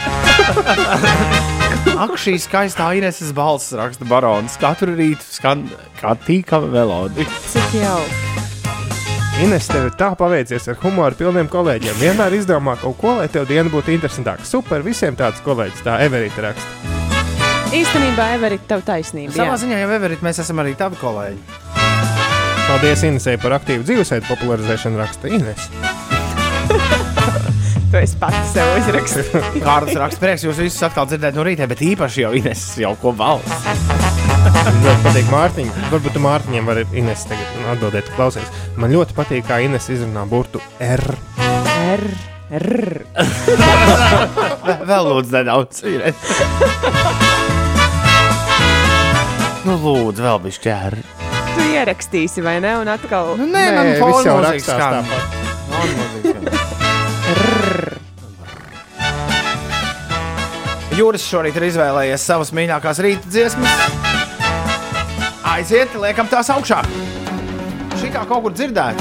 Ak, 1.98 2.12
šī 2.14 2.36
skaistā 2.38 2.92
Ineses 2.94 3.32
balss 3.34 3.72
raksta 3.74 4.06
barons. 4.06 4.54
Katru 4.62 4.92
rītu 4.94 5.24
skan 5.34 5.64
kā 5.98 6.12
tīkama 6.22 6.70
melodija. 6.70 7.26
Cik 7.50 7.74
jauki. 7.74 8.28
Ines, 9.42 9.66
tev 9.70 9.88
tā 9.98 10.12
paveicies 10.18 10.64
ar 10.70 10.78
humoru 10.82 11.18
pilniem 11.18 11.50
kolēģiem. 11.50 11.98
Vienmēr 11.98 12.34
izdomā 12.38 12.76
kaut 12.78 12.96
ko, 12.98 13.16
lai 13.18 13.26
tev 13.30 13.46
diena 13.50 13.70
būtu 13.70 13.94
interesantāka. 13.94 14.46
Super, 14.46 14.82
visiem 14.86 15.18
tāds 15.18 15.42
kolēģis, 15.46 15.82
tā 15.86 15.98
Everita 16.06 16.46
raksta. 16.46 16.94
Īstenībā, 17.74 18.30
Everita, 18.38 18.66
tev 18.76 18.86
taisnība. 18.86 19.34
Savā 19.34 19.54
jā. 19.54 19.60
ziņā 19.64 19.82
jau 19.82 19.90
Everit, 19.98 20.22
mēs 20.26 20.42
esam 20.42 20.62
arī 20.62 20.74
tavi 20.78 20.98
kolēģi. 21.02 21.42
Paldies 22.68 23.06
Inesai 23.10 23.38
par 23.42 23.58
aktīvu 23.58 23.86
dzīvesveidu 23.86 24.30
popularizēšanu, 24.30 25.02
raksta 25.02 25.34
Ines. 25.34 25.70
Tu 27.88 27.96
esi 27.96 28.18
pats 28.20 28.50
sev 28.52 28.68
uzrakstījis. 28.76 29.28
Kārlis 29.64 29.96
raksta, 29.96 30.20
prieks 30.20 30.42
jūs 30.44 30.58
visus 30.60 30.82
atkal 30.84 31.06
dzirdēt 31.08 31.36
no 31.38 31.44
rīta, 31.46 31.64
bet 31.70 31.80
īpaši 31.86 32.24
jau 32.26 32.32
Ineses 32.36 32.74
jau 32.82 32.90
ko 33.00 33.14
valsts. 33.16 33.64
Man 34.68 34.76
ļoti 34.84 35.00
patīk 35.06 35.30
Mārtiņa. 35.32 35.84
Varbūt 35.94 36.16
tu 36.18 36.20
Mārtiņam 36.24 36.68
vari 36.68 36.84
Ines 37.00 37.24
tagad 37.30 37.70
atbildēt, 37.72 38.10
klausies. 38.18 38.50
Man 38.76 38.92
ļoti 38.92 39.16
patīk, 39.16 39.46
kā 39.48 39.62
Ines 39.64 39.88
izrunā 39.94 40.26
burtu 40.28 40.60
R. 40.84 41.06
R. 41.96 42.04
R. 42.60 42.68
Vēl- 44.88 45.08
lūdzu 45.08 45.32
nedaudz. 45.38 45.80
Ines. 45.88 46.28
Nu, 49.64 49.74
lūdzu, 49.80 50.22
vēl 50.28 50.38
bija 50.44 50.58
šķēri. 50.60 51.02
Tu 51.56 51.66
ierakstīsi, 51.74 52.44
vai 52.44 52.58
ne? 52.64 52.76
Un 52.84 52.88
atkal. 52.92 53.34
Nu, 53.40 53.48
nē, 53.48 53.64
man 53.76 53.90
viss 53.94 54.04
fonu 54.04 54.24
jau 54.28 54.38
rakstās 54.44 54.80
tāpat. 54.80 55.36
Jūras 60.98 61.22
šorīt 61.30 61.54
ir 61.54 61.68
izvēlējies 61.68 62.22
savas 62.26 62.48
mīļākās 62.58 62.98
rīta 63.04 63.30
dziesmas. 63.30 63.70
Aiziet, 65.46 65.94
liekam 65.94 66.26
tās 66.26 66.50
augšā. 66.50 66.80
Šī 68.00 68.10
kā 68.16 68.24
kaut 68.26 68.42
kur 68.48 68.56
dzirdēt. 68.56 68.98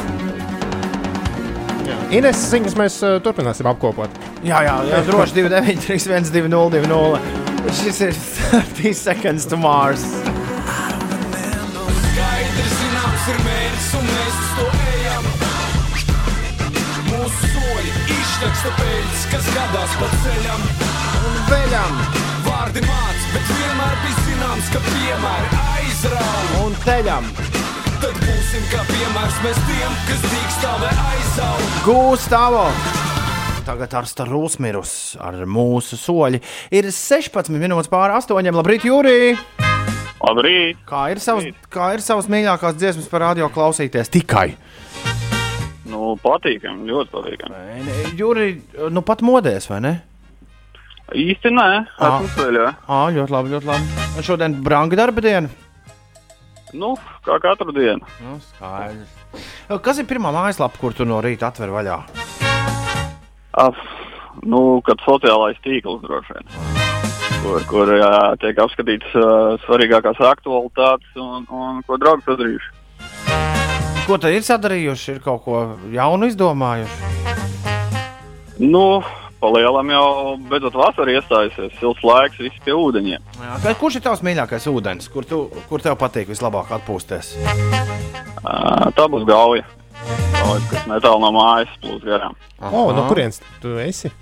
Ines 2.14 2.44
ziņas 2.52 2.78
mēs 2.78 3.00
uh, 3.02 3.18
turpināsim 3.26 3.66
apkopot. 3.72 4.14
Jā, 4.46 4.62
jā, 4.68 4.78
jā 4.92 5.02
droši 5.10 5.40
29, 5.42 5.82
31, 5.88 6.30
2, 6.38 6.54
0, 6.54 6.70
2, 6.78 6.86
0. 6.94 7.74
Šis 7.82 8.06
ir 8.06 8.14
30 8.78 9.02
seconds 9.02 9.50
to 9.50 9.58
Mars. 9.58 10.06
Skaidrs 11.98 12.82
zināms 12.84 13.32
ir 13.34 13.46
mērķis 13.50 13.94
un 13.98 14.12
mēs 14.14 14.44
to 14.60 14.77
izteksta 18.38 18.70
pēc, 18.78 19.22
kas 19.32 19.46
gadās 19.50 19.94
pa 19.98 20.08
ceļam. 20.22 20.66
Un 21.26 21.38
veļam 21.48 21.96
Vārdi 22.46 22.84
māc, 22.86 23.24
bet 23.34 23.48
vienmēr 23.50 23.96
bija 24.04 24.26
zināms, 24.28 24.68
ka 24.76 24.82
piemēri 24.86 25.62
aizrauj. 25.72 26.52
un 26.62 26.76
teļam. 26.84 27.32
Tad 27.98 28.20
būsim 28.22 28.68
kā 28.70 28.84
piemērs 28.92 29.42
mēs 29.42 29.58
tiem, 29.72 29.98
kas 30.06 30.22
dīkstāvē 30.28 30.92
aizaug. 31.08 31.66
Gūstāvo! 31.88 32.64
Tagad 33.66 33.98
ar 34.04 34.12
Starūs 34.14 34.60
mirus 34.62 34.94
ar 35.18 35.42
mūsu 35.50 35.98
soļi. 35.98 36.44
Ir 36.78 36.92
16 36.94 37.50
minūtes 37.58 37.90
pāri 37.90 38.20
astoņiem. 38.22 38.62
Labrīt, 38.62 38.86
Jūrī! 38.86 39.34
Labrīt! 40.22 40.86
Kā 40.86 41.08
ir 41.10 41.26
savas, 41.26 41.50
kā 41.74 41.96
ir 41.98 42.06
savas 42.06 42.30
mīļākās 42.30 42.78
dziesmas 42.78 43.10
par 43.10 43.32
radio 43.32 43.50
klausīties? 43.50 44.14
Tikai. 44.14 44.52
Nu, 45.88 46.16
patīkami, 46.20 46.88
ļoti 46.90 47.12
patīkami. 47.14 48.16
Jūrī, 48.20 48.48
nu 48.92 49.02
pat 49.08 49.22
modēs, 49.26 49.70
vai 49.72 49.80
ne? 49.86 49.94
Īsti 51.16 51.52
nē, 51.56 51.68
Ah. 52.04 52.18
esmu 52.20 52.28
ceļā. 52.36 52.66
Ā, 52.92 52.98
ļoti 53.16 53.32
labi, 53.32 53.54
ļoti 53.56 53.70
labi. 53.70 53.86
Un 54.18 54.24
šodien 54.28 54.58
branga 54.64 54.98
darba 55.00 55.22
diena. 55.24 55.50
Nu, 56.76 56.98
kā 57.24 57.38
katru 57.40 57.72
dienu. 57.72 58.04
Nu, 58.20 58.40
skaidrs. 58.44 59.14
Kas 59.82 60.00
ir 60.02 60.06
pirmā 60.10 60.34
mājaslapa, 60.36 60.78
kur 60.82 60.92
tu 60.94 61.06
no 61.08 61.22
rīta 61.24 61.48
atver 61.48 61.72
vaļā? 61.72 62.02
Af, 63.58 63.78
nu, 64.44 64.82
kad 64.84 65.00
sociālais 65.08 65.56
tīkls 65.64 66.04
droši 66.04 66.36
vien. 66.36 66.52
Kur, 67.46 67.64
kur 67.70 67.94
jā, 67.96 68.12
tiek 68.42 68.60
apskatīts 68.60 69.16
uh, 69.16 69.56
svarīgākās 69.64 70.20
aktualitātes 70.20 71.16
un, 71.16 71.48
un 71.54 71.80
ko 71.88 71.96
draugi 72.02 72.26
sadarījuši. 72.28 72.74
Ko 74.08 74.16
tad 74.16 74.32
ir 74.32 74.44
sadarījuši? 74.48 75.18
Ir 75.18 75.24
kaut 75.24 75.42
ko 75.44 75.62
jaunu 75.92 76.30
izdomājuši. 76.32 76.96
Nu, 78.64 79.02
palielam 79.42 79.90
jau 79.92 80.06
beidzot 80.48 80.78
vasara 80.80 81.12
iestājusies, 81.18 81.74
silts 81.82 82.06
laiks, 82.08 82.40
viss 82.40 82.62
pie 82.64 82.72
ūdeņiem. 82.72 83.26
Jā, 83.44 83.74
kurš 83.82 84.00
ir 84.00 84.06
tavs 84.06 84.24
mīļākais 84.24 84.70
ūdens? 84.72 85.10
Kur, 85.12 85.28
tu, 85.28 85.42
kur 85.68 85.84
tev 85.84 85.98
patīk 86.00 86.32
vislabāk 86.32 86.72
atpūsties? 86.78 87.34
Tā 88.96 89.10
būs 89.12 89.28
gauja. 89.28 89.68
Gauja, 90.38 90.64
kas 90.72 90.88
netālu 90.88 91.20
no 91.26 91.34
mājas 91.36 91.76
plūs 91.84 92.08
garām. 92.08 92.40
O, 92.64 92.88
no 92.96 93.04
kurienes 93.12 93.42
tu 93.60 93.76
esi? 93.84 94.14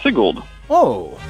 Sigulda. 0.00 0.40
Oh! 0.72 1.20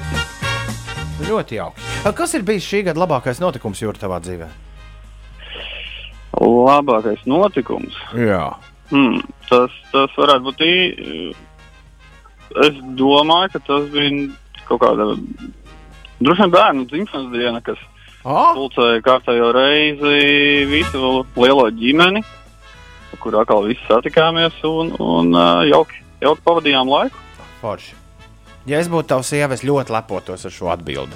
Ļoti 1.27 1.59
jauki. 1.59 1.83
Kas 2.15 2.31
ir 2.39 2.47
bijis 2.47 2.63
šī 2.63 2.85
gada 2.87 3.03
labākais 3.03 3.43
notikums 3.43 3.83
jūrā 3.83 3.99
tavā 3.99 4.23
dzīvē? 4.23 4.47
Labākais 6.37 7.21
notikums. 7.29 7.95
Jā. 8.17 8.51
Hmm, 8.89 9.21
tas, 9.49 9.73
tas 9.93 10.13
varētu 10.17 10.49
būt. 10.49 10.65
Ī... 10.65 11.31
Es 12.65 12.77
domāju, 12.97 13.53
ka 13.53 13.59
tas 13.67 13.87
bija 13.93 14.29
kaut 14.69 14.81
kāda 14.81 15.11
droši 16.19 16.41
vien 16.43 16.53
bērnu 16.53 16.85
dzimšanas 16.89 17.33
diena, 17.33 17.61
kas, 17.65 17.81
Oh. 18.27 18.51
Pulcēju 18.51 18.99
kārtējo 18.99 19.53
reizi 19.55 20.65
visu 20.67 21.21
lielo 21.39 21.69
ģimeni, 21.71 22.19
kur 23.23 23.37
atkal 23.39 23.63
visi 23.69 23.79
satikāmies 23.87 24.57
un, 24.67 24.91
un 24.99 25.31
jauki, 25.69 26.01
jauki 26.19 26.43
pavadījām 26.43 26.91
laiku. 26.91 27.23
Forši. 27.61 27.95
Ja 28.67 28.81
es 28.83 28.91
būtu 28.91 29.07
tavs 29.13 29.31
sieva, 29.31 29.55
es 29.55 29.63
ļoti 29.63 29.95
lepotos 29.95 30.43
ar 30.45 30.53
šo 30.53 30.67
atbildi. 30.73 31.15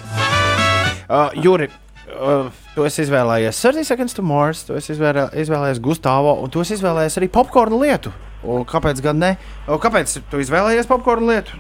Uh, 1.04 1.36
Juri, 1.44 1.68
uh, 2.12 2.52
tu 2.76 2.86
esi 2.88 3.04
izvēlējies 3.06 3.62
30 3.64 3.88
Seconds 3.88 4.18
to 4.18 4.26
Mars, 4.26 4.64
tu 4.68 4.78
esi 4.78 4.94
izvēlē, 4.96 5.30
izvēlējies 5.44 5.82
Gustavo, 5.84 6.36
un 6.44 6.52
tu 6.54 6.64
esi 6.64 6.78
izvēlējies 6.78 7.20
arī 7.22 7.30
popkornu 7.34 7.80
lietu. 7.84 8.14
Un 8.44 8.66
kāpēc 8.68 9.00
gan 9.04 9.22
ne? 9.22 9.36
O, 9.68 9.78
kāpēc 9.80 10.18
tu 10.32 10.42
izvēlējies 10.44 10.90
popkornu 10.90 11.32
lietu? 11.32 11.60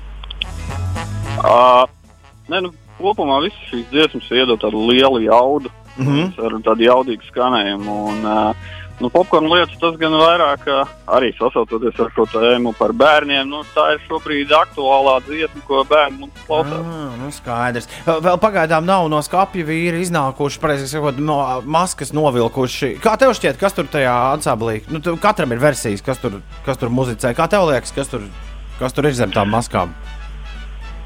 Uh, 1.43 1.85
ne, 2.51 2.59
nu, 2.65 2.73
kopumā 2.99 3.39
visas 3.45 3.69
šīs 3.69 3.87
dziesmas 3.91 4.29
iedod 4.35 4.59
tādu 4.61 4.83
lielu 4.89 5.23
jaudu, 5.25 5.71
mm 5.97 6.07
-hmm. 6.07 6.45
ar 6.45 6.57
tādu 6.67 6.87
jaudīgu 6.89 7.29
skanējumu. 7.31 7.97
Un, 8.11 8.25
uh, 8.25 8.73
nu, 9.01 9.09
popkorn 9.13 9.49
lietas 9.51 9.77
tas 9.81 9.97
gan 10.01 10.15
vairāk 10.19 10.65
arī 11.13 11.31
sasaucoties 11.37 11.99
ar 12.03 12.11
šo 12.15 12.25
tēmu 12.33 12.73
par 12.77 12.93
bērniem. 12.97 13.49
Nu, 13.49 13.63
tā 13.75 13.93
ir 13.95 14.01
šobrīd 14.07 14.53
aktuālā 14.57 15.17
dziesma, 15.27 15.63
ko 15.67 15.83
bērni 15.89 16.23
mums 16.23 16.45
klausās. 16.47 16.79
Ah, 16.81 17.17
nu 17.19 17.31
skaidrs. 17.33 17.89
Vēl 18.05 18.39
pagaidām 18.43 18.87
nav 18.87 19.09
no 19.11 19.21
skāpja 19.25 19.67
vīri 19.67 20.03
iznākuši, 20.05 20.61
pareizi 20.63 20.89
sakot, 20.91 21.19
no 21.21 21.39
maskas 21.65 22.13
novilkuši. 22.15 22.95
Kā 23.03 23.17
tev 23.21 23.35
šķiet, 23.37 23.59
kas 23.61 23.77
tur 23.77 23.89
tajā 23.91 24.15
ansamblī? 24.33 24.81
Nu, 24.93 25.01
katram 25.21 25.55
ir 25.55 25.63
versijas, 25.63 26.05
kas 26.05 26.21
tur, 26.23 26.41
kas 26.67 26.81
tur 26.81 26.93
muzicē. 26.93 27.35
Kā 27.37 27.49
tev 27.51 27.69
liekas, 27.71 27.95
kas 27.95 28.11
tur, 28.11 28.27
kas 28.81 28.95
tur 28.95 29.09
ir 29.09 29.17
zem 29.17 29.33
tām 29.33 29.51
maskām? 29.53 29.93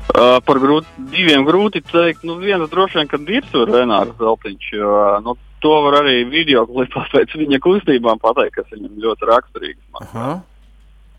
Uh, 0.07 0.37
par 0.47 0.57
grūt, 0.63 0.87
diviem 1.11 1.43
grūti 1.45 1.81
teikt. 1.83 2.23
Nu, 2.25 2.37
viens 2.39 2.63
droši 2.71 3.01
vien, 3.01 3.09
ka 3.11 3.19
ir 3.27 3.47
tur 3.51 3.67
Renārs 3.69 4.15
Zeltiņš. 4.17 4.69
Jo, 4.73 4.93
nu, 5.25 5.35
to 5.63 5.73
var 5.85 6.01
arī 6.03 6.21
video 6.29 6.65
klipā 6.69 7.07
pēc 7.13 7.33
viņa 7.39 7.61
kustībām 7.63 8.21
pateikt, 8.21 8.59
kas 8.59 8.69
viņam 8.75 9.01
ļoti 9.05 9.31
raksturīgs. 9.31 10.13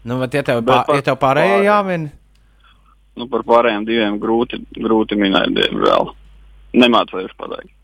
Nu, 0.09 0.17
bet 0.23 0.39
ja 0.39 0.45
tev, 0.47 0.63
Bet 0.63 0.73
pā, 0.73 0.85
par 0.87 1.01
ja 1.01 1.05
tev 1.11 1.19
pārējie 1.21 1.63
jāmin, 1.67 2.09
Nu, 3.19 3.27
par 3.31 3.43
pārējiem 3.47 3.87
diviem 3.89 4.21
grūti, 4.23 4.61
grūti 4.79 5.19
minēt, 5.19 5.51
diemžēl. 5.57 6.15
Nemācījuši 6.79 7.37
pateikt. 7.41 7.75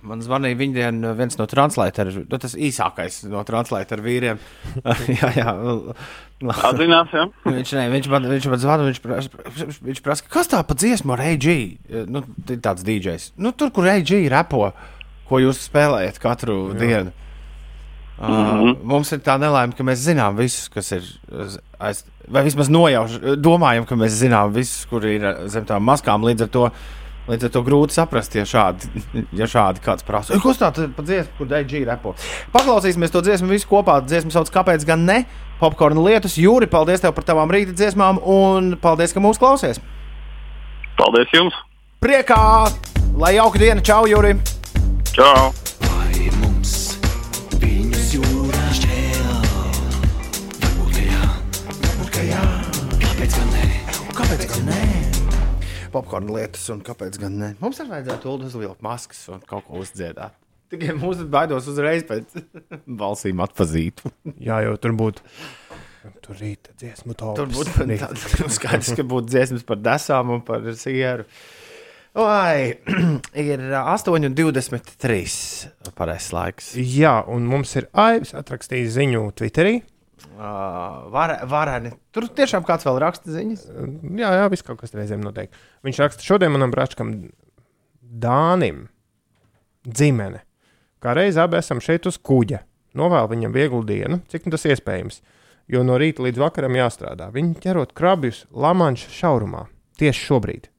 man 0.00 0.22
zvanīja 0.24 0.56
viņa 0.56 0.72
dien 0.72 1.00
viens 1.18 1.34
no 1.36 1.44
translētājiem, 1.44 2.22
nu, 2.30 2.38
tas 2.40 2.54
īsākais 2.56 3.18
no 3.28 3.42
translētāju 3.44 4.04
vīriem. 4.06 4.38
jā, 5.20 5.28
jā. 5.36 5.52
Atzinās, 6.54 7.12
jā? 7.12 7.26
viņš, 7.58 7.74
ne, 7.76 7.82
viņš 7.92 8.08
man, 8.14 8.28
viņš 8.30 8.46
man 8.48 8.62
zvana, 8.62 8.86
viņš 8.88 9.02
prasa, 9.04 9.42
viņš 9.90 10.00
prasa, 10.06 10.30
kas 10.32 10.48
tā 10.48 10.62
pa 10.64 10.78
dziesmu 10.78 11.12
ar 11.12 11.24
AG? 11.26 11.50
Nu, 12.08 12.24
tāds 12.54 12.86
DJs. 12.86 13.34
Nu, 13.36 13.52
tur, 13.52 13.74
kur 13.76 13.90
AG 13.92 14.14
repo, 14.32 14.70
ko 15.30 15.38
jūs 15.40 15.62
spēlējat 15.70 16.18
katru 16.22 16.60
jā. 16.74 16.78
dienu. 16.82 17.12
Uh, 18.20 18.28
Mhm. 18.28 18.72
mums 18.84 19.08
ir 19.16 19.20
tā 19.24 19.38
nelaime, 19.40 19.72
ka 19.72 19.80
mēs 19.86 20.02
zinām 20.04 20.34
visus, 20.36 20.66
kas 20.68 20.90
ir 20.92 21.06
aiz, 21.80 22.02
vai 22.28 22.42
vismaz 22.44 22.68
nojauš, 22.68 23.14
domājam, 23.40 23.86
ka 23.88 23.96
mēs 23.96 24.18
zinām 24.20 24.52
visus, 24.52 24.82
kur 24.90 25.06
ir 25.08 25.24
zem 25.48 25.64
tām 25.64 25.80
maskām. 25.88 26.20
Līdz 26.28 26.44
ar 26.44 26.50
to, 26.52 26.66
līdz 27.30 27.46
ar 27.48 27.54
to 27.54 27.62
grūti 27.64 27.96
saprast, 27.96 28.36
ja 28.36 28.44
šādi, 28.44 28.90
ja 29.32 29.48
šādi 29.48 29.80
kāds 29.80 30.04
prasa. 30.04 30.34
"Ei, 30.34 30.40
Kas 30.44 30.58
tā 30.60 30.68
ir 30.84 30.92
pa 30.92 31.02
dziesmu, 31.02 31.32
kur 31.38 31.46
DG 31.46 31.80
repo? 31.88 32.14
Paklausīsimies 32.52 33.10
to 33.10 33.22
dziesmu 33.22 33.48
visu 33.48 33.66
kopā. 33.66 34.04
Dziesmu 34.04 34.30
sauc, 34.36 34.50
kāpēc 34.52 34.84
gan 34.84 35.06
ne? 35.06 35.24
Popkorna 35.58 36.04
lietus. 36.04 36.36
Jūri, 36.36 36.68
paldies 36.68 37.00
tev 37.00 37.14
par 37.14 37.24
tavām 37.24 37.48
rīta 37.48 37.72
dziesmām 37.72 38.20
un 38.20 38.76
paldies, 38.76 39.14
ka 39.14 39.20
mūs 39.20 39.38
klausies. 39.40 39.80
Paldies 40.98 41.32
jums! 41.32 41.54
Priekā! 42.02 42.68
Lai 43.16 43.34
jauka 43.40 43.58
diena! 43.58 43.80
Čau, 43.80 44.04
Jūri! 44.04 44.59
Čau! 45.10 45.48
Vai 45.82 46.28
mums 46.38 46.72
viņus 47.58 48.12
jūrā 48.14 48.66
šķēl? 48.76 49.40
Varbūt, 50.62 50.92
ka 50.94 51.02
jā, 51.02 51.22
varbūt, 51.66 52.10
ka 52.14 52.22
jā. 52.28 52.42
Kāpēc 53.02 53.34
gan 53.34 53.50
ne? 53.50 53.64
Kāpēc 54.14 54.44
gan 54.52 54.70
ne? 54.70 54.78
Popkorna 55.90 56.36
lietas, 56.38 56.68
un 56.70 56.84
kāpēc 56.86 57.18
gan 57.24 57.40
ne? 57.42 57.50
Mums 57.58 57.82
arī 57.82 57.96
vajadzētu 57.96 58.36
uzvilkt 58.46 58.86
maskas 58.86 59.24
un 59.34 59.42
kaut 59.50 59.66
ko 59.66 59.82
uzdziedāt. 59.82 60.38
Tikai 60.70 60.94
mūsu 60.94 61.26
baidos 61.26 61.66
uzreiz 61.72 62.06
pēc 62.06 62.38
balsīm 63.02 63.42
atpazīt. 63.42 64.04
Jā, 64.38 64.60
jau 64.68 64.76
tur 64.78 64.94
būtu. 65.00 65.26
Tur 66.22 66.38
rīta 66.38 66.70
dziesmu 66.78 67.18
tops. 67.18 67.42
Tur 67.42 67.50
būtu 67.50 68.52
skaidrs, 68.60 68.94
ka 68.94 69.10
būtu 69.10 69.34
dziesmas 69.34 69.66
par 69.66 69.82
desām 69.82 70.36
un 70.38 70.46
par 70.46 70.70
sieru. 70.78 71.26
Vai 72.14 72.74
ir 73.38 73.60
8,23 73.60 75.92
pareizais 75.94 76.32
laiks? 76.34 76.72
Jā, 76.74 77.20
un 77.30 77.46
mums 77.46 77.76
ir 77.78 77.86
Aivs 77.94 78.34
atrakstījis 78.34 78.96
ziņu 78.96 79.28
Twitterī. 79.38 79.80
Uh, 80.40 81.06
var, 81.12 81.36
vareni. 81.48 81.92
Tur 82.14 82.26
tiešām 82.34 82.64
kāds 82.66 82.86
vēl 82.88 82.98
raksta 83.02 83.30
ziņas. 83.34 83.66
Jā, 84.18 84.32
jā, 84.40 84.48
viss 84.52 84.66
kaut 84.66 84.80
kas 84.80 84.94
reizēm 84.96 85.22
notiek. 85.22 85.52
Viņš 85.86 86.00
raksta, 86.02 86.26
šodien 86.26 86.52
manam 86.54 86.72
brāčkam 86.74 87.12
Dānim 88.00 88.88
dzimene. 89.86 90.42
Kā 91.00 91.14
reiz 91.16 91.38
abi 91.40 91.60
esam 91.60 91.80
šeit 91.84 92.08
uz 92.10 92.18
kuģa. 92.18 92.64
Novēlu 92.98 93.30
viņam 93.30 93.54
vieglu 93.54 93.84
dienu, 93.86 94.18
cik 94.32 94.48
nu 94.48 94.56
tas 94.56 94.66
iespējams. 94.66 95.22
Jo 95.70 95.84
no 95.86 95.94
rīta 96.00 96.24
līdz 96.26 96.42
vakaram 96.42 96.74
jāstrādā. 96.74 97.30
Viņi 97.32 97.60
ķerot 97.62 97.94
krabjus 97.96 98.42
Lamanša 98.50 99.14
šaurumā. 99.14 99.68
Tieši 100.00 100.26
šobrīd. 100.26 100.70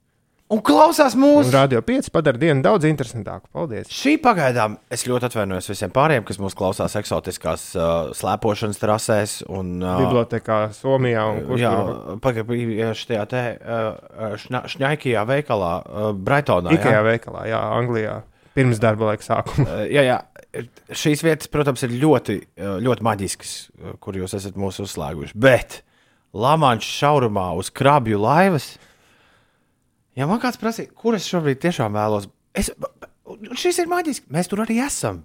Un 0.51 0.59
klausās 0.67 1.13
mūsu. 1.15 1.47
Radio 1.53 1.79
5 1.87 2.09
padara 2.11 2.39
dienu 2.39 2.59
daudz 2.65 2.83
interesantāku. 2.89 3.47
Paldies! 3.55 3.87
Šī 3.87 4.17
pagaidām 4.19 4.73
es 4.91 5.05
ļoti 5.07 5.29
atvainojos 5.29 5.69
visiem 5.71 5.93
pārējiem, 5.95 6.25
kas 6.27 6.41
mūs 6.43 6.57
klausās 6.59 6.97
eksotiskās 6.99 7.63
uh, 7.77 8.09
slēpošanas 8.17 8.81
trasēs. 8.81 9.35
Un, 9.47 9.77
uh, 9.79 10.01
Bibliotēkā 10.01 10.57
Somijā 10.75 11.23
un 11.31 11.39
kur 11.47 11.61
Jā, 11.61 11.71
pagaidām, 12.25 12.89
šajā 12.99 13.23
te 13.31 13.45
uh, 13.55 14.35
šņa, 14.43 14.61
šņaikajā 14.75 15.23
veikalā, 15.31 15.71
uh, 15.85 16.09
Brightonā. 16.19 16.75
Ikea 16.75 16.97
jā? 16.97 17.05
veikalā, 17.07 17.45
jā, 17.53 17.63
Anglijā. 17.77 18.19
Pirms 18.51 18.83
darba 18.83 19.13
laika 19.13 19.29
sākuma. 19.29 19.69
Uh, 19.69 19.85
jā, 19.87 20.03
jā. 20.09 20.19
Šīs 20.91 21.23
vietas, 21.23 21.47
protams, 21.47 21.87
ir 21.87 21.95
ļoti, 22.03 22.41
uh, 22.59 22.75
ļoti 22.83 23.07
maģiskas, 23.07 23.55
uh, 23.79 23.95
kur 24.03 24.19
jūs 24.19 24.35
esat 24.35 24.59
mūs 24.59 24.83
uzslēguši. 24.83 25.39
Bet 25.47 25.79
Lamāņu 26.35 26.83
šaurumā 26.87 27.53
uz 27.59 27.71
krabju 27.71 28.19
laivas. 28.19 28.73
Ja 30.19 30.27
man 30.27 30.41
kāds 30.43 30.59
prasīja, 30.59 30.91
kur 30.97 31.15
es 31.15 31.27
šobrīd 31.31 31.61
tiešām 31.63 31.95
vēlos, 31.95 32.27
es, 32.57 32.71
šis 33.59 33.79
ir 33.83 33.91
maģiski. 33.91 34.27
Mēs 34.33 34.49
tur 34.51 34.63
arī 34.65 34.81
esam. 34.83 35.21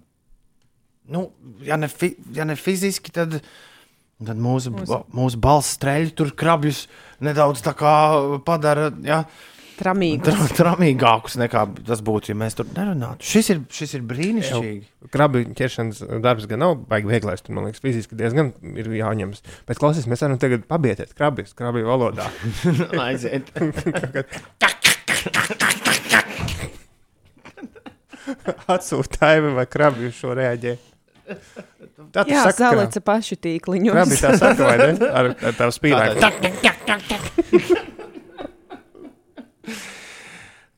Nu, 1.11 1.29
ja, 1.63 1.77
ne 1.79 1.89
fi, 1.91 2.13
ja 2.35 2.45
ne 2.47 2.55
fiziski, 2.59 3.11
tad, 3.15 3.37
tad 4.19 4.39
mūsu, 4.43 4.73
mūsu. 4.75 5.01
mūsu 5.15 5.39
balss 5.43 5.75
streļi 5.77 6.11
tur 6.17 6.33
krabjus 6.35 6.85
nedaudz 7.23 7.63
tā 7.63 7.73
kā 7.77 7.93
padara. 8.47 8.89
Ja, 9.07 9.21
Tramīgus. 9.77 10.25
Tra, 10.33 10.47
tramīgākus 10.57 11.35
nekā 11.37 11.61
tas 11.85 11.99
būtu, 12.05 12.31
ja 12.31 12.37
mēs 12.39 12.57
tur 12.57 12.65
nerunātu. 12.73 13.21
Šis 13.29 13.51
ir, 13.53 13.59
šis 13.69 13.93
ir 13.99 14.05
brīnišķīgi. 14.09 14.81
Krabi 15.13 15.43
ķeršanas 15.57 16.01
darbs 16.25 16.47
gan 16.49 16.63
nav 16.63 16.75
baigi 16.89 17.11
vieglais. 17.11 17.43
Tur, 17.45 17.53
man 17.57 17.67
liekas, 17.69 17.83
fiziski 17.83 18.17
diezgan 18.17 18.53
ir 18.73 18.89
jāņemas. 18.97 19.43
Bet 19.69 19.77
klausies, 19.81 20.09
mēs 20.09 20.25
varam 20.25 20.39
tagad 20.41 20.65
pabietēt 20.69 21.13
krabis, 21.17 21.53
krabi 21.57 21.85
valodā. 21.85 22.25
Aiziet. 23.05 23.53
Atsūtāji 28.67 29.53
vai 29.55 29.65
krabi 29.69 30.09
uz 30.09 30.15
šo 30.17 30.33
reaģē. 30.37 30.73
Tā 31.27 32.23
tu 32.23 32.31
Jā, 32.31 32.43
saki, 32.47 32.57
ka- 32.57 32.61
zālēca 32.63 33.01
pašu 33.03 33.35
tīkliņu. 33.43 33.91
Krabi 33.95 34.15
tā 34.19 34.33
saka, 34.39 34.63
vai 34.63 34.77
ne? 34.79 34.89
Ar, 35.07 35.31
ar 35.35 35.53
tavu 35.59 35.75
spīdāju. 35.75 36.15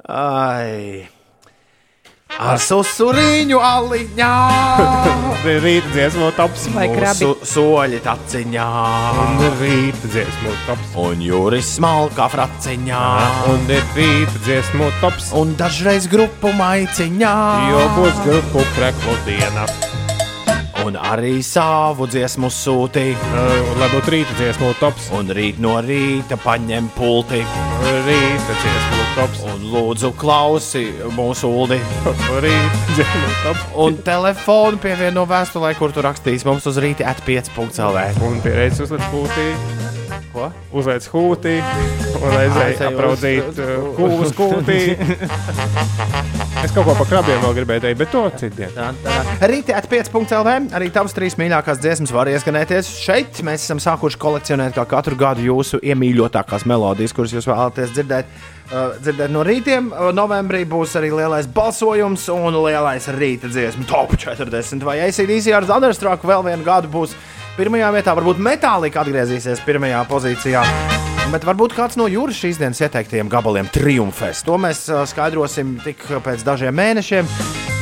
Ai. 0.09 1.05
Ar 2.39 2.59
susurīņu 2.61 3.57
aliņā. 3.57 4.33
Rīta 5.63 5.91
dziesmu 5.93 6.29
tops. 6.37 6.67
Vai 6.73 6.87
krabi? 6.91 7.25
Mūsu 7.25 7.49
soļi 7.51 7.99
taciņā. 8.05 8.67
Un 9.25 9.41
rīta 9.59 10.11
dziesmu 10.13 10.53
tops. 10.67 10.93
Un 11.03 11.25
jūris 11.25 11.73
smalkā 11.77 12.29
fraciņā. 12.33 13.05
Un 13.53 13.65
ir 13.73 13.85
rīta 13.97 14.43
dziesmu 14.45 14.91
tops. 15.03 15.33
Un 15.37 15.57
dažreiz 15.59 16.09
grupu 16.11 16.53
maiciņā. 16.57 17.35
Jo 17.73 17.87
būs 17.97 18.23
grupu 18.27 18.65
kreklu 18.77 19.17
diena. 19.27 19.67
Un 20.85 20.95
arī 20.95 21.39
savu 21.43 22.05
dziesmu 22.07 22.47
sūti. 22.53 23.11
Uh, 23.13 23.71
lai 23.79 23.89
būtu 23.91 24.13
rīta 24.13 24.35
dziesmu 24.39 24.69
tops. 24.79 25.09
Un 25.17 25.27
rīt 25.35 25.59
no 25.61 25.75
rīta 25.83 26.37
paņem 26.39 26.87
pulti. 26.95 27.41
Rīta 28.07 28.55
dziesmu 28.61 29.03
tops. 29.17 29.41
Un 29.51 29.65
lūdzu 29.73 30.13
klausi 30.19 30.85
mūsu 31.17 31.51
uldi. 31.51 31.79
Rīta 32.45 32.79
dziesmu 32.95 33.33
tops. 33.43 33.65
Un 33.85 33.99
telefonu 34.07 34.79
pievieno 34.81 35.25
vēstulē, 35.29 35.73
kur 35.79 35.91
tu 35.95 36.03
rakstīsi 36.05 36.47
mums 36.47 36.65
uz 36.69 36.79
rīta 36.81 37.09
at 37.11 37.19
5.lv. 37.27 38.05
Un 38.29 38.39
pieredzi 38.45 38.85
uzliek 38.87 39.03
hūtī. 39.13 39.49
Ko? 40.33 40.47
Uzliek 40.77 41.05
hūtī. 41.11 41.57
Un 42.19 42.31
aizēj 42.37 42.65
Aizej 42.69 42.75
uz- 42.75 42.85
apraudzīt 42.93 43.45
uz- 43.51 43.59
uh, 43.65 43.67
kūlas 43.97 44.35
kūtī. 44.37 44.79
Es 46.59 46.73
kaut 46.75 46.83
ko 46.89 46.91
par 46.91 47.07
krabiem 47.07 47.39
vēl 47.39 47.53
gribēju 47.55 47.81
teikt, 47.85 47.97
bet 48.01 48.09
to 48.11 48.21
citdien. 48.35 48.73
Rītā 49.47 49.77
at 49.79 49.85
5.CLV 49.87 50.73
arī 50.75 50.89
tavas 50.91 51.15
trīs 51.15 51.37
mīļākās 51.39 51.79
dziesmas 51.79 52.11
var 52.11 52.27
ieskanēties 52.33 52.89
šeit. 52.99 53.39
Mēs 53.47 53.63
esam 53.63 53.79
sākuši 53.79 54.19
kolekcionēt 54.19 54.75
kā 54.75 54.83
katru 54.91 55.15
gadu 55.19 55.45
jūsu 55.45 55.79
iemīļotākās 55.79 56.67
melodijas, 56.67 57.15
kuras 57.15 57.35
jūs 57.37 57.47
vēlaties 57.47 57.95
dzirdēt. 57.95 58.33
Uh, 58.69 58.91
dzirdēt 58.99 59.31
no 59.33 59.45
rītiem. 59.47 59.87
Uh, 59.95 60.11
Novembrī 60.13 60.65
būs 60.69 60.97
arī 60.99 61.13
lielais 61.15 61.47
balsojums 61.49 62.27
un 62.35 62.59
lielais 62.67 63.07
rīta 63.15 63.49
dziesmu 63.49 63.87
top 63.89 64.13
40. 64.19 64.83
Vai 64.85 64.99
ACDC 65.07 65.55
ar 65.55 65.65
Thunderstruck 65.69 66.27
vēl 66.27 66.43
vienu 66.51 66.67
gadu 66.67 66.91
būs 66.91 67.15
pirmajā 67.55 67.95
vietā. 67.95 68.19
Varbūt 68.19 68.43
Metālika 68.51 69.01
atgriezīsies 69.05 69.63
pirmajā 69.65 70.03
pozīcijā. 70.11 70.67
Bet 71.29 71.43
varbūt 71.45 71.75
kāds 71.77 71.93
no 71.99 72.07
jūras 72.09 72.39
šīs 72.41 72.57
dienas 72.57 72.79
ieteiktajiem 72.81 73.27
gabaliem 73.29 73.67
triumfēs. 73.69 74.41
To 74.47 74.55
mēs 74.57 74.87
skaidrosim 75.11 75.75
tik 75.83 76.01
pēc 76.25 76.41
dažiem 76.47 76.73
mēnešiem. 76.73 77.29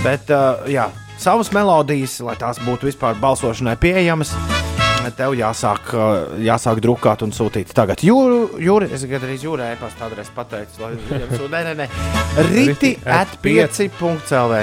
Bet, 0.03 0.28
jā, 0.68 0.90
savas 1.15 1.53
melodijas, 1.56 2.19
lai 2.28 2.36
tās 2.40 2.60
būtu 2.68 2.90
vispār 2.90 3.15
balsošanai 3.24 3.78
pieejamas, 3.80 4.36
tev 5.16 5.36
jāsāk, 5.38 5.92
jāsāk 6.44 6.82
drukāt 6.84 7.22
un 7.26 7.32
sūtīt. 7.36 7.72
Tagad 7.78 8.02
jūra, 8.06 8.40
jūra 8.62 8.90
es 8.94 9.06
gandrīz 9.08 9.46
jūrā 9.46 9.72
e-pasta 9.76 10.08
adresi 10.10 10.34
pateicu. 10.36 10.82
Lai, 10.84 10.92
jums- 10.96 11.46
nē, 11.54 11.62
nē, 11.68 11.74
nē. 11.82 11.88
Riti 12.50 12.92
at 13.06 13.38
5.cl. 13.44 14.56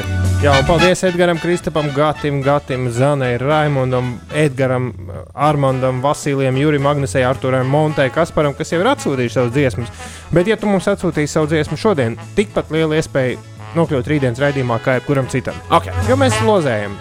Jā, 0.44 0.52
un 0.58 0.66
paldies 0.68 1.00
Edgars, 1.08 1.40
Kristapam, 1.40 1.88
Gatim, 1.96 2.42
Gatim, 2.44 2.90
Zanai, 2.92 3.38
Raimondam, 3.40 4.18
Edgars, 4.34 4.92
Armandam, 5.34 6.02
Vasilijam, 6.04 6.56
Jurim, 6.60 6.86
Agnesei, 6.86 7.24
Arturam, 7.24 7.66
Montai, 7.70 8.10
Kasparam, 8.12 8.54
kas 8.54 8.72
jau 8.74 8.80
ir 8.82 8.90
atsūtījuši 8.92 9.38
savus 9.38 9.54
dziesmas. 9.56 9.88
Bet, 10.34 10.46
ja 10.50 10.56
tu 10.60 10.68
mums 10.68 10.88
atsūtīsi 10.90 11.32
savu 11.38 11.48
dziesmu 11.52 11.78
šodien, 11.80 12.18
tikpat 12.36 12.70
liela 12.74 13.00
iespēja 13.00 13.38
nokļūt 13.74 14.10
rītdienas 14.12 14.42
raidījumā 14.42 14.78
kā 14.84 14.98
jebkuram 15.00 15.26
citam. 15.32 15.56
Okay. 15.70 15.94
Jo 16.08 16.18
mēs 16.20 16.36
lozējam. 16.46 16.94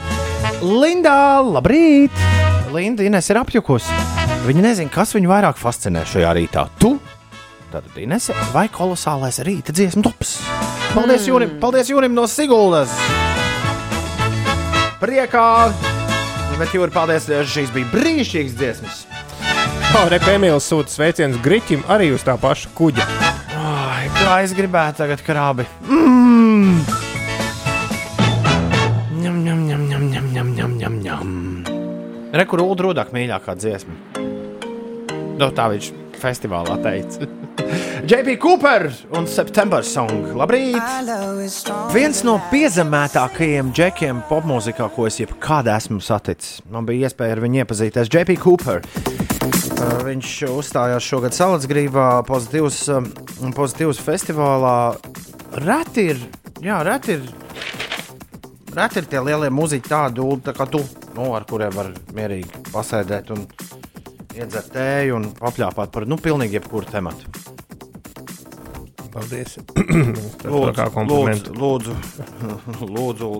Linda, 0.63 1.41
labrīt! 1.43 2.15
Linda 2.73 3.05
Ines 3.05 3.27
ir 3.29 3.37
apjukusi. 3.37 3.93
Viņa 4.47 4.63
nezina, 4.65 4.91
kas 4.91 5.13
viņu 5.13 5.29
vairāk 5.29 5.59
fascinē 5.61 6.01
šajā 6.09 6.31
rītā. 6.33 6.65
Tu, 6.81 6.95
tātad 7.69 7.99
Ines, 8.01 8.31
vai 8.53 8.65
kolosālais 8.73 9.37
rīta 9.45 9.75
dziesmu 9.75 10.01
tops? 10.07 10.39
Paldies, 10.93 11.21
mm. 11.21 11.29
Jūrim, 11.29 11.53
paldies 11.61 11.91
Jūrim 11.93 12.15
no 12.17 12.25
Siguldas! 12.29 12.93
Priekā! 15.03 15.47
Bet, 16.57 16.73
Jūri, 16.73 16.93
paldies, 16.93 17.29
šīs 17.53 17.71
bija 17.75 17.89
brīnišķīgas 17.93 18.57
dziesmas. 18.57 19.03
Oh, 19.93 20.09
Repēmīls 20.09 20.65
sūta 20.69 20.93
sveicienus 20.93 21.41
Griķim 21.45 21.85
arī 21.93 22.09
uz 22.15 22.25
tā 22.25 22.37
paša 22.41 22.73
kuģa. 22.77 23.05
Ai, 23.57 24.09
kā 24.17 24.41
es 24.45 24.57
gribētu 24.57 25.03
tagad 25.03 25.21
krābi. 25.25 25.69
Mm. 25.85 26.92
Rekur 32.33 32.63
Ulu 32.63 32.87
Rudak 32.87 33.11
mīļākā 33.13 33.53
dziesma. 33.61 33.93
No, 35.37 35.51
tā 35.53 35.67
viņš 35.69 35.89
festivālā 36.17 36.79
teica. 36.81 37.27
JP 38.09 38.33
Cooper 38.41 38.87
un 39.13 39.27
September 39.29 39.85
Song. 39.85 40.31
Labrīt! 40.33 40.79
Viens 41.93 42.23
no 42.25 42.39
piezemētākajiem 42.49 43.69
džekiem 43.77 44.23
popmūzikā, 44.31 44.87
ko 44.95 45.05
es 45.11 45.19
jebkad 45.21 45.69
esmu 45.75 46.01
saticis. 46.01 46.63
Man 46.73 46.89
bija 46.89 47.05
iespēja 47.11 47.37
ar 47.37 47.43
viņu 47.43 47.61
iepazīties. 47.61 48.09
JP 48.09 48.39
Cooper. 48.41 48.81
Uh, 48.81 50.01
Viņš 50.09 50.33
uzstājās 50.55 51.05
šogad 51.05 51.37
Salacgrībā, 51.37 52.07
pozitīvs, 52.25 52.81
um, 52.97 53.11
pozitīvs 53.53 54.01
festivālā. 54.01 54.75
Reti 55.61 56.09
ir, 56.15 56.25
jā, 56.65 56.81
reti 56.87 57.19
ir, 57.19 57.29
reti 58.77 59.01
ir 59.01 59.07
tie 59.09 59.21
lielie 59.23 59.49
mūziķi 59.53 59.89
tādi, 59.89 60.27
tā 60.45 60.53
kā 60.57 60.67
tu, 60.69 60.81
nu, 61.17 61.31
ar 61.37 61.45
kuriem 61.49 61.73
var 61.75 61.91
mierīgi 62.15 62.65
pasēdēt 62.73 63.33
un 63.35 63.45
iedzert 64.33 64.71
tēju 64.73 65.17
un 65.19 65.29
papļāpāt 65.37 65.93
par, 65.93 66.07
nu, 66.09 66.17
pilnīgi 66.21 66.59
jebkuru 66.59 66.89
tematu. 66.89 67.29
Paldies! 69.13 69.59
Lūdzu, 70.53 70.87
komplimentu. 70.95 71.53
lūdzu, 71.53 71.97
lūdzu, 72.81 72.87
lūdzu. 72.97 73.33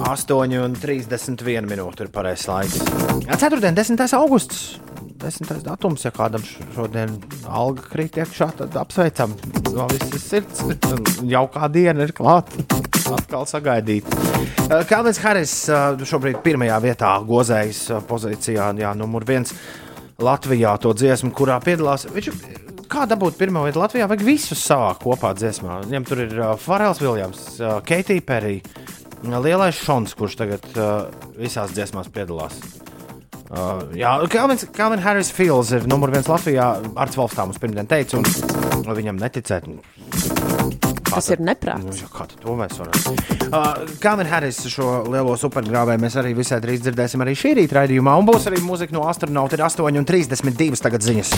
8,31 0.00 1.66
minūte 1.68 2.06
ir 2.06 2.12
pareizais 2.14 2.46
laiks. 2.48 2.78
Ceturtdien, 3.38 3.76
10. 3.76 4.00
augusts. 4.18 4.78
10. 5.20 5.50
datums, 5.66 6.06
ja 6.06 6.12
kādam 6.14 6.40
šodien 6.74 7.18
alga 7.44 7.84
krīt 7.92 8.16
iekšā, 8.22 8.48
tad 8.62 8.78
apsveicam 8.80 9.34
no 9.74 9.84
visas 9.92 10.24
sirds. 10.24 10.64
Jaukā 11.28 11.68
diena 11.74 12.08
ir 12.08 12.14
klāta. 12.16 12.64
Atkal 13.14 13.46
sagaidīt. 13.48 14.06
Kalvins 14.90 15.18
Haris 15.22 15.54
uh, 15.70 15.98
šobrīd 16.06 16.40
pirmajā 16.44 16.76
vietā 16.84 17.12
gozējas 17.26 17.82
uh, 17.90 18.02
pozīcijā, 18.06 18.70
jā, 18.78 18.92
numur 18.98 19.26
viens 19.26 19.54
Latvijā 20.20 20.76
to 20.82 20.92
dziesmu, 20.94 21.32
kurā 21.36 21.56
piedalās. 21.64 22.06
Viņš, 22.12 22.30
kā 22.90 23.06
dabūt 23.10 23.38
pirmo 23.40 23.64
vietu 23.66 23.82
Latvijā, 23.82 24.06
vajag 24.10 24.26
visus 24.26 24.62
savā 24.62 24.92
kopā 25.00 25.32
dziesmā. 25.38 25.80
Viņam 25.88 26.06
tur 26.08 26.24
ir 26.26 26.36
uh, 26.38 26.52
Farels 26.60 27.02
Viljams, 27.02 27.42
uh, 27.58 27.78
Keitija 27.86 28.26
Perija, 28.26 28.86
Lielais 29.26 29.76
Šons, 29.76 30.14
kurš 30.18 30.38
tagad 30.40 30.70
uh, 30.76 31.10
visās 31.38 31.74
dziesmās 31.76 32.12
piedalās. 32.14 32.60
Uh, 33.50 33.82
jā, 33.98 34.12
Kalvins 34.30 35.02
Harris 35.02 35.32
Fields 35.34 35.72
ir 35.74 35.86
numur 35.90 36.12
viens 36.14 36.28
Latvijā. 36.30 36.68
Arts 36.94 37.18
Valstā 37.18 37.46
mums 37.48 37.58
pirmdien 37.58 37.88
teica, 37.90 38.20
un 38.20 38.86
viņam 38.94 39.18
neticēt. 39.18 39.66
Tas 41.10 41.26
ir 41.34 41.40
neprāts. 41.42 41.82
Nu, 41.82 41.94
jā, 41.98 42.06
kā 42.14 42.28
to 42.30 42.54
mēs 42.58 42.76
varam? 42.78 43.16
Uh, 43.50 43.88
Kalvins 44.02 44.30
Harris 44.30 44.60
šo 44.70 45.00
lielo 45.10 45.34
supergrāvēju 45.40 46.02
mēs 46.04 46.18
arī 46.22 46.34
visai 46.38 46.60
drīz 46.62 46.84
dzirdēsim 46.84 47.24
arī 47.24 47.34
šī 47.38 47.56
rīta 47.58 47.80
raidījumā. 47.80 48.14
Un 48.20 48.28
būs 48.28 48.46
arī 48.50 48.60
mūzika 48.62 48.94
no 48.94 49.02
astronauta. 49.10 49.58
Ir 49.58 49.64
8,32 49.66 50.84
tagad 50.84 51.02
ziņas. 51.06 51.34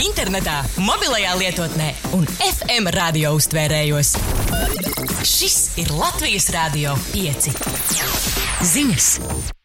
Internetā, 0.00 0.58
mobilajā 0.80 1.32
lietotnē 1.40 1.88
un 2.16 2.28
FM 2.28 2.92
radio 2.96 3.32
uztvērējos. 3.38 4.12
Šis 5.28 5.56
ir 5.80 5.92
Latvijas 5.96 6.50
Rādio 6.56 6.92
5. 7.14 7.48
Ziņas! 8.74 9.59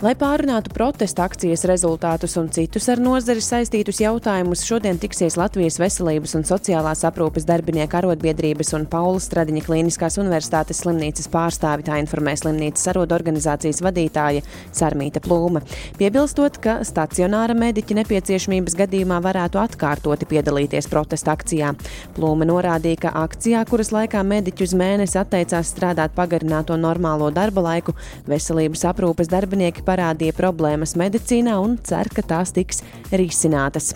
Lai 0.00 0.14
pārunātu 0.16 0.70
protesta 0.72 1.26
akcijas 1.28 1.66
rezultātus 1.68 2.32
un 2.40 2.46
citus 2.48 2.86
ar 2.88 3.02
nozari 3.04 3.42
saistītus 3.44 3.98
jautājumus, 4.00 4.62
šodien 4.64 4.96
tiksies 4.96 5.34
Latvijas 5.36 5.74
Veselības 5.76 6.32
un 6.38 6.46
sociālās 6.48 7.02
aprūpes 7.04 7.44
darbinieku 7.44 7.98
arotbiedrības 7.98 8.72
un 8.78 8.86
Paula 8.88 9.20
Stradiņa 9.20 9.60
Kliniskās 9.66 10.16
universitātes 10.22 10.80
slimnīcas 10.80 11.28
pārstāvi, 11.28 11.84
tā 11.84 11.98
informē 12.00 12.32
slimnīcas 12.40 12.88
arodu 12.94 13.12
organizācijas 13.18 13.82
vadītāja 13.84 14.40
Sarmīta 14.72 15.20
Plūma. 15.20 15.60
Piebilstot, 16.00 16.56
ka 16.64 16.78
stacionāra 16.88 17.52
mediķa 17.60 17.98
nepieciešamības 18.00 18.78
gadījumā 18.80 19.20
varētu 19.28 19.60
atkārtoti 19.60 20.30
piedalīties 20.32 20.88
protesta 20.88 21.36
akcijā. 21.36 21.74
Plūma 22.16 22.48
norādīja, 22.48 23.02
ka 23.04 23.14
akcijā, 23.26 23.66
kuras 23.68 23.92
laikā 23.92 24.24
mediķi 24.32 24.64
uz 24.64 24.74
mēnesi 24.80 25.20
atteicās 25.20 25.76
strādāt 25.76 26.16
pagarināto 26.16 26.80
normālo 26.80 27.28
darba 27.28 27.68
laiku, 27.68 27.98
veselības 28.32 28.88
aprūpes 28.94 29.28
darbinieki 29.28 29.89
parādīja 29.90 30.38
problēmas 30.38 30.94
medicīnā 31.00 31.58
un 31.58 31.76
cer, 31.82 32.08
ka 32.14 32.22
tās 32.22 32.54
tiks 32.54 32.84
risinātas. 33.10 33.92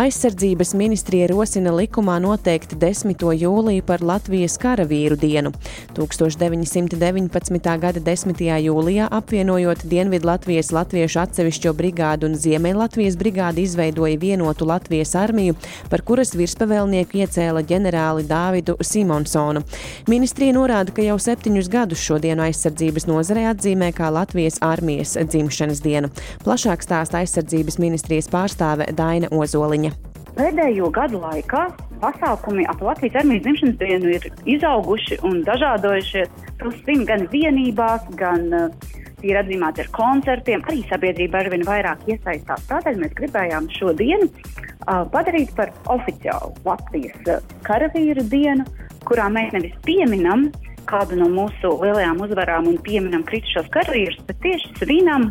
Aizsardzības 0.00 0.72
ministrija 0.76 1.28
rosina 1.30 1.72
likumā 1.76 2.16
noteikt 2.24 2.74
10. 2.80 3.24
jūliju 3.36 3.84
par 3.86 4.02
Latvijas 4.04 4.56
karavīru 4.60 5.18
dienu. 5.20 5.52
1919. 5.96 7.70
gada 7.82 8.00
10. 8.00 8.42
jūlijā 8.66 9.08
apvienojot 9.18 9.84
Dienvidu 9.88 10.30
Latvijas 10.30 10.72
latviešu 10.76 11.20
atsevišķo 11.24 11.72
brigādu 11.76 12.30
un 12.30 12.36
Ziemeļlatvijas 12.40 13.18
brigādi 13.20 13.66
izveidoja 13.66 14.18
vienotu 14.20 14.68
Latvijas 14.68 15.14
armiju, 15.18 15.56
par 15.90 16.04
kuras 16.06 16.34
virspavēlnieku 16.36 17.20
iecēla 17.22 17.64
ģenerāli 17.66 18.26
Dāvidu 18.28 18.76
Simonsonu. 18.84 19.64
Ministrija 20.08 20.56
norāda, 20.56 20.94
ka 20.96 21.04
jau 21.04 21.18
septiņus 21.20 21.70
gadus 21.72 22.04
šodienu 22.04 22.46
aizsardzības 22.46 23.08
nozarē 23.10 23.48
atzīmē 23.52 23.92
kā 23.96 24.10
Latvijas 24.12 24.60
armijas 24.64 25.16
dzimšanas 25.30 25.82
dienu. 25.84 26.10
Plašāk 26.44 26.84
stāsta 26.84 27.22
aizsardzības 27.22 27.80
ministrijas 27.82 28.30
pārstāve 28.32 28.88
Daina 28.96 29.30
Ozoliņa. 29.34 29.94
Pēdējo 30.36 30.90
gadu 30.92 31.22
laikā 31.22 31.62
pasākumi 32.02 32.66
ap 32.68 32.82
Latvijas 32.84 33.22
armijas 33.22 33.46
dzimšanas 33.46 33.78
dienu 33.80 34.12
ir 34.18 34.26
izauguši 34.56 35.20
un 35.24 35.40
dažādojušies. 35.46 36.44
Tos 36.60 36.76
svin 36.82 37.06
gan 37.08 37.24
vienībās, 37.32 38.04
gan 38.20 38.44
uh, 38.52 38.92
ir 39.24 39.38
atzīmēti 39.40 39.84
ar 39.84 39.90
koncertiem. 39.96 40.64
Arī 40.68 40.82
sabiedrība 40.90 41.40
arvien 41.40 41.64
vairāk 41.66 42.04
iesaistās. 42.10 42.66
Tādēļ 42.68 43.00
mēs 43.02 43.16
gribējām 43.16 43.70
šo 43.78 43.94
dienu 43.96 44.28
uh, 44.28 45.04
padarīt 45.12 45.54
par 45.56 45.72
oficiālu 45.92 46.52
Latvijas 46.68 47.32
uh, 47.32 47.56
karavīru 47.66 48.26
dienu, 48.32 48.66
kurā 49.08 49.30
mēs 49.32 49.54
nevis 49.56 49.76
pieminam 49.86 50.50
kādu 50.88 51.18
no 51.20 51.28
mūsu 51.32 51.72
lielajām 51.82 52.20
uzvarām 52.24 52.68
un 52.70 52.80
pieminam 52.86 53.24
kritušos 53.26 53.70
karavīrus, 53.74 54.22
bet 54.28 54.42
tieši 54.44 54.74
svinam 54.80 55.30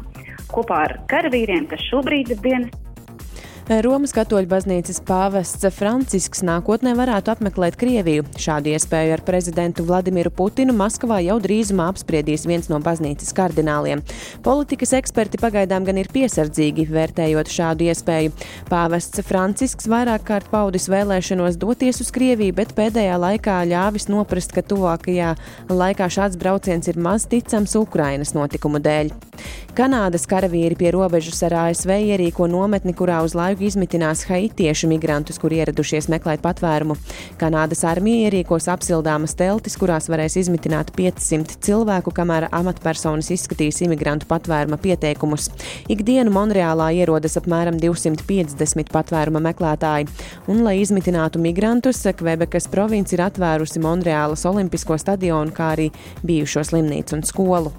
kopā 0.51 0.81
ar 0.87 0.97
karavīriem, 1.11 1.69
kas 1.71 1.83
šobrīd 1.89 2.35
ir 2.35 2.41
dienas 2.43 2.84
Romas 3.65 4.11
katoļu 4.13 4.45
baznīcas 4.45 4.99
pāvests 5.01 5.65
Francisks 5.73 6.43
nākotnē 6.45 6.91
varētu 6.93 7.31
apmeklēt 7.33 7.73
Krieviju. 7.81 8.21
Šādu 8.37 8.69
iespēju 8.75 9.15
ar 9.15 9.23
prezidentu 9.25 9.81
Vladimiru 9.87 10.29
Putinu 10.29 10.75
Maskavā 10.77 11.17
jau 11.25 11.39
drīzumā 11.41 11.87
apspriedīs 11.89 12.45
viens 12.45 12.69
no 12.69 12.77
baznīcas 12.77 13.33
kardināliem. 13.33 14.03
Politikas 14.45 14.93
eksperti 14.99 15.41
pagaidām 15.41 15.87
gan 15.87 15.97
ir 15.97 16.11
piesardzīgi 16.13 16.85
vērtējot 16.93 17.49
šādu 17.55 17.87
iespēju. 17.89 18.35
Pāvests 18.69 19.25
Francisks 19.25 19.89
vairāk 19.89 20.27
kārt 20.29 20.53
paudis 20.53 20.85
vēlēšanos 20.93 21.57
doties 21.57 22.03
uz 22.05 22.13
Krieviju, 22.13 22.53
bet 22.61 22.77
pēdējā 22.77 23.17
laikā 23.17 23.63
ļāvis 23.73 24.11
noprast, 24.13 24.53
ka 24.53 24.61
tuvākajā 24.61 25.33
laikā 25.73 26.11
šāds 26.19 26.37
brauciens 26.37 26.85
ir 26.93 27.01
maz 27.01 27.25
ticams 27.33 27.73
Ukrainas 27.81 28.37
notikumu 28.37 28.77
dēļ. 28.77 29.09
Kanādas 29.75 30.23
karavīri 30.29 30.77
pie 30.79 30.93
robežas 30.95 31.41
ar 31.43 31.57
ASV 31.65 31.97
ierīko 32.13 32.45
nometni, 32.47 32.93
kurā 32.95 33.17
uz 33.25 33.33
laiku 33.35 33.54
izmitinās 33.63 34.25
haitiešu 34.29 34.89
migrantus, 34.91 35.37
kuri 35.39 35.61
ieradušies 35.61 36.09
meklēt 36.11 36.41
patvērumu. 36.43 36.97
Kanādas 37.39 37.83
armija 37.87 38.27
ierīkos 38.27 38.67
apsildāmas 38.73 39.37
teltis, 39.39 39.77
kurās 39.79 40.09
varēs 40.11 40.35
izmitināt 40.41 40.91
500 40.97 41.59
cilvēku, 41.65 42.11
kamēr 42.15 42.49
amatpersonas 42.51 43.31
izskatīs 43.35 43.79
imigrantu 43.85 44.27
patvēruma 44.29 44.79
pieteikumus. 44.81 45.47
Ikdienu 45.91 46.33
Monreālā 46.35 46.91
ierodas 46.99 47.39
apmēram 47.39 47.79
250 47.81 48.91
patvēruma 48.91 49.43
meklētāji, 49.47 50.09
un, 50.51 50.63
lai 50.67 50.77
izmitinātu 50.83 51.39
migrantus, 51.43 52.03
Kvebekas 52.15 52.69
province 52.71 53.15
ir 53.15 53.25
atvērusi 53.25 53.81
Monreālas 53.83 54.45
Olimpisko 54.49 54.99
stadionu, 55.01 55.53
kā 55.55 55.73
arī 55.75 55.91
bijušo 56.25 56.63
slimnīcu 56.71 57.19
un 57.19 57.27
skolu. 57.27 57.75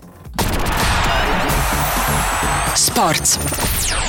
Sports. 2.77 4.06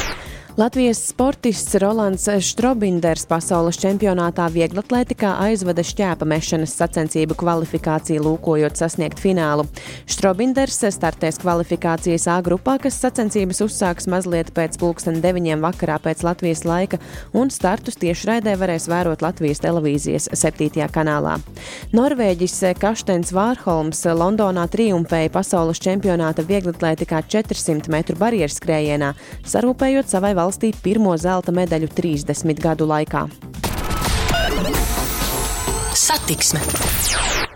Latvijas 0.58 0.98
sportists 1.06 1.76
Rolands 1.76 2.24
Strobinders 2.42 3.28
pasaules 3.30 3.78
čempionātā 3.78 4.48
vieglatlētikā 4.50 5.36
aizvada 5.46 5.84
šķēpa 5.86 6.26
mešanas 6.26 6.72
sacensību 6.80 7.36
kvalifikāciju, 7.38 8.24
lūkojot 8.26 8.80
sasniegt 8.82 9.22
finālu. 9.22 9.68
Strobinders 10.10 10.80
startēs 10.96 11.38
kvalifikācijas 11.44 12.26
A 12.34 12.40
grupā, 12.42 12.80
kas 12.82 12.98
sacensības 12.98 13.62
uzsāks 13.68 14.10
mazliet 14.10 14.50
pēc 14.58 14.80
pulksten 14.82 15.20
deviņiem 15.22 15.62
vakarā 15.62 16.00
pēc 16.02 16.24
Latvijas 16.26 16.66
laika, 16.66 16.98
un 17.38 17.54
startus 17.54 18.02
tiešraidē 18.02 18.58
varēs 18.58 18.90
vērot 18.90 19.22
Latvijas 19.22 19.62
televīzijas 19.62 20.32
7. 20.34 20.90
kanālā. 20.90 21.38
Norvēģis 21.94 22.58
Kaštens 22.82 23.30
Vārholms 23.30 24.02
Londonā 24.10 24.66
triumfēja 24.74 25.30
pasaules 25.38 25.86
čempionāta 25.86 26.42
vieglatlētikā 26.50 27.22
400 27.30 27.94
metru 27.94 28.18
barjeras 28.18 28.58
skrējienā, 28.58 29.14
sarūpējot 29.46 30.10
savai 30.10 30.34
valsts 30.34 30.47
valstī 30.48 30.72
pirmo 30.84 31.16
zelta 31.20 31.52
medaļu 31.52 31.92
30 31.92 32.64
gadu 32.64 32.88
laikā. 32.88 33.28
Satiksme. 36.08 37.47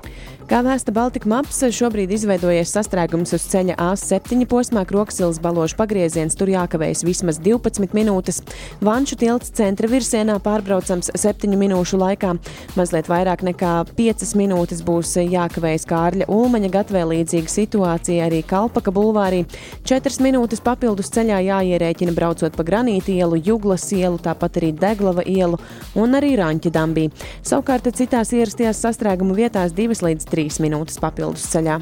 Kā 0.52 0.58
vēsta 0.66 0.92
Baltika 0.92 1.30
maps, 1.32 1.62
šobrīd 1.72 2.12
izveidojies 2.12 2.74
sastrēgums 2.76 3.32
uz 3.38 3.46
ceļa 3.54 3.78
A7 3.80 4.42
posmā 4.52 4.82
Kroksilas 4.84 5.38
baložu 5.40 5.78
pagrieziens, 5.80 6.36
tur 6.36 6.50
jākavējas 6.52 7.06
vismaz 7.08 7.38
12 7.40 7.96
minūtes. 7.96 8.42
Vanšu 8.84 9.16
tilts 9.22 9.54
centra 9.56 9.88
virzienā 9.88 10.36
pārbraucams 10.44 11.14
7 11.16 11.56
minūšu 11.56 11.96
laikā. 12.02 12.34
Mazliet 12.76 13.08
vairāk 13.08 13.46
nekā 13.48 13.70
5 13.96 14.34
minūtes 14.42 14.82
būs 14.84 15.14
jākavējas 15.22 15.88
Kārļa 15.88 16.28
Ulmaņa 16.28 16.74
gatavē 16.76 17.06
līdzīga 17.14 17.56
situācija 17.56 18.28
arī 18.28 18.44
Kalpaka 18.44 18.92
bulvārī. 18.92 19.46
4 19.88 20.20
minūtes 20.28 20.60
papildus 20.68 21.14
ceļā 21.16 21.40
jāierēķina 21.48 22.12
braucot 22.20 22.60
pa 22.60 22.68
Granīti 22.68 23.16
ielu, 23.22 23.40
Juglas 23.40 23.88
ielu, 23.96 24.20
tāpat 24.20 24.60
arī 24.60 24.76
Deglava 24.84 25.24
ielu 25.24 25.64
un 25.96 26.20
arī 26.20 26.36
Raņķa 26.44 26.76
dambī. 26.76 27.08
Savukārt 27.40 27.88
citās 27.96 28.36
ierastajās 28.36 28.84
sastrēgumu 28.84 29.40
vietās 29.40 29.72
2 29.80 30.02
līdz 30.12 30.28
3 30.28 30.41
minūtes 30.64 30.98
papildus 31.04 31.46
ceļā. 31.54 31.78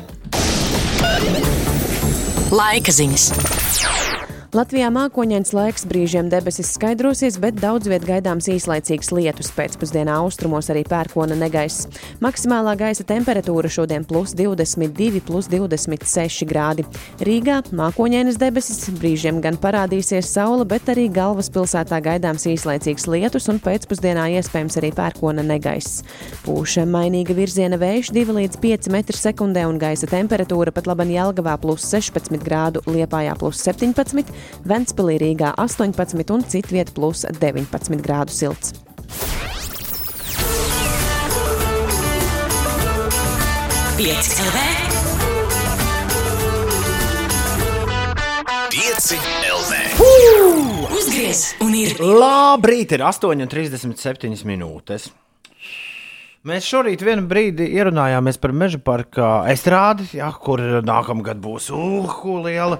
Laika 2.50 2.92
ziņas. 2.92 4.09
Latvijā 4.60 4.90
mākoņains 4.92 5.54
laiks 5.56 5.86
brīžiem 5.88 6.28
debesis 6.28 6.74
skaidrosies, 6.76 7.38
bet 7.40 7.56
daudz 7.62 7.88
viet 7.88 8.04
gaidāms 8.04 8.50
īslaicīgs 8.52 9.14
lietus. 9.16 9.54
Pēcpusdienā 9.56 10.18
austrumos 10.20 10.68
arī 10.74 10.82
pērkona 10.90 11.38
negaiss. 11.40 11.86
Maksimālā 12.20 12.74
gaisa 12.82 13.06
temperatūra 13.08 13.72
šodien 13.72 14.04
plus 14.10 14.34
22, 14.36 15.22
plus 15.24 15.48
26 15.48 16.44
grādi. 16.50 16.84
Rīgā 17.24 17.62
mākoņainas 17.72 18.40
debesis 18.42 18.90
brīžiem 18.98 19.40
gan 19.46 19.56
parādīsies 19.62 20.34
saule, 20.34 20.66
bet 20.68 20.92
arī 20.92 21.08
galvaspilsētā 21.16 22.02
gaidāms 22.10 22.50
īslaicīgs 22.52 23.08
lietus 23.08 23.48
un 23.54 23.62
pēcpusdienā 23.64 24.28
iespējams 24.42 24.80
arī 24.82 24.92
pērkona 24.98 25.46
negaiss. 25.54 26.02
Pūša 26.44 26.84
mainīga 26.90 27.38
virziena 27.38 27.80
vējš 27.80 28.12
2 28.18 28.38
līdz 28.42 28.60
5 28.68 28.92
m2 28.92 29.66
un 29.70 29.80
gaisa 29.80 30.12
temperatūra 30.12 30.76
pat 30.76 30.92
laban 30.92 31.16
Jelgavā 31.16 31.56
plus 31.64 31.88
16 31.94 32.44
grādu, 32.44 32.84
Liepājā 32.90 33.40
plus 33.40 33.64
17. 33.64 34.49
Ventspīlī 34.68 35.18
Rīgā 35.22 35.54
18 35.58 36.36
un 36.36 36.46
citviet 36.46 36.94
plus 36.96 37.26
19 37.40 38.04
grādu 38.04 38.36
silts. 38.36 38.74
Pieci 44.00 44.40
LV. 44.46 44.90
5 48.70 49.16
LV. 49.50 49.74
Uzgriez 50.96 51.40
un 51.66 51.74
ir 51.76 51.98
Labrīt, 52.00 52.94
ir 52.96 53.02
8,37 53.04 54.46
minūtes. 54.48 55.10
Mēs 56.48 56.68
šorīt 56.70 57.04
vienu 57.04 57.26
brīdi 57.28 57.68
ierunājāmies 57.76 58.40
par 58.40 58.54
meža 58.56 58.80
parka 58.80 59.30
estrādi, 59.52 60.06
ja, 60.16 60.30
kur 60.32 60.64
nākamgad 60.86 61.42
būs 61.44 61.68
uhu 61.76 62.38
liela. 62.46 62.78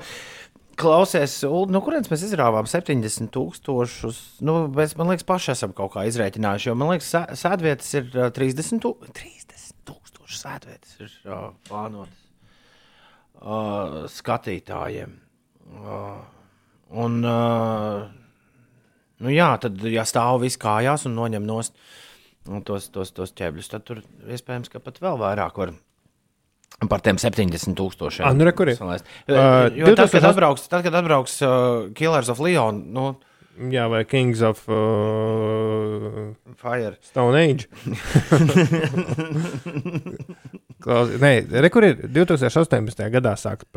Klausies, 0.80 1.34
no 1.44 1.82
kurienes 1.84 2.08
mēs 2.12 2.22
izrāvām 2.30 2.68
70 2.70 3.32
tūkstošus? 3.36 4.20
Nu, 4.48 4.62
mēs, 4.72 4.94
man 5.00 5.10
liekas, 5.12 5.26
paši 5.28 5.52
esam 5.56 5.74
kaut 5.76 5.92
kā 5.98 6.06
izrēķinājuši, 6.08 6.70
jo 6.70 6.76
man 6.80 6.94
liekas, 6.94 7.10
sē- 7.12 7.36
sēdvietas 7.42 7.90
ir 8.00 8.08
ā, 8.16 8.30
30 8.36 8.80
tūkstoši. 8.86 9.16
30 9.20 9.74
tūkstoši 9.90 10.40
sēdvietas 10.40 10.96
ir 11.04 11.16
ā, 11.36 11.40
plānotas 11.68 12.26
ā, 13.44 13.62
skatītājiem. 14.16 15.16
Ā, 15.84 16.02
Un, 16.90 17.20
ā, 17.22 18.10
nu 19.22 19.30
jā, 19.30 19.50
tad, 19.62 19.76
ja 19.94 20.02
stāv 20.10 20.40
viss 20.42 20.58
kājās 20.58 21.04
un 21.06 21.14
noņem 21.20 21.44
nost 21.46 21.76
nu, 22.50 22.64
tos, 22.66 22.88
tos, 22.90 23.12
tos 23.14 23.30
ķēbļus, 23.38 23.68
tad 23.70 23.84
tur 23.86 24.00
iespējams, 24.26 24.72
ka 24.74 24.82
pat 24.82 24.98
vēl 25.04 25.20
vairāk 25.22 25.60
var 25.62 25.76
par 26.90 27.02
tiem 27.06 27.18
70 27.20 27.76
tūkstošiem. 27.78 28.26
Ah, 28.28 28.36
nu 28.38 28.46
re, 28.48 28.54
kur 28.56 28.68
ir? 28.72 28.78
Uh, 28.80 28.96
Jo 29.76 29.86
tad, 29.96 30.12
kad 30.14 30.22
2008 30.22 30.30
atbrauks, 30.34 30.62
tad, 30.72 30.86
kad 30.86 30.94
atbrauks 31.02 31.34
uh, 31.44 31.50
Killers 31.98 32.30
of 32.32 32.40
Leon, 32.44 32.76
nu, 32.96 33.04
Jā, 33.60 33.90
vai 33.92 34.06
Kings 34.08 34.40
of 34.46 34.62
uh, 34.72 36.30
Fire. 36.56 36.94
Stone 37.04 37.36
Age. 37.36 37.68
Klaus, 40.84 41.12
nē, 41.20 41.34
re, 41.60 41.68
kur 41.74 41.84
ir 41.84 42.00
2018. 42.08 43.04
gadā 43.12 43.34
sākta 43.36 43.68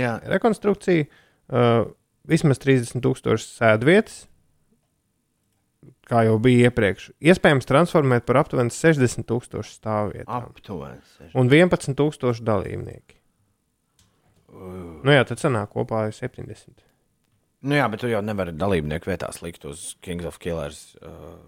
Jā. 0.00 0.16
rekonstrukcija. 0.32 1.04
Uh, 1.44 1.92
vismaz 2.24 2.56
30,000 2.62 3.44
sēdvietas, 3.44 4.22
kā 6.08 6.24
jau 6.28 6.38
bija 6.42 6.70
iepriekš. 6.70 7.10
Iespējams, 7.24 7.68
transformēt 7.68 8.26
par 8.28 8.42
aptuveni 8.42 8.72
60,000 8.74 9.66
stāvvietām. 9.68 10.48
Aptuveni 10.54 11.00
60. 11.18 11.36
Un 11.40 11.52
11,000 11.52 12.44
dalībnieki. 12.46 13.20
Nu 15.04 15.14
jā, 15.14 15.24
tad 15.26 15.40
sanāk 15.42 15.72
kopā 15.74 16.06
ir 16.08 16.14
70. 16.16 16.84
Nu 17.64 17.78
jā, 17.78 17.84
bet 17.88 18.02
tu 18.04 18.10
jau 18.10 18.20
nevari 18.20 18.52
dalībnieku 18.60 19.08
vietās 19.08 19.40
likt 19.40 19.64
uz 19.68 19.94
Kings 20.04 20.26
of 20.28 20.36
Killers 20.42 20.82
uh, 21.00 21.38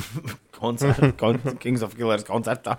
koncertu. 0.60 1.14
kon, 1.20 1.40
Kings 1.62 1.84
of 1.84 1.96
Killers 1.96 2.26
koncertā. 2.28 2.76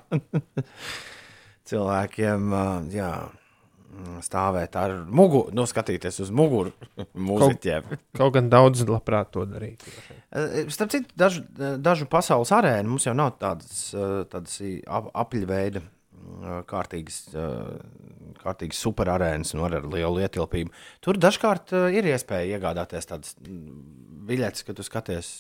Cilvēkiem, 1.70 2.52
uh, 2.54 2.92
jā, 2.94 3.10
stāvēt 4.26 4.76
ar 4.80 4.94
muguru, 5.06 5.52
nu, 5.56 5.66
skatīties 5.70 6.20
uz 6.26 6.32
muguru 6.34 6.72
mūziķiem. 7.30 7.88
Kaut, 7.90 8.06
kaut 8.20 8.34
gan 8.38 8.50
daudz 8.54 8.84
labprāt 8.90 9.32
to 9.36 9.46
darīt. 9.50 9.84
Eh, 10.34 10.64
Starp 10.74 10.94
citu, 10.96 11.12
dažu, 11.20 11.44
dažu 11.84 12.08
pasaules 12.10 12.52
arēnu 12.56 12.94
mums 12.96 13.06
jau 13.10 13.14
nav 13.18 13.36
tādas, 13.42 13.90
eh, 13.94 14.24
tādas 14.32 14.58
ap- 14.88 15.12
apļveida 15.26 15.82
eh, 15.84 16.60
kārtīgas, 16.70 17.22
eh, 17.38 18.34
kārtīgas 18.44 18.80
superarēnas 18.84 19.54
nu, 19.56 19.64
ar 19.68 19.80
lielu 19.86 20.24
ietilpību. 20.26 20.72
Tur 21.06 21.20
dažkārt 21.22 21.74
eh, 21.78 21.90
ir 22.00 22.10
iespēja 22.14 22.58
iegādāties 22.58 23.08
tādas 23.12 23.36
mm, 23.44 23.82
biļetes, 24.30 24.64
ka 24.68 24.74
tu 24.78 24.84
skaties 24.88 25.34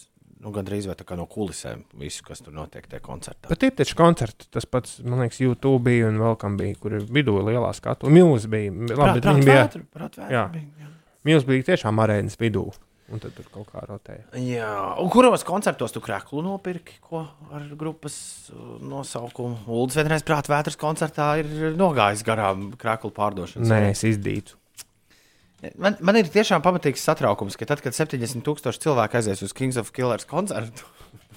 nu, 0.44 0.52
gandrīz 0.56 0.86
vai 0.90 0.96
tā 1.00 1.06
kā 1.08 1.16
no 1.20 1.26
kulisēm 1.32 1.86
visu, 2.02 2.24
kas 2.28 2.44
tur 2.44 2.54
notiek 2.56 2.86
tajā 2.92 3.02
koncertā. 3.06 3.50
Bet 3.50 3.64
ir 3.64 3.72
taču 3.80 3.96
koncerti, 4.00 4.50
tas 4.52 4.68
pats, 4.68 4.98
man 5.08 5.24
liekas, 5.24 5.40
YouTube 5.44 5.80
bija 5.88 6.10
un 6.12 6.20
vēl 6.22 6.36
kam 6.42 6.58
bija, 6.60 6.76
kur 6.84 6.98
ir 7.00 7.06
vidū 7.08 7.38
lielā 7.48 7.74
skatu. 7.78 8.12
Milz 8.12 8.46
bija. 8.52 8.72
Labi, 8.74 8.94
Prāt- 8.96 9.14
bet 9.22 9.30
viņi 9.32 9.46
bija. 9.48 9.68
Prātvētru- 9.68 9.86
Prātvētru 9.98 10.32
Jā. 10.36 10.48
bija, 10.52 10.72
jā. 10.84 10.90
Milz 11.24 11.46
bija 11.48 11.70
tiešām 11.72 12.04
arēnas 12.04 12.36
vidū. 12.42 12.68
Un 13.14 13.20
tad 13.20 13.34
tur 13.36 13.46
kaut 13.52 13.68
kā 13.70 13.82
rotēja. 13.86 14.24
Jā, 14.40 14.70
un 14.98 15.10
kuros 15.12 15.44
koncertos 15.46 15.92
tu 15.94 16.00
krāklu 16.02 16.42
nopirki? 16.42 16.96
Ko 17.04 17.28
ar 17.52 17.66
grupas 17.78 18.50
uh, 18.50 18.80
nosaukumu? 18.82 19.58
Uldis 19.68 19.98
vienreiz 20.00 20.24
prātā 20.26 20.50
vētras 20.50 20.78
koncertā 20.80 21.28
ir 21.44 21.76
nogājis 21.78 22.24
garām 22.26 22.72
krāklu 22.80 23.12
pārdošanas. 23.14 23.68
Nē, 23.70 23.90
es 23.92 24.02
izdītu. 24.08 24.56
Man, 25.80 25.96
man 26.04 26.18
ir 26.20 26.28
tiešām 26.32 26.64
pamatīgs 26.66 27.04
satraukums, 27.08 27.56
ka 27.60 27.68
tad, 27.70 27.82
kad 27.84 27.96
70,000 27.96 28.84
cilvēku 28.84 29.20
aizies 29.20 29.44
uz 29.46 29.54
Kings 29.56 29.80
of 29.80 29.94
Killers 29.96 30.28
koncertu, 30.28 30.88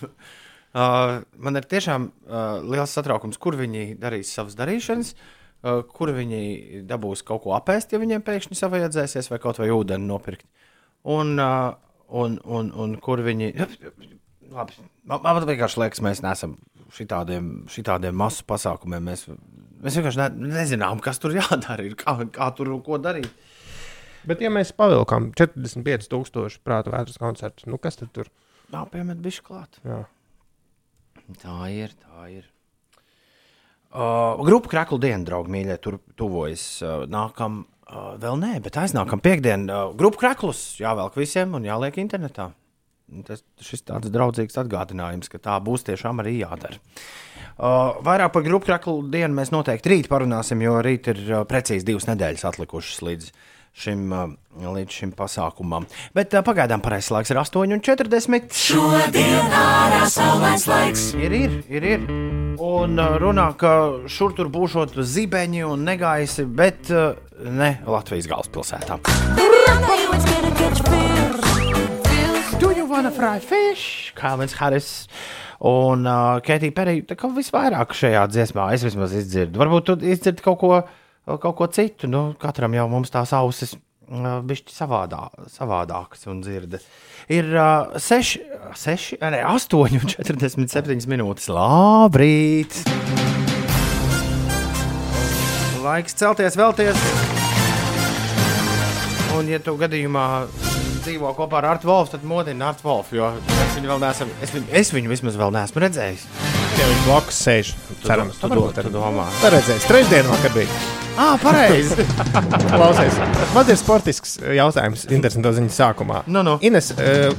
uh, 0.09 1.23
man 1.39 1.61
ir 1.61 1.69
tiešām 1.71 2.09
uh, 2.11 2.59
liels 2.67 2.95
satraukums, 2.97 3.39
kur 3.43 3.59
viņi 3.59 3.95
darīs 4.03 4.33
savas 4.35 4.59
darīšanas, 4.59 5.15
uh, 5.15 5.83
kur 5.87 6.11
viņi 6.17 6.83
dabūs 6.89 7.23
kaut 7.27 7.45
ko 7.47 7.55
apēst, 7.59 7.95
ja 7.95 8.03
viņiem 8.03 8.25
pēkšņi 8.27 8.59
savajadzēsies, 8.59 9.31
vai 9.31 9.41
kaut 9.43 9.63
vai 9.63 9.71
ūdeni 9.75 10.11
nopirkt. 10.11 10.47
Un, 11.07 11.37
uh, 11.39 11.77
un, 12.09 12.41
un, 12.43 12.73
un 12.75 12.97
kur 13.03 13.23
viņi. 13.27 13.53
Labi, 14.57 14.79
man, 15.07 15.23
man 15.23 15.47
vienkārši 15.47 15.83
liekas, 15.83 16.03
mēs 16.07 16.23
neesam 16.25 16.59
šitādiem, 16.95 17.67
šitādiem 17.71 18.17
masu 18.17 18.47
pasākumiem. 18.49 19.07
Mēs, 19.11 19.27
mēs 19.83 19.99
vienkārši 19.99 20.23
ne, 20.23 20.55
nezinām, 20.55 21.03
kas 21.05 21.23
tur 21.23 21.35
jādara, 21.37 21.85
ir, 21.87 21.97
kā, 21.99 22.19
kā 22.35 22.51
tur 22.59 22.75
ko 22.87 22.99
darīt. 23.03 23.31
Bet, 24.27 24.43
ja 24.43 24.51
mēs 24.51 24.75
pavilkām 24.75 25.31
45,000 25.39 26.59
prāta 26.67 26.91
vētras 26.91 27.21
koncertus, 27.23 27.69
nu 27.71 27.79
kas 27.79 28.01
tad 28.01 28.11
tur? 28.17 28.31
Nav 28.73 28.91
piemet 28.91 29.21
bišķi 29.23 29.47
klāt. 29.47 29.79
Jā. 29.87 30.03
Tā 31.43 31.57
ir, 31.71 31.95
tā 32.03 32.27
ir. 32.31 32.45
Uh, 33.97 34.37
grupa 34.45 34.71
Krakla 34.73 34.99
diena, 35.01 35.25
draugi, 35.25 35.53
mīļie, 35.55 35.79
tur 35.83 36.01
tuvojas. 36.19 36.65
Uh, 36.83 37.07
nākam, 37.11 37.63
uh, 37.87 38.13
vēl 38.21 38.39
nē, 38.43 38.53
bet 38.65 38.79
aiznākam 38.83 39.23
piekdien. 39.23 39.69
Uh, 39.71 39.95
grupa 39.97 40.25
Kraklus 40.25 40.75
jāvelk 40.83 41.17
visiem 41.19 41.55
un 41.57 41.67
jāliek 41.67 41.97
internetā. 42.03 42.51
Tas 43.27 43.45
šis 43.63 43.85
tāds 43.87 44.11
draudzīgs 44.11 44.59
atgādinājums, 44.59 45.31
ka 45.31 45.39
tā 45.39 45.55
būs 45.63 45.87
tiešām 45.87 46.25
arī 46.25 46.41
jādara. 46.41 46.81
Uh, 47.57 47.95
vairāk 48.05 48.35
par 48.35 48.45
grupu 48.45 48.69
Krakla 48.69 48.99
dienu 49.15 49.39
mēs 49.39 49.55
noteikti 49.55 49.95
rīt 49.95 50.11
parunāsim, 50.11 50.67
jo 50.67 50.81
rīt 50.85 51.13
ir 51.15 51.23
uh, 51.31 51.45
precīzi 51.49 51.87
divas 51.87 52.11
nedēļas 52.11 52.45
atlikušas 52.51 53.05
līdz 53.07 53.31
šim, 53.77 54.07
uh, 54.13 54.33
līdz 54.77 55.01
šim 55.01 55.13
pasākumam. 55.17 55.87
Bet 56.17 56.35
uh, 56.35 56.45
pagaidām 56.47 56.83
pareizais 56.85 57.13
laiks 57.15 57.33
ir 57.35 57.41
8,40. 57.43 58.57
Šodien 58.57 59.53
ārā 59.53 60.07
saulains 60.11 60.67
laiks. 60.71 61.11
Ir, 61.19 61.37
ir, 61.37 61.61
ir. 61.69 61.89
ir. 61.97 62.11
Un 62.57 62.97
uh, 62.97 63.19
runā, 63.21 63.51
ka 63.61 63.71
šur 64.09 64.33
tur 64.37 64.49
būšot 64.53 64.97
zibeņi 64.97 65.67
un 65.69 65.85
negaisi, 65.85 66.47
bet 66.49 66.89
uh, 66.89 67.13
ne 67.45 67.75
Latvijas 67.85 68.29
galvaspilsētā. 68.31 68.97
Do 72.57 72.73
you 72.73 72.87
wanna 72.89 73.13
fry 73.13 73.39
fish? 73.45 74.15
Kalvins 74.17 74.57
Harris 74.57 75.07
un 75.61 76.09
uh, 76.09 76.41
Ketija 76.41 76.73
Perija. 76.73 77.05
Tā 77.13 77.17
kā 77.21 77.29
visvairāk 77.37 77.93
šajā 77.97 78.25
dziesmā 78.33 78.71
es 78.73 78.87
vismaz 78.89 79.13
izdzirdu. 79.21 79.61
Varbūt 79.61 79.91
tu 79.91 79.99
izdzirdi 80.01 80.45
kaut 80.45 80.61
ko, 80.63 80.81
kaut 81.27 81.57
ko 81.59 81.67
citu. 81.67 82.07
Nu, 82.11 82.31
katram 82.39 82.75
jau 82.77 82.87
mums 82.91 83.11
tās 83.11 83.33
ausis 83.35 83.75
uh, 83.75 84.39
bišķi 84.47 84.75
savādā, 84.75 85.27
savādākas 85.51 86.27
un 86.31 86.43
dzirda. 86.45 86.79
Ir 87.33 87.51
uh, 87.51 87.97
6, 87.99 88.39
6, 88.79 89.19
ne, 89.35 89.43
8, 89.43 89.99
47 90.15 91.11
minūtes. 91.11 91.51
Labrīt! 91.51 92.79
Laiks 95.83 96.17
celties, 96.19 96.57
vēlties. 96.59 96.99
Un, 99.37 99.51
ja 99.51 99.59
tu 99.63 99.77
gadījumā 99.79 100.27
dzīvo 101.05 101.31
kopā 101.37 101.61
ar 101.61 101.69
Artu 101.77 101.91
Wolfu, 101.91 102.17
tad 102.17 102.27
modini 102.27 102.65
Artu 102.67 102.89
Wolfu, 102.89 103.19
jo 103.21 103.29
es 103.37 103.77
viņu 103.77 103.93
vēl 103.93 104.03
neesmu, 104.03 104.29
es 104.43 104.55
viņu, 104.55 104.69
es 104.81 104.93
viņu 104.97 105.13
vismaz 105.13 105.39
vēl 105.39 105.55
neesmu 105.55 105.87
redzējis. 105.87 106.29
Ja 106.77 106.91
viņš 106.91 107.07
blakus 107.07 107.43
sēž, 107.47 107.75
cerams, 108.03 108.41
tu, 108.41 108.49
varbūt 108.49 108.73
tu, 108.73 108.83
arī. 108.83 108.91
tu 108.91 108.97
domā. 108.99 109.31
Tā 109.43 109.55
redzēs, 109.55 109.87
trešdien 109.87 110.33
vakar 110.33 110.57
bija. 110.57 111.06
Ah, 111.25 111.39
pareizi! 111.41 112.05
Klausies, 112.69 113.15
man 113.55 113.71
ir 113.73 113.79
sportisks 113.81 114.35
jautājums, 114.53 115.07
interesants 115.09 115.57
ziņas 115.57 115.79
sākumā. 115.81 116.19
Nu, 116.29 116.43
nu. 116.45 116.57
Ines, 116.67 116.91
uh, 116.93 117.33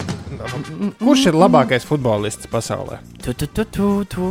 kurš 0.97 1.27
ir 1.29 1.37
labākais 1.37 1.85
futbolists 1.85 2.49
pasaulē? 2.49 2.97
Tu, 3.21 3.35
tu, 3.37 3.45
tu, 3.53 3.67
tu, 3.69 3.89
tu. 4.09 4.29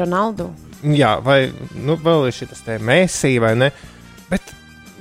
Ronaldu. 0.00 0.48
Jā, 0.96 1.16
vai 1.24 1.50
nu, 1.76 1.98
vēl 2.00 2.30
ir 2.30 2.36
šis 2.36 2.64
te 2.64 2.78
mēsī 2.80 3.34
vai 3.44 3.52
ne? 3.60 3.68
Bet 4.30 4.54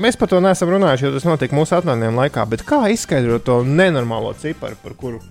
mēs 0.03 0.19
par 0.19 0.31
to 0.31 0.41
neesam 0.43 0.73
runājuši, 0.75 1.07
jo 1.07 1.13
tas 1.15 1.27
notika 1.27 1.55
mūsu 1.55 1.77
atnāktajā 1.77 2.15
laikā. 2.19 2.47
Bet 2.51 2.65
kā 2.67 2.81
izskaidrot 2.91 3.45
to 3.47 3.61
nenormālo 3.67 4.33
ciparu, 4.41 4.75
par 4.83 4.97
kuru 4.99 5.21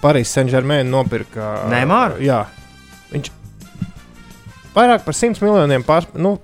Parīzes 0.00 0.38
Saint-Germain 0.38 0.88
nopirka? 0.88 1.66
Neymaru? 1.68 2.20
Jā, 2.24 2.46
viņš 3.12 3.32
vairāk 4.72 5.04
par 5.04 5.16
100 5.20 5.44
miljoniem 5.44 5.84
pār. 5.84 6.08
Nu, 6.16 6.38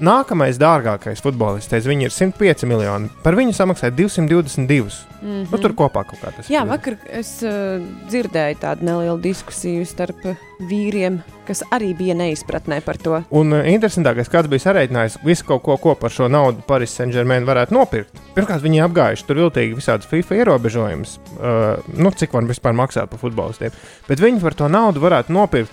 Nākamais 0.00 0.56
dārgākais 0.56 1.20
futbolists, 1.20 1.84
viņi 1.84 2.06
ir 2.08 2.12
105 2.14 2.64
miljoni. 2.68 3.10
Par 3.20 3.36
viņu 3.36 3.52
samaksāja 3.52 3.92
222. 3.92 5.10
Mm 5.20 5.28
-hmm. 5.28 5.48
nu, 5.52 5.58
tur 5.60 5.74
kopā 5.76 6.04
kaut 6.08 6.20
kā 6.22 6.30
tas 6.36 6.48
Jā, 6.48 6.62
ir. 6.62 6.68
vakar 6.68 6.96
es 7.12 7.42
uh, 7.42 7.82
dzirdēju 8.08 8.56
tādu 8.62 8.84
nelielu 8.88 9.20
diskusiju 9.20 9.84
starp 9.84 10.22
vīriem, 10.60 11.18
kas 11.46 11.62
arī 11.70 11.92
bija 11.96 12.14
neizpratnē 12.14 12.80
par 12.80 12.96
to. 12.96 13.22
Un 13.30 13.52
uh, 13.52 13.66
interesantākais, 13.68 14.30
kāds 14.32 14.48
bija 14.48 14.64
sarēķinājis 14.64 15.18
visu 15.24 15.44
kaut 15.44 15.62
ko, 15.62 15.76
ko 15.76 15.94
par 15.94 16.10
šo 16.10 16.28
naudu 16.28 16.62
Paris 16.66 16.96
Saint-Germain 16.96 17.44
varētu 17.44 17.74
nopirkt. 17.74 18.16
Pirmkārt, 18.34 18.62
viņi 18.62 18.82
apgājuši 18.84 19.26
tur 19.26 19.36
viltīgi 19.36 19.76
visādus 19.76 20.08
FIFA 20.08 20.34
ierobežojumus, 20.34 21.18
uh, 21.18 21.76
nu, 21.94 22.10
cik 22.10 22.32
var 22.32 22.44
vispār 22.44 22.72
maksāt 22.72 23.10
par 23.10 23.18
futbolistiem. 23.18 23.70
Bet 24.08 24.20
viņi 24.20 24.40
par 24.40 24.54
to 24.54 24.68
naudu 24.68 25.00
varētu 25.00 25.32
nopirkt 25.32 25.72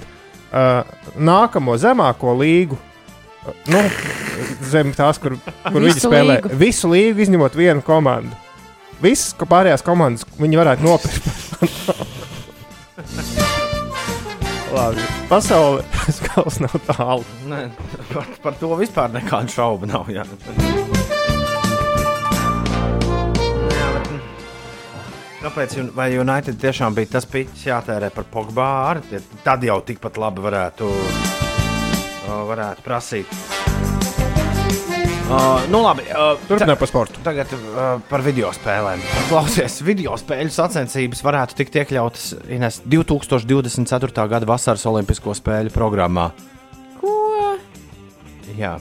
uh, 0.52 0.84
nākamo 1.16 1.78
zemāko 1.78 2.36
līgu. 2.36 2.78
Nu, 3.72 3.82
zem 4.72 4.92
tās, 4.98 5.18
kur, 5.22 5.32
kur 5.64 5.80
viņi 5.82 5.94
Visu 5.94 6.08
spēlē 6.10 6.36
līgu. 6.42 6.48
visu 6.60 6.90
līgu, 6.92 7.18
izņemot 7.26 7.54
vienu 7.58 7.82
komandu. 7.86 8.34
Visas 9.02 9.34
ko 9.38 9.46
pārējās 9.50 9.84
komandas 9.86 10.26
viņi 10.42 10.58
varētu 10.58 10.84
nopirkt. 10.88 11.26
Labi, 14.78 15.02
pasaule 15.30 15.84
skals 16.18 16.58
nav 16.62 16.76
tālu. 16.90 17.24
Nē, 17.50 17.62
par, 18.12 18.26
par 18.44 18.54
to 18.60 18.74
vispār 18.80 19.10
nekādu 19.16 19.50
šaubu 19.54 19.86
nav. 19.90 20.10
Jā. 20.12 20.26
Mm, 24.08 24.22
Kāpēc? 25.42 25.78
un- 25.82 25.92
Vai 25.96 26.10
United 26.20 26.58
tiešām 26.62 26.96
bija 26.98 27.12
tas 27.18 27.26
pits 27.30 27.66
jātērē 27.68 28.10
par 28.14 28.26
Pogba? 28.32 28.70
Tad 29.46 29.64
jau 29.64 29.80
tikpat 29.86 30.18
labi 30.20 30.42
varētu, 30.44 30.90
varētu 32.28 32.84
prasīt. 32.86 33.40
Uh, 35.28 35.60
nu 35.68 35.82
labi, 35.84 36.06
uh, 36.08 36.38
Turpinām 36.48 36.78
par 36.80 36.88
sportu. 36.88 37.20
Tagad 37.24 37.52
uh, 37.52 37.98
par 38.08 38.22
video 38.24 38.48
spēlēm. 38.56 39.02
Klausies, 39.28 39.82
video 39.84 40.16
spēļu 40.20 40.54
sacensības 40.56 41.24
varētu 41.26 41.58
tikt 41.60 41.76
iekļautas 41.82 42.30
Ines 42.56 42.80
2024. 42.88 44.28
gada 44.32 44.48
vasaras 44.48 44.88
Olimpisko 44.88 45.36
spēļu 45.36 45.76
programmā. 45.76 46.30
Ko? 47.02 47.12
Jā, 48.56 48.78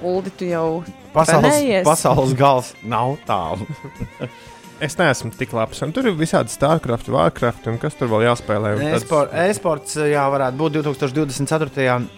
Uldi, 0.00 0.30
tu 0.38 0.46
jau 0.48 0.66
pasaules, 1.12 1.50
trenējies? 1.50 1.84
pasaules 1.84 2.32
gals 2.38 2.72
nav 2.86 3.18
tālu. 3.28 3.68
Es 4.80 4.94
neesmu 4.98 5.32
tik 5.34 5.52
labs. 5.56 5.80
Un 5.82 5.90
tur 5.94 6.06
ir 6.06 6.14
visādi 6.18 6.52
StarCraft, 6.54 7.08
Warcraft 7.10 7.66
un 7.72 7.78
kas 7.82 7.96
tur 7.98 8.10
vēl 8.12 8.28
jāspēlē. 8.28 8.76
un 8.76 8.82
tāds- 8.84 9.02
E-sports 9.48 9.96
jā, 9.98 10.22
varētu 10.30 10.56
būt 10.60 10.78
2024. 10.78 12.08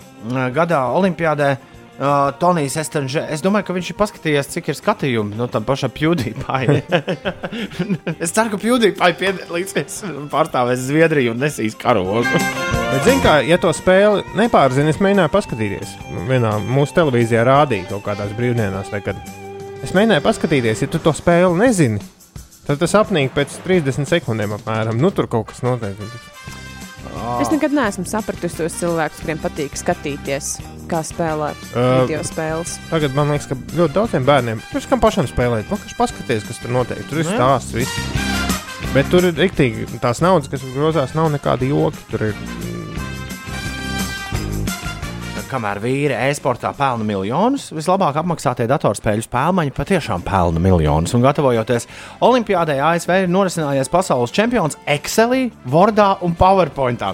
gadā 0.53 0.83
Olimpijādē. 0.93 1.57
Uh, 2.01 2.31
Tonijs 2.41 2.79
Estenže, 2.81 3.27
es 3.29 3.43
domāju, 3.45 3.67
ka 3.69 3.75
viņš 3.77 3.89
ir 3.93 3.97
paskatījies, 3.99 4.47
cik 4.55 4.69
ir 4.73 4.77
skatījumu 4.79 5.37
no 5.37 5.47
tam 5.53 5.67
pašam 5.69 5.91
PewDiePie. 5.93 6.79
es 8.25 8.33
ceru, 8.33 8.49
ka 8.55 8.57
PewDiePie 8.57 9.11
piedalīsies 9.21 9.99
un 10.09 10.31
pārstāvēs 10.33 10.81
Zviedriju 10.87 11.35
un 11.35 11.43
nesīs 11.45 11.77
karogu. 11.77 12.23
Bet, 12.25 13.03
zini, 13.05 13.21
kā, 13.21 13.35
ja 13.45 13.59
to 13.61 13.69
spēli 13.77 14.25
nepārzini, 14.33 14.95
es 14.95 15.01
mēģināju 15.03 15.33
paskatīties. 15.35 15.93
Vienā 16.31 16.55
mūsu 16.73 16.97
televīzijā 16.97 17.45
rādīja 17.45 17.91
kaut 17.93 18.07
kādās 18.09 18.33
brīvdienās, 18.39 18.89
vai 18.95 19.03
kad 19.05 19.21
es 19.85 19.93
mēģināju 19.93 20.25
paskatīties, 20.25 20.87
ja 20.87 20.89
tu 20.89 21.03
to 21.05 21.13
spēli 21.13 21.53
nezini. 21.67 22.01
Tad 22.71 22.79
tas 22.79 22.93
apnīk 22.95 23.33
pēc 23.35 23.57
30 23.65 24.07
sekundēm 24.07 24.53
apmēram. 24.55 24.95
Nu, 25.03 25.09
tur 25.11 25.27
kaut 25.27 25.49
kas 25.49 25.65
notiek. 25.67 25.99
Es 27.43 27.49
nekad 27.51 27.73
neesmu 27.75 28.05
sapratusi 28.07 28.61
tos 28.61 28.77
cilvēkus, 28.79 29.25
kuriem 29.25 29.41
patīk 29.43 29.75
skatīties, 29.75 30.53
kā 30.87 31.01
spēlē 31.03 31.49
Uh, 31.75 32.05
video 32.05 32.21
spēles. 32.23 32.77
Tagad 32.93 33.17
man 33.19 33.35
liekas, 33.35 33.49
ka 33.51 33.59
ļoti 33.75 33.97
daudziem 33.97 34.29
bērniem 34.29 34.63
ir 34.63 34.87
kam 34.87 35.03
pašam 35.03 35.27
spēlēt. 35.27 35.67
Vienkārši 35.67 35.99
paskaties, 35.99 36.47
kas 36.47 36.63
tur 36.63 36.71
notiek. 36.79 37.03
Tur 37.11 37.25
ir 37.25 37.27
Nu 37.27 37.35
stāsts, 37.35 37.75
viss. 37.75 38.31
Bet 38.95 39.11
tur 39.11 39.27
ir 39.27 39.35
rīktīgi 39.35 39.99
tās 40.03 40.23
naudas, 40.23 40.47
kas 40.55 40.63
grozās, 40.71 41.19
nav 41.19 41.33
nekādi 41.35 41.73
joki. 41.75 42.07
Tur 42.15 42.29
ir 42.31 42.39
kamēr 45.51 45.81
vīri 45.83 46.15
e-sportā 46.29 46.71
pelna 46.77 47.05
miljonus, 47.07 47.69
vislabāk 47.75 48.21
apmaksātie 48.21 48.69
datorspēļu 48.71 49.25
spēlmaņi 49.27 49.75
patiešām 49.75 50.23
pelna 50.27 50.63
miljonus. 50.63 51.15
Un 51.17 51.25
gatavojoties 51.25 51.89
Olimpijādē, 52.25 52.79
ASV 52.87 53.13
ir 53.25 53.33
norisinājies 53.33 53.91
pasaules 53.91 54.35
čempions 54.35 54.79
Excelī, 54.89 55.49
Wordā 55.71 56.13
un 56.27 56.37
PowerPointā. 56.39 57.13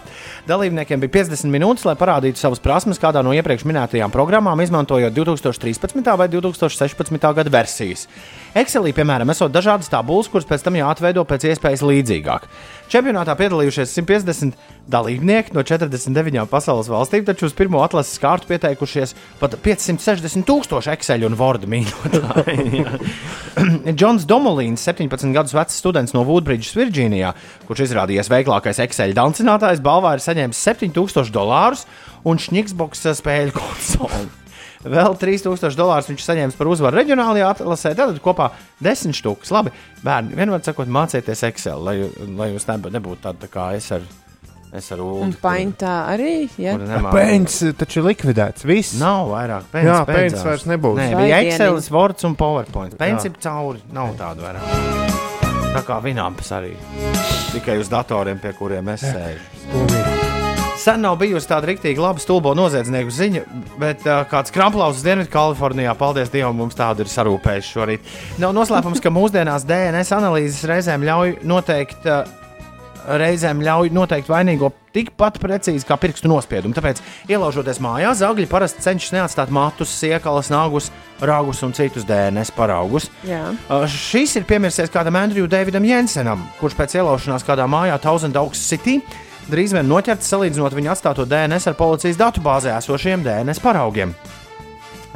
Dalībniekiem 0.48 1.02
bija 1.02 1.14
50 1.18 1.52
minūtes, 1.52 1.86
lai 1.88 1.96
parādītu 1.98 2.40
savas 2.40 2.60
prasmes 2.62 3.00
kādā 3.02 3.24
no 3.24 3.32
iepriekš 3.36 3.64
minētajām 3.68 4.12
programmām, 4.14 4.60
izmantojot 4.64 5.16
2013. 5.16 6.12
vai 6.20 6.28
2016. 6.32 7.28
gada 7.40 7.52
versijas. 7.52 8.06
Excelī, 8.56 8.94
piemēram, 8.96 9.28
esot 9.32 9.52
dažādas 9.52 9.90
tabulas, 9.92 10.30
kuras 10.32 10.48
pēc 10.48 10.62
tam 10.64 10.78
jāatveido 10.78 11.24
pēc 11.28 11.50
iespējas 11.50 11.84
līdzīgāk. 11.84 12.46
Čempionātā 12.92 13.34
piedalījušies 13.36 13.92
150 13.98 14.54
dalībnieki 14.88 15.52
no 15.56 15.64
49 15.66 16.46
pasaules 16.48 16.88
valstīm, 16.88 17.26
taču 17.26 17.48
uz 17.50 17.56
pirmo 17.58 17.82
atlases 17.84 18.20
kārtu 18.26 18.50
pieteikušies 18.50 19.14
pat 19.40 19.56
560 19.62 20.46
tūkstoši 20.48 20.92
Excel 20.96 21.26
un 21.28 21.36
Word 21.38 21.66
mīļotāji. 21.70 22.84
Džons 23.98 24.26
Domolīns, 24.28 24.84
17 24.86 25.34
gadus 25.36 25.54
vecs 25.56 25.78
students 25.80 26.16
no 26.16 26.24
Woodbridges, 26.26 26.74
Virģīnijā, 26.76 27.32
kurš 27.68 27.86
izrādījies 27.88 28.32
veiklākais 28.32 28.82
Excel 28.86 29.14
dancinātājs, 29.16 29.84
balvā 29.84 30.16
ir 30.16 30.24
saņēmis 30.24 30.64
7000 30.70 31.32
dolārus 31.34 31.86
un 32.26 32.42
Šņiksboks 32.42 33.06
spēļu 33.20 33.54
konsoli. 33.56 34.26
Vēl 34.96 35.16
3000 35.18 35.78
dolārus 35.78 36.10
viņš 36.10 36.26
saņēma 36.26 36.54
par 36.58 36.70
uzvaru 36.70 37.00
reģionālajā 37.00 37.48
atlasē. 37.54 37.94
Tad 37.98 38.20
kopā 38.22 38.50
10 38.84 39.16
stūkus. 39.16 39.50
Labi, 39.54 39.72
bērni, 40.04 40.36
vienmēr 40.38 40.62
sakot, 40.66 40.90
mācieties 40.92 41.42
Excel, 41.48 41.82
lai, 41.82 41.96
lai 42.38 42.52
jūs 42.52 42.68
nebūtu, 42.70 43.22
tādi 43.24 43.46
tā 43.46 43.50
kā 43.50 43.70
es 43.78 43.88
ar, 43.96 44.04
es 44.78 44.90
ar 44.94 45.00
Un 45.02 45.06
ulu. 45.28 45.38
paintā 45.42 45.94
arī. 46.12 46.48
Ja? 46.60 46.76
Pēns 47.10 47.58
taču 47.78 48.02
ir 48.02 48.10
likvidēts. 48.10 48.66
Viss. 48.68 48.96
Nav 49.00 49.32
vairāk 49.32 49.70
pēdas. 49.72 49.90
Jā, 49.90 50.00
pēns 50.08 50.44
vairs 50.46 50.66
nebūs. 50.70 51.00
Nē, 51.00 51.08
bija. 51.16 51.40
Excel, 51.44 51.80
Word 51.96 52.24
un 52.28 52.36
PowerPoint. 52.38 52.96
Pēns 53.00 53.28
ir 53.28 53.36
cauri. 53.42 53.82
Nav 53.96 54.14
tādu 54.20 54.46
vairāk. 54.46 55.14
Tā 55.76 55.82
kā 55.84 55.98
vinamps 56.04 56.52
arī. 56.56 56.72
Tikai 57.52 57.76
uz 57.82 57.90
datoriem, 57.92 58.38
pie 58.40 58.54
kuriem 58.56 58.94
es 58.94 59.04
sēžu. 59.04 60.24
Sen 60.86 61.00
nav 61.02 61.16
bijusi 61.18 61.48
tāda 61.50 61.66
rīktīgi 61.66 61.98
laba 61.98 62.20
stulbo 62.22 62.52
noziedznieku 62.54 63.10
ziņa, 63.10 63.40
bet 63.80 64.04
uh, 64.06 64.20
kāds 64.30 64.52
kramplaus 64.54 65.00
Dienvidu 65.02 65.32
Kalifornijā, 65.32 65.96
paldies 65.98 66.30
Dievam, 66.30 66.54
mums 66.60 66.76
tādu 66.78 67.02
ir 67.02 67.10
sarūpējuši 67.10 67.72
šorīt. 67.74 68.10
Nav 68.38 68.52
noslēpums, 68.54 69.02
ka 69.02 69.10
mūsdienās 69.10 69.66
DNS 69.66 70.12
analīzes 70.14 70.62
reizēm 70.70 71.02
ļauj 71.08 71.38
noteikt. 71.48 72.06
Uh, 72.06 72.45
Reizēm 73.06 73.60
ļauj 73.62 73.92
noteikt 73.94 74.30
vainīgo 74.30 74.72
tikpat 74.96 75.38
precīzi 75.42 75.86
kā 75.86 75.98
pirkstu 76.00 76.30
nospiedumu. 76.30 76.74
Tāpēc, 76.76 77.02
ielaužoties 77.30 77.78
mājās, 77.84 78.22
zagļi 78.22 78.48
parasti 78.50 78.82
cenšas 78.82 79.14
neatstāt 79.14 79.52
matus, 79.54 79.92
siekalas, 79.94 80.50
nāgus, 80.50 80.90
rāgus 81.22 81.62
un 81.66 81.74
citus 81.76 82.06
DNS 82.08 82.50
paraugus. 82.56 83.10
Jā. 83.26 83.44
Šis 83.92 84.38
ir 84.40 84.48
piemirsies 84.48 84.90
kādam 84.94 85.18
Andriju 85.20 85.46
Davidam 85.50 85.86
Jensenam, 85.86 86.42
kurš 86.60 86.78
pēc 86.80 86.98
ielaušanās 86.98 87.46
kādā 87.46 87.68
mājā 87.70 88.00
Thousand 88.02 88.38
Oaks 88.40 88.66
City 88.72 88.98
drīz 89.50 89.76
vien 89.76 89.86
noķerts 89.86 90.32
salīdzinot 90.32 90.74
viņa 90.74 90.96
atstāto 90.96 91.26
DNS 91.28 91.70
ar 91.70 91.78
policijas 91.78 92.18
datubāzē 92.18 92.74
esošiem 92.80 93.22
DNS 93.26 93.62
paraugiem. 93.62 94.14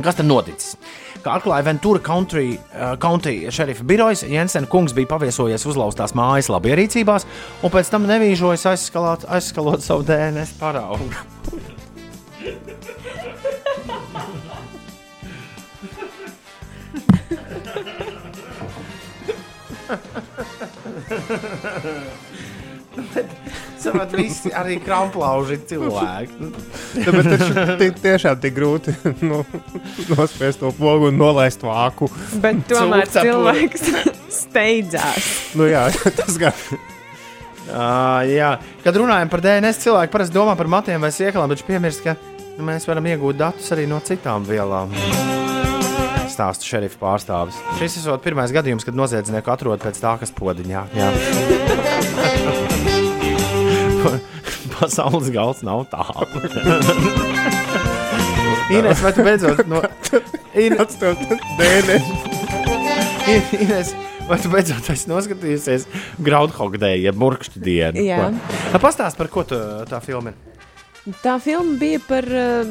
Kas 0.00 0.16
tad 0.16 0.28
noticis? 0.28 0.76
Kā 1.20 1.34
atklāja 1.36 1.66
Ventura 1.66 2.00
Country, 2.00 2.54
uh, 2.56 2.94
County 3.00 3.50
šerifa 3.52 3.84
birojas, 3.84 4.22
Jensen 4.24 4.64
kungs 4.70 4.94
bija 4.96 5.10
paviesojies 5.10 5.66
uzlauztās 5.68 6.14
mājas 6.16 6.48
labierīcībās 6.52 7.26
un 7.60 7.74
pēc 7.74 7.92
tam 7.92 8.08
nevīžojas 8.08 8.64
aizskalot, 8.72 9.28
aizskalot 9.28 9.84
savu 9.84 10.06
DNS 10.08 10.56
paraugu. 10.60 11.10
Saprāt, 23.80 24.12
visi 24.18 24.50
arī 24.56 24.76
kramplauži 24.82 25.56
ir 25.56 25.60
cilvēki. 25.70 26.48
Tāpēc 27.06 27.28
taču 27.30 27.76
ti- 27.80 27.90
tiešām 28.02 28.40
tik 28.42 28.56
grūti 28.56 28.94
nu, 29.30 29.40
nospiest 30.10 30.60
to 30.60 30.72
pogu 30.76 31.08
un 31.08 31.18
nolaist 31.20 31.62
vāku. 31.64 32.10
Bet 32.42 32.64
tomēr 32.70 33.08
cilvēks 33.10 33.86
steidzās. 34.42 35.30
Nu, 35.56 35.68
jā, 35.70 35.86
tas 36.18 36.36
gan. 36.40 36.56
Uh, 37.70 38.26
jā, 38.26 38.56
kad 38.82 38.96
runājam 38.98 39.30
par 39.30 39.44
DNS, 39.44 39.78
cilvēki 39.84 40.10
parasti 40.12 40.34
domā 40.34 40.56
par 40.58 40.68
matiem 40.70 41.00
vai 41.06 41.12
sieklām, 41.14 41.52
bet 41.52 41.62
piemirst, 41.68 42.02
ka 42.02 42.16
nu, 42.58 42.66
mēs 42.66 42.88
varam 42.90 43.06
iegūt 43.06 43.38
datus 43.38 43.70
arī 43.76 43.86
no 43.88 44.00
citām 44.02 44.42
vielām. 44.48 44.90
Stāsta 46.30 46.66
šerifa 46.66 46.98
pārstāvis. 47.00 47.58
Šis 47.78 48.00
ir 48.02 48.18
pirmais 48.24 48.52
gadījums, 48.54 48.86
kad 48.86 48.98
noziedznieku 48.98 49.54
atrod 49.54 49.82
pēc 49.82 50.02
tā, 50.02 50.16
kas 50.22 50.34
podiņā. 50.34 50.84
Jā. 50.98 52.68
Pasaules 54.76 55.28
galds 55.34 55.60
nav 55.66 55.80
tālu. 55.92 56.44
Ines, 58.70 59.02
vai 59.02 59.12
tu 59.12 59.22
beidzot 59.26 59.66
no... 59.66 59.82
Ines. 60.54 60.96
Ines, 63.60 63.94
vai 64.28 64.38
tu 64.38 64.48
beidzot 64.52 64.90
esi 64.94 65.10
noskatījusies 65.10 65.86
Groundhog 66.22 66.76
Day, 66.78 67.00
jeb 67.02 67.18
Murkšķu 67.18 67.58
dienu? 67.64 68.04
Jā. 68.06 68.30
Pastāst, 68.82 69.18
par 69.18 69.28
ko 69.32 69.44
tu, 69.48 69.58
tā 69.90 70.00
filma 70.04 70.30
ir. 70.32 70.36
Tā 71.24 71.38
filma 71.42 71.78
bija 71.80 71.98
par, 72.04 72.24
eh, 72.28 72.64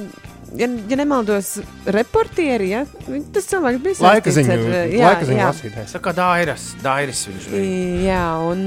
ja, 0.60 0.68
ja 0.70 0.96
nemaldos, 1.00 1.48
reportieri. 1.90 2.70
Ja? 2.76 2.86
Tas 3.34 3.46
cilvēks 3.50 3.80
bija 3.84 3.96
Laika 4.06 4.30
saistīts 4.30 4.40
ziņu, 4.40 4.56
ar, 4.56 4.60
eh, 4.78 4.94
jā, 4.94 5.04
laika 5.08 5.26
ziņu 5.28 5.42
jā. 5.42 5.50
lasītājs. 5.52 5.96
Tā 5.98 6.02
kā 6.06 6.12
Dairis, 6.16 6.64
Dairis 6.84 7.22
viņš 7.28 7.44
bija. 7.52 7.66
Jā, 8.06 8.26
un, 8.48 8.60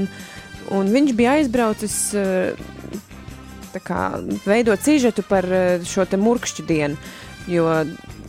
un 0.71 0.87
viņš 0.93 1.13
bija 1.17 1.37
aizbraucis 1.39 1.97
eh, 2.13 2.53
kā, 3.83 4.07
veidot 4.45 4.81
sižetu 4.83 5.25
par 5.27 5.45
eh, 5.49 5.83
šo 5.87 6.05
te 6.05 6.17
murkšķu 6.21 6.65
dienu. 6.69 6.97
Jo 7.51 7.67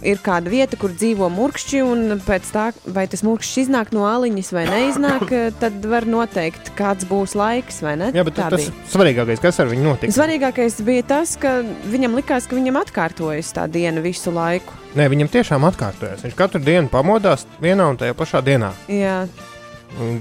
ir 0.05 0.19
kāda 0.21 0.51
vieta, 0.53 0.77
kur 0.79 0.93
dzīvo 0.93 1.29
murkšķi, 1.33 1.81
un 1.87 2.19
pēc 2.27 2.49
tā, 2.53 2.65
vai 2.93 3.07
tas 3.11 3.23
murkšķis 3.25 3.61
iznāk 3.65 3.93
no 3.95 4.05
aliņas 4.09 4.51
vai 4.57 4.65
neiznāk, 4.69 5.25
eh, 5.33 5.47
tad 5.61 5.85
var 5.89 6.07
noteikt, 6.09 6.73
kāds 6.79 7.07
būs 7.09 7.37
laiks. 7.39 7.81
Jā, 7.85 8.25
bet 8.27 8.35
Tā 8.37 8.51
tas 8.53 8.67
bija. 8.67 8.75
svarīgākais, 8.93 9.41
kas 9.43 9.61
ar 9.63 9.71
viņu 9.73 9.87
notika. 9.89 10.13
Svarīgākais 10.17 10.81
bija 10.85 11.07
tas, 11.15 11.37
ka 11.41 11.63
viņam 11.91 12.19
likās, 12.19 12.49
ka 12.51 12.59
viņam 12.59 12.81
atkārtojas 12.85 13.55
tā 13.57 13.69
diena 13.71 14.03
visu 14.05 14.35
laiku. 14.35 14.73
Nē, 14.95 15.09
viņam 15.11 15.31
tiešām 15.33 15.65
atkārtojas. 15.71 16.23
Viņš 16.27 16.37
katru 16.39 16.61
dienu 16.63 16.91
pamodās 16.93 17.47
vienā 17.63 17.89
un 17.91 17.97
tajā 17.99 18.15
pašā 18.15 18.43
dienā. 18.47 18.71
Jā, 18.91 19.25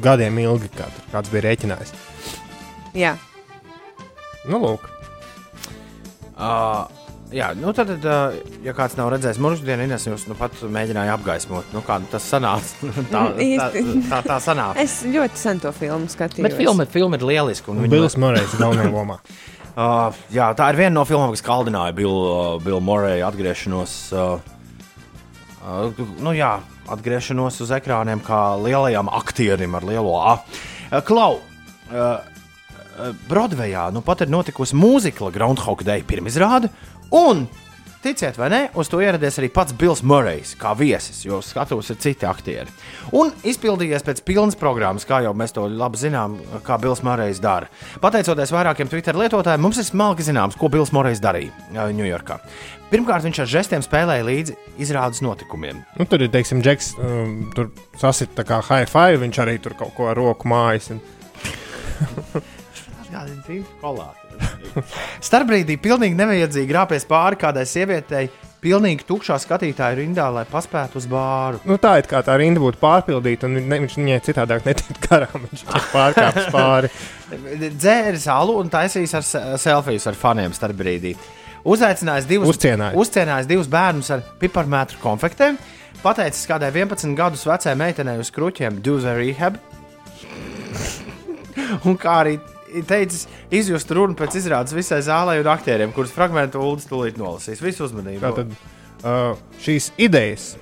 Gadiem 0.04 0.38
ilgi, 0.44 0.70
kā 0.76 0.86
tur 0.94 1.06
kāds 1.14 1.32
bija 1.34 1.48
rēķinājis. 1.50 1.94
jā. 2.98 3.16
Nu, 4.44 4.58
lūk. 4.60 4.90
Uh, 6.34 6.84
jā, 7.32 7.54
nu 7.56 7.72
tad, 7.72 7.88
tad, 7.94 8.04
uh, 8.04 8.58
ja 8.66 8.74
kāds 8.76 8.98
nav 9.00 9.08
redzējis 9.14 9.40
mūža 9.42 9.64
dienu, 9.64 9.86
Ines 9.88 10.04
jūs 10.10 10.26
nu 10.28 10.36
pat 10.36 10.58
mēģināja 10.62 11.14
apgaismot. 11.16 11.70
Nu, 11.72 11.80
kā 11.86 12.02
tas 12.12 12.26
sanāca? 12.28 12.92
tā, 13.14 13.22
tā, 13.40 13.46
Īsti. 13.46 13.84
tā, 14.12 14.20
tā 14.28 14.40
sanāca. 14.44 14.76
Es 14.84 15.00
ļoti 15.08 15.40
sen 15.40 15.64
to 15.64 15.72
filmu 15.76 16.12
skatījos. 16.12 16.44
Bet 16.44 16.58
filma, 16.60 16.86
filma 16.92 17.20
ir 17.20 17.24
lieliska. 17.32 17.78
Bills 17.88 18.20
Morejs 18.20 18.58
galvenajā 18.60 18.94
lomā. 18.94 19.20
Uh, 19.74 20.14
jā, 20.30 20.52
tā 20.54 20.68
ir 20.70 20.78
viena 20.78 20.94
no 21.00 21.02
filmām, 21.10 21.32
kas 21.34 21.42
kaldināja 21.42 21.96
Billu 21.98 22.18
uh, 22.30 22.42
Bill 22.62 22.78
Moreja 22.78 23.26
atgriešanos. 23.32 23.94
Uh, 24.14 24.36
uh, 25.66 26.04
nu, 26.22 26.30
jā, 26.38 26.52
atgriešanos 26.92 27.62
uz 27.64 27.72
ekrāniem 27.76 28.22
kā 28.24 28.42
lielajam 28.62 29.12
aktierim 29.14 29.76
ar 29.78 29.88
lielo 29.88 30.16
A. 30.20 30.38
Uh, 30.92 31.00
Klau! 31.06 31.40
Uh, 31.92 32.20
uh, 32.98 33.12
Broadwayā 33.30 33.90
nu 33.94 34.04
pat 34.06 34.26
ir 34.26 34.32
notikusi 34.34 34.78
mūzikla 34.80 35.32
Groundhog 35.36 35.86
Day 35.88 36.04
pirmizrāde, 36.08 36.72
un, 37.14 37.46
ticiet 38.04 38.38
vai 38.38 38.50
nē, 38.52 38.62
uz 38.80 38.90
to 38.92 39.00
ieradies 39.04 39.40
arī 39.40 39.50
pats 39.54 39.76
Bills 39.80 40.04
Murrays 40.06 40.54
kā 40.60 40.74
viesis, 40.78 41.24
jo 41.26 41.40
skatos 41.46 41.92
ir 41.94 42.00
citi 42.04 42.28
aktieri. 42.28 42.72
Un 43.16 43.32
izpildījies 43.48 44.06
pēc 44.06 44.22
pilnas 44.28 44.58
programmas, 44.60 45.08
kā 45.08 45.22
jau 45.26 45.34
mēs 45.38 45.56
to 45.56 45.66
labi 45.72 46.02
zinām, 46.02 46.38
kā 46.66 46.78
Bills 46.82 47.04
Murrays 47.06 47.42
dara. 47.44 47.70
Pateicoties 48.04 48.54
vairākiem 48.54 48.92
Twitter 48.92 49.18
lietotājiem, 49.20 49.64
mums 49.64 49.80
ir 49.80 49.88
smalki 49.88 50.26
zināms, 50.28 50.58
ko 50.60 50.70
Bills 50.74 50.94
Murrays 50.96 51.24
darīja 51.24 51.52
Ņujorkā. 51.94 52.40
Pirmkārt, 52.94 53.26
viņš 53.26 53.40
ar 53.42 53.50
žestiem 53.50 53.84
spēlēja 53.86 54.26
līdzi 54.28 54.58
izrādes 54.84 55.24
notikumiem. 55.26 55.80
Nu, 55.98 56.06
tur 56.10 56.22
ir, 56.22 56.30
teiksim, 56.34 56.62
Džeks, 56.62 56.94
um, 57.02 57.38
tur 57.56 57.72
sasit 57.98 58.36
tā 58.38 58.46
kā 58.46 58.62
high 58.68 58.90
five, 58.90 59.22
viņš 59.24 59.40
arī 59.42 59.58
tur 59.64 59.74
kaut 59.80 59.96
ko 59.98 60.12
ar 60.12 60.20
roku 60.20 60.52
mājas. 60.52 60.92
Un... 60.94 61.02
Starpbrīdī 65.28 65.78
pilnīgi 65.82 66.18
nevajadzīgi 66.18 66.74
rāpties 66.76 67.06
pāri 67.10 67.38
kādai 67.42 67.64
sievietei, 67.70 68.30
pilnīgi 68.64 69.04
tukšā 69.06 69.36
skatītāju 69.44 70.00
rindā, 70.00 70.30
lai 70.34 70.46
paspētu 70.50 70.98
uz 71.02 71.06
bāru. 71.12 71.60
Nu, 71.68 71.76
tā 71.82 71.98
it 72.00 72.08
kā 72.10 72.22
tā 72.26 72.38
rinda 72.40 72.62
būtu 72.64 72.80
pārpildīta, 72.82 73.50
un 73.50 73.60
ne, 73.60 73.80
viņš 73.84 73.98
viņai 74.00 74.20
citādāk 74.24 74.66
netiek 74.66 75.00
garām. 75.04 75.46
Viņš 75.52 75.66
tiek 75.68 75.88
pārkāpis 75.92 76.48
pāri. 76.54 76.92
Dzēris 77.84 78.28
alu 78.32 78.58
un 78.62 78.72
taisīs 78.74 79.14
ar 79.20 79.28
se- 79.28 79.44
selfijas 79.62 80.08
ar 80.12 80.18
faniem 80.18 80.56
starpbrīdī. 80.56 81.14
Uzaicinājis 81.64 82.26
divus, 82.28 82.50
Uzcienājis. 82.56 82.98
uzcienājis 83.00 83.48
divus 83.48 83.70
bērnus 83.72 84.10
ar 84.16 84.24
piparmētru 84.42 85.00
konfektēm. 85.04 85.60
Pateicis 86.04 86.48
kādai 86.50 86.72
11 86.76 87.14
gadus 87.16 87.46
vecai 87.48 87.76
meitenei 87.80 88.18
uz 88.20 88.32
kruķiem, 88.36 88.82
do 88.84 88.98
the 89.00 89.14
rehab. 89.16 89.60
Un 91.88 91.96
kā 92.00 92.18
arī 92.24 92.38
teicis, 92.88 93.28
izjust 93.54 93.92
runu 93.94 94.18
pēc 94.18 94.38
izrādes 94.40 94.76
visai 94.76 95.02
zālē 95.06 95.40
un 95.42 95.50
aktieriem, 95.54 95.94
kurus 95.96 96.14
fragmentu 96.16 96.62
Ulas 96.64 96.88
tūlīt 96.90 97.20
nolasīs. 97.22 97.62
Visu 97.64 97.86
uzmanību. 97.88 98.22
Tātad 98.24 98.54
uh, 98.54 99.38
šīs 99.64 99.92
idejas, 100.02 100.54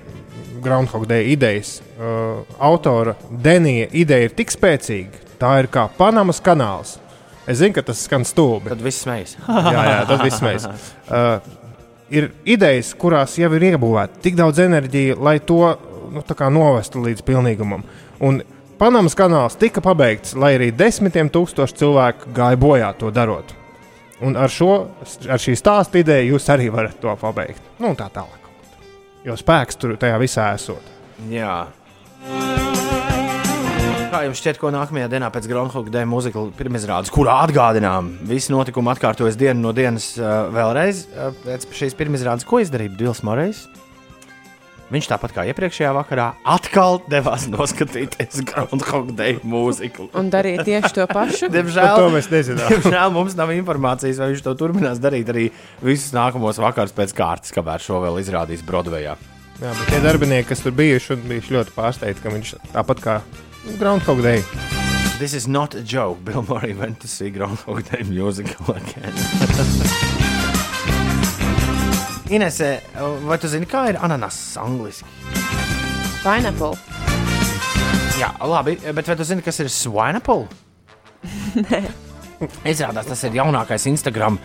Groundhog 0.61 1.07
Day 1.09 1.31
idejas, 1.33 1.79
uh, 1.95 2.41
autora 2.59 3.15
Denija 3.31 3.87
ideja 3.97 4.29
ir 4.29 4.35
tik 4.37 4.53
spēcīga, 4.53 5.23
tā 5.41 5.55
ir 5.63 5.71
kā 5.71 5.87
Panamas 5.97 6.41
kanāls. 6.43 6.97
Es 7.49 7.57
zinu, 7.57 7.73
ka 7.75 7.83
tas 7.85 8.03
skan 8.05 8.23
stulbi. 8.27 8.69
Tad 8.69 8.83
viss 8.85 9.01
smējas. 9.05 9.37
jā, 9.75 9.85
jā, 9.89 9.99
tad 10.09 10.21
viss 10.27 10.43
mēs. 10.45 10.67
Uh, 11.09 11.61
ir 12.13 12.29
idejas, 12.45 12.93
kurās 12.99 13.37
jau 13.39 13.49
ir 13.57 13.71
iebūvēta 13.71 14.21
tik 14.23 14.37
daudz 14.39 14.61
enerģijas, 14.61 15.19
lai 15.23 15.39
to 15.43 15.63
nu, 16.11 16.23
novestu 16.53 17.01
līdz 17.05 17.25
pilnīgumam. 17.27 17.85
Un 18.21 18.41
Panamas 18.81 19.13
kanāls 19.13 19.53
tika 19.61 19.77
pabeigts, 19.77 20.31
lai 20.33 20.55
arī 20.55 20.71
desmitiem 20.73 21.27
tūkstoši 21.29 21.75
cilvēku 21.77 22.31
gāja 22.33 22.57
bojā 22.57 22.87
to 22.97 23.11
darot. 23.13 23.51
Un 24.25 24.33
ar, 24.33 24.49
šo, 24.49 24.71
ar 25.29 25.41
šī 25.43 25.53
stāsta 25.59 25.99
ideju 26.01 26.31
jūs 26.31 26.47
arī 26.49 26.65
varat 26.73 26.95
to 27.03 27.13
pabeigt. 27.21 27.61
Nu, 27.77 27.91
tā 27.93 28.07
tālāk. 28.09 28.47
Jo 29.21 29.35
spēks 29.37 29.77
tur 29.77 29.93
tajā 30.01 30.17
visā 30.17 30.47
esot. 30.55 30.87
Jā. 31.29 31.59
Kā 34.09 34.23
jums 34.25 34.41
šķiet, 34.41 34.57
ko 34.57 34.73
nākamajā 34.73 35.11
dienā 35.13 35.29
pēc 35.29 35.45
Groundhog 35.51 35.93
Day 35.93 36.09
mūzikla 36.09 36.49
pirmizrādes, 36.57 37.13
kurā 37.13 37.37
atgādinām, 37.45 38.15
visi 38.33 38.49
notikumi 38.49 38.95
atkārtojas 38.95 39.37
dienu 39.37 39.61
no 39.67 39.75
dienas 39.77 40.15
uh, 40.17 40.49
vēlreiz 40.57 41.05
uh, 41.05 41.29
pēc 41.45 41.69
šīs 41.69 41.99
pirmizrādes, 42.01 42.49
ko 42.49 42.63
izdarīja 42.65 42.97
Dils 42.97 43.21
Morejs? 43.29 43.67
Viņš 44.91 45.07
tāpat 45.07 45.31
kā 45.31 45.43
iepriekšējā 45.47 45.89
vakarā 45.95 46.25
atkal 46.51 46.97
devās 47.07 47.45
noskatīties 47.47 48.41
Groundhog 48.49 49.13
Day 49.15 49.37
mūziku. 49.47 50.09
Un 50.19 50.27
darīja 50.33 50.65
tieši 50.67 50.91
to 50.97 51.05
pašu. 51.07 51.47
Diemžēl, 51.53 51.93
to 51.95 52.09
mēs 52.11 52.27
nezinām. 52.31 52.67
diemžēl 52.73 53.13
mums 53.15 53.37
nav 53.39 53.53
informācijas, 53.55 54.19
vai 54.19 54.33
viņš 54.33 54.43
to 54.43 54.55
turpinās 54.59 54.99
darīt 54.99 55.31
arī 55.31 55.45
visus 55.79 56.11
nākamos 56.15 56.59
vakarus 56.59 56.91
pēc 56.97 57.15
kārtas, 57.15 57.55
kamēr 57.55 57.83
šo 57.83 58.01
vēl 58.03 58.19
izrādīs 58.19 58.65
Broadwayā. 58.67 59.15
Jā, 59.61 59.71
bet 59.77 59.87
tie 59.93 60.01
darbinieki, 60.03 60.49
kas 60.51 60.65
tur 60.65 60.75
bijuši, 60.75 61.21
bijuši 61.23 61.55
ļoti 61.55 61.75
pārsteigti, 61.77 62.25
ka 62.25 62.35
viņš 62.35 62.53
tāpat 62.73 63.03
kā 63.05 63.19
Groundhog 63.79 64.19
Day. 64.25 64.43
This 65.21 65.33
is 65.37 65.47
not 65.47 65.75
a 65.75 65.83
joke. 65.85 66.25
Bill 66.25 66.43
Murray 66.49 66.73
went 66.73 66.99
to 66.99 67.07
see 67.07 67.29
Groundhog 67.29 67.87
Day 67.87 68.03
musical 68.03 68.75
again. 68.75 70.17
Inesē, 72.31 72.67
vai 73.27 73.35
tu 73.43 73.49
zini, 73.51 73.67
kā 73.67 73.89
ir 73.91 73.97
ananas 73.99 74.35
angliski? 74.55 75.03
Pineapple. 76.23 76.77
Jā, 78.15 78.29
labi, 78.47 78.77
bet 78.95 79.09
vai 79.09 79.15
tu 79.19 79.25
zini, 79.27 79.43
kas 79.43 79.59
ir 79.59 79.67
swineapple? 79.67 80.45
Nē. 81.65 81.81
Izrādās, 82.71 83.09
tas 83.09 83.25
ir 83.27 83.35
jaunākais 83.35 83.83
Instagram, 83.91 84.39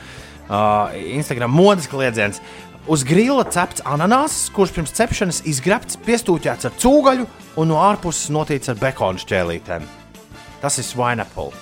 uh, 0.48 0.96
Instagram 1.14 1.54
modes 1.54 1.86
kliedziens. 1.92 2.42
Uz 2.90 3.06
grila 3.06 3.46
cepts 3.54 3.86
ananāss, 3.86 4.48
kurš 4.54 4.74
pirms 4.74 4.96
cepšanas 4.98 5.40
izgrebts, 5.46 6.00
piestūķēts 6.06 6.66
ar 6.66 6.74
cūgaļu 6.82 7.30
un 7.62 7.70
no 7.70 7.78
ārpuses 7.86 8.34
notīts 8.34 8.74
ar 8.74 8.82
bekona 8.82 9.22
šķēlītēm. 9.22 9.86
Tas 10.58 10.82
ir 10.82 10.90
swineapple. 10.90 11.52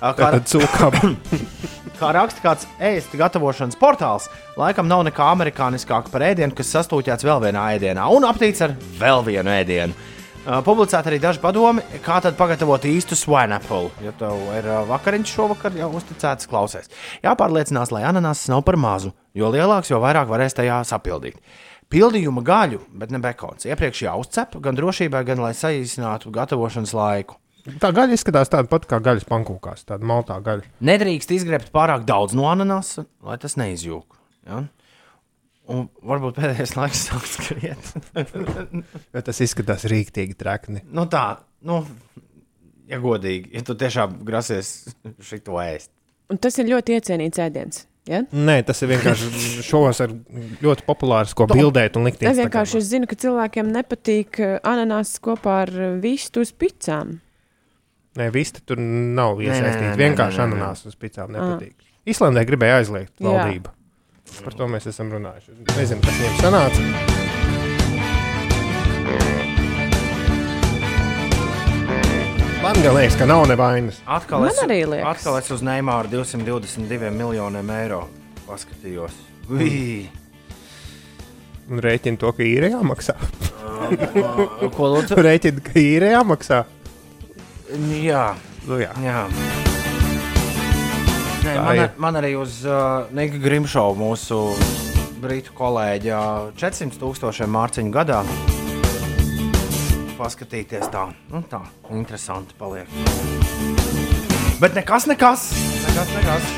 Uh, 0.00 0.16
Tad 0.16 0.48
cūkam. 0.48 1.16
Kā 2.02 2.08
raksta 2.10 2.42
kāds 2.42 2.64
ēst 2.82 3.12
gatavošanas 3.14 3.76
portāls, 3.78 4.24
laikam 4.58 4.88
nav 4.90 5.04
nekā 5.06 5.22
amerikāniskāka 5.36 6.10
par 6.10 6.24
ēdienu, 6.26 6.50
kas 6.58 6.72
sastūķēts 6.74 7.22
vēl 7.22 7.44
vienā 7.44 7.66
ēdienā 7.76 8.08
un 8.10 8.24
aptīts 8.26 8.64
ar 8.66 8.72
vēl 8.98 9.20
vienu 9.28 9.52
ēdienu. 9.52 9.94
Uh, 10.42 10.56
Publicēta 10.66 11.12
arī 11.12 11.20
daži 11.22 11.38
padomi, 11.38 11.84
kā 12.02 12.16
tad 12.24 12.34
pagatavot 12.34 12.82
īstu 12.90 13.14
swineapple. 13.14 13.92
Ja 14.02 14.10
tev 14.18 14.34
ir 14.50 14.66
uh, 14.66 14.80
vakariņš 14.88 15.34
šovakar, 15.36 15.76
jau 15.78 15.92
uzticēts 16.00 16.50
klausies. 16.50 16.90
Jāpārliecinās, 17.22 17.94
lai 17.94 18.02
ananās 18.08 18.48
nav 18.50 18.64
par 18.66 18.80
mazu, 18.82 19.12
jo 19.38 19.52
lielāks, 19.54 19.92
jo 19.94 20.02
vairāk 20.02 20.26
varēs 20.32 20.58
tajā 20.58 20.80
sapildīt. 20.90 21.38
Pildījuma 21.92 22.42
gaļu, 22.42 22.82
bet 22.98 23.14
ne 23.14 23.22
bekons. 23.22 23.68
Iepriekš 23.70 24.02
jāuzcep 24.08 24.58
gan 24.64 24.74
drošībai, 24.74 25.22
gan 25.30 25.46
lai 25.46 25.54
saīsinātu 25.54 26.34
gatavošanas 26.34 26.96
laiku. 26.98 27.38
Tā 27.62 27.92
gaļa 27.94 28.16
izskatās 28.16 28.50
tāda 28.50 28.66
pati 28.70 28.88
kā 28.90 28.98
gaļas 29.02 29.26
pankūkās, 29.28 29.84
tāda 29.86 30.06
maltā 30.08 30.38
gaļa. 30.42 30.66
Nedrīkst 30.82 31.34
izgrebt 31.36 31.70
pārāk 31.74 32.06
daudz 32.08 32.34
no 32.34 32.48
ananasa, 32.50 33.06
lai 33.22 33.36
tas 33.42 33.54
neizjūg. 33.60 34.18
Ja? 34.50 34.64
Un 35.70 35.86
varbūt 36.02 36.40
pēdējais 36.40 36.74
laiks 36.74 37.04
sākt 37.08 37.30
skriet. 37.36 37.92
Ja 39.14 39.22
tas 39.22 39.42
izskatās 39.44 39.86
rīktīgi 39.90 40.34
trekni. 40.38 40.82
nu 40.90 41.06
tā, 41.10 41.26
nu, 41.68 41.84
ja 42.90 42.98
godīgi, 43.02 43.54
ja 43.54 43.62
tu 43.66 43.78
tiešām 43.78 44.20
grasies 44.26 44.92
šito 45.22 45.62
ēst. 45.62 45.92
Un 46.32 46.40
tas 46.42 46.58
ir 46.58 46.70
ļoti 46.72 46.98
iecienīts 46.98 47.42
ēdiens. 47.44 47.84
Ja? 48.08 48.24
Nē, 48.34 48.56
tas 48.66 48.80
ir 48.82 48.90
vienkārši 48.90 49.62
šovas 49.62 50.00
ar 50.02 50.10
ļoti 50.64 50.86
populārs, 50.88 51.34
ko 51.38 51.46
bildēt 51.46 51.94
un 51.98 52.08
likt 52.08 52.24
Es 52.26 52.40
vienkārši 52.40 52.80
es 52.80 52.88
zinu, 52.90 53.06
ka 53.06 53.18
cilvēkiem 53.22 53.68
nepatīk 53.70 54.40
eh, 54.42 54.56
ananās 54.66 55.14
kopā 55.22 55.60
ar 55.68 55.70
eh, 55.76 55.92
vistu 56.02 56.42
uz 56.42 56.50
picām. 56.50 57.20
Nē, 58.12 58.26
visi 58.28 58.60
tur 58.68 58.76
nav 58.76 59.38
iesaistīti. 59.40 59.96
Vienkārši 59.96 60.36
nē, 60.36 60.44
nē, 60.44 60.50
nē. 60.52 60.58
ananās 60.58 60.84
uz 60.84 60.96
picām 61.00 61.30
nepatīk. 61.32 61.72
Islandē 62.12 62.42
gribēja 62.44 62.82
aizliegt 62.82 63.14
Jā. 63.16 63.24
valdību. 63.24 63.72
Par 64.44 64.56
to 64.58 64.66
mēs 64.68 64.84
esam 64.90 65.08
runājuši. 65.14 65.54
Nezinu, 65.78 66.04
kas 66.04 66.18
viņiem 66.20 66.36
sanāca. 66.42 66.80
Man 72.62 72.78
liekas, 72.98 73.16
ka 73.18 73.26
nav 73.26 73.46
nevainas. 73.48 74.02
Atkal 74.04 74.44
es, 74.50 74.60
arī 74.62 74.82
liekas. 74.92 75.16
atkal 75.16 75.40
es 75.40 75.48
uz 75.56 75.64
Neimāra 75.64 76.12
222 76.12 77.10
miljoniem 77.16 77.72
eiro 77.78 78.02
paskatījos. 78.44 79.16
Ui. 79.56 80.04
Un 81.72 81.80
rēķina 81.80 82.20
to, 82.20 82.28
ka 82.36 82.44
īre 82.44 82.68
jāmaksā. 82.76 83.16
Ko 84.76 84.92
lūdzu? 84.98 85.16
Rēķina, 85.28 85.64
ka 85.64 85.76
īre 85.80 86.12
jāmaksā. 86.12 86.62
Jā, 87.72 88.34
Nu, 88.68 88.76
jā. 88.78 88.92
jā. 89.02 89.22
Nē, 91.42 91.54
Tā 91.56 91.62
man, 91.66 91.78
ar, 91.82 91.88
man 91.98 92.18
arī 92.20 92.34
uz 92.38 92.60
uh, 92.68 93.08
Nika 93.16 93.40
Grimšovu, 93.42 93.96
mūsu 93.98 94.36
brītu 95.22 95.50
kolēģa, 95.58 96.18
400 96.60 97.00
tūkstošiem 97.00 97.50
mārciņu 97.50 97.90
gadā. 97.94 98.20
Paskatīties 100.20 100.86
tā, 100.92 101.08
nu 101.32 101.40
tā, 101.50 101.58
interesanti 101.90 102.54
paliek. 102.60 102.86
Bet 104.62 104.76
nekas, 104.78 105.08
nekas, 105.10 105.48
nekas, 105.88 106.12
nekas. 106.14 106.52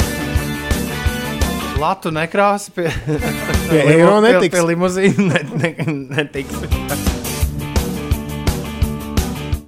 Latu 1.80 2.12
nekrāsa 2.14 2.70
pie, 2.76 2.90
Pie 3.70 3.80
eiro 3.96 4.18
pie, 4.20 4.26
netiks. 4.28 4.52
pie 4.58 4.66
limuzīna 4.68 5.24
ne, 5.30 5.40
ne, 5.62 5.72
netiks. 6.20 6.54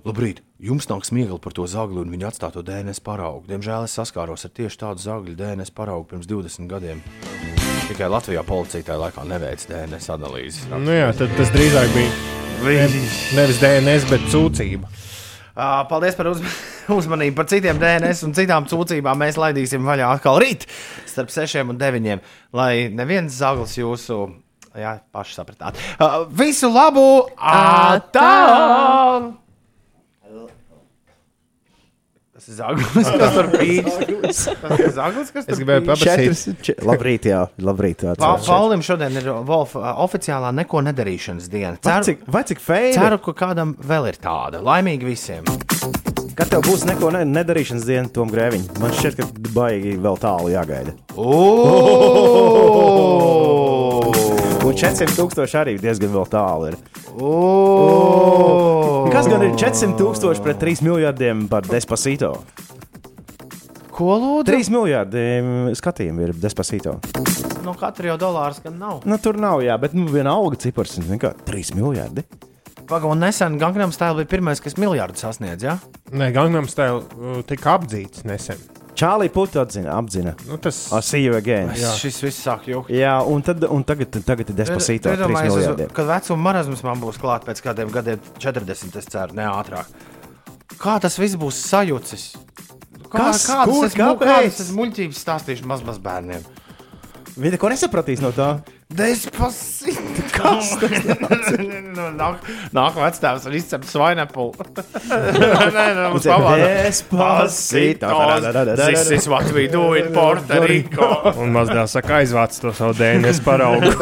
Labrīt! 0.06 0.44
Jums 0.56 0.86
nāk 0.88 1.04
smiekli 1.04 1.36
par 1.44 1.52
to 1.52 1.66
zagli 1.68 2.00
un 2.00 2.08
viņa 2.08 2.30
atstāto 2.30 2.62
DNS 2.64 3.02
paraugu. 3.04 3.44
Diemžēl 3.50 3.84
es 3.84 3.92
saskāros 3.98 4.46
ar 4.48 4.52
tieši 4.56 4.78
tādu 4.80 5.02
zagļu 5.04 5.34
DNS 5.36 5.74
paraugu 5.76 6.08
pirms 6.14 6.24
20 6.30 6.70
gadiem. 6.70 7.02
Tikai 7.90 8.08
Latvijā 8.08 8.40
policija 8.46 8.86
tajā 8.86 8.96
laikā 9.02 9.26
neveica 9.28 9.68
DNS 9.74 10.08
analīzi. 10.16 10.64
Nu, 10.72 10.96
jā, 10.96 11.12
tad 11.18 11.36
tas 11.36 11.52
drīzāk 11.52 11.92
bija 11.92 12.88
ne, 12.88 13.04
nevis 13.36 13.60
DNS, 13.60 14.08
bet 14.08 14.26
sūdzība. 14.32 14.88
Paldies 15.92 16.16
par 16.16 16.32
uz, 16.32 16.40
uzmanību. 17.02 17.36
Par 17.36 17.52
citiem 17.52 17.76
DNS 17.84 18.24
un 18.24 18.32
citām 18.40 18.72
sūdzībām 18.72 19.24
mēs 19.26 19.36
laidīsim 19.36 19.84
vaļā 19.84 20.08
atkal 20.16 20.40
rīt 20.40 20.64
starp 21.04 21.36
6 21.36 21.68
un 21.68 21.76
9. 21.84 22.20
Lai 22.56 22.72
neviens 22.96 23.42
zaglis 23.44 23.76
jūsu. 23.76 24.24
Jā, 24.76 25.02
paši 25.12 25.36
sapratāt. 25.36 25.76
Uh, 26.00 26.22
visu 26.32 26.72
labu! 26.72 27.26
Atā! 27.36 28.30
Tas 32.46 32.54
ir 32.54 32.58
zaglis, 32.62 33.08
kas 33.10 33.32
tur 33.34 33.46
pīķis. 33.50 34.40
Tas 34.60 34.78
ir 34.78 34.90
zaglis, 34.94 35.30
kas 35.34 35.48
tur 35.48 35.62
paprasīt. 35.66 36.04
Četras, 36.06 36.42
če, 36.62 36.74
labrīt, 36.86 37.26
jā, 37.26 37.40
labrīt. 37.58 38.04
jā, 38.06 38.12
Pa- 38.20 38.36
ceru. 38.38 38.46
Paulim 38.46 38.84
šodien 38.86 39.18
ir 39.18 39.26
Wolf, 39.48 39.74
uh, 39.74 39.82
oficiālā 40.04 40.52
neko 40.54 40.78
nedarīšanas 40.86 41.48
diena. 41.50 41.74
Vai 41.82 41.96
cik, 42.06 42.22
vai 42.30 42.44
cik 42.46 42.62
feini? 42.62 42.94
ceru, 42.94 43.18
ka 43.24 43.34
kādam 43.34 43.74
vēl 43.82 44.06
ir 44.12 44.16
tāda. 44.22 44.62
Laimīgi 44.62 45.04
visiem! 45.10 45.42
Kad 46.36 46.52
tev 46.52 46.60
būs 46.68 46.84
neko 46.86 47.10
ne, 47.16 47.24
nedarīšanas 47.32 47.82
diena, 47.88 48.08
Tom 48.14 48.30
Grēviņ, 48.30 48.62
man 48.78 48.94
šķiet, 48.94 49.14
ka 49.18 49.24
baigi 49.56 49.96
vēl 49.98 50.16
tālu 50.22 50.52
jāgaida. 50.54 50.92
Un 51.16 51.26
400 54.76 55.14
tūkstoši 55.16 55.56
arī 55.56 55.72
diezgan 55.80 56.10
vēl 56.12 56.26
tālu 56.28 56.66
ir. 56.68 56.74
Kas 59.08 59.28
gan 59.30 59.44
ir 59.46 59.54
400 59.56 59.96
tūkstoši 59.96 60.42
pret 60.44 60.58
3 60.60 60.82
miljardiem 60.84 61.46
par 61.48 61.64
despacito? 61.64 62.34
Ko 63.96 64.18
lūdzu? 64.20 64.50
3 64.52 64.68
miljardi 64.74 65.22
mm, 65.40 65.70
skatījumu 65.80 66.26
ir 66.26 66.34
despacito. 66.36 66.98
No 67.64 67.72
katra 67.80 68.12
jau 68.12 68.18
dolārs 68.20 68.60
gan 68.60 68.76
nav. 68.76 69.00
Nu, 69.08 69.16
tur 69.16 69.40
nav, 69.40 69.64
jā, 69.64 69.78
bet 69.80 69.96
nu, 69.96 70.04
viena 70.12 70.36
auga 70.36 70.60
cipars 70.60 70.98
ir 71.00 71.08
3 71.08 71.72
miljardi. 71.78 72.26
Pagaidām, 72.86 73.16
nesen 73.18 73.56
Gangnam 73.58 73.96
Style 73.96 74.20
bija 74.20 74.34
pirmais, 74.36 74.60
kas 74.62 74.76
miljardu 74.76 75.16
sasniedz. 75.18 75.64
Ja? 75.64 75.78
Nē, 76.12 76.28
Gangnam 76.36 76.68
Style 76.68 77.00
uh, 77.00 77.40
tika 77.48 77.78
apdzīts 77.78 78.28
nesen. 78.28 78.60
Čālī 78.96 79.28
putu 79.32 79.60
atzina, 79.60 79.92
apzina. 79.98 80.32
Nu, 80.48 80.56
tas 80.62 80.78
see 81.04 81.20
you 81.26 81.36
again. 81.36 81.68
Jā. 81.76 81.92
Šis 82.00 82.20
viss 82.24 82.40
sāk 82.46 82.64
jukt. 82.70 82.90
Jā, 82.94 83.18
un, 83.28 83.44
tad, 83.44 83.66
un 83.68 83.84
tagad, 83.86 84.16
tagad 84.24 84.52
ir 84.52 84.56
3 84.56 85.28
miljardi. 85.28 85.88
Kad 85.96 86.08
vecuma 86.08 86.40
marazms 86.48 86.84
man 86.86 87.02
būs 87.02 87.20
klāt 87.20 87.44
pēc 87.48 87.60
kādiem 87.64 87.92
gadiem, 87.92 88.22
40, 88.40 88.96
es 89.02 89.10
ceru, 89.12 89.36
ne 89.36 89.44
ātrāk. 89.50 89.90
Kā 90.80 90.96
tas 91.02 91.18
viss 91.20 91.36
būs 91.40 91.60
sajūcis? 91.68 92.24
Kā, 93.06 93.30
Kas? 93.30 93.44
kādas 93.46 93.68
Kur? 93.70 93.84
es, 93.86 93.96
kādas 93.96 94.60
es 94.64 94.72
muļķības 94.74 95.20
stāstīšu 95.22 95.68
maz, 95.68 95.84
maz 95.86 96.00
bērniem? 96.02 96.42
Viņa 97.36 97.58
ko 97.60 97.68
nesapratīs 97.68 98.22
no 98.24 98.30
tā? 98.32 98.46
Despacito! 98.96 100.24
Kas 100.36 100.70
nu, 100.78 102.06
nāk, 102.16 102.46
nāk 102.76 102.96
vecāks 102.96 103.44
un 103.48 103.56
izcep 103.58 103.84
svainapulu. 103.88 104.54
Nē, 105.10 105.68
nē, 105.74 106.06
mums 106.14 106.28
pavāda. 106.28 106.70
Despacito. 106.86 108.08
This 108.80 109.10
is 109.18 109.28
what 109.28 109.52
we 109.52 109.66
do 109.68 109.92
in 110.00 110.12
Puerto 110.16 110.62
Rico. 110.64 111.10
Un 111.36 111.52
mazdēls 111.56 111.98
saka, 111.98 112.22
aizvāc 112.22 112.56
to 112.62 112.72
savu 112.76 112.96
DNS 112.96 113.44
paraugu. 113.44 113.92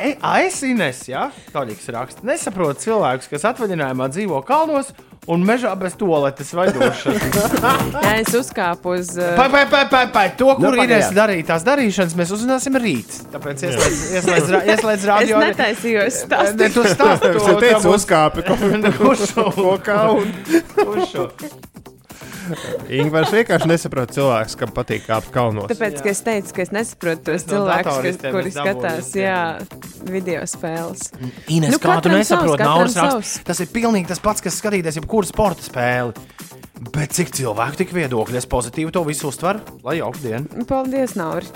E, 0.00 0.14
Aizsines, 0.24 1.02
jā, 1.10 1.26
Toļiks 1.52 1.88
raksta. 1.92 2.24
Nesaprotu 2.24 2.80
cilvēkus, 2.86 3.28
kas 3.28 3.44
atvaļinājumā 3.52 4.06
dzīvo 4.14 4.40
kalnos 4.48 4.88
un 5.30 5.42
mežā 5.46 5.74
bez 5.78 5.92
toaletes 6.00 6.48
vai 6.56 6.64
dušas. 6.72 7.20
Jā, 8.00 8.14
es 8.22 8.32
uzkāpu 8.34 8.94
uz. 8.96 9.10
uh, 9.20 9.34
Pai, 9.36 9.46
pai, 9.52 9.66
pai, 9.70 9.82
pai, 9.92 10.00
pai. 10.14 10.24
To, 10.40 10.54
Nu, 10.56 10.70
kur 10.70 10.78
ir 10.78 10.86
pagaidām. 10.86 11.14
darītās 11.18 11.66
darīšanas, 11.68 12.16
mēs 12.18 12.32
uzzināsim 12.34 12.78
rīt. 12.80 13.18
Tāpēc 13.34 13.66
ieslēdz, 13.68 14.00
ieslēdz, 14.16 14.50
ieslēdz 14.74 15.04
Es 15.04 15.08
radio. 15.12 15.42
netaisījos 15.44 16.20
Ne, 16.24 16.70
tu 16.72 16.86
stāstīt. 16.88 16.94
stāsti 16.96 17.32
to. 17.36 17.58
Es 17.60 17.60
tā 17.60 17.82
būs- 17.84 17.90
uzkāpi 18.00 18.44
kaut 18.48 18.96
Kurš 18.98 19.26
šo? 19.34 19.50
ko 19.60 19.76
kaunu. 19.84 21.69
Ingūns 23.00 23.32
vienkārši 23.34 23.68
nesaprot 23.70 24.12
cilvēks, 24.16 24.56
kam 24.60 24.72
patīk 24.76 25.06
kāpt 25.06 25.30
kalnos. 25.34 25.70
Tāpēc, 25.72 26.00
ka 26.04 26.12
es 26.12 26.22
teicu, 26.26 26.54
ka 26.56 26.64
es 26.64 26.72
nesaprotu 26.74 27.24
tos 27.30 27.46
no 27.46 27.52
cilvēkus, 27.54 28.00
kas, 28.06 28.20
kuri 28.26 28.52
es 28.52 28.58
skatās, 28.58 29.10
jā, 29.18 29.40
video 30.10 30.44
spēles. 30.50 31.10
Ines, 31.48 31.74
nu, 31.74 31.80
kā 31.82 31.98
tu 32.04 32.12
nesaproti, 32.12 32.66
raksta, 32.66 33.08
savs. 33.14 33.34
tas 33.46 33.62
ir 33.64 33.70
pilnīgi 33.74 34.10
tas 34.10 34.22
pats, 34.22 34.44
kas 34.44 34.58
skatīties 34.62 35.00
jebkuru 35.00 35.28
sporta 35.28 35.66
spēli. 35.66 36.14
Bet 36.94 37.12
cik 37.12 37.34
cilvēku 37.36 37.82
tik 37.82 37.90
viedokļi, 37.92 38.40
es 38.40 38.48
pozitīvi 38.48 38.94
to 38.94 39.04
visu 39.04 39.28
uztveru, 39.28 39.60
lai 39.84 39.98
jauka 39.98 40.22
diena. 40.24 40.64
Paldies, 40.68 41.12
Nauri. 41.18 41.50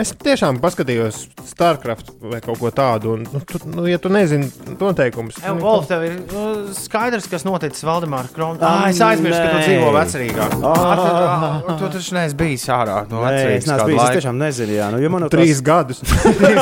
Es 0.00 0.08
tiešām 0.16 0.56
paskatījos 0.62 1.26
StarCraft 1.50 2.14
vai 2.24 2.38
kaut 2.40 2.56
ko 2.62 2.70
tādu, 2.72 3.10
un, 3.18 3.26
nu, 3.28 3.40
tu, 3.44 3.58
nu, 3.68 3.82
ja 3.90 3.98
tu 4.00 4.08
nezini 4.12 4.46
noteikumus, 4.80 5.36
Evo, 5.44 5.58
Wolf, 5.60 5.84
tev 5.90 6.04
ir 6.06 6.14
uh, 6.32 6.70
skaidrs, 6.72 7.26
kas 7.28 7.44
noticis 7.44 7.84
Valdemāra 7.84 8.30
Kronā. 8.32 8.56
Ah, 8.64 8.86
es 8.88 9.00
aizmirsu, 9.04 9.36
ka 9.36 9.50
tu 9.52 9.60
dzīvo 9.66 9.90
vecrīgā. 9.92 10.46
Ah. 10.64 10.94
Ah, 11.02 11.76
tu 11.76 11.90
taču 11.92 12.16
neesi 12.16 12.38
bijis 12.40 12.64
ārā 12.72 13.02
no 13.10 13.20
Nē, 13.26 13.34
es 13.58 13.68
neesmu 13.68 13.88
bijis. 13.90 14.02
Es 14.06 14.16
tiešām 14.16 14.40
nezinu, 14.40 14.76
jā. 14.78 14.88
Nu, 14.94 15.02
jo 15.04 15.10
man 15.12 15.26
trīs 15.32 15.60
gadus. 15.66 16.00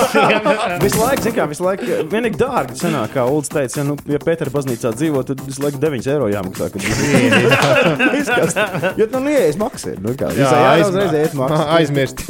visu 0.84 0.98
laiku, 1.04 1.22
zin 1.28 1.36
kā, 1.38 1.46
visu 1.50 1.64
laiku 1.68 2.00
vienīgi 2.10 2.40
dārgi 2.40 2.80
sanāk, 2.82 3.14
kā 3.14 3.28
Ulds 3.30 3.52
teica, 3.52 3.78
ja, 3.80 3.86
nu, 3.86 3.94
ja 4.10 4.18
Pētera 4.26 4.50
baznīcā 4.54 4.92
dzīvo, 4.98 5.22
tad 5.30 5.44
visu 5.46 5.62
laiku 5.64 5.78
9 5.86 6.10
eiro 6.16 6.28
jāmaksā. 6.34 6.70
kad 6.74 6.82
izkast. 8.20 8.58
Jo 8.98 9.06
nu 9.14 9.32
ieies 9.32 9.58
maksā. 9.60 9.94
Nu, 10.02 10.16
kā, 10.18 10.34
Jā, 10.34 10.50
jā, 10.50 10.66
aiz- 10.74 10.88
uzreiz 10.90 11.16
iet 11.22 11.38
maksā. 11.38 11.62
aizmirst, 11.78 12.26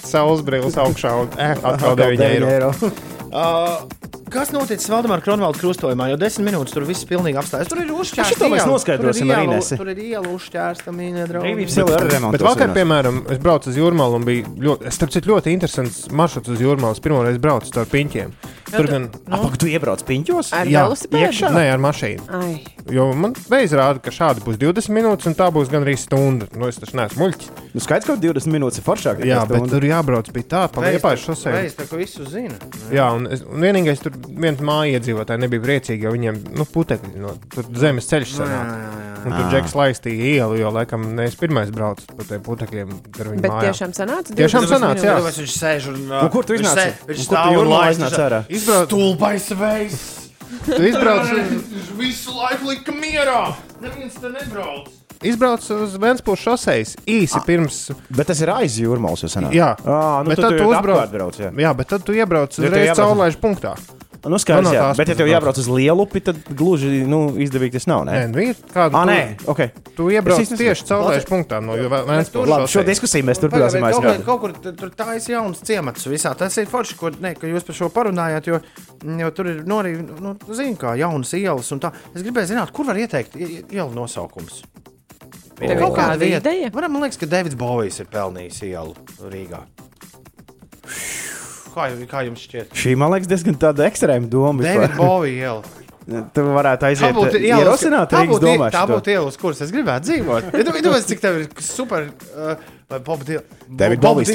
aizmirst 0.00 0.10
saules 0.10 0.42
brilles 0.42 0.76
augšā 0.76 1.12
un 1.22 1.28
eh, 1.38 1.56
atkal 1.62 1.96
9 1.96 2.20
eiro. 2.20 2.72
Uh, 3.30 3.84
kas 4.26 4.48
noticis 4.50 4.88
Valdemāra 4.90 5.22
Kronvalda 5.22 5.60
krustojumā? 5.60 6.08
Jau 6.10 6.16
desmit 6.18 6.48
minūtes 6.48 6.74
tur 6.74 6.82
viss 6.82 7.06
pilnīgi 7.06 7.38
apstājas. 7.38 7.68
Tur 7.70 7.78
ir 7.84 7.92
uzšķērsta. 7.94 8.34
Šito 8.34 8.48
mēs 8.50 8.64
noskaidrosim 8.66 9.30
ar 9.30 9.44
Inesi. 9.44 9.78
Tur 9.78 9.92
ir 9.92 10.00
iela 10.02 10.32
uzšķērsta, 10.34 10.90
mīļie 10.90 11.26
draugi. 11.30 11.52
Arī 11.52 11.68
remontos 12.10 12.34
Bet 12.34 12.42
vakar, 12.42 12.72
piemēram, 12.74 13.20
es 13.30 13.38
braucu 13.38 13.70
uz 13.70 13.78
jūrmālu 13.78 14.18
un 14.18 14.26
bija 14.26 14.50
ļoti, 14.66 14.90
starp 14.98 15.14
citu, 15.14 15.30
ļoti 15.30 15.54
interesants 15.54 16.00
maršruts 16.10 16.56
uz 16.56 16.64
jūrmālu. 16.66 16.98
Es 16.98 17.04
pirmo 17.06 17.22
reizi 17.22 17.44
braucu 17.46 17.70
ar 17.78 17.86
piņķiem. 17.94 18.34
Tur 18.70 18.88
gan 18.90 19.06
Apak, 19.30 19.56
tu 19.60 19.68
iebrauc 19.70 20.02
piņķos? 20.06 20.52
Ar 20.56 20.70
Jā, 20.70 20.84
iekšā? 20.90 21.50
Nē, 21.54 21.64
ar 21.74 21.82
mašīnu. 21.82 22.26
Ai. 22.38 22.52
Jo 22.90 23.10
man 23.16 23.34
veids 23.50 23.74
rāda, 23.76 24.00
ka 24.02 24.12
šādi 24.14 24.44
būs 24.44 24.58
20 24.60 24.94
minūtes, 24.94 25.28
un 25.30 25.36
tā 25.38 25.50
būs 25.54 25.70
gan 25.72 25.84
arī 25.86 25.96
stunda. 26.00 26.48
Nu, 26.56 26.70
es 26.70 26.80
taču 26.80 26.98
neesmu 26.98 27.24
muļķis. 27.24 27.52
Nu, 27.74 27.82
skaidrs, 27.84 28.08
ka 28.08 28.16
20 28.22 28.54
minūtes 28.54 28.80
ir 28.80 28.86
foršāk. 28.86 29.22
Jā, 29.28 29.42
bet 29.50 29.68
tur 29.70 29.86
jābrauc 29.86 30.30
bija 30.34 30.48
tā, 30.54 30.64
pa 30.72 30.86
liepāju 30.86 31.22
šosei. 31.26 31.54
Veids, 31.58 31.78
tā, 31.78 31.86
ka 31.90 32.00
visu 32.00 32.26
zina. 32.30 32.56
Jā, 32.94 33.10
un, 33.16 33.28
es, 33.30 33.44
un 33.46 33.62
vienīgais 33.66 34.02
tur 34.04 34.16
viens 34.30 34.62
māja 34.64 34.98
iedzīvotāji 34.98 35.44
nebija 35.46 35.66
priecīgi, 35.66 36.06
jo 36.06 36.14
viņiem 36.16 36.42
nu, 36.58 36.66
putekļi 36.74 37.22
no 37.22 37.36
tur 37.52 37.70
zemes 37.78 38.10
ceļš 38.10 38.36
sanāk. 38.40 39.09
Un 39.20 39.32
tur 39.34 39.42
Ā. 39.44 39.50
džeks 39.52 39.74
laistīja 39.76 40.28
ielu, 40.40 40.54
jo 40.62 40.70
laikam 40.72 41.02
ne 41.14 41.26
es 41.28 41.34
pirmais 41.36 41.68
braucu 41.74 42.06
pa 42.16 42.24
tiem 42.24 42.40
putekļiem. 42.46 42.92
Bet 43.18 43.42
mājām. 43.44 43.60
tiešām 43.66 43.92
sanāca? 43.96 44.32
Tiešām 44.38 44.64
20 44.64 44.72
sanāca, 44.72 45.04
jā. 45.04 45.16
Tāpēc 45.18 45.40
viņš 45.42 45.56
sēž 45.60 45.88
un. 45.92 45.98
Un 46.20 46.30
kur 46.32 46.44
tu 46.48 46.56
iznāci? 46.56 46.94
Viņš 47.10 47.26
stāv 47.26 47.58
un 47.60 47.74
iznāci 47.90 48.22
ārā? 48.24 48.40
Izbrauc- 48.48 48.88
Stulbais 48.88 49.50
veids. 49.60 50.00
Tu 50.66 50.82
izbrauc, 50.88 51.28
Viņš 51.30 51.92
visu 52.00 52.32
laiku 52.34 52.66
lika 52.72 52.92
mierā. 52.92 53.54
Neviens 53.80 54.16
te 54.20 54.28
nebrauc. 54.32 54.88
izbrauc 55.22 55.60
uz 55.70 55.94
Vēnspūšu 56.00 56.42
šoseis 56.48 56.96
īsi 57.06 57.38
pirms. 57.46 57.90
Bet 58.10 58.26
tas 58.32 58.40
ir 58.40 58.48
aiz 58.48 58.78
jūrmālas, 58.80 59.20
jau 59.24 59.28
senāk. 59.30 59.52
Jā, 59.52 59.74
à, 59.84 60.22
nu, 60.24 60.30
bet 60.32 60.40
tad 60.40 60.50
tu 60.52 60.58
tu 60.58 60.64
uzbrauc. 60.72 61.04
uzbrauc. 61.04 61.10
Brauc, 61.12 61.36
jā. 61.38 61.50
Jā, 61.54 61.76
bet 61.76 61.88
tad 61.92 62.02
tu 62.04 62.12
iebrauc 62.16 62.56
uzreiz 62.58 62.96
caurlaižu 62.96 63.36
punktā. 63.38 63.76
Nu, 64.20 64.36
skaidrs, 64.36 64.66
no 64.68 64.72
jā. 64.74 64.82
Bet, 64.98 65.08
ja 65.08 65.14
tev 65.16 65.28
jābrauc 65.30 65.56
uz 65.56 65.68
lielupi, 65.72 66.20
tad 66.20 66.36
gluži 66.52 67.06
nu, 67.08 67.30
izdevīgi 67.40 67.72
tas 67.78 67.86
nav. 67.88 68.02
Nē, 68.04 68.12
Ne? 68.12 68.26
nu 68.28 68.42
ir 68.50 68.54
kāda. 68.68 68.92
Ah, 68.92 69.06
tu- 69.06 69.10
nē, 69.10 69.48
ok. 69.48 69.60
Tu 69.96 70.08
iebrauc 70.12 70.50
tieši 70.60 70.84
caurlaižu 70.90 71.24
punktā 71.30 71.60
no 71.64 71.72
Vēnspūšu 71.72 72.46
Labi, 72.52 72.66
šo 72.68 72.82
diskusiju 72.84 73.24
mēs 73.24 73.40
turpināsim 73.40 73.80
kaut, 73.80 74.04
kur- 74.04 74.24
kaut 74.26 74.40
kur 74.40 74.74
tur 74.76 74.90
tā 74.90 75.16
ir 75.16 75.24
jauns 75.32 75.62
ciemats 75.64 76.04
visā. 76.06 76.34
Tas 76.36 76.56
ir 76.58 76.66
forši, 76.66 76.96
ko, 77.00 77.10
ne, 77.18 77.34
ka 77.34 77.46
jūs 77.48 77.64
par 77.64 77.74
šo 77.80 77.88
parunājāt, 77.88 78.46
jo, 78.52 78.60
jo 79.24 79.30
tur 79.30 79.46
ir 79.46 79.62
nu, 79.64 79.80
arī, 79.80 79.96
nu, 80.20 80.34
zinu, 80.52 80.76
kā 80.76 80.92
jaunas 81.00 81.32
ielas 81.32 81.72
un 81.72 81.80
tā. 81.80 81.92
Es 82.14 82.20
gribēju 82.22 82.52
zināt, 82.52 82.72
kur 82.72 82.84
var 82.84 82.96
ieteikt 82.96 83.36
ie- 83.40 83.64
ielu 83.72 83.90
nosaukums. 83.94 84.62
Ir 85.60 85.76
Kaut 85.80 85.96
kāda 85.96 86.16
vieta. 86.20 86.40
ideja? 86.44 86.70
Varam, 86.72 86.92
man 86.92 87.02
liekas, 87.02 87.18
ka 87.20 87.26
Davids 87.26 87.54
Bovijs 87.54 88.00
ir 88.00 88.06
pelnījis 88.06 88.62
ielu 88.68 88.94
Rīgā. 89.28 89.64
Kā, 91.74 91.90
ju- 91.92 92.08
kā 92.10 92.24
jums 92.26 92.42
šķiet? 92.46 92.72
Šī, 92.74 92.96
man 92.98 93.12
liekas, 93.14 93.28
diezgan 93.30 93.54
tāda 93.60 93.86
ekstrēma 93.90 94.28
doma. 94.30 94.64
Davids 94.66 94.96
Bovijs 94.98 95.38
iela. 95.44 95.62
Tu 96.10 96.42
varētu 96.42 96.80
Tā 96.82 96.88
aiziet 96.90 97.10
eh, 97.12 97.42
iela, 97.44 97.60
uz- 97.60 97.84
ierosināt 97.84 98.08
tā 98.10 98.22
Rīgas 98.24 98.32
būtu, 98.40 98.46
domā. 98.48 98.70
tā 98.74 98.80
būtu 98.88 99.12
iela, 99.12 99.26
uz 99.30 99.36
kuras 99.38 99.60
es 99.62 99.70
gribētu 99.70 100.08
dzīvot. 100.08 100.48
Ja 100.58 100.64
tu 100.66 100.72
domā, 100.82 100.98
cik 101.06 101.20
tev 101.22 101.36
ir 101.38 101.44
super. 101.62 102.08
Uh, 102.34 102.56
vai 102.90 102.98
Bob. 103.06 103.22
David 103.68 104.00
Bowie 104.02 104.26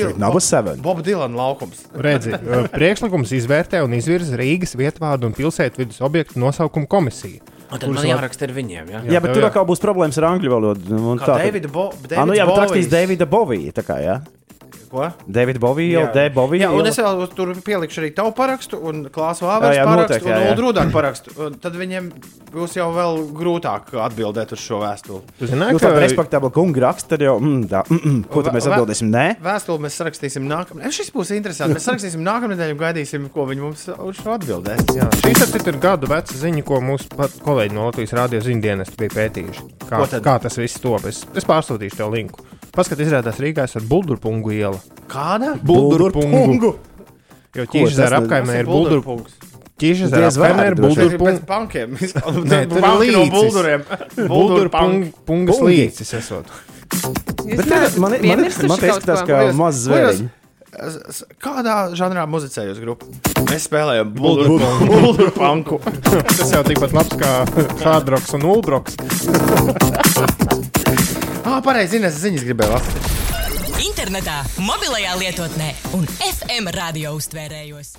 Dylan 1.04 1.36
laukums. 1.36 1.82
Redzi, 1.92 2.32
uh, 2.38 2.70
priekšlikums 2.78 3.34
izvērtē 3.36 3.82
un 3.84 3.98
izvirza 3.98 4.38
Rīgas 4.40 4.78
vietvārdu 4.80 5.28
un 5.28 5.36
pilsētvidus 5.36 6.00
objektu 6.06 6.40
nosaukumu 6.40 6.88
komisiju. 6.88 7.42
Un 7.66 7.82
tad 7.82 7.92
man 7.92 8.06
jāraksta 8.08 8.46
ar 8.48 8.54
viņiem. 8.56 8.94
Ja? 8.94 9.02
Jā, 9.18 9.20
bet 9.26 9.34
tev 9.34 9.40
tur 9.42 9.44
jā. 9.44 9.50
atkal 9.50 9.66
būs 9.68 9.82
problēmas 9.84 10.22
ar 10.22 10.30
angļu 10.30 10.52
valodu. 10.54 10.96
un 10.96 11.18
Kā 11.20 11.26
tā 11.26 11.34
tad- 11.34 11.46
Davida 11.50 11.72
Bo- 11.76 11.92
Ah, 12.16 12.24
nu 12.30 12.38
jā, 12.38 12.46
bet 12.48 12.62
rakstīs. 12.62 12.88
Davida 12.94 13.26
Bovija. 13.28 13.74
Tā 13.76 13.84
kā, 13.84 13.98
jā. 14.06 14.20
Ko? 14.92 15.10
David 15.28 15.60
Bovija, 15.64 16.00
jau 16.00 16.14
D. 16.14 16.26
Bovija. 16.36 16.70
Jā, 16.70 16.72
un 16.78 16.90
es 16.90 17.00
vēl 17.00 17.26
tur 17.36 17.54
pielikšu 17.66 18.04
arī 18.04 18.12
tavu 18.16 18.34
parakstu, 18.38 18.80
un 18.80 19.06
klāstu 19.14 19.46
Jā, 19.46 19.52
Vāveres 19.54 19.80
parakstu, 19.82 20.02
noteikti, 20.02 20.30
jā, 20.30 20.38
un 20.38 20.46
jā. 20.46 20.54
Ulu 20.54 20.66
Rudāku 20.68 20.96
parakstu. 20.96 21.36
Un 21.46 21.58
Tad 21.66 21.78
viņiem 21.80 22.10
būs 22.54 22.76
jau 22.78 22.88
vēl 22.96 23.22
grūtāk 23.36 23.92
atbildēt 24.06 24.54
uz 24.56 24.62
šo 24.64 24.80
vēstuli. 24.84 25.22
Tu 25.40 25.50
zināji, 25.52 25.76
Nu, 25.76 25.82
ka 25.82 25.92
respektabla 25.98 26.52
kunga 26.56 26.84
raksta, 26.86 27.16
tad 27.16 27.26
jau, 27.26 27.36
mm, 27.42 27.66
tā, 27.72 27.82
mm, 27.90 28.02
mm, 28.02 28.22
ko 28.32 28.44
tad 28.46 28.56
mēs 28.56 28.70
atbildēsim? 28.70 29.12
Nē, 29.12 29.26
Vēstuli 29.44 29.86
mēs 29.86 30.00
sarakstīsim 30.00 30.48
nākamā. 30.50 30.92
Šis 30.96 31.12
būs 31.16 31.34
interesanti. 31.36 31.78
Mēs 31.78 31.88
sarakstīsim 31.90 32.24
nākamā 32.26 32.54
nedēļa 32.54 32.78
un 32.78 32.82
gaidīsim, 32.82 33.28
ko 33.34 33.48
viņi 33.50 33.66
mums 33.66 33.88
uz 33.96 34.22
šo 34.22 34.36
atbildēs. 34.38 34.86
Jā, 34.96 35.10
šī 35.24 35.34
ir 35.74 35.80
gadu 35.82 36.10
veca 36.12 36.40
ziņa, 36.42 36.66
ko 36.68 36.80
mūsu 36.84 37.10
kolēģi 37.46 37.76
no 37.76 37.90
Latvijas 37.90 38.16
Rādio 38.18 38.42
ziņdienas 38.46 38.94
bija 39.00 39.16
pētījuši. 39.16 39.66
Kā, 39.90 40.04
kā 40.24 40.38
tas 40.46 40.60
viss 40.60 40.82
top? 40.82 41.06
Es, 41.10 41.24
es 41.36 41.48
pārsūtīšu 41.48 42.00
tev 42.00 42.14
linku. 42.16 42.46
Paskatās, 42.76 43.08
izrādās 43.08 43.38
Rīgā 43.40 43.64
ar 43.80 43.84
Buldurpungu 43.88 44.52
ielu. 44.56 44.80
Kāda? 45.12 45.54
Buldurpungu. 45.64 46.74
Jo 47.56 47.64
ar 48.04 48.12
ne- 48.12 48.20
apkaimē 48.26 48.56
ir 48.60 48.60
ir 48.60 48.66
Buldur. 48.68 49.00
buldurpunkts. 49.02 49.34
Ķīšas 49.80 50.12
ar 50.16 50.22
Diez 50.24 50.38
apkaimē 50.38 50.64
vārdi 50.64 50.72
ir 50.72 50.76
ir 51.14 51.18
Buldurpungu. 51.18 51.46
bankiem. 51.48 51.96
Nē, 51.96 52.62
ir 52.64 52.82
Banki 52.84 53.12
no 53.16 53.24
līcis. 55.68 56.12
Jūs 57.46 57.58
Bet 57.60 57.68
neesat 57.72 57.98
man, 58.00 58.12
man, 58.12 58.22
man, 58.28 58.40
man 58.40 58.50
izskatās, 58.50 59.22
ka 59.28 59.44
jūs- 59.48 59.56
maz 59.60 59.76
ko 59.88 59.96
jūs- 60.00 60.20
zvēriņš. 60.20 60.30
s- 60.76 61.00
s- 61.16 61.26
kādā 61.44 61.76
žanrā 61.96 62.24
muzicējos 62.28 62.80
grupā? 62.84 63.08
Mēs 63.50 63.68
spēlējam 63.70 64.12
Buldur- 64.16 64.60
buldur 64.88 65.32
punku. 65.36 65.80
Tas 66.38 66.52
jau 66.52 66.64
tikpat 66.68 66.92
labs 66.96 67.16
kā 67.20 67.34
Hardroks 67.84 68.34
un 68.36 68.42
Ulbroks. 68.52 68.98
Ah, 71.46 71.60
pareizi, 71.62 72.00
Ines, 72.00 72.16
ziņas 72.24 72.46
gribēju 72.48 72.74
lasīt. 72.74 73.10
Internetā, 73.86 74.40
mobilajā 74.66 75.14
lietotnē 75.20 75.70
un 75.94 76.08
FM 76.26 76.72
radio 76.74 77.14
uztvērējos. 77.20 77.94